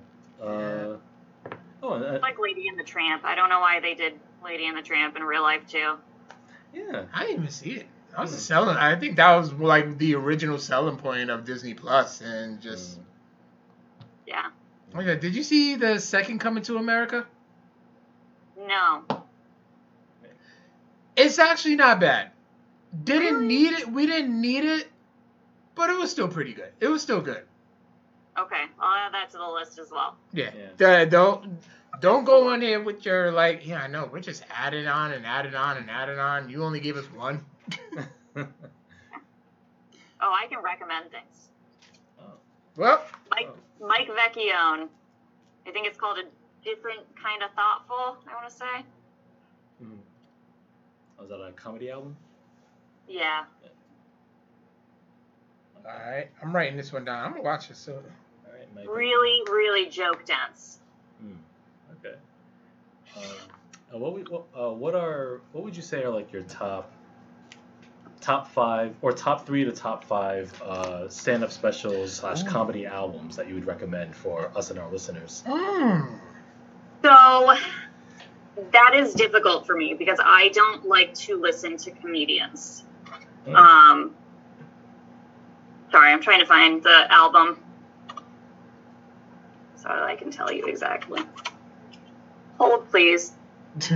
Uh. 0.42 0.96
Oh, 1.82 1.90
uh, 1.94 2.18
Like 2.20 2.38
Lady 2.38 2.68
and 2.68 2.78
the 2.78 2.82
Tramp. 2.84 3.24
I 3.24 3.34
don't 3.34 3.48
know 3.48 3.60
why 3.60 3.80
they 3.80 3.94
did 3.94 4.14
Lady 4.44 4.66
and 4.66 4.76
the 4.76 4.82
Tramp 4.82 5.16
in 5.16 5.22
real 5.22 5.42
life 5.42 5.66
too. 5.66 5.94
yeah. 6.74 7.04
I 7.14 7.22
didn't 7.24 7.36
even 7.40 7.50
see 7.50 7.70
it. 7.72 7.86
I 8.16 8.22
was 8.22 8.32
a 8.32 8.36
Hmm. 8.36 8.40
selling. 8.40 8.76
I 8.76 8.96
think 8.96 9.16
that 9.16 9.34
was 9.36 9.52
like 9.52 9.98
the 9.98 10.14
original 10.16 10.58
selling 10.58 10.96
point 10.96 11.30
of 11.30 11.44
Disney 11.44 11.74
Plus, 11.74 12.20
and 12.20 12.60
just. 12.60 12.98
Mm. 12.98 13.02
Yeah. 14.26 14.50
Oh 14.94 15.00
yeah, 15.00 15.14
did 15.14 15.34
you 15.36 15.42
see 15.42 15.76
the 15.76 15.98
second 16.00 16.38
Coming 16.40 16.62
to 16.64 16.78
America? 16.78 17.26
No. 18.66 19.04
It's 21.16 21.38
actually 21.38 21.76
not 21.76 22.00
bad. 22.00 22.30
Didn't 23.04 23.34
Really? 23.34 23.46
need 23.46 23.72
it. 23.74 23.88
We 23.92 24.06
didn't 24.06 24.40
need 24.40 24.64
it, 24.64 24.88
but 25.74 25.90
it 25.90 25.98
was 25.98 26.10
still 26.10 26.28
pretty 26.28 26.54
good. 26.54 26.72
It 26.80 26.88
was 26.88 27.02
still 27.02 27.20
good. 27.20 27.42
Okay. 28.38 28.64
I'll 28.80 29.06
add 29.06 29.14
that 29.14 29.30
to 29.30 29.38
the 29.38 29.48
list 29.48 29.78
as 29.78 29.90
well. 29.90 30.16
Yeah. 30.32 30.50
Yeah. 30.78 30.86
Uh, 30.86 31.04
don't 31.04 31.58
don't 32.00 32.24
go 32.24 32.52
in 32.52 32.60
here 32.62 32.82
with 32.82 33.04
your 33.04 33.32
like. 33.32 33.66
Yeah, 33.66 33.82
I 33.82 33.86
know. 33.88 34.08
We're 34.12 34.20
just 34.20 34.44
adding 34.50 34.86
on 34.86 35.12
and 35.12 35.26
adding 35.26 35.54
on 35.54 35.76
and 35.76 35.90
adding 35.90 36.18
on. 36.18 36.48
You 36.48 36.62
only 36.64 36.80
gave 36.80 36.96
us 36.96 37.06
one. 37.06 37.44
Oh, 40.20 40.34
I 40.36 40.46
can 40.48 40.62
recommend 40.62 41.10
things. 41.10 41.48
Well, 42.76 43.04
Mike 43.30 43.50
Mike 43.80 44.08
Vecchione. 44.08 44.88
I 45.66 45.70
think 45.72 45.86
it's 45.86 45.98
called 45.98 46.18
a 46.18 46.24
different 46.64 47.00
kind 47.20 47.42
of 47.42 47.50
thoughtful. 47.52 48.16
I 48.28 48.34
want 48.34 48.48
to 48.48 48.54
say. 48.54 48.84
Mm. 49.82 49.98
Was 51.18 51.28
that 51.28 51.40
a 51.40 51.52
comedy 51.52 51.90
album? 51.90 52.16
Yeah. 53.08 53.44
all 55.84 55.92
right. 55.92 56.28
I'm 56.42 56.54
writing 56.54 56.76
this 56.76 56.92
one 56.92 57.04
down. 57.04 57.24
I'm 57.24 57.32
gonna 57.32 57.42
watch 57.42 57.68
this. 57.68 57.78
So 57.78 58.02
All 58.70 58.76
right. 58.76 58.86
Mike. 58.86 58.96
Really, 58.96 59.42
really 59.50 59.88
joke 59.90 60.24
dense. 60.26 60.78
Hmm. 61.20 61.32
Okay. 61.98 62.16
Um, 63.16 63.22
uh, 63.94 63.98
what, 63.98 64.14
we, 64.14 64.22
what, 64.22 64.44
uh, 64.58 64.70
what 64.70 64.94
are 64.94 65.40
what 65.52 65.64
would 65.64 65.76
you 65.76 65.82
say 65.82 66.02
are 66.02 66.10
like 66.10 66.32
your 66.32 66.42
top 66.42 66.92
top 68.20 68.50
five 68.50 68.94
or 69.00 69.12
top 69.12 69.46
three 69.46 69.64
to 69.64 69.72
top 69.72 70.04
five 70.04 70.60
uh, 70.62 71.08
stand 71.08 71.42
up 71.42 71.50
specials 71.50 72.12
slash 72.12 72.42
Ooh. 72.42 72.46
comedy 72.46 72.84
albums 72.84 73.36
that 73.36 73.48
you 73.48 73.54
would 73.54 73.66
recommend 73.66 74.14
for 74.14 74.50
us 74.56 74.70
and 74.70 74.78
our 74.78 74.90
listeners? 74.90 75.42
Mm. 75.46 76.18
So 77.02 77.54
that 78.72 78.94
is 78.94 79.14
difficult 79.14 79.66
for 79.66 79.76
me 79.76 79.94
because 79.94 80.18
I 80.22 80.48
don't 80.48 80.86
like 80.86 81.14
to 81.14 81.40
listen 81.40 81.76
to 81.78 81.90
comedians. 81.92 82.84
Hmm. 83.44 83.56
Um, 83.56 84.14
sorry, 85.90 86.12
I'm 86.12 86.20
trying 86.20 86.40
to 86.40 86.46
find 86.46 86.82
the 86.82 87.06
album 87.10 87.62
so 89.82 89.88
I 89.90 90.16
can 90.16 90.30
tell 90.30 90.50
you 90.52 90.66
exactly. 90.66 91.22
Hold, 92.58 92.88
please. 92.90 93.32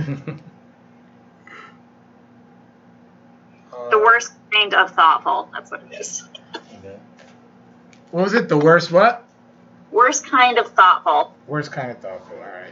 The 3.89 3.97
worst 3.97 4.33
kind 4.51 4.73
of 4.73 4.91
thoughtful. 4.91 5.49
That's 5.53 5.71
what 5.71 5.83
it 5.83 5.99
is. 5.99 6.23
okay. 6.55 6.97
What 8.11 8.23
was 8.23 8.33
it? 8.33 8.49
The 8.49 8.57
worst 8.57 8.91
what? 8.91 9.23
Worst 9.91 10.25
kind 10.25 10.57
of 10.57 10.67
thoughtful. 10.67 11.35
Worst 11.47 11.71
kind 11.71 11.91
of 11.91 11.99
thoughtful. 11.99 12.37
All 12.37 12.43
right. 12.43 12.71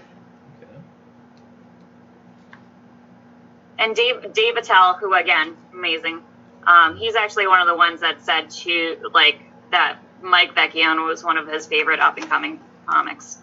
And 3.77 3.95
Dave 3.95 4.33
Dave 4.33 4.57
Attell, 4.57 4.95
who 4.95 5.13
again, 5.13 5.55
amazing. 5.73 6.21
Um, 6.65 6.95
he's 6.97 7.15
actually 7.15 7.47
one 7.47 7.59
of 7.61 7.67
the 7.67 7.75
ones 7.75 8.01
that 8.01 8.23
said 8.23 8.49
to 8.51 9.09
like 9.13 9.41
that 9.71 9.97
Mike 10.21 10.53
Vecchione 10.53 11.05
was 11.05 11.23
one 11.23 11.37
of 11.37 11.47
his 11.47 11.65
favorite 11.65 11.99
up 11.99 12.17
and 12.17 12.29
coming 12.29 12.59
comics. 12.91 13.37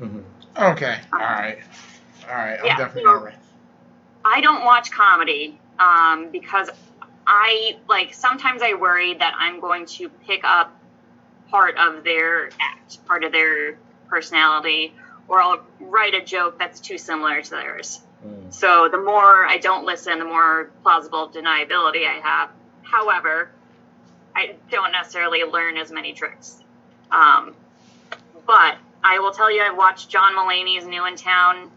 Mhm. 0.00 0.22
Okay. 0.56 0.98
All 1.12 1.18
right. 1.18 1.58
All 2.28 2.34
right. 2.34 2.58
I'm 2.60 2.66
Yeah, 2.66 2.76
definitely 2.76 3.04
so- 3.04 3.18
gonna. 3.20 3.34
I 4.24 4.40
don't 4.40 4.64
watch 4.64 4.90
comedy 4.90 5.58
um, 5.78 6.30
because 6.30 6.70
I 7.26 7.76
like 7.88 8.14
sometimes 8.14 8.62
I 8.62 8.74
worry 8.74 9.14
that 9.14 9.34
I'm 9.36 9.60
going 9.60 9.84
to 9.86 10.08
pick 10.08 10.44
up 10.44 10.72
part 11.50 11.76
of 11.76 12.04
their 12.04 12.50
act, 12.60 13.04
part 13.06 13.24
of 13.24 13.32
their 13.32 13.76
personality, 14.08 14.94
or 15.28 15.40
I'll 15.42 15.60
write 15.80 16.14
a 16.14 16.24
joke 16.24 16.58
that's 16.58 16.80
too 16.80 16.96
similar 16.96 17.42
to 17.42 17.50
theirs. 17.50 18.00
Mm. 18.26 18.52
So 18.52 18.88
the 18.90 18.98
more 18.98 19.46
I 19.46 19.58
don't 19.58 19.84
listen, 19.84 20.18
the 20.18 20.24
more 20.24 20.70
plausible 20.82 21.28
deniability 21.28 22.06
I 22.08 22.20
have. 22.22 22.50
However, 22.82 23.50
I 24.34 24.54
don't 24.70 24.92
necessarily 24.92 25.44
learn 25.44 25.76
as 25.76 25.90
many 25.92 26.12
tricks. 26.14 26.58
Um, 27.10 27.54
but 28.46 28.76
I 29.04 29.18
will 29.18 29.32
tell 29.32 29.52
you, 29.52 29.60
I've 29.60 29.76
watched 29.76 30.08
John 30.08 30.34
Mulaney's 30.34 30.86
New 30.86 31.06
in 31.06 31.14
Town 31.14 31.70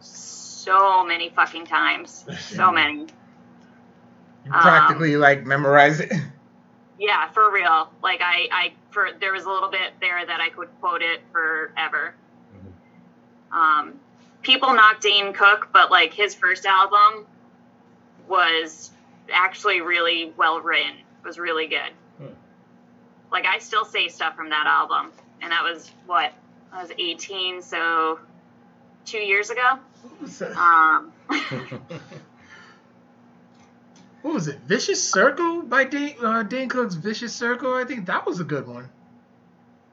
so 0.00 1.02
many 1.04 1.30
fucking 1.30 1.66
times. 1.66 2.24
So 2.38 2.70
many. 2.70 3.06
You 4.44 4.52
practically 4.52 5.16
like 5.16 5.44
memorize 5.44 6.00
it. 6.00 6.12
Yeah, 7.00 7.30
for 7.30 7.52
real. 7.52 7.88
Like 8.02 8.20
I, 8.20 8.48
I 8.50 8.72
for 8.90 9.10
there 9.20 9.32
was 9.32 9.44
a 9.44 9.48
little 9.48 9.70
bit 9.70 9.92
there 10.00 10.26
that 10.26 10.40
I 10.40 10.48
could 10.48 10.68
quote 10.80 11.00
it 11.00 11.20
forever. 11.30 12.12
Um, 13.52 14.00
people 14.42 14.74
knock 14.74 15.00
Dane 15.00 15.32
Cook, 15.32 15.68
but 15.72 15.92
like 15.92 16.12
his 16.12 16.34
first 16.34 16.66
album 16.66 17.24
was 18.26 18.90
actually 19.32 19.80
really 19.80 20.32
well 20.36 20.60
written. 20.60 20.90
It 20.90 21.24
was 21.24 21.38
really 21.38 21.68
good. 21.68 21.92
Hmm. 22.18 22.34
Like 23.30 23.46
I 23.46 23.60
still 23.60 23.84
say 23.84 24.08
stuff 24.08 24.34
from 24.34 24.50
that 24.50 24.66
album, 24.66 25.12
and 25.40 25.52
that 25.52 25.62
was 25.62 25.92
what 26.04 26.32
I 26.72 26.82
was 26.82 26.90
18, 26.96 27.62
so 27.62 28.18
two 29.04 29.18
years 29.18 29.50
ago. 29.50 29.78
Um, 30.56 31.12
What 34.22 34.34
was 34.34 34.48
it? 34.48 34.58
Vicious 34.66 35.02
Circle 35.10 35.62
by 35.62 35.84
Dane, 35.84 36.16
uh, 36.22 36.42
Dane 36.42 36.68
Cook's 36.68 36.94
Vicious 36.94 37.34
Circle. 37.34 37.74
I 37.74 37.84
think 37.84 38.06
that 38.06 38.26
was 38.26 38.40
a 38.40 38.44
good 38.44 38.66
one. 38.66 38.88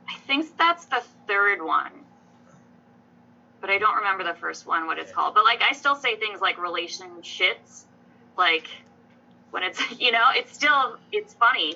I 0.09 0.17
think 0.27 0.57
that's 0.57 0.85
the 0.85 1.01
third 1.27 1.61
one. 1.61 1.91
But 3.61 3.69
I 3.69 3.77
don't 3.77 3.95
remember 3.97 4.23
the 4.23 4.33
first 4.33 4.65
one, 4.65 4.87
what 4.87 4.97
it's 4.97 5.11
called. 5.11 5.35
But 5.35 5.43
like, 5.45 5.61
I 5.61 5.73
still 5.73 5.95
say 5.95 6.15
things 6.15 6.41
like 6.41 6.61
relationships. 6.61 7.85
Like, 8.37 8.67
when 9.51 9.63
it's, 9.63 9.79
you 9.99 10.11
know, 10.11 10.25
it's 10.35 10.53
still, 10.53 10.97
it's 11.11 11.33
funny. 11.35 11.75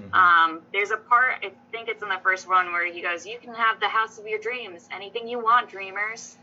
Mhm. 0.00 0.14
Um, 0.14 0.62
there's 0.72 0.90
a 0.90 0.96
part, 0.96 1.34
I 1.42 1.52
think 1.72 1.88
it's 1.88 2.02
in 2.02 2.08
the 2.08 2.18
first 2.22 2.48
one, 2.48 2.72
where 2.72 2.84
he 2.86 3.00
goes, 3.00 3.26
You 3.26 3.38
can 3.38 3.54
have 3.54 3.80
the 3.80 3.88
house 3.88 4.18
of 4.18 4.26
your 4.26 4.38
dreams. 4.38 4.88
Anything 4.92 5.28
you 5.28 5.38
want, 5.38 5.68
dreamers. 5.68 6.36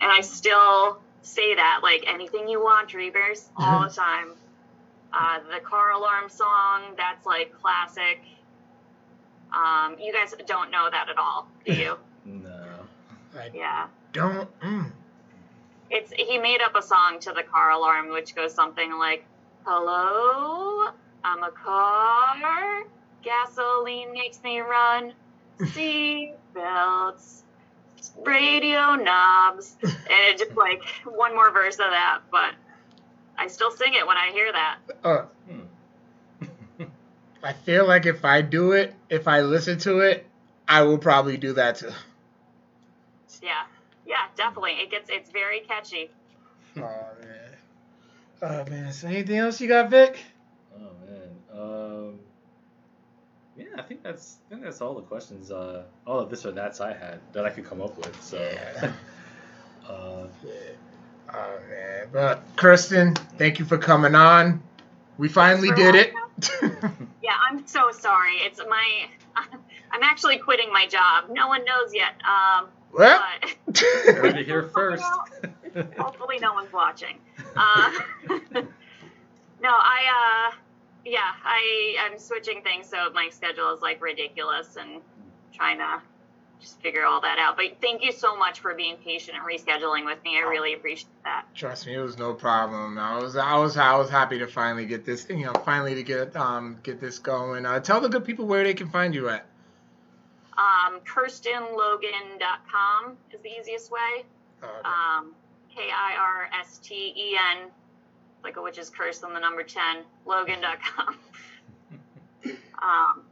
and 0.00 0.10
I 0.10 0.20
still 0.20 0.98
say 1.22 1.54
that 1.54 1.80
like 1.82 2.04
anything 2.08 2.48
you 2.48 2.60
want, 2.60 2.88
Dreamers, 2.88 3.48
all 3.56 3.82
the 3.82 3.88
time. 3.90 4.32
Uh, 5.12 5.38
the 5.54 5.60
car 5.60 5.92
alarm 5.92 6.28
song, 6.28 6.94
that's 6.96 7.24
like 7.26 7.52
classic. 7.60 8.18
Um, 9.52 9.96
you 10.00 10.12
guys 10.12 10.34
don't 10.46 10.70
know 10.70 10.88
that 10.90 11.08
at 11.08 11.18
all, 11.18 11.46
do 11.64 11.72
you? 11.74 11.98
No. 12.24 12.50
I 13.38 13.50
yeah. 13.54 13.86
don't. 14.12 14.48
Mm. 14.60 14.90
It's 15.90 16.12
he 16.12 16.38
made 16.38 16.60
up 16.62 16.74
a 16.76 16.82
song 16.82 17.18
to 17.20 17.32
the 17.32 17.42
car 17.42 17.70
alarm, 17.70 18.10
which 18.10 18.34
goes 18.34 18.52
something 18.54 18.92
like, 18.98 19.24
"Hello, 19.64 20.90
I'm 21.24 21.42
a 21.42 21.50
car. 21.50 22.84
Gasoline 23.22 24.12
makes 24.12 24.42
me 24.42 24.60
run. 24.60 25.12
Seat 25.72 26.34
belts, 26.54 27.44
radio 28.24 28.96
knobs." 28.96 29.76
And 29.82 29.92
it 30.10 30.38
just 30.38 30.56
like 30.56 30.82
one 31.04 31.34
more 31.34 31.50
verse 31.52 31.74
of 31.74 31.90
that, 31.90 32.20
but 32.30 32.54
I 33.38 33.46
still 33.46 33.70
sing 33.70 33.94
it 33.94 34.06
when 34.06 34.16
I 34.16 34.30
hear 34.32 34.52
that. 34.52 34.78
Uh. 35.04 35.24
I 37.42 37.52
feel 37.52 37.86
like 37.86 38.06
if 38.06 38.24
I 38.24 38.40
do 38.42 38.72
it, 38.72 38.94
if 39.08 39.26
I 39.26 39.40
listen 39.40 39.78
to 39.80 40.00
it, 40.00 40.26
I 40.68 40.82
will 40.82 40.98
probably 40.98 41.36
do 41.36 41.52
that 41.54 41.76
too. 41.76 41.90
Yeah, 43.42 43.64
yeah, 44.06 44.26
definitely. 44.36 44.72
It 44.72 44.90
gets 44.90 45.10
it's 45.10 45.30
very 45.30 45.60
catchy. 45.60 46.10
Oh 46.76 46.80
man. 46.80 47.56
Oh 48.42 48.70
man. 48.70 48.92
So 48.92 49.08
anything 49.08 49.38
else 49.38 49.60
you 49.60 49.68
got, 49.68 49.90
Vic? 49.90 50.20
Oh 50.74 50.92
man. 51.04 51.30
Um. 51.52 52.20
Yeah, 53.56 53.66
I 53.76 53.82
think 53.82 54.02
that's 54.02 54.36
I 54.46 54.50
think 54.50 54.64
that's 54.64 54.80
all 54.80 54.94
the 54.94 55.02
questions. 55.02 55.50
Uh, 55.50 55.84
all 56.06 56.20
of 56.20 56.30
this 56.30 56.46
or 56.46 56.52
that's 56.52 56.80
I 56.80 56.92
had 56.94 57.20
that 57.32 57.44
I 57.44 57.50
could 57.50 57.64
come 57.64 57.80
up 57.80 57.96
with. 57.96 58.20
So. 58.22 58.38
Yeah. 58.38 58.92
uh, 59.88 60.26
Yeah. 60.44 60.52
Oh 61.34 61.58
man. 61.68 62.08
But 62.12 62.42
Kirsten, 62.56 63.14
thank 63.38 63.58
you 63.58 63.64
for 63.64 63.78
coming 63.78 64.14
on. 64.14 64.62
We 65.18 65.28
finally 65.28 65.68
for 65.68 65.76
did 65.76 65.94
it. 65.94 66.14
Yeah, 67.22 67.36
I'm 67.48 67.66
so 67.66 67.90
sorry. 67.92 68.36
It's 68.36 68.58
my 68.68 69.08
I'm 69.36 70.02
actually 70.02 70.38
quitting 70.38 70.72
my 70.72 70.86
job. 70.86 71.26
No 71.30 71.48
one 71.48 71.64
knows 71.64 71.94
yet. 71.94 72.14
Um, 72.24 72.68
well, 72.92 73.22
but 73.66 73.78
heard 73.78 74.36
it 74.38 74.46
here 74.46 74.64
first. 74.64 75.04
hopefully 75.98 76.38
no 76.40 76.52
one's 76.54 76.72
watching. 76.72 77.18
Uh, 77.56 77.92
no, 78.50 79.70
I 79.70 80.50
uh, 80.50 80.56
yeah, 81.04 81.32
I 81.44 81.96
I'm 82.00 82.18
switching 82.18 82.62
things 82.62 82.88
so 82.88 83.10
my 83.12 83.28
schedule 83.30 83.72
is 83.74 83.82
like 83.82 84.00
ridiculous 84.02 84.76
and 84.80 85.00
trying 85.52 85.78
to 85.78 86.00
just 86.60 86.80
figure 86.80 87.04
all 87.04 87.20
that 87.22 87.38
out. 87.40 87.56
But 87.56 87.78
thank 87.80 88.04
you 88.04 88.12
so 88.12 88.36
much 88.36 88.60
for 88.60 88.72
being 88.74 88.96
patient 88.96 89.36
and 89.36 89.44
rescheduling 89.44 90.04
with 90.04 90.22
me. 90.22 90.38
I 90.38 90.42
really 90.42 90.74
appreciate 90.74 91.08
that. 91.24 91.46
trust 91.56 91.86
me, 91.88 91.94
it 91.94 92.00
was 92.00 92.18
no 92.18 92.34
problem. 92.34 92.98
I 92.98 93.18
was 93.18 93.36
I 93.36 93.56
was 93.56 93.76
I 93.76 93.96
was 93.96 94.08
happy 94.10 94.38
to 94.38 94.46
finally 94.46 94.86
get 94.86 95.04
this 95.04 95.26
you 95.28 95.44
know 95.46 95.52
finally 95.64 95.96
to 95.96 96.04
get 96.04 96.36
um 96.36 96.78
get 96.82 97.00
this 97.00 97.18
going. 97.18 97.66
Uh, 97.66 97.80
tell 97.80 98.00
the 98.00 98.08
good 98.08 98.24
people 98.24 98.46
where 98.46 98.62
they 98.62 98.74
can 98.74 98.88
find 98.90 99.12
you 99.14 99.28
at. 99.28 99.44
Um, 100.56 101.00
KirstenLogan.com 101.00 103.16
is 103.32 103.40
the 103.42 103.50
easiest 103.60 103.90
way. 103.90 104.24
Uh, 104.62 104.66
Um, 104.84 105.34
K 105.74 105.88
I 105.90 106.14
R 106.18 106.48
S 106.60 106.78
T 106.78 107.12
E 107.16 107.36
N, 107.58 107.70
like 108.44 108.56
a 108.56 108.62
witch's 108.62 108.90
curse 108.90 109.22
on 109.22 109.32
the 109.34 109.40
number 109.40 109.62
10, 109.62 109.98
Logan.com. 110.26 111.16
um, 112.82 113.22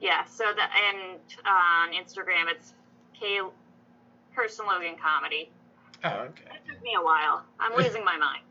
yeah, 0.00 0.24
so 0.24 0.44
that, 0.56 0.70
and 0.88 1.20
uh, 1.44 1.48
on 1.48 1.92
Instagram, 1.92 2.50
it's 2.50 2.74
K 3.18 3.40
Kirsten 4.34 4.66
Logan 4.66 4.94
Comedy. 5.02 5.50
oh, 6.04 6.08
okay. 6.08 6.44
It 6.54 6.70
took 6.70 6.82
me 6.82 6.92
a 6.96 7.02
while. 7.02 7.44
I'm 7.58 7.76
losing 7.76 8.04
my 8.04 8.16
mind. 8.16 8.44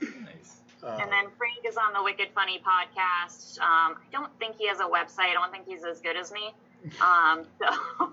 nice. 0.00 0.60
And 0.82 1.10
then 1.10 1.30
Frank 1.38 1.64
is 1.66 1.76
on 1.78 1.94
the 1.94 2.02
Wicked 2.02 2.28
Funny 2.34 2.60
podcast. 2.60 3.58
Um, 3.60 3.96
I 3.96 4.04
don't 4.12 4.30
think 4.38 4.56
he 4.58 4.68
has 4.68 4.80
a 4.80 4.84
website. 4.84 5.30
I 5.30 5.32
don't 5.32 5.50
think 5.50 5.66
he's 5.66 5.84
as 5.84 6.00
good 6.00 6.16
as 6.16 6.32
me. 6.32 6.52
Um, 7.00 7.46
so, 7.58 8.12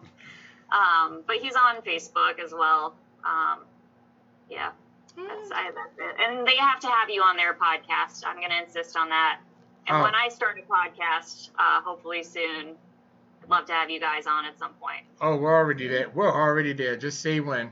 um, 0.71 1.23
but 1.27 1.35
he's 1.41 1.55
on 1.55 1.81
Facebook 1.81 2.39
as 2.41 2.53
well. 2.53 2.95
Um, 3.25 3.65
yeah, 4.49 4.71
that's, 5.15 5.51
I, 5.51 5.71
that's 5.71 5.97
it. 5.97 6.15
And 6.19 6.47
they 6.47 6.55
have 6.57 6.79
to 6.81 6.87
have 6.87 7.09
you 7.09 7.21
on 7.21 7.35
their 7.37 7.53
podcast. 7.53 8.23
I'm 8.25 8.37
going 8.37 8.49
to 8.51 8.63
insist 8.63 8.95
on 8.97 9.09
that. 9.09 9.39
And 9.87 9.97
Oh. 9.97 10.03
when 10.03 10.13
I 10.15 10.29
start 10.29 10.59
a 10.59 10.61
podcast, 10.71 11.49
uh, 11.57 11.81
hopefully 11.81 12.23
soon, 12.23 12.75
I'd 13.43 13.49
love 13.49 13.65
to 13.65 13.73
have 13.73 13.89
you 13.89 13.99
guys 13.99 14.27
on 14.27 14.45
at 14.45 14.57
some 14.59 14.73
point. 14.73 15.03
oh, 15.21 15.35
we're 15.37 15.55
already 15.55 15.87
there. 15.87 16.09
We're 16.13 16.31
already 16.31 16.73
there. 16.73 16.95
Just 16.95 17.21
say 17.21 17.39
when. 17.39 17.71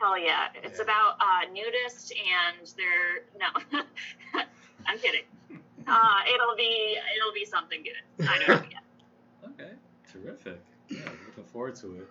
Hell 0.00 0.16
yeah. 0.18 0.48
It's 0.62 0.78
Yeah. 0.78 0.84
about 0.84 1.16
uh, 1.20 1.46
nudists 1.52 2.12
and 2.12 2.72
they're 2.76 3.24
no. 3.40 3.80
I'm 4.86 4.98
kidding. 4.98 5.22
Uh, 5.86 6.20
it'll 6.32 6.56
be 6.56 6.96
it'll 7.16 7.32
be 7.34 7.44
something 7.44 7.82
good. 7.82 8.28
I 8.28 8.38
don't 8.38 8.48
know 8.48 8.68
yet. 8.70 8.80
Okay. 9.60 9.70
Terrific. 10.10 10.60
Yeah, 10.88 10.98
looking 11.26 11.44
forward 11.52 11.74
to 11.76 11.96
it. 11.96 12.08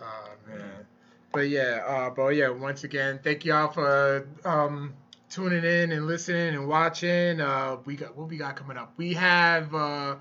Oh 0.00 0.28
man. 0.48 0.86
But 1.32 1.48
yeah, 1.48 1.82
uh, 1.86 2.10
but 2.10 2.28
yeah, 2.28 2.50
once 2.50 2.84
again, 2.84 3.18
thank 3.22 3.44
y'all 3.44 3.72
for 3.72 4.28
um, 4.44 4.92
tuning 5.30 5.64
in 5.64 5.92
and 5.92 6.06
listening 6.06 6.54
and 6.54 6.68
watching. 6.68 7.40
Uh, 7.40 7.78
we 7.86 7.96
got 7.96 8.16
what 8.16 8.28
we 8.28 8.36
got 8.36 8.56
coming 8.56 8.76
up. 8.76 8.92
We 8.98 9.14
have 9.14 9.74
uh, 9.74 10.16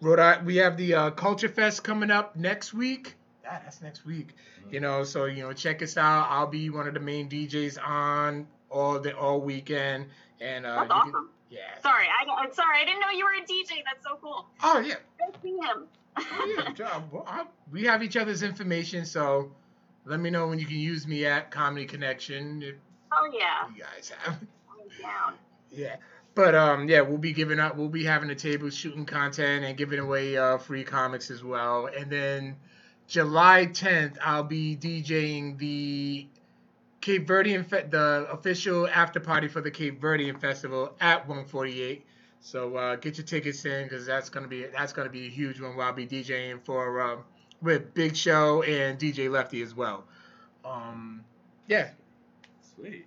Rhode 0.00 0.18
Island, 0.18 0.46
we 0.46 0.56
have 0.56 0.76
the 0.78 0.94
uh, 0.94 1.10
Culture 1.10 1.48
Fest 1.50 1.84
coming 1.84 2.10
up 2.10 2.34
next 2.34 2.72
week. 2.72 3.14
Yeah, 3.44 3.58
that's 3.62 3.82
next 3.82 4.06
week. 4.06 4.28
You 4.70 4.80
know, 4.80 5.04
so 5.04 5.26
you 5.26 5.42
know, 5.42 5.52
check 5.52 5.82
us 5.82 5.96
out. 5.98 6.28
I'll 6.30 6.46
be 6.46 6.70
one 6.70 6.88
of 6.88 6.94
the 6.94 7.00
main 7.00 7.28
DJs 7.28 7.78
on 7.86 8.46
all 8.70 8.98
the 9.00 9.14
all 9.16 9.40
weekend, 9.42 10.06
and 10.40 10.64
uh, 10.64 10.76
That's 10.76 10.82
you 10.84 10.88
can- 10.88 11.14
awesome. 11.14 11.28
yeah. 11.50 11.58
Sorry, 11.82 12.06
I, 12.06 12.42
I'm 12.42 12.52
sorry. 12.54 12.78
I 12.80 12.84
didn't 12.86 13.00
know 13.00 13.10
you 13.10 13.24
were 13.24 13.32
a 13.32 13.42
DJ. 13.44 13.82
That's 13.84 14.02
so 14.04 14.18
cool. 14.22 14.46
Oh 14.62 14.78
yeah. 14.80 14.94
Go 15.18 15.32
see 15.42 15.50
him. 15.56 15.84
Oh 16.16 16.54
yeah. 16.58 16.72
job. 16.74 17.04
Well, 17.12 17.24
I, 17.26 17.44
we 17.70 17.84
have 17.84 18.02
each 18.02 18.16
other's 18.16 18.42
information, 18.42 19.04
so 19.06 19.52
let 20.08 20.20
me 20.20 20.30
know 20.30 20.48
when 20.48 20.58
you 20.58 20.66
can 20.66 20.78
use 20.78 21.06
me 21.06 21.26
at 21.26 21.50
Comedy 21.50 21.84
Connection. 21.86 22.74
Oh 23.12 23.30
yeah. 23.32 23.68
you 23.74 23.82
guys 23.82 24.12
have. 24.22 24.38
Down. 25.02 25.34
Yeah. 25.70 25.96
But 26.34 26.54
um 26.54 26.88
yeah, 26.88 27.02
we'll 27.02 27.18
be 27.18 27.32
giving 27.32 27.60
up 27.60 27.76
we'll 27.76 27.88
be 27.88 28.04
having 28.04 28.30
a 28.30 28.34
table 28.34 28.70
shooting 28.70 29.04
content 29.04 29.64
and 29.64 29.76
giving 29.76 29.98
away 29.98 30.36
uh 30.36 30.58
free 30.58 30.84
comics 30.84 31.30
as 31.30 31.44
well. 31.44 31.86
And 31.86 32.10
then 32.10 32.56
July 33.06 33.66
10th 33.66 34.16
I'll 34.22 34.44
be 34.44 34.76
DJing 34.76 35.58
the 35.58 36.26
Cape 37.00 37.26
Verdean 37.26 37.64
Fe- 37.66 37.86
the 37.90 38.26
official 38.30 38.88
after 38.88 39.20
party 39.20 39.48
for 39.48 39.60
the 39.60 39.70
Cape 39.70 40.00
Verdean 40.00 40.40
Festival 40.40 40.94
at 41.00 41.28
148. 41.28 42.04
So 42.40 42.76
uh, 42.76 42.96
get 42.96 43.18
your 43.18 43.26
tickets 43.26 43.64
in 43.64 43.84
because 43.84 44.06
that's 44.06 44.30
gonna 44.30 44.48
be 44.48 44.66
that's 44.66 44.92
gonna 44.92 45.10
be 45.10 45.26
a 45.26 45.30
huge 45.30 45.60
one. 45.60 45.76
Where 45.76 45.86
I'll 45.86 45.92
be 45.92 46.06
DJing 46.06 46.64
for 46.64 47.00
um, 47.00 47.24
with 47.62 47.94
Big 47.94 48.16
Show 48.16 48.62
and 48.62 48.98
DJ 48.98 49.30
Lefty 49.30 49.62
as 49.62 49.74
well. 49.74 50.04
Um, 50.64 51.24
yeah, 51.66 51.90
Sweet. 52.78 53.06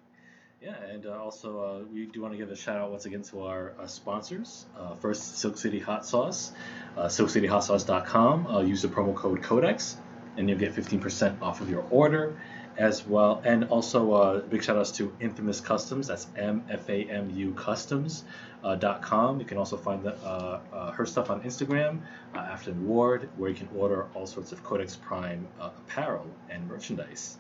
Yeah, 0.62 0.76
and 0.92 1.06
uh, 1.06 1.18
also 1.18 1.60
uh, 1.60 1.80
we 1.92 2.06
do 2.06 2.22
want 2.22 2.34
to 2.34 2.38
give 2.38 2.52
a 2.52 2.56
shout 2.56 2.78
out 2.78 2.92
once 2.92 3.06
again 3.06 3.24
to 3.24 3.44
our 3.44 3.74
uh, 3.80 3.88
sponsors. 3.88 4.66
Uh, 4.78 4.94
first, 4.96 5.38
Silk 5.38 5.58
City 5.58 5.80
Hot 5.80 6.06
Sauce, 6.06 6.52
uh, 6.98 7.06
silkcityhotsauce.com. 7.06 8.48
Uh, 8.48 8.60
use 8.60 8.82
the 8.82 8.88
promo 8.88 9.16
code 9.16 9.42
Codex, 9.42 9.98
and 10.38 10.50
you'll 10.50 10.60
get 10.60 10.76
15% 10.76 11.42
off 11.42 11.62
of 11.62 11.70
your 11.70 11.86
order 11.90 12.40
as 12.78 13.06
well. 13.06 13.42
And 13.46 13.66
also, 13.66 14.14
uh, 14.14 14.40
big 14.40 14.64
shout 14.64 14.78
outs 14.78 14.92
to 14.94 15.14
Infamous 15.20 15.60
Customs. 15.60 16.08
That's 16.08 16.28
M 16.38 16.64
F 16.70 16.90
A 16.90 17.04
M 17.06 17.30
U 17.36 17.54
Customs. 17.54 18.24
Uh, 18.64 18.76
dot 18.76 19.02
com. 19.02 19.40
You 19.40 19.46
can 19.46 19.58
also 19.58 19.76
find 19.76 20.04
the, 20.04 20.14
uh, 20.18 20.60
uh, 20.72 20.92
her 20.92 21.04
stuff 21.04 21.32
on 21.32 21.42
Instagram, 21.42 22.00
uh, 22.36 22.38
Afton 22.38 22.88
Ward, 22.88 23.28
where 23.38 23.50
you 23.50 23.56
can 23.56 23.68
order 23.76 24.06
all 24.14 24.28
sorts 24.28 24.52
of 24.52 24.64
Codex 24.64 24.96
Prime 24.96 25.48
uh, 25.60 25.72
apparel 25.80 26.28
and 26.48 26.68
merchandise. 26.68 27.40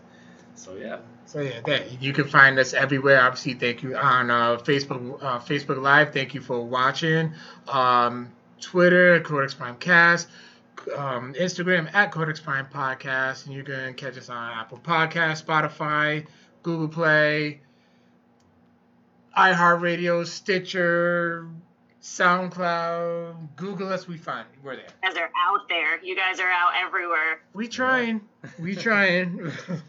So 0.55 0.75
yeah, 0.77 0.97
So 1.25 1.39
yeah, 1.39 1.61
that, 1.65 2.01
you 2.01 2.11
can 2.11 2.27
find 2.27 2.59
us 2.59 2.73
everywhere. 2.73 3.21
Obviously, 3.21 3.53
thank 3.53 3.83
you 3.83 3.95
on 3.95 4.29
uh, 4.29 4.57
Facebook, 4.57 5.23
uh, 5.23 5.39
Facebook 5.39 5.81
Live. 5.81 6.11
Thank 6.11 6.33
you 6.33 6.41
for 6.41 6.61
watching. 6.61 7.33
Um, 7.67 8.31
Twitter, 8.59 9.19
Codex 9.21 9.53
Prime 9.53 9.77
Cast. 9.77 10.27
Um, 10.95 11.33
Instagram 11.35 11.93
at 11.93 12.11
Codex 12.11 12.39
Prime 12.39 12.65
Podcast, 12.67 13.45
and 13.45 13.53
you 13.53 13.63
can 13.63 13.93
catch 13.93 14.17
us 14.17 14.29
on 14.29 14.51
Apple 14.51 14.79
Podcast, 14.79 15.45
Spotify, 15.45 16.25
Google 16.63 16.87
Play, 16.87 17.61
iHeartRadio, 19.37 20.25
Stitcher, 20.25 21.47
SoundCloud. 22.01 23.55
Google 23.55 23.93
us, 23.93 24.07
we 24.07 24.17
find 24.17 24.47
we're 24.63 24.75
there. 24.75 24.85
You 25.03 25.09
guys 25.09 25.17
are 25.17 25.29
out 25.47 25.69
there. 25.69 26.03
You 26.03 26.15
guys 26.15 26.39
are 26.39 26.49
out 26.49 26.71
everywhere. 26.83 27.41
We 27.53 27.67
trying, 27.67 28.21
we 28.59 28.75
trying. 28.75 29.51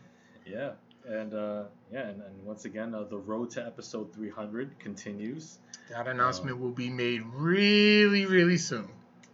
Yeah, 0.44 0.72
and 1.08 1.32
uh, 1.32 1.62
yeah, 1.92 2.08
and, 2.08 2.20
and 2.20 2.44
once 2.44 2.64
again, 2.66 2.94
uh, 2.94 3.04
the 3.04 3.16
road 3.16 3.50
to 3.52 3.64
episode 3.64 4.12
300 4.12 4.78
continues. 4.78 5.58
that 5.88 6.08
announcement 6.08 6.58
will 6.58 6.72
be 6.72 6.90
made 6.90 7.22
really, 7.32 8.26
really 8.26 8.58
soon. 8.58 8.88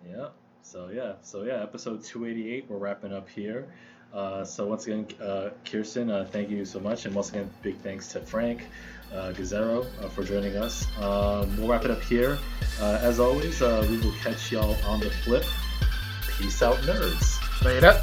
Yeah. 0.08 0.28
So 0.68 0.90
yeah, 0.92 1.14
so 1.22 1.44
yeah, 1.44 1.62
episode 1.62 2.04
288, 2.04 2.66
we're 2.68 2.76
wrapping 2.76 3.10
up 3.10 3.26
here. 3.26 3.68
Uh, 4.12 4.44
so 4.44 4.66
once 4.66 4.86
again, 4.86 5.06
uh, 5.18 5.48
Kirsten, 5.64 6.10
uh, 6.10 6.28
thank 6.30 6.50
you 6.50 6.66
so 6.66 6.78
much, 6.78 7.06
and 7.06 7.14
once 7.14 7.30
again, 7.30 7.50
big 7.62 7.78
thanks 7.78 8.08
to 8.08 8.20
Frank 8.20 8.66
uh, 9.10 9.32
uh, 9.32 10.08
for 10.10 10.22
joining 10.22 10.58
us. 10.58 10.86
Um, 10.98 11.56
we'll 11.56 11.68
wrap 11.68 11.86
it 11.86 11.90
up 11.90 12.02
here. 12.02 12.36
Uh, 12.82 12.98
as 13.00 13.18
always, 13.18 13.62
uh, 13.62 13.86
we 13.88 13.96
will 13.96 14.12
catch 14.20 14.52
y'all 14.52 14.76
on 14.84 15.00
the 15.00 15.08
flip. 15.08 15.44
Peace 16.36 16.62
out, 16.62 16.76
nerds. 16.80 17.64
Later. 17.64 17.98